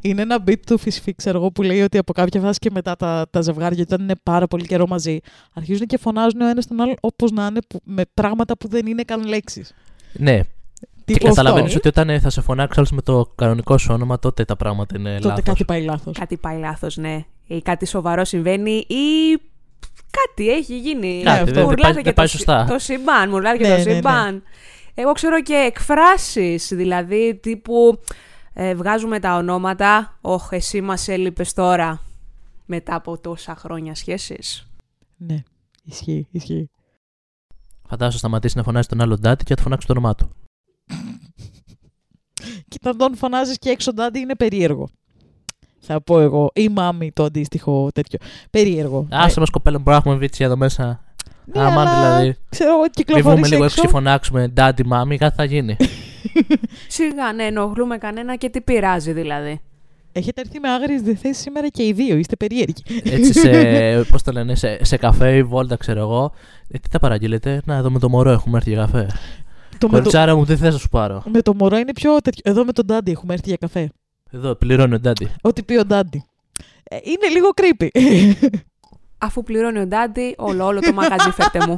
Είναι 0.00 0.22
ένα 0.22 0.44
beat 0.46 0.58
του 0.66 0.78
Φυσφή, 0.78 1.14
ξέρω 1.14 1.38
εγώ, 1.38 1.50
που 1.50 1.62
λέει 1.62 1.80
ότι 1.82 1.98
από 1.98 2.12
κάποια 2.12 2.40
φάση 2.40 2.58
και 2.58 2.70
μετά 2.72 2.96
τα, 2.96 3.26
τα 3.30 3.40
ζευγάρια, 3.40 3.82
όταν 3.82 4.00
είναι 4.00 4.14
πάρα 4.22 4.46
πολύ 4.46 4.66
καιρό 4.66 4.86
μαζί, 4.86 5.18
αρχίζουν 5.54 5.86
και 5.86 5.98
φωνάζουν 5.98 6.40
ο 6.40 6.46
ένας 6.48 6.66
τον 6.66 6.80
άλλον 6.80 6.94
όπως 7.00 7.30
να 7.30 7.46
είναι, 7.46 7.60
που- 7.68 7.80
με 7.84 8.02
πράγματα 8.14 8.56
που 8.56 8.68
δεν 8.68 8.86
είναι 8.86 9.02
καν 9.02 9.24
λέξεις. 9.26 9.74
ναι, 10.12 10.38
και 10.40 10.48
Τύπου 11.04 11.26
καταλαβαίνεις 11.28 11.66
αυτό. 11.66 11.78
ότι 11.78 11.88
όταν 11.88 12.10
ε, 12.10 12.20
θα 12.20 12.30
σε 12.30 12.40
φωνάξει 12.40 12.74
άλλος 12.78 12.90
με 12.90 13.02
το 13.02 13.32
κανονικό 13.34 13.78
σου 13.78 13.88
όνομα, 13.94 14.18
τότε 14.18 14.44
τα 14.44 14.56
πράγματα 14.56 14.98
είναι 14.98 15.14
Τότε 15.14 15.26
λάθος. 15.28 15.44
κάτι 15.44 15.64
πάει 15.64 15.82
λάθος. 15.84 16.18
Κάτι 16.18 16.36
πάει 16.36 16.58
λάθος, 16.58 16.96
ναι. 16.96 17.24
Ή 17.46 17.62
κάτι 17.62 17.86
σοβαρό 17.86 18.24
συμβαίνει 18.24 18.70
ή 18.72 19.38
κάτι 20.10 20.50
έχει 20.50 20.78
γίνει. 20.78 21.20
Κάτι, 21.24 21.44
δεν- 21.44 21.54
δεν 21.54 21.62
Μουρλάτε 21.62 21.82
πάει- 21.82 21.94
και 21.94 22.02
δεν 22.02 22.14
πάει 22.14 22.26
το, 22.26 22.32
σωστά. 22.32 22.66
Το 22.68 22.78
σύμπαν, 22.78 23.28
μουρλάτε 23.28 23.56
και 23.56 23.62
Ναι, 23.68 23.82
το 23.82 23.88
ναι, 23.88 23.94
ναι. 23.94 24.40
Σύμπαν. 24.94 25.04
Εγώ 25.04 25.12
ξέρω 25.12 25.42
και 25.42 25.54
εκφράσεις, 25.54 26.68
δηλαδή 26.68 27.38
τύπου 27.42 27.98
ε, 28.52 28.74
βγάζουμε 28.74 29.18
τα 29.18 29.36
ονόματα. 29.36 30.18
Όχ, 30.20 30.48
εσύ 30.52 30.80
μας 30.80 31.08
έλειπες 31.08 31.52
τώρα 31.52 32.02
μετά 32.66 32.94
από 32.94 33.18
τόσα 33.18 33.56
χρόνια 33.56 33.94
σχέσεις. 33.94 34.66
Ναι, 35.16 35.42
ισχύει, 35.84 36.26
ισχύει. 36.30 36.70
Φαντάζομαι 37.88 38.18
σταματήσει 38.18 38.56
να 38.56 38.62
φωνάζει 38.62 38.88
τον 38.88 39.00
άλλο 39.00 39.18
Daddy 39.24 39.36
και 39.36 39.48
θα 39.48 39.54
του 39.54 39.62
φωνάξει 39.62 39.86
το 39.86 39.92
όνομά 39.92 40.14
του. 40.14 40.30
Και 42.68 42.78
όταν 42.80 42.96
τον 42.96 43.16
φωνάζεις 43.16 43.58
και 43.58 43.70
έξω 43.70 43.92
ντάντι 43.92 44.18
είναι 44.18 44.36
περίεργο. 44.36 44.88
Θα 45.80 46.00
πω 46.00 46.20
εγώ. 46.20 46.50
Ή 46.54 46.68
μάμι 46.68 47.12
το 47.12 47.24
αντίστοιχο 47.24 47.90
τέτοιο. 47.94 48.18
Περίεργο. 48.50 49.06
Άσε 49.10 49.40
μας 49.40 49.50
κοπέλα 49.50 49.76
μου, 49.76 49.82
μπορούμε 49.82 50.02
να 50.04 50.10
έχουμε 50.10 50.26
βίτσια 50.26 50.46
εδώ 50.46 50.56
μέσα. 50.56 51.04
Ναι, 51.44 51.60
Άμα 51.60 51.80
αλλά, 51.80 52.16
δηλαδή 52.16 52.36
Ξέρω 52.48 52.70
εγώ, 52.70 52.80
μην 52.80 52.90
κυκλοφορείς 52.90 53.28
βγούμε 53.28 53.48
λίγο 53.48 53.64
έξω 53.64 53.74
έξω. 53.78 53.82
και 53.82 53.88
φωνάξουμε 53.88 54.52
Daddy, 54.56 54.84
μάμι, 54.84 55.18
κάτι 55.18 55.34
θα 55.36 55.44
γίνει. 55.44 55.76
Σιγά, 56.88 57.32
ναι, 57.32 57.44
ενοχλούμε 57.44 57.98
κανένα 57.98 58.36
και 58.36 58.48
τι 58.48 58.60
πειράζει 58.60 59.12
δηλαδή. 59.12 59.60
Έχετε 60.12 60.40
έρθει 60.40 60.60
με 60.60 60.68
άγριες 60.68 61.02
διαθέσεις 61.02 61.42
σήμερα 61.42 61.68
και 61.68 61.86
οι 61.86 61.92
δύο. 61.92 62.16
Είστε 62.16 62.36
περίεργοι. 62.36 62.82
Έτσι 63.04 63.32
σε, 63.32 63.50
πώς 64.10 64.22
το 64.22 64.32
λένε, 64.32 64.54
σε, 64.54 64.84
σε 64.84 64.96
καφέ 64.96 65.36
ή 65.36 65.42
βόλτα 65.42 65.76
ξέρω 65.76 66.00
εγώ. 66.00 66.32
Ε, 66.68 66.78
τι 66.78 66.88
θα 66.90 66.98
παραγγείλετε, 66.98 67.60
να 67.64 67.74
εδώ 67.74 67.90
με 67.90 67.98
το 67.98 68.08
μωρό 68.08 68.30
έχουμε 68.30 68.56
έρθει 68.56 68.70
για 68.70 68.78
καφέ. 68.78 69.06
το 69.06 69.08
με, 69.70 69.78
το, 69.78 69.88
Κοριτσάρα 69.88 70.36
μου, 70.36 70.44
τι 70.44 70.56
θες 70.56 70.72
να 70.72 70.78
σου 70.78 70.88
πάρω. 70.88 71.22
με 71.32 71.42
το 71.42 71.54
μωρό 71.54 71.76
είναι 71.76 71.92
πιο 71.92 72.16
τέτοιο. 72.16 72.42
Εδώ 72.44 72.64
με 72.64 72.72
τον 72.72 72.86
ντάντι 72.86 73.10
έχουμε 73.10 73.32
έρθει 73.32 73.48
για 73.48 73.56
καφέ. 73.56 73.90
Εδώ, 74.30 74.54
πληρώνει 74.54 74.94
ο 74.94 74.98
Daddy. 75.04 75.26
Ό,τι 75.40 75.62
πει 75.62 75.76
ο 75.76 75.84
ντάντι. 75.84 76.24
Ε, 76.82 76.96
είναι 77.02 77.28
λίγο 77.32 77.48
creepy. 77.54 77.88
Αφού 79.22 79.42
πληρώνει 79.42 79.78
ο 79.78 79.86
Ντάντι, 79.86 80.34
όλο, 80.38 80.64
όλο 80.64 80.80
το 80.80 80.92
μαγαζί 80.92 81.30
φέρτε 81.30 81.66
μου. 81.66 81.74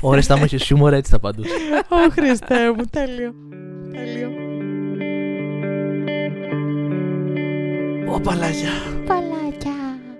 Ωραία, 0.00 0.22
θα 0.22 0.36
μου 0.36 0.44
έχει 0.44 0.58
χιούμορ, 0.58 0.92
έτσι 0.92 1.10
θα 1.10 1.16
απαντούσε. 1.16 1.50
Ω 1.88 2.10
Χριστέ 2.10 2.72
μου, 2.72 2.84
τέλειο. 2.90 3.34
Τέλειο. 3.92 4.30
Οπαλάκια. 8.14 8.70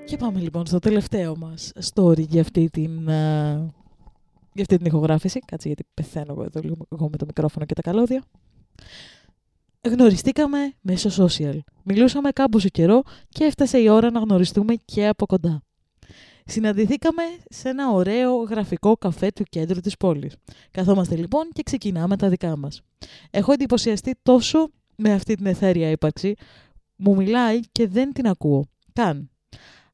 Και 0.04 0.16
πάμε 0.16 0.40
λοιπόν 0.40 0.66
στο 0.66 0.78
τελευταίο 0.78 1.36
μας 1.36 1.72
story 1.94 2.18
για 2.18 2.40
αυτή 2.40 2.68
την, 2.70 3.10
α, 3.10 3.52
για 4.52 4.62
αυτή 4.62 4.76
την 4.76 4.86
ηχογράφηση. 4.86 5.38
Κάτσε 5.38 5.66
γιατί 5.68 5.84
πεθαίνω 5.94 6.26
εγώ 6.32 6.42
εδώ 6.42 6.60
λίγο 6.60 6.76
εγώ 6.92 7.08
με 7.10 7.16
το 7.16 7.24
μικρόφωνο 7.26 7.66
και 7.66 7.74
τα 7.74 7.82
καλώδια. 7.82 8.24
Γνωριστήκαμε 9.88 10.58
μέσω 10.80 11.24
social. 11.24 11.58
Μιλούσαμε 11.82 12.30
κάμποσο 12.30 12.68
καιρό 12.68 13.02
και 13.28 13.44
έφτασε 13.44 13.78
η 13.78 13.88
ώρα 13.88 14.10
να 14.10 14.20
γνωριστούμε 14.20 14.74
και 14.84 15.06
από 15.08 15.26
κοντά. 15.26 15.65
Συναντηθήκαμε 16.49 17.22
σε 17.49 17.68
ένα 17.68 17.90
ωραίο 17.90 18.36
γραφικό 18.36 18.97
καφέ 18.97 19.30
του 19.30 19.44
κέντρου 19.49 19.80
της 19.80 19.97
πόλης. 19.97 20.36
Καθόμαστε 20.70 21.16
λοιπόν 21.16 21.49
και 21.53 21.62
ξεκινάμε 21.62 22.16
τα 22.16 22.28
δικά 22.28 22.57
μας. 22.57 22.82
Έχω 23.30 23.53
εντυπωσιαστεί 23.53 24.14
τόσο 24.22 24.70
με 24.97 25.12
αυτή 25.12 25.34
την 25.34 25.47
εθέρια 25.47 25.90
ύπαρξη. 25.90 26.34
Μου 26.97 27.14
μιλάει 27.14 27.61
και 27.72 27.88
δεν 27.88 28.12
την 28.12 28.28
ακούω. 28.28 28.64
Καν. 28.92 29.30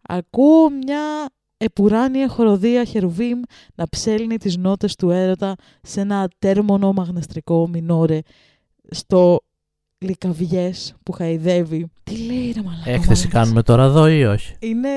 Ακούω 0.03 0.70
μια 0.70 1.30
επουράνια 1.57 2.28
χοροδία 2.28 2.84
χερουβίμ 2.84 3.40
να 3.74 3.88
ψέλνει 3.88 4.36
τις 4.36 4.57
νότες 4.57 4.94
του 4.94 5.11
έρωτα 5.11 5.55
σε 5.82 6.00
ένα 6.00 6.20
ατέρμονο 6.20 6.92
μαγναστρικό 6.92 7.68
μινόρε 7.68 8.18
στο 8.90 9.40
λικαβιές 10.03 10.94
που 11.03 11.12
χαϊδεύει. 11.12 11.90
Τι 12.03 12.18
λέει 12.18 12.53
ρε 12.53 12.62
μαλάκα. 12.62 12.90
Έκθεση 12.90 13.09
μάλιστα. 13.09 13.28
κάνουμε 13.28 13.62
τώρα 13.62 13.84
εδώ 13.84 14.09
ή 14.09 14.24
όχι; 14.24 14.55
Είναι 14.59 14.88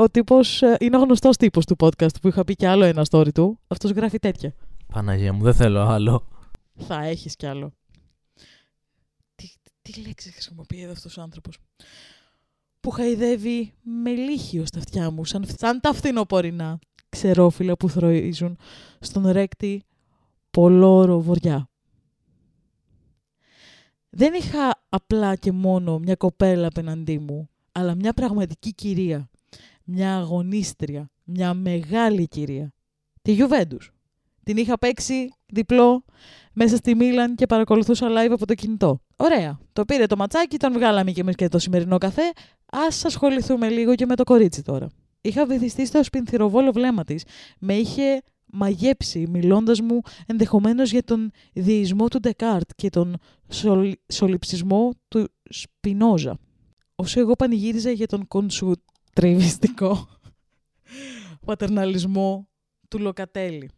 ο 0.00 0.10
τύπος, 0.10 0.62
ε, 0.62 0.76
είναι 0.80 0.96
ο 0.96 1.00
γνωστός 1.00 1.36
τύπος 1.36 1.64
του 1.64 1.76
podcast 1.78 2.20
που 2.20 2.28
είχα 2.28 2.44
πει 2.44 2.54
κι 2.54 2.66
άλλο 2.66 2.84
ένα 2.84 3.04
story 3.10 3.32
του. 3.34 3.58
Αυτός 3.66 3.90
γράφει 3.90 4.18
τέτοια. 4.18 4.54
Παναγία 4.92 5.32
μου, 5.32 5.42
δεν 5.42 5.54
θέλω 5.54 5.80
άλλο. 5.80 6.26
Θα 6.74 7.04
έχεις 7.04 7.36
κι 7.36 7.46
άλλο. 7.46 7.72
Τι, 9.34 9.52
τι 9.82 10.00
λέξη 10.00 10.32
χρησιμοποιεί 10.32 10.82
εδώ 10.82 10.92
αυτός 10.92 11.16
ο 11.16 11.20
άνθρωπος. 11.22 11.58
Που 12.80 12.90
χαϊδεύει 12.90 13.72
με 13.82 14.10
λύχιο 14.10 14.66
στα 14.66 14.78
αυτιά 14.78 15.10
μου, 15.10 15.24
σαν, 15.24 15.44
σαν 15.58 15.80
τα 15.80 15.92
φθινοπορεινά 15.92 16.78
ξερόφυλλα 17.08 17.76
που 17.76 17.88
θροίζουν 17.88 18.56
στον 19.00 19.28
ρέκτη 19.28 19.84
πολλόρο 20.50 21.20
βοριά. 21.20 21.69
Δεν 24.10 24.34
είχα 24.34 24.82
απλά 24.88 25.36
και 25.36 25.52
μόνο 25.52 25.98
μια 25.98 26.14
κοπέλα 26.14 26.66
απέναντί 26.66 27.18
μου, 27.18 27.48
αλλά 27.72 27.94
μια 27.94 28.12
πραγματική 28.12 28.74
κυρία. 28.74 29.30
Μια 29.84 30.16
αγωνίστρια, 30.16 31.10
μια 31.24 31.54
μεγάλη 31.54 32.28
κυρία. 32.28 32.72
Τη 33.22 33.32
Γιουβέντους. 33.32 33.92
Την 34.42 34.56
είχα 34.56 34.78
παίξει 34.78 35.32
διπλό 35.46 36.04
μέσα 36.52 36.76
στη 36.76 36.94
Μίλαν 36.94 37.34
και 37.34 37.46
παρακολουθούσα 37.46 38.08
live 38.08 38.30
από 38.30 38.46
το 38.46 38.54
κινητό. 38.54 39.00
Ωραία. 39.16 39.58
Το 39.72 39.84
πήρε 39.84 40.06
το 40.06 40.16
ματσάκι, 40.16 40.56
τον 40.56 40.72
βγάλαμε 40.72 41.12
και 41.12 41.20
εμείς 41.20 41.34
και 41.34 41.48
το 41.48 41.58
σημερινό 41.58 41.98
καφέ. 41.98 42.22
Α 42.66 42.86
ασχοληθούμε 43.04 43.68
λίγο 43.68 43.94
και 43.94 44.06
με 44.06 44.16
το 44.16 44.24
κορίτσι 44.24 44.62
τώρα. 44.62 44.86
Είχα 45.20 45.46
βυθιστεί 45.46 45.86
στο 45.86 46.04
σπινθυροβόλο 46.04 46.72
βλέμμα 46.72 47.04
της. 47.04 47.24
Με 47.58 47.74
είχε 47.74 48.22
μαγέψει 48.52 49.26
μιλώντας 49.28 49.80
μου 49.80 50.00
ενδεχομένως 50.26 50.90
για 50.90 51.04
τον 51.04 51.30
διεισμό 51.52 52.08
του 52.08 52.20
Ντεκάρτ 52.20 52.70
και 52.74 52.88
τον 52.88 53.16
σολ, 53.48 53.92
σολυψισμό 54.12 54.90
του 55.08 55.28
Σπινόζα. 55.44 56.38
Όσο 56.94 57.20
εγώ 57.20 57.32
πανηγύριζα 57.32 57.90
για 57.90 58.06
τον 58.06 58.26
κονσουτριβιστικό 58.26 60.08
πατερναλισμό 61.46 62.48
του 62.88 62.98
Λοκατέλη. 62.98 63.70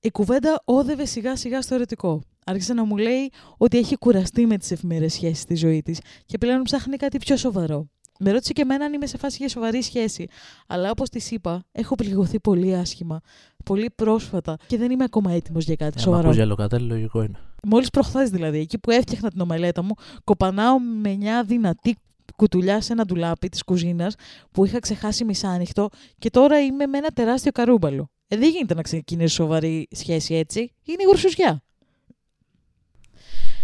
Η 0.00 0.10
κουβέντα 0.10 0.62
όδευε 0.64 1.04
σιγά 1.04 1.36
σιγά 1.36 1.62
στο 1.62 1.74
ερωτικό. 1.74 2.22
Άρχισε 2.46 2.74
να 2.74 2.84
μου 2.84 2.96
λέει 2.96 3.32
ότι 3.56 3.78
έχει 3.78 3.96
κουραστεί 3.96 4.46
με 4.46 4.58
τις 4.58 4.70
εφημερές 4.70 5.12
σχέσεις 5.12 5.40
στη 5.40 5.54
ζωή 5.54 5.82
της 5.82 6.00
και 6.26 6.38
πλέον 6.38 6.62
ψάχνει 6.62 6.96
κάτι 6.96 7.18
πιο 7.18 7.36
σοβαρό. 7.36 7.88
Με 8.24 8.30
ρώτησε 8.30 8.52
και 8.52 8.62
εμένα 8.62 8.84
αν 8.84 8.92
είμαι 8.92 9.06
σε 9.06 9.18
φάση 9.18 9.36
για 9.38 9.48
σοβαρή 9.48 9.82
σχέση. 9.82 10.26
Αλλά 10.66 10.90
όπως 10.90 11.08
της 11.08 11.30
είπα, 11.30 11.64
έχω 11.72 11.94
πληγωθεί 11.94 12.40
πολύ 12.40 12.74
άσχημα, 12.76 13.20
πολύ 13.64 13.90
πρόσφατα 13.94 14.56
και 14.66 14.76
δεν 14.76 14.90
είμαι 14.90 15.04
ακόμα 15.04 15.32
έτοιμος 15.32 15.64
για 15.64 15.76
κάτι 15.76 15.92
Αν 15.96 16.02
σοβαρό. 16.02 16.22
ακούς 16.22 16.36
για 16.36 16.44
λοκατέλη, 16.46 16.86
λογικό 16.86 17.22
είναι. 17.22 17.38
Μόλις 17.62 17.90
προχθές 17.90 18.30
δηλαδή, 18.30 18.58
εκεί 18.58 18.78
που 18.78 18.90
έφτιαχνα 18.90 19.30
την 19.30 19.40
ομελέτα 19.40 19.82
μου, 19.82 19.94
κοπανάω 20.24 20.78
με 20.80 21.16
μια 21.16 21.44
δυνατή 21.44 21.96
κουτουλιά 22.36 22.80
σε 22.80 22.92
ένα 22.92 23.04
ντουλάπι 23.04 23.48
της 23.48 23.62
κουζίνας 23.62 24.14
που 24.50 24.64
είχα 24.64 24.78
ξεχάσει 24.78 25.24
μισάνυχτο 25.24 25.88
και 26.18 26.30
τώρα 26.30 26.60
είμαι 26.60 26.86
με 26.86 26.98
ένα 26.98 27.08
τεράστιο 27.08 27.52
καρούμπαλο. 27.52 28.10
Ε, 28.28 28.36
δεν 28.36 28.50
γίνεται 28.50 28.74
να 28.74 28.82
ξεκινήσει 28.82 29.34
σοβαρή 29.34 29.88
σχέση 29.90 30.34
έτσι. 30.34 30.60
Είναι 30.60 31.02
η 31.02 31.06
γουρσουσιά. 31.06 31.62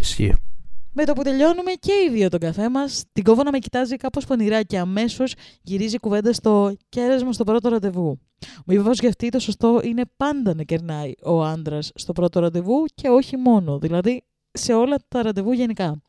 Ισχύει. 0.00 0.34
Με 1.00 1.04
το 1.04 1.12
που 1.12 1.22
τελειώνουμε 1.22 1.72
και 1.72 1.92
οι 1.92 2.10
δύο 2.12 2.28
τον 2.28 2.40
καφέ 2.40 2.70
μας, 2.70 3.04
την 3.12 3.24
κόβω 3.24 3.42
να 3.42 3.50
με 3.50 3.58
κοιτάζει 3.58 3.96
κάπως 3.96 4.26
πονηρά 4.26 4.62
και 4.62 4.78
αμέσως 4.78 5.34
γυρίζει 5.62 5.94
η 5.94 5.98
κουβέντα 5.98 6.32
στο 6.32 6.72
κέρασμα 6.88 7.32
στο 7.32 7.44
πρώτο 7.44 7.68
ραντεβού. 7.68 8.20
Μου 8.66 8.74
είπε 8.74 8.82
πω 8.82 8.90
για 8.90 9.08
αυτή 9.08 9.28
το 9.28 9.38
σωστό 9.38 9.80
είναι 9.84 10.02
πάντα 10.16 10.54
να 10.54 10.62
κερνάει 10.62 11.12
ο 11.22 11.42
άντρας 11.44 11.90
στο 11.94 12.12
πρώτο 12.12 12.40
ραντεβού 12.40 12.84
και 12.94 13.08
όχι 13.08 13.36
μόνο, 13.36 13.78
δηλαδή 13.78 14.22
σε 14.52 14.72
όλα 14.72 14.96
τα 15.08 15.22
ραντεβού 15.22 15.52
γενικά. 15.52 16.02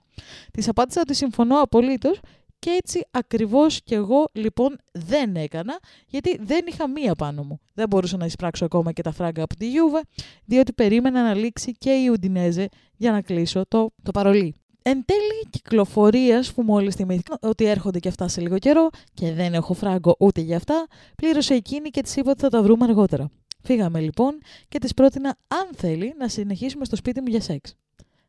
Της 0.52 0.68
απάντησα 0.68 1.02
ότι 1.02 1.14
συμφωνώ 1.14 1.62
απολύτως 1.62 2.20
και 2.60 2.70
έτσι 2.84 3.02
ακριβώς 3.12 3.82
κι 3.84 3.94
εγώ 3.94 4.30
λοιπόν 4.32 4.78
δεν 4.92 5.36
έκανα, 5.36 5.80
γιατί 6.08 6.38
δεν 6.42 6.66
είχα 6.68 6.88
μία 6.90 7.16
πάνω 7.16 7.44
μου. 7.44 7.60
Δεν 7.74 7.88
μπορούσα 7.88 8.18
να 8.18 8.26
εισπράξω 8.26 8.66
ακόμα 8.66 8.92
και 8.92 9.02
τα 9.02 9.12
φράγκα 9.12 9.44
από 9.44 9.56
τη 9.56 9.70
Γιούβε, 9.70 10.02
διότι 10.46 10.74
περίμενα 10.74 11.24
να 11.24 11.34
λήξει 11.34 11.72
και 11.72 11.92
η 11.92 12.08
Ουντινέζε 12.08 12.68
για 12.96 13.12
να 13.12 13.22
κλείσω 13.22 13.66
το, 13.68 13.92
το 14.04 14.12
παρολί. 14.12 14.56
Εν 14.92 15.06
τέλει 15.06 15.50
κυκλοφορία, 15.50 16.44
που 16.56 16.62
μόλις 16.62 16.96
θυμήθηκα 16.96 17.38
ότι 17.42 17.66
έρχονται 17.66 18.00
και 18.00 18.08
αυτά 18.08 18.28
σε 18.28 18.42
λίγο 18.42 18.58
καιρό 18.58 18.90
και 19.14 19.34
δεν 19.34 19.54
έχω 19.54 19.74
φράγκο 19.74 20.16
ούτε 20.20 20.42
για 20.42 20.58
αυτά, 20.58 20.88
πλήρωσε 21.16 21.54
εκείνη 21.54 21.90
και 21.90 22.02
της 22.02 22.16
είπα 22.16 22.32
ότι 22.32 22.42
θα 22.42 22.50
τα 22.50 22.62
βρούμε 22.62 22.86
αργότερα. 22.86 23.30
Φύγαμε 23.64 24.00
λοιπόν 24.00 24.38
και 24.68 24.80
της 24.80 24.94
πρότεινα, 24.94 25.38
αν 25.48 25.70
θέλει, 25.76 26.14
να 26.18 26.28
συνεχίσουμε 26.28 26.86
στο 26.86 26.96
σπίτι 26.96 27.22
μου 27.22 27.28
για 27.28 27.42
σεξ. 27.42 27.76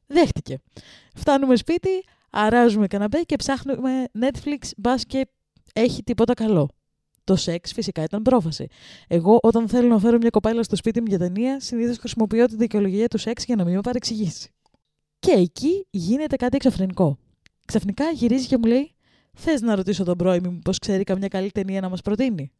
Δέχτηκε. 0.07 0.59
Φτάνουμε 1.15 1.57
σπίτι, 1.57 2.05
αράζουμε 2.31 2.87
καναπέ 2.87 3.21
και 3.21 3.37
ψάχνουμε 3.37 4.05
Netflix, 4.21 4.69
μπας 4.77 5.05
και 5.05 5.27
έχει 5.73 6.03
τίποτα 6.03 6.35
καλό. 6.35 6.69
Το 7.25 7.37
σεξ 7.37 7.73
φυσικά 7.73 8.03
ήταν 8.03 8.23
πρόφαση. 8.23 8.67
Εγώ, 9.09 9.39
όταν 9.43 9.69
θέλω 9.69 9.89
να 9.89 9.99
φέρω 9.99 10.17
μια 10.17 10.31
κοπέλα 10.31 10.63
στο 10.63 10.77
σπίτι 10.77 11.01
μου 11.01 11.07
για 11.09 11.19
ταινία, 11.19 11.61
συνήθως 11.61 11.99
χρησιμοποιώ 11.99 12.47
τη 12.47 12.57
δικαιολογία 12.57 13.09
του 13.09 13.19
σεξ 13.19 13.45
για 13.45 13.57
να 13.57 13.65
μην 13.65 13.75
με 13.75 13.81
παρεξηγήσει. 13.81 14.51
Και 15.21 15.33
εκεί 15.33 15.87
γίνεται 15.91 16.37
κάτι 16.37 16.57
εξωφρενικό. 16.57 17.19
Ξαφνικά 17.67 18.11
γυρίζει 18.11 18.47
και 18.47 18.57
μου 18.57 18.65
λέει: 18.65 18.95
Θες 19.33 19.61
να 19.61 19.75
ρωτήσω 19.75 20.05
τον 20.05 20.17
πρώην 20.17 20.43
μου 20.45 20.59
πώς 20.65 20.79
ξέρει 20.79 21.05
καμιά 21.05 21.29
καλή 21.29 21.51
ταινία 21.51 21.81
να 21.81 21.89
μας 21.89 22.03
προτείνει; 22.03 22.53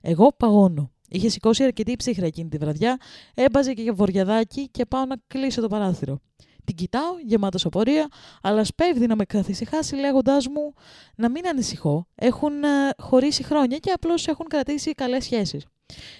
Εγώ 0.00 0.32
παγώνω. 0.36 0.92
Είχε 1.08 1.28
σηκώσει 1.28 1.64
αρκετή 1.64 1.96
ψύχρα 1.96 2.26
εκείνη 2.26 2.48
τη 2.48 2.56
βραδιά, 2.56 2.96
έμπαζε 3.34 3.72
και 3.72 3.82
για 3.82 3.92
βοριαδάκι 3.92 4.68
και 4.68 4.84
πάω 4.86 5.04
να 5.04 5.16
κλείσω 5.26 5.60
το 5.60 5.68
παράθυρο. 5.68 6.20
Την 6.64 6.74
κοιτάω, 6.76 7.18
γεμάτο 7.26 7.58
απορία, 7.64 8.08
αλλά 8.42 8.64
σπέβδει 8.64 9.06
να 9.06 9.16
με 9.16 9.24
καθησυχάσει 9.24 9.94
λέγοντάς 9.94 10.46
μου 10.46 10.74
να 11.16 11.30
μην 11.30 11.46
ανησυχώ. 11.46 12.06
Έχουν 12.14 12.64
ε, 12.64 12.68
χωρίσει 12.98 13.42
χρόνια 13.42 13.78
και 13.78 13.90
απλώς 13.90 14.26
έχουν 14.26 14.46
κρατήσει 14.46 14.92
καλές 14.92 15.24
σχέσεις. 15.24 15.66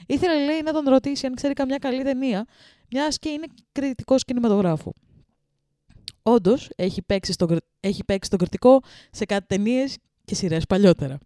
Ήθελε, 0.07 0.45
λέει, 0.45 0.63
να 0.63 0.73
τον 0.73 0.85
ρωτήσει 0.89 1.27
αν 1.27 1.35
ξέρει 1.35 1.53
καμιά 1.53 1.79
καλή 1.79 2.03
ταινία, 2.03 2.45
μιας 2.91 3.19
και 3.19 3.29
είναι 3.29 3.47
κριτικός 3.73 4.25
κινηματογράφου. 4.25 4.93
Όντως, 6.27 6.71
έχει, 6.77 7.03
παίξει 7.03 7.33
στον, 7.33 7.59
έχει 7.81 8.05
παίξει 8.05 8.31
τον 8.31 8.39
κριτικό 8.39 8.81
σε 9.11 9.25
κάτι 9.25 9.47
ταινίες 9.47 9.97
και 10.25 10.35
σειρές 10.35 10.67
παλιότερα. 10.67 11.19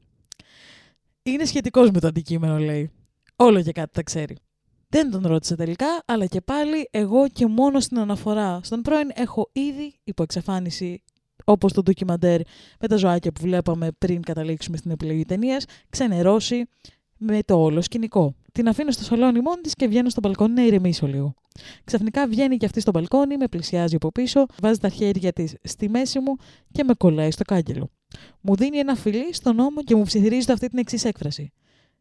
Είναι 1.23 1.45
σχετικός 1.45 1.91
με 1.91 2.01
το 2.01 2.07
αντικείμενο, 2.07 2.59
λέει. 2.59 2.91
Όλο 3.37 3.63
και 3.63 3.73
κάτι 3.73 3.93
τα 3.93 4.03
ξέρει. 4.03 4.37
Δεν 4.89 5.11
τον 5.11 5.27
ρώτησε 5.27 5.57
τελικά, 5.57 6.03
αλλά 6.05 6.27
και 6.27 6.41
πάλι 6.41 6.89
εγώ 6.91 7.29
και 7.29 7.47
μόνο 7.47 7.81
στην 7.81 7.99
αναφορά 7.99 8.61
στον 8.63 8.83
πρώην 8.83 9.11
έχω 9.15 9.51
ήδη 9.53 9.95
υπό 10.05 10.23
εξαφάνιση 10.23 11.03
όπως 11.45 11.73
το 11.73 11.83
ντοκιμαντέρ 11.83 12.41
με 12.81 12.89
τα 12.89 12.97
ζωάκια 12.97 13.33
που 13.33 13.41
βλέπαμε 13.41 13.93
πριν 13.99 14.23
καταλήξουμε 14.23 14.77
στην 14.77 14.91
επιλογή 14.91 15.25
ταινίας, 15.25 15.65
ξενερώσει 15.91 16.65
με 17.17 17.43
το 17.43 17.63
όλο 17.63 17.81
σκηνικό. 17.81 18.35
Την 18.53 18.69
αφήνω 18.69 18.91
στο 18.91 19.05
σαλόνι 19.05 19.41
μόνη 19.41 19.61
της 19.61 19.75
και 19.75 19.87
βγαίνω 19.87 20.09
στο 20.09 20.21
μπαλκόνι 20.21 20.53
να 20.53 20.65
ηρεμήσω 20.65 21.07
λίγο. 21.07 21.35
Ξαφνικά 21.85 22.27
βγαίνει 22.29 22.57
και 22.57 22.67
αυτή 22.67 22.81
στο 22.81 22.91
μπαλκόνι, 22.91 23.37
με 23.37 23.49
πλησιάζει 23.49 23.95
από 23.95 24.13
πίσω, 24.13 24.47
βάζει 24.63 24.79
τα 24.79 24.89
χέρια 24.89 25.33
της 25.33 25.55
στη 25.63 25.89
μέση 25.89 26.19
μου 26.19 26.37
και 26.73 26.85
με 26.85 26.95
κολλάει 26.95 27.31
στο 27.31 27.45
κάγκελο. 27.45 27.91
Μου 28.41 28.57
δίνει 28.57 28.79
ένα 28.79 28.95
φιλί 28.95 29.35
στον 29.35 29.59
ώμο 29.59 29.83
και 29.83 29.95
μου 29.95 30.03
ψιθυρίζει 30.03 30.53
αυτή 30.53 30.69
την 30.69 30.79
εξής 30.79 31.05
έκφραση. 31.05 31.53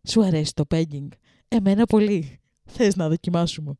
Σου 0.07 0.23
αρέσει 0.23 0.53
το 0.53 0.63
pegging. 0.69 1.07
Εμένα 1.47 1.85
πολύ. 1.85 2.39
Θες 2.65 2.95
να 2.95 3.09
δοκιμάσουμε. 3.09 3.73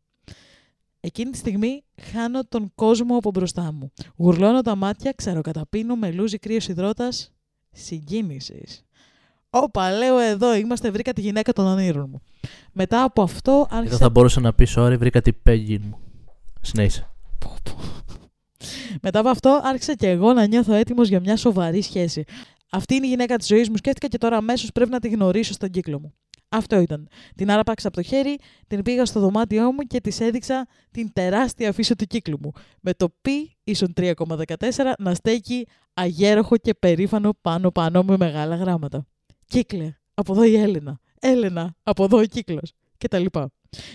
Εκείνη 0.99 1.31
τη 1.31 1.37
στιγμή 1.37 1.83
χάνω 2.01 2.45
τον 2.45 2.71
κόσμο 2.75 3.17
από 3.17 3.29
μπροστά 3.29 3.71
μου. 3.71 3.91
Γουρλώνω 4.17 4.61
τα 4.61 4.75
μάτια, 4.75 5.11
ξεροκαταπίνω 5.11 5.95
με 5.95 6.11
λούζι 6.11 6.37
κρύος 6.37 6.67
υδρότας 6.67 7.33
συγκίνησης. 7.71 8.86
Όπα, 9.49 9.91
λέω 9.91 10.17
εδώ, 10.19 10.55
είμαστε, 10.55 10.91
βρήκα 10.91 11.13
τη 11.13 11.21
γυναίκα 11.21 11.53
των 11.53 11.65
ονείρων 11.65 12.09
μου. 12.09 12.21
Μετά 12.71 13.03
από 13.03 13.21
αυτό 13.21 13.67
άρχισα... 13.69 13.93
Εδώ 13.93 13.97
θα 13.97 14.09
μπορούσα 14.09 14.39
να 14.39 14.53
πεις 14.53 14.73
sorry, 14.77 14.95
βρήκα 14.97 15.21
την 15.21 15.35
πέγγι 15.43 15.77
μου. 15.77 15.97
Συνέχισε. 16.61 17.09
Μετά 19.01 19.19
από 19.19 19.29
αυτό 19.29 19.61
άρχισα 19.63 19.93
και 19.93 20.09
εγώ 20.09 20.33
να 20.33 20.47
νιώθω 20.47 20.73
έτοιμος 20.73 21.07
για 21.07 21.19
μια 21.19 21.37
σοβαρή 21.37 21.81
σχέση. 21.81 22.23
Αυτή 22.71 22.95
είναι 22.95 23.05
η 23.05 23.09
γυναίκα 23.09 23.35
της 23.35 23.47
ζωής 23.47 23.69
μου, 23.69 23.77
σκέφτηκα 23.77 24.07
και 24.07 24.17
τώρα 24.17 24.37
αμέσως 24.37 24.71
πρέπει 24.71 24.89
να 24.89 24.99
τη 24.99 25.09
γνωρίσω 25.09 25.53
στον 25.53 25.69
κύκλο 25.69 25.99
μου. 25.99 26.13
Αυτό 26.49 26.79
ήταν. 26.79 27.07
Την 27.35 27.51
άραπαξα 27.51 27.87
από 27.87 27.97
το 27.97 28.03
χέρι, 28.03 28.37
την 28.67 28.83
πήγα 28.83 29.05
στο 29.05 29.19
δωμάτιό 29.19 29.71
μου 29.71 29.79
και 29.87 30.01
της 30.01 30.19
έδειξα 30.19 30.67
την 30.91 31.13
τεράστια 31.13 31.69
αφίσα 31.69 31.95
του 31.95 32.05
κύκλου 32.05 32.37
μου. 32.41 32.51
Με 32.81 32.93
το 32.93 33.09
π 33.09 33.27
ίσον 33.63 33.93
3,14 33.95 34.13
να 34.97 35.13
στέκει 35.13 35.67
αγέροχο 35.93 36.57
και 36.57 36.73
περήφανο 36.73 37.33
πάνω 37.41 37.71
πάνω 37.71 38.03
με 38.03 38.17
μεγάλα 38.17 38.55
γράμματα. 38.55 39.05
Κύκλε, 39.47 39.95
από 40.13 40.33
εδώ 40.33 40.43
η 40.43 40.55
Έλενα. 40.55 40.99
Έλενα, 41.19 41.75
από 41.83 42.03
εδώ 42.03 42.17
ο 42.17 42.25
κύκλος. 42.25 42.71
Και 42.97 43.07
τα 43.07 43.19
λοιπά. 43.19 43.51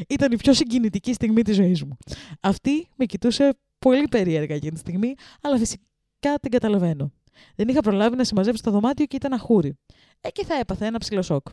Ήταν 0.08 0.32
η 0.32 0.36
πιο 0.36 0.52
συγκινητική 0.52 1.12
στιγμή 1.12 1.42
της 1.42 1.56
ζωής 1.56 1.84
μου. 1.84 1.96
Αυτή 2.40 2.88
με 2.96 3.04
κοιτούσε 3.04 3.58
πολύ 3.78 4.08
περίεργα 4.08 4.54
εκείνη 4.54 4.72
τη 4.72 4.78
στιγμή, 4.78 5.14
αλλά 5.40 5.58
φυσικά 5.58 6.38
την 6.40 6.50
καταλαβαίνω. 6.50 7.12
Δεν 7.54 7.68
είχα 7.68 7.80
προλάβει 7.80 8.16
να 8.16 8.24
συμμαζέψει 8.24 8.62
το 8.62 8.70
δωμάτιο 8.70 9.06
και 9.06 9.16
ήταν 9.16 9.32
αχούρι. 9.32 9.78
Εκεί 10.20 10.44
θα 10.44 10.54
έπαθε 10.54 10.86
ένα 10.86 10.98
ψηλό 10.98 11.22
σοκ. 11.22 11.46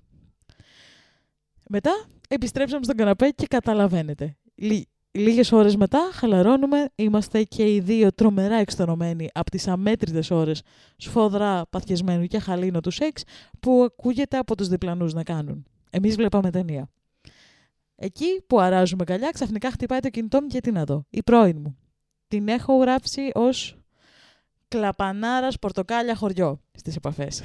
Μετά 1.69 2.05
επιστρέψαμε 2.29 2.83
στον 2.83 2.95
καναπέ 2.95 3.29
και 3.29 3.47
καταλαβαίνετε. 3.47 4.37
Λί, 5.11 5.21
λίγες 5.21 5.51
ώρες 5.51 5.75
μετά 5.75 6.09
χαλαρώνουμε, 6.13 6.89
είμαστε 6.95 7.43
και 7.43 7.73
οι 7.73 7.79
δύο 7.79 8.13
τρομερά 8.13 8.55
εξτονωμένοι 8.55 9.29
από 9.33 9.51
τις 9.51 9.67
αμέτρητες 9.67 10.31
ώρες 10.31 10.61
σφόδρα 10.97 11.65
παθιασμένου 11.69 12.25
και 12.25 12.39
χαλίνο 12.39 12.79
του 12.79 12.91
σεξ 12.91 13.23
που 13.59 13.83
ακούγεται 13.83 14.37
από 14.37 14.55
τους 14.55 14.67
διπλανούς 14.67 15.13
να 15.13 15.23
κάνουν. 15.23 15.65
Εμείς 15.89 16.15
βλέπαμε 16.15 16.51
ταινία. 16.51 16.89
Εκεί 17.95 18.41
που 18.47 18.59
αράζουμε 18.59 19.03
καλιά, 19.03 19.29
ξαφνικά 19.29 19.71
χτυπάει 19.71 19.99
το 19.99 20.09
κινητό 20.09 20.41
μου 20.41 20.47
και 20.47 20.59
τι 20.59 20.71
να 20.71 20.83
δω. 20.83 21.05
Η 21.09 21.23
πρώην 21.23 21.57
μου. 21.59 21.77
Την 22.27 22.47
έχω 22.47 22.77
γράψει 22.77 23.31
ως 23.33 23.77
κλαπανάρας 24.67 25.59
πορτοκάλια 25.59 26.15
χωριό 26.15 26.61
στις 26.71 26.95
επαφές. 26.95 27.41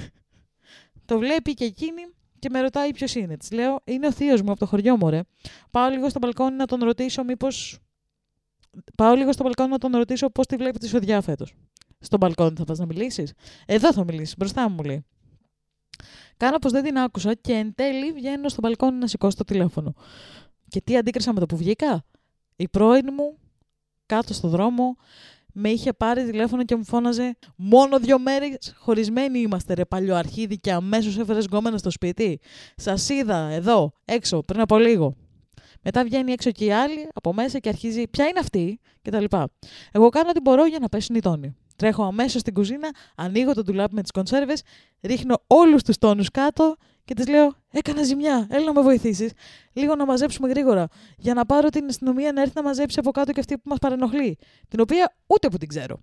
το 1.04 1.18
βλέπει 1.18 1.54
και 1.54 1.64
εκείνη 1.64 2.02
και 2.44 2.50
με 2.50 2.60
ρωτάει 2.60 2.90
ποιος 2.90 3.14
είναι. 3.14 3.36
Της 3.36 3.50
λέω: 3.52 3.80
Είναι 3.84 4.06
ο 4.06 4.12
θείος 4.12 4.42
μου 4.42 4.50
από 4.50 4.60
το 4.60 4.66
χωριό 4.66 4.96
μου, 4.96 5.10
ρε. 5.10 5.20
Πάω 5.70 5.90
λίγο 5.90 6.08
στο 6.08 6.18
μπαλκόνι 6.18 6.56
να 6.56 6.66
τον 6.66 6.80
ρωτήσω, 6.84 7.24
μήπως. 7.24 7.78
Πάω 8.96 9.14
λίγο 9.14 9.32
στο 9.32 9.42
μπαλκόνι 9.42 9.68
να 9.68 9.78
τον 9.78 9.92
ρωτήσω 9.96 10.30
πώς 10.30 10.46
τη 10.46 10.56
βλέπει 10.56 10.78
τη 10.78 10.88
σοδιά 10.88 11.20
φέτος. 11.20 11.54
Στο 11.98 12.16
μπαλκόνι 12.16 12.54
θα 12.56 12.64
πας 12.64 12.78
να 12.78 12.86
μιλήσεις; 12.86 13.32
Εδώ 13.66 13.92
θα 13.92 14.04
μιλήσεις, 14.04 14.36
μπροστά 14.36 14.68
μου, 14.68 14.74
μου 14.74 14.82
λέει. 14.82 15.04
Κάνω 16.36 16.58
πω 16.58 16.68
δεν 16.70 16.82
την 16.82 16.98
άκουσα 16.98 17.34
και 17.34 17.52
εν 17.52 17.74
τέλει 17.74 18.12
βγαίνω 18.12 18.48
στο 18.48 18.60
μπαλκόνι 18.60 18.98
να 18.98 19.06
σηκώσω 19.06 19.36
το 19.36 19.44
τηλέφωνο. 19.44 19.94
Και 20.68 20.80
τι 20.80 20.96
αντίκρισα 20.96 21.32
με 21.32 21.40
το 21.40 21.46
που 21.46 21.56
βγήκα; 21.56 22.04
Η 22.56 22.68
πρώην 22.68 23.08
μου 23.16 23.38
κάτω 24.06 24.34
στο 24.34 24.48
δρόμο 24.48 24.96
με 25.56 25.68
είχε 25.68 25.92
πάρει 25.92 26.24
τηλέφωνο 26.24 26.64
και 26.64 26.76
μου 26.76 26.84
φώναζε 26.84 27.36
Μόνο 27.56 27.98
δύο 27.98 28.18
μέρες 28.18 28.74
χωρισμένοι 28.78 29.38
είμαστε, 29.38 29.74
ρε 29.74 29.84
παλιοαρχίδι, 29.84 30.58
και 30.58 30.72
αμέσως 30.72 31.18
έφερες 31.18 31.44
γκόμενα 31.44 31.78
στο 31.78 31.90
σπίτι. 31.90 32.40
Σας 32.76 33.08
είδα 33.08 33.36
εδώ, 33.36 33.92
έξω, 34.04 34.42
πριν 34.42 34.60
από 34.60 34.78
λίγο. 34.78 35.16
Μετά 35.82 36.04
βγαίνει 36.04 36.32
έξω 36.32 36.50
και 36.50 36.64
η 36.64 36.72
άλλη 36.72 37.08
από 37.14 37.32
μέσα 37.32 37.58
και 37.58 37.68
αρχίζει 37.68 38.08
Ποια 38.08 38.26
είναι 38.26 38.38
αυτή, 38.38 38.80
κτλ. 39.02 39.24
Εγώ 39.92 40.08
κάνω 40.08 40.28
ό,τι 40.28 40.40
μπορώ 40.40 40.66
για 40.66 40.78
να 40.78 40.88
πέσουν 40.88 41.14
οι 41.14 41.20
τόνοι. 41.20 41.56
Τρέχω 41.76 42.04
αμέσως 42.04 42.40
στην 42.40 42.54
κουζίνα, 42.54 42.90
ανοίγω 43.16 43.54
το 43.54 43.62
ντουλάπι 43.62 43.94
με 43.94 44.02
τις 44.02 44.10
κονσέρβες, 44.10 44.62
ρίχνω 45.02 45.42
όλους 45.46 45.82
τους 45.82 45.98
τόνους 45.98 46.30
κάτω 46.30 46.76
και 47.04 47.14
της 47.14 47.28
λέω: 47.28 47.54
Έκανα 47.70 48.02
ζημιά, 48.02 48.46
έλα 48.50 48.64
να 48.64 48.72
με 48.72 48.82
βοηθήσεις. 48.82 49.32
Λίγο 49.72 49.94
να 49.94 50.04
μαζέψουμε 50.04 50.48
γρήγορα. 50.48 50.88
Για 51.16 51.34
να 51.34 51.46
πάρω 51.46 51.68
την 51.68 51.88
αστυνομία 51.88 52.32
να 52.32 52.40
έρθει 52.40 52.52
να 52.56 52.62
μαζέψει 52.62 52.98
από 52.98 53.10
κάτω 53.10 53.32
και 53.32 53.40
αυτή 53.40 53.54
που 53.54 53.68
μας 53.68 53.78
παρενοχλεί. 53.78 54.38
Την 54.68 54.80
οποία 54.80 55.16
ούτε 55.26 55.48
που 55.48 55.56
την 55.56 55.68
ξέρω. 55.68 56.00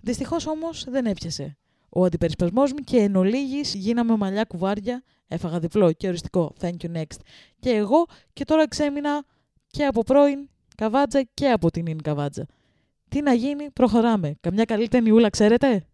Δυστυχώς 0.00 0.46
όμως 0.46 0.84
δεν 0.88 1.06
έπιασε. 1.06 1.58
Ο 1.88 2.04
αντιπερισπασμός 2.04 2.72
μου 2.72 2.78
και 2.78 2.96
εν 2.96 3.16
ολίγης 3.16 3.74
γίναμε 3.74 4.16
μαλλιά 4.16 4.44
κουβάρια. 4.44 5.02
Έφαγα 5.28 5.58
διπλό 5.58 5.92
και 5.92 6.08
οριστικό. 6.08 6.54
Thank 6.60 6.76
you 6.82 6.96
next. 6.96 7.18
Και 7.58 7.70
εγώ 7.70 8.06
και 8.32 8.44
τώρα 8.44 8.68
ξέμεινα 8.68 9.24
και 9.66 9.84
από 9.86 10.02
πρώην 10.02 10.48
καβάτζα 10.76 11.22
και 11.34 11.50
από 11.50 11.70
την 11.70 11.86
ίν 11.86 12.02
καβάτζα. 12.02 12.46
Τι 13.08 13.20
να 13.20 13.32
γίνει, 13.32 13.70
προχωράμε. 13.70 14.34
Καμιά 14.40 14.64
καλή 14.64 14.88
ταινιούλα, 14.88 15.30
ξέρετε; 15.30 15.86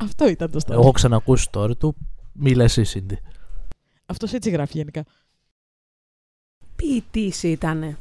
Αυτό 0.00 0.28
ήταν 0.28 0.50
το 0.50 0.58
story. 0.66 0.70
Εγώ 0.70 0.80
έχω 0.80 0.90
ξανακούσει 0.90 1.50
το 1.50 1.62
story 1.62 1.78
του. 1.78 1.96
Μίλα 2.38 2.64
εσύ, 2.64 2.84
Σίντι. 2.84 3.18
Αυτός 4.06 4.32
έτσι 4.32 4.50
γράφει 4.50 4.72
γενικά. 4.76 5.04
Ποιητής 6.76 7.42
ήταν. 7.42 7.82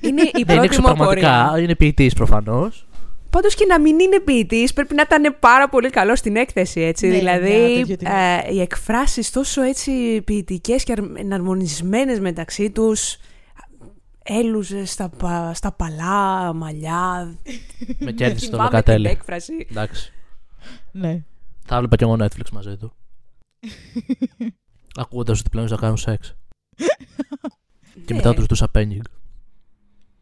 Είναι 0.00 0.22
η 0.22 0.42
Δεν 0.46 0.56
είναι 0.56 0.66
πρώτη 0.66 0.80
μου 0.80 0.88
απορία. 0.88 0.96
πραγματικά, 1.22 1.60
είναι 1.60 1.74
ποιητής 1.76 2.14
προφανώς. 2.14 2.86
Πάντως 3.30 3.54
και 3.54 3.64
να 3.66 3.80
μην 3.80 3.98
είναι 4.00 4.20
ποιητής, 4.20 4.72
πρέπει 4.72 4.94
να 4.94 5.02
ήταν 5.02 5.36
πάρα 5.40 5.68
πολύ 5.68 5.90
καλό 5.90 6.16
στην 6.16 6.36
έκθεση, 6.36 6.80
έτσι. 6.80 7.06
Ναι, 7.08 7.20
μια 7.22 7.38
δηλαδή, 7.38 7.74
τέτοια 7.78 7.96
τιμή. 7.96 8.10
ε, 8.12 8.52
οι 8.54 8.60
εκφράσεις 8.60 9.30
τόσο 9.30 9.62
έτσι 9.62 10.22
ποιητικές 10.22 10.84
και 10.84 10.92
αρ- 10.92 11.18
εναρμονισμένες 11.18 12.20
μεταξύ 12.20 12.70
τους. 12.70 13.16
Έλουζες 14.30 14.90
στα, 14.90 15.08
πα- 15.08 15.54
στα 15.54 15.72
παλά 15.72 16.52
μαλλιά. 16.52 17.34
Με 17.98 18.12
κέρδισε 18.12 18.44
το 18.50 18.56
Θυμάμαι 18.56 18.68
την 18.68 18.76
Λοκατέλη. 18.78 19.08
έκφραση. 19.08 19.66
Εντάξει. 19.70 20.12
Ναι. 20.92 21.22
Θα 21.66 21.74
έβλεπα 21.74 21.96
και 21.96 22.04
εγώ 22.04 22.16
Netflix 22.20 22.50
μαζί 22.52 22.76
του. 22.76 22.92
Ακούγοντας 25.02 25.40
ότι 25.40 25.48
πλέον 25.50 25.68
θα 25.68 25.76
κάνουν 25.76 25.96
σεξ. 25.96 26.34
και 28.06 28.14
μετά 28.14 28.28
Ναι. 28.28 28.34
τους 28.34 28.46
δούσα 28.46 28.68
πένιγκ. 28.68 29.02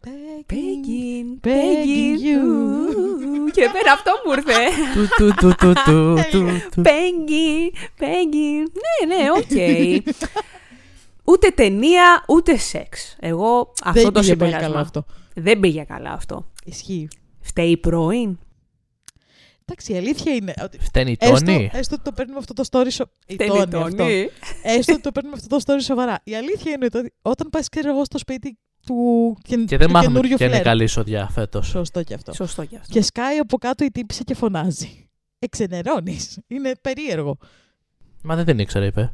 Begging, 0.05 0.49
begging 0.49 1.47
begging 1.47 2.17
you. 2.27 2.43
you. 3.47 3.51
Και 3.53 3.61
εμένα 3.63 3.93
αυτό 3.93 4.13
μου 4.25 4.33
ήρθε. 4.33 4.55
Του, 4.95 5.09
του, 5.17 5.35
του, 5.37 5.55
του, 5.59 5.73
του, 5.85 6.15
του, 6.31 6.47
του. 6.75 6.83
Begging, 6.85 7.75
begging. 8.01 8.65
Ναι, 8.83 9.15
ναι, 9.17 9.31
οκ. 9.31 9.51
Ούτε 11.25 11.49
ταινία, 11.51 12.25
ούτε 12.29 12.57
σεξ. 12.57 13.17
Εγώ 13.21 13.73
αυτό 13.85 14.03
Δεν 14.03 14.13
το 14.13 14.21
πήγε 14.21 14.37
πολύ 14.37 14.51
συμπέρασμα. 14.51 14.69
καλά 14.69 14.81
αυτό. 14.81 15.05
Δεν 15.35 15.61
πήγε 15.61 15.83
καλά 15.83 16.11
αυτό. 16.13 16.47
Ισχύει. 16.65 17.09
Φταίει 17.41 17.71
η 17.71 17.77
πρώην. 17.77 18.39
Εντάξει, 19.69 19.93
η 19.93 19.97
αλήθεια 19.97 20.33
είναι 20.35 20.55
ότι. 20.63 20.79
Φταίνει 20.79 21.11
η 21.11 21.17
Έστω, 21.21 21.35
Τόνη. 21.45 21.71
έστω 21.73 21.95
ότι 21.95 22.05
το 22.05 22.13
παίρνουμε 22.13 22.39
αυτό 22.39 22.53
το 22.53 22.65
story. 22.71 22.87
σο- 22.91 23.11
η 23.27 23.33
Φταίνει 23.35 23.59
η 23.59 23.67
Τόνη 23.67 23.85
αυτό. 23.85 23.97
Τόνη. 23.97 24.29
Έστω 24.63 24.93
ότι 24.93 25.03
το 25.03 25.13
παίρνουμε 25.13 25.37
αυτό 25.37 25.57
το 25.57 25.63
story 25.67 25.83
σοβαρά. 25.83 26.21
Η 26.25 26.37
αλήθεια 26.37 26.73
είναι 26.73 26.85
ότι 26.95 27.13
όταν 27.23 27.51
πας 27.51 27.69
και 27.69 27.81
εγώ 27.85 28.05
στο 28.05 28.19
σπίτι 28.19 28.59
του, 28.87 29.37
και, 29.43 29.57
Και 29.57 29.77
δεν 29.77 29.87
του 29.87 29.93
μάθαμε 29.93 30.13
καινούριου 30.13 30.37
και 30.37 30.45
είναι 30.45 30.53
φλερ. 30.53 30.65
καλή 30.65 30.85
εισοδιά 30.85 31.29
φέτος. 31.29 31.67
Σωστό 31.67 32.03
και 32.03 32.15
αυτό. 32.15 32.33
Σωστό 32.33 32.65
κι 32.65 32.77
αυτό. 32.77 32.93
Και 32.93 33.03
σκάει 33.03 33.37
από 33.39 33.59
κάτω 33.59 33.85
η 33.85 33.91
τύπησα 33.91 34.23
και 34.23 34.35
φωνάζει. 34.35 35.09
Εξενερώνεις. 35.39 36.39
Είναι 36.47 36.73
περίεργο. 36.81 37.37
Μα 38.23 38.37
δεν 38.37 38.45
την 38.45 38.59
ήξερε, 38.59 38.87
είπε. 38.87 39.13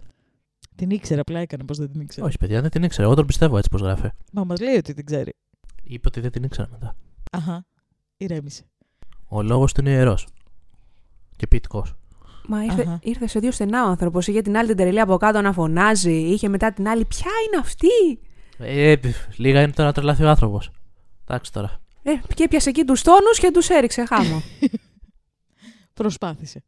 Την 0.77 0.91
ήξερε, 0.91 1.21
απλά 1.21 1.39
έκανε 1.41 1.65
πως 1.65 1.79
δεν 1.79 1.93
την 1.93 2.01
ήξερε. 2.01 2.27
Όχι, 2.27 2.39
παιδιά, 2.39 2.61
δεν 2.61 2.71
την 2.71 2.83
ήξερε. 2.83 3.07
Εγώ 3.07 3.15
τον 3.15 3.27
πιστεύω 3.27 3.57
έτσι 3.57 3.69
πώ 3.71 3.79
γράφει. 3.79 4.09
Μα 4.33 4.45
μας 4.45 4.61
λέει 4.61 4.77
ότι 4.77 4.95
την 4.95 5.05
ξέρει. 5.05 5.33
Είπε 5.83 6.09
ότι 6.09 6.21
δεν 6.21 6.31
την 6.31 6.43
ήξερε 6.43 6.69
μετά. 6.71 6.97
Αχα. 7.33 7.65
Ηρέμησε. 8.17 8.63
Ο 9.29 9.43
λόγος 9.43 9.73
του 9.73 9.81
είναι 9.81 9.91
ιερός. 9.91 10.27
Και 11.43 11.49
ποιητικός. 11.49 11.95
Μα 12.47 12.65
ήρθε, 12.65 12.83
Αχα. 12.83 12.99
ήρθε 13.03 13.27
σε 13.27 13.39
δύο 13.39 13.51
στενά 13.51 13.85
ο 13.87 13.89
άνθρωπος. 13.89 14.27
Είχε 14.27 14.43
την 14.43 14.57
άλλη 14.57 14.67
την 14.69 14.77
τρελή 14.77 15.01
από 15.01 15.17
κάτω 15.17 15.41
να 15.41 15.53
φωνάζει. 15.53 16.13
Είχε 16.13 16.49
μετά 16.49 16.73
την 16.73 16.89
άλλη. 16.89 17.05
Ποια 17.05 17.31
είναι 17.47 17.61
αυτή; 17.61 17.89
Ε, 18.59 18.95
λίγα 19.37 19.63
είναι 19.63 19.73
το 19.73 19.83
να 19.83 19.93
τρελαθεί 19.93 20.23
ο 20.25 20.29
άνθρωπος. 20.29 20.71
Εντάξει 21.29 21.53
τώρα. 21.53 21.81
Ε, 22.03 22.13
και 22.35 22.43
έπιασε 22.43 22.69
εκεί 22.69 22.85
τους 22.85 23.03
τόνους 23.03 23.39
και 23.39 23.51
τους 23.53 23.69
έριξε 23.69 24.05
χάμο. 24.05 24.43
Προσπάθησε. 25.95 26.65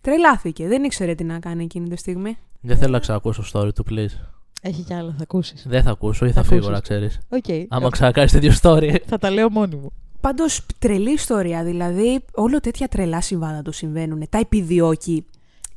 Τρελάθηκε. 0.00 0.68
Δεν 0.68 0.84
ήξερε 0.84 1.14
τι 1.14 1.24
να 1.24 1.38
κάνει 1.38 1.64
εκείνη 1.64 1.88
τη 1.88 1.96
στιγμή. 1.96 2.36
Δεν 2.60 2.76
θέλω 2.76 2.92
να 2.92 2.98
ξανακούσω 2.98 3.42
το 3.52 3.60
story 3.60 3.74
του, 3.74 3.84
please. 3.90 4.28
Έχει 4.62 4.82
κι 4.82 4.94
άλλα, 4.94 5.10
θα 5.16 5.22
ακούσεις. 5.22 5.64
Δεν 5.68 5.82
θα 5.82 5.90
ακούσω 5.90 6.26
ή 6.26 6.32
θα 6.32 6.42
Θα 6.42 6.48
φύγω, 6.48 6.56
ακούσεις. 6.68 6.72
να 6.74 6.80
ξέρεις. 6.80 7.18
Οκ. 7.28 7.66
Άμα 7.68 7.88
ξανακάνεις 7.90 8.32
τέτοιο 8.32 8.52
story. 8.62 8.96
Θα 9.06 9.18
τα 9.18 9.30
λέω 9.30 9.50
μόνη 9.50 9.76
μου. 9.76 9.92
Πάντως 10.20 10.66
τρελή 10.78 11.12
ιστορία. 11.12 11.64
Δηλαδή, 11.64 12.24
όλο 12.32 12.60
τέτοια 12.60 12.88
τρελά 12.88 13.20
συμβάντα 13.20 13.62
του 13.62 13.72
συμβαίνουν. 13.72 14.28
Τα 14.28 14.38
επιδιώκει. 14.38 15.26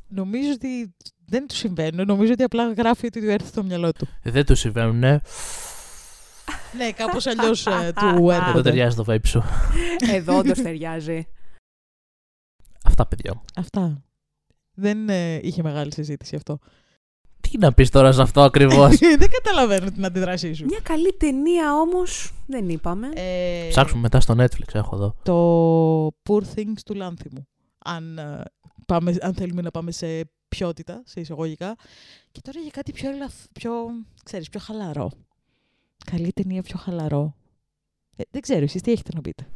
Νομίζω 0.07 0.51
ότι 0.51 0.95
δεν 1.25 1.47
του 1.47 1.55
συμβαίνουν. 1.55 2.07
Νομίζω 2.07 2.31
ότι 2.31 2.43
απλά 2.43 2.73
γράφει 2.73 3.05
ότι 3.05 3.21
του 3.21 3.29
έρθει 3.29 3.47
στο 3.47 3.63
μυαλό 3.63 3.91
του. 3.91 4.07
Δεν 4.23 4.45
του 4.45 4.55
συμβαίνουν, 4.55 4.99
ναι. 4.99 5.19
ναι, 6.77 6.91
κάπως 6.91 7.27
αλλιώς 7.27 7.63
του 7.63 7.71
Εδώ 8.05 8.31
έρχονται. 8.31 8.61
ταιριάζει 8.61 8.95
το 8.95 9.05
vape 9.07 9.27
σου. 9.27 9.43
Εδώ 10.11 10.37
όντως 10.37 10.61
ταιριάζει. 10.61 11.27
Αυτά, 12.83 13.05
παιδιά 13.07 13.31
μου. 13.35 13.41
Αυτά. 13.55 14.03
Δεν 14.73 15.09
ε, 15.09 15.39
είχε 15.41 15.63
μεγάλη 15.63 15.93
συζήτηση 15.93 16.35
αυτό. 16.35 16.59
Τι 17.49 17.57
να 17.57 17.73
πεις 17.73 17.89
τώρα 17.89 18.11
σε 18.11 18.21
αυτό 18.21 18.41
ακριβώς; 18.41 18.97
δεν 19.19 19.29
καταλαβαίνω 19.29 19.91
την 19.91 20.05
αντίδρασή 20.05 20.53
σου. 20.53 20.65
Μια 20.65 20.79
καλή 20.83 21.13
ταινία 21.13 21.75
όμως 21.75 22.31
δεν 22.47 22.69
είπαμε. 22.69 23.07
Ε, 23.15 23.67
Ψάξουμε 23.69 24.01
μετά 24.01 24.19
στο 24.19 24.35
Netflix, 24.37 24.73
έχω 24.73 24.95
εδώ. 24.95 25.15
το 25.23 26.07
Poor 26.29 26.41
Things 26.55 26.79
του 26.85 26.93
Λάνθιμου. 26.93 27.47
Αν, 27.85 28.17
ε, 28.17 28.43
πάμε, 28.85 29.15
αν 29.21 29.33
θέλουμε 29.33 29.61
να 29.61 29.71
πάμε 29.71 29.91
σε 29.91 30.07
ποιότητα, 30.47 31.01
σε 31.05 31.19
εισαγωγικά. 31.19 31.75
Και 32.31 32.39
τώρα 32.43 32.59
για 32.59 32.71
κάτι 32.71 32.91
πιο, 32.91 33.09
ελαφ, 33.09 33.33
πιο, 33.53 33.71
ξέρεις, 34.23 34.49
πιο 34.49 34.59
χαλαρό. 34.59 35.11
Καλή 36.11 36.31
ταινία, 36.33 36.61
πιο 36.61 36.77
χαλαρό. 36.77 37.35
Ε, 38.15 38.23
δεν 38.31 38.41
ξέρω, 38.41 38.61
εσείς 38.63 38.81
τι 38.81 38.91
έχετε 38.91 39.11
να 39.13 39.21
πείτε; 39.21 39.47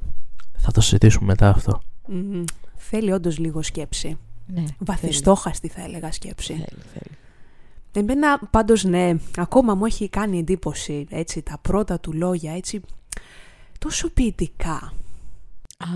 Θα 0.58 0.72
το 0.72 0.82
συζητήσουμε 0.82 1.26
μετά 1.26 1.50
αυτό. 1.50 1.82
Μμμ. 2.08 2.44
Θέλει 2.76 3.12
όντως 3.12 3.38
λίγο 3.38 3.62
σκέψη. 3.62 4.18
Ναι, 4.48 4.64
Βαθιστόχαστη 4.80 5.68
θα 5.68 5.82
έλεγα 5.82 6.12
σκέψη. 6.12 6.54
Θέλει, 6.54 6.82
θέλει. 6.94 7.18
Θέλει. 7.98 8.12
Εμένα 8.12 8.40
πάντως 8.52 8.84
ναι, 8.84 9.14
ακόμα 9.38 9.76
μου 9.76 9.86
έχει 9.86 10.10
κάνει 10.10 10.40
εντύπωση 10.40 11.08
έτσι 11.10 11.42
τα 11.42 11.58
πρώτα 11.62 12.00
του 12.00 12.14
λόγια 12.14 12.54
έτσι 12.56 12.82
τόσο 13.80 14.10
ποιητικά. 14.10 14.94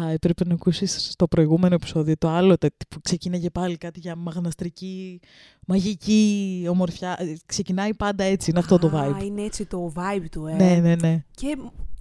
Α, 0.01 0.11
έπρεπε 0.11 0.45
να 0.45 0.53
ακούσεις 0.53 1.07
στο 1.11 1.27
προηγούμενο 1.27 1.75
επεισόδιο 1.75 2.17
το 2.17 2.29
άλλο 2.29 2.57
το, 2.57 2.67
που 2.89 3.01
ξεκίναγε 3.01 3.49
πάλι 3.49 3.77
κάτι 3.77 3.99
για 3.99 4.15
μαγναστρική, 4.15 5.19
μαγική 5.67 6.65
ομορφιά. 6.69 7.15
Ε, 7.19 7.33
Ξεκινάει 7.45 7.93
πάντα 7.93 8.23
έτσι, 8.23 8.49
είναι 8.49 8.59
αυτό 8.59 8.77
το 8.77 8.87
Α, 8.87 9.17
vibe. 9.19 9.23
είναι 9.23 9.41
έτσι 9.41 9.65
το 9.65 9.93
vibe 9.95 10.25
του, 10.31 10.45
ε. 10.45 10.53
Ναι, 10.53 10.75
ναι, 10.75 10.95
ναι. 10.95 11.23
Και 11.31 11.57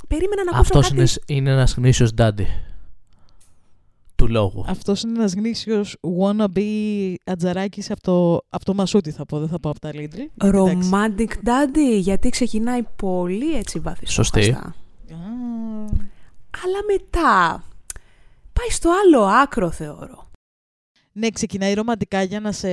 περίμενα 0.09 0.45
να 0.45 0.51
ακούσω 0.51 0.79
Αυτός 0.79 0.89
κάτι... 0.89 1.01
είναι, 1.01 1.39
είναι 1.39 1.51
ένας 1.51 1.75
γνήσιος 1.75 2.15
ντάντι. 2.15 2.47
Του 4.21 4.29
λόγου. 4.29 4.65
Αυτός 4.69 5.03
είναι 5.03 5.19
ένας 5.19 5.35
γνήσιος 5.35 5.97
wannabe 6.21 7.15
ατζαράκι 7.25 7.83
από 7.89 8.01
το, 8.03 8.41
από 8.49 8.65
το 8.65 8.75
Μασούτι, 8.75 9.11
θα 9.11 9.27
πω. 9.27 9.39
Δεν 9.39 9.49
θα 9.49 9.61
πω 9.61 9.71
από 9.71 9.81
τα 9.81 9.91
Lidl. 9.91 9.95
γιατί 9.95 10.31
εντάξει. 10.45 10.91
Romantic 10.93 11.29
Daddy, 11.31 11.99
γιατί 12.01 12.29
ξεκινάει 12.29 12.83
πολύ 12.97 13.57
έτσι 13.57 13.79
βαθιστόχαστα. 13.79 14.41
Σωστή. 14.41 14.51
Α, 14.51 14.75
Αλλά 16.65 16.79
μετά 16.93 17.65
πάει 18.53 18.69
στο 18.71 18.91
άλλο 19.05 19.23
άκρο 19.25 19.71
θεωρώ. 19.71 20.31
ναι, 21.13 21.31
ξεκινάει 21.31 21.75
ρομαντικά 21.75 22.23
για 22.23 22.41
να 22.41 22.53
σε, 22.53 22.69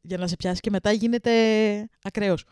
για 0.00 0.18
να 0.18 0.26
σε 0.26 0.36
πιάσει 0.36 0.60
και 0.60 0.70
μετά 0.70 0.92
γίνεται 0.92 1.30
ακραίος. 2.02 2.44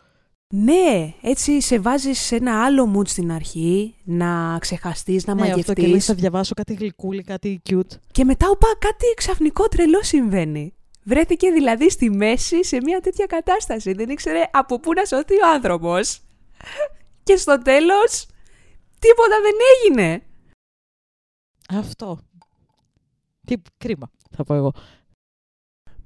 Ναι, 0.55 1.15
έτσι 1.23 1.61
σε 1.61 1.79
βάζεις 1.79 2.21
σε 2.21 2.37
ένα 2.37 2.65
άλλο 2.65 2.93
mood 2.97 3.09
στην 3.09 3.33
αρχή, 3.33 3.95
να 4.05 4.59
ξεχαστείς, 4.59 5.27
να 5.27 5.35
ναι, 5.35 5.41
αυτό 5.41 5.53
μαγευτείς. 5.53 5.85
και 5.85 5.91
λες, 5.91 6.05
θα 6.05 6.15
διαβάσω 6.15 6.55
κάτι 6.55 6.75
γλυκούλι, 6.75 7.23
κάτι 7.23 7.61
cute. 7.71 7.97
Και 8.13 8.25
μετά 8.25 8.49
οπα 8.49 8.67
κάτι 8.79 9.07
ξαφνικό 9.17 9.69
τρελό 9.69 10.03
συμβαίνει. 10.03 10.73
Βρέθηκε 11.05 11.51
δηλαδή 11.51 11.91
στη 11.91 12.11
μέση 12.11 12.65
σε 12.65 12.81
μια 12.83 13.01
τέτοια 13.01 13.27
κατάσταση. 13.27 13.93
Δεν 13.93 14.09
ήξερε 14.09 14.51
από 14.53 14.81
πού 14.81 14.93
να 14.93 15.05
σωθεί 15.05 15.35
ο 15.35 15.53
άνθρωπος. 15.55 16.21
Και 17.23 17.37
στο 17.37 17.63
τέλος 17.63 18.27
τίποτα 18.99 19.37
δεν 19.43 19.55
έγινε. 19.75 20.23
Αυτό. 21.69 22.19
Τι 23.47 23.55
κρίμα, 23.79 24.11
θα 24.31 24.45
πω 24.45 24.55
εγώ. 24.55 24.73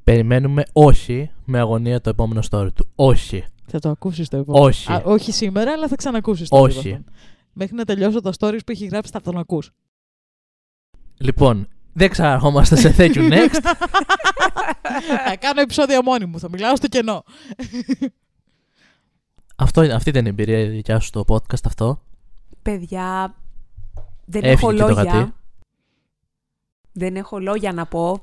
Περιμένουμε 0.05 0.63
όχι 0.73 1.31
με 1.45 1.59
αγωνία 1.59 2.01
το 2.01 2.11
επόμενο 2.11 2.43
story 2.51 2.69
του. 2.75 2.89
Όχι. 2.95 3.45
Θα 3.73 3.79
το 3.79 3.89
ακούσεις 3.89 4.29
το 4.29 4.37
επόμενο. 4.37 4.65
Όχι. 4.65 4.93
Α, 4.93 5.03
όχι 5.05 5.33
σήμερα, 5.33 5.73
αλλά 5.73 5.89
θα 5.89 5.97
ξανακούσεις 5.97 6.49
το 6.49 6.61
Όχι. 6.61 6.79
επόμενο. 6.79 7.05
Μέχρι 7.53 7.75
να 7.77 7.85
τελειώσω 7.85 8.21
τα 8.21 8.33
stories 8.39 8.59
που 8.67 8.73
έχει 8.73 8.87
γράψει 8.87 9.11
θα 9.13 9.21
τον 9.21 9.39
ακούς. 9.39 9.71
Λοιπόν, 11.19 11.69
δεν 11.93 12.09
ξαναρχόμαστε 12.11 12.77
σε 12.77 12.95
Thank 12.99 13.15
you 13.15 13.33
next. 13.33 13.61
θα 15.27 15.37
κάνω 15.39 15.61
επεισόδια 15.61 16.03
μόνη 16.03 16.25
μου, 16.27 16.39
θα 16.39 16.49
μιλάω 16.49 16.77
στο 16.77 16.89
κενό. 16.89 17.25
αυτό, 19.57 19.83
είναι- 19.83 19.93
αυτή 19.95 20.09
ήταν 20.11 20.25
η 20.25 20.29
εμπειρία 20.29 20.59
η 20.59 20.69
δικιά 20.69 20.99
σου 21.01 21.07
στο 21.07 21.25
podcast 21.29 21.65
αυτό. 21.65 22.03
Παιδιά, 22.63 23.35
δεν 24.25 24.43
Έφυγε 24.45 24.53
έχω 24.53 24.73
και 24.73 24.79
το 24.79 24.89
λόγια. 24.89 25.13
γατί. 25.13 25.33
Δεν 26.93 27.17
έχω 27.17 27.39
λόγια 27.39 27.73
να 27.73 27.87
πω 27.87 28.23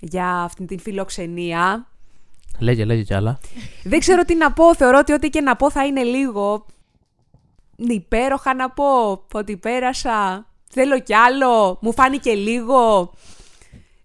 για 0.00 0.28
αυτήν 0.40 0.66
την 0.66 0.78
φιλοξενία. 0.80 1.86
Λέγε, 2.58 2.84
λέγε 2.84 3.02
κι 3.02 3.14
άλλα. 3.14 3.38
Δεν 3.84 3.98
ξέρω 3.98 4.24
τι 4.24 4.34
να 4.36 4.52
πω. 4.52 4.74
Θεωρώ 4.74 4.98
ότι 4.98 5.12
ό,τι 5.12 5.28
και 5.30 5.40
να 5.40 5.56
πω 5.56 5.70
θα 5.70 5.86
είναι 5.86 6.02
λίγο. 6.02 6.66
Υπέροχα 7.76 8.54
να 8.54 8.70
πω 8.70 8.84
ότι 9.32 9.56
πέρασα. 9.56 10.46
Θέλω 10.70 11.00
κι 11.00 11.14
άλλο. 11.14 11.78
Μου 11.80 11.92
φάνηκε 11.92 12.32
λίγο. 12.32 13.10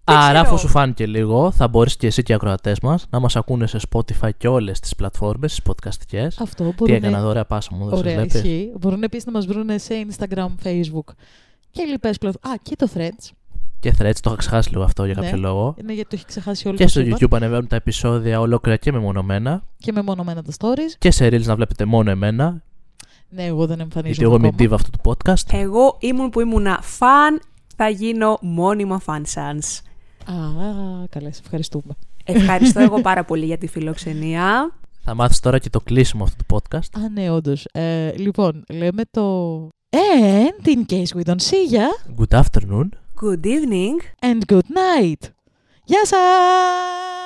Δεν 0.04 0.16
Άρα, 0.16 0.24
ξέρω. 0.32 0.40
αφού 0.40 0.58
σου 0.58 0.68
φάνηκε 0.68 1.06
λίγο, 1.06 1.50
θα 1.50 1.68
μπορείς 1.68 1.96
και 1.96 2.06
εσύ 2.06 2.22
και 2.22 2.32
οι 2.32 2.34
ακροατές 2.34 2.80
μας 2.80 3.06
να 3.10 3.20
μας 3.20 3.36
ακούνε 3.36 3.66
σε 3.66 3.78
Spotify 3.90 4.30
και 4.38 4.48
όλες 4.48 4.80
τις 4.80 4.94
πλατφόρμες, 4.94 5.54
τις 5.54 5.60
podcastικές. 5.72 6.26
Αυτό 6.38 6.64
Τι 6.64 6.74
μπορούν 6.76 6.94
έκανα 6.94 7.18
εδώ, 7.18 7.28
ωραία 7.28 7.44
πάσα 7.44 7.70
μου, 7.72 7.78
δεν 7.78 7.88
σας 7.90 7.98
Ωραία, 7.98 8.14
βλέπεις. 8.14 8.34
ισχύει. 8.34 8.72
Μπορούν 8.80 9.02
επίσης 9.02 9.26
να 9.26 9.32
μας 9.32 9.46
βρουν 9.46 9.68
σε 9.78 10.06
Instagram, 10.08 10.46
Facebook 10.64 11.14
και 11.70 11.82
λοιπές 11.84 12.18
πλατφόρμε. 12.18 12.54
Α, 12.56 12.60
και 12.62 12.76
το 12.76 12.88
Threads 12.94 13.30
και 13.82 13.94
threads. 13.98 14.20
Το 14.20 14.30
είχα 14.30 14.36
ξεχάσει 14.36 14.70
λίγο 14.70 14.82
αυτό 14.82 15.04
για 15.04 15.14
ναι. 15.14 15.20
κάποιο 15.20 15.36
ναι. 15.36 15.46
λόγο. 15.46 15.74
Ε, 15.78 15.82
ναι, 15.82 15.92
γιατί 15.92 16.08
το 16.08 16.16
έχει 16.16 16.26
ξεχάσει 16.26 16.68
όλο 16.68 16.76
Και 16.76 16.86
στο 16.86 17.00
YouTube 17.04 17.30
ανεβαίνουν 17.30 17.66
τα 17.66 17.76
επεισόδια 17.76 18.40
ολόκληρα 18.40 18.76
και 18.76 18.92
μεμονωμένα. 18.92 19.62
Και 19.78 19.92
μεμονωμένα 19.92 20.42
τα 20.42 20.52
stories. 20.58 20.96
Και 20.98 21.10
σε 21.10 21.26
reels 21.26 21.44
να 21.44 21.54
βλέπετε 21.54 21.84
μόνο 21.84 22.10
εμένα. 22.10 22.62
Ναι, 23.28 23.44
εγώ 23.44 23.66
δεν 23.66 23.80
εμφανίζομαι. 23.80 24.14
Γιατί 24.14 24.22
εγώ 24.22 24.34
είμαι 24.36 24.50
diva 24.58 24.74
αυτού 24.74 24.90
του 24.90 25.00
podcast. 25.10 25.52
Εγώ 25.52 25.96
ήμουν 26.00 26.30
που 26.30 26.40
ήμουνα 26.40 26.78
φαν, 26.82 27.40
θα 27.76 27.88
γίνω 27.88 28.38
μόνιμα 28.40 29.00
fan 29.06 29.22
sans. 29.34 29.80
Α, 30.24 30.34
καλέ, 31.10 31.28
ευχαριστούμε. 31.28 31.94
Ευχαριστώ 32.24 32.80
εγώ 32.88 33.00
πάρα 33.00 33.24
πολύ 33.24 33.44
για 33.44 33.58
τη 33.58 33.66
φιλοξενία. 33.66 34.72
Θα 35.04 35.14
μάθεις 35.14 35.40
τώρα 35.40 35.58
και 35.58 35.70
το 35.70 35.80
κλείσιμο 35.80 36.24
αυτού 36.24 36.44
του 36.46 36.56
podcast. 36.56 37.00
Α, 37.04 37.08
ναι, 37.14 37.30
όντως. 37.30 37.64
Ε, 37.72 38.12
λοιπόν, 38.16 38.64
λέμε 38.68 39.02
το... 39.10 39.68
And 39.90 40.66
in 40.66 40.92
case 40.92 41.20
we 41.20 41.24
don't 41.24 41.42
see 41.50 41.74
ya... 41.76 41.86
Good 42.20 42.42
afternoon. 42.42 42.88
Good 43.22 43.46
evening. 43.46 44.00
And 44.20 44.48
good 44.48 44.68
night. 44.68 45.30
Yes, 45.86 46.10
sir. 46.10 47.21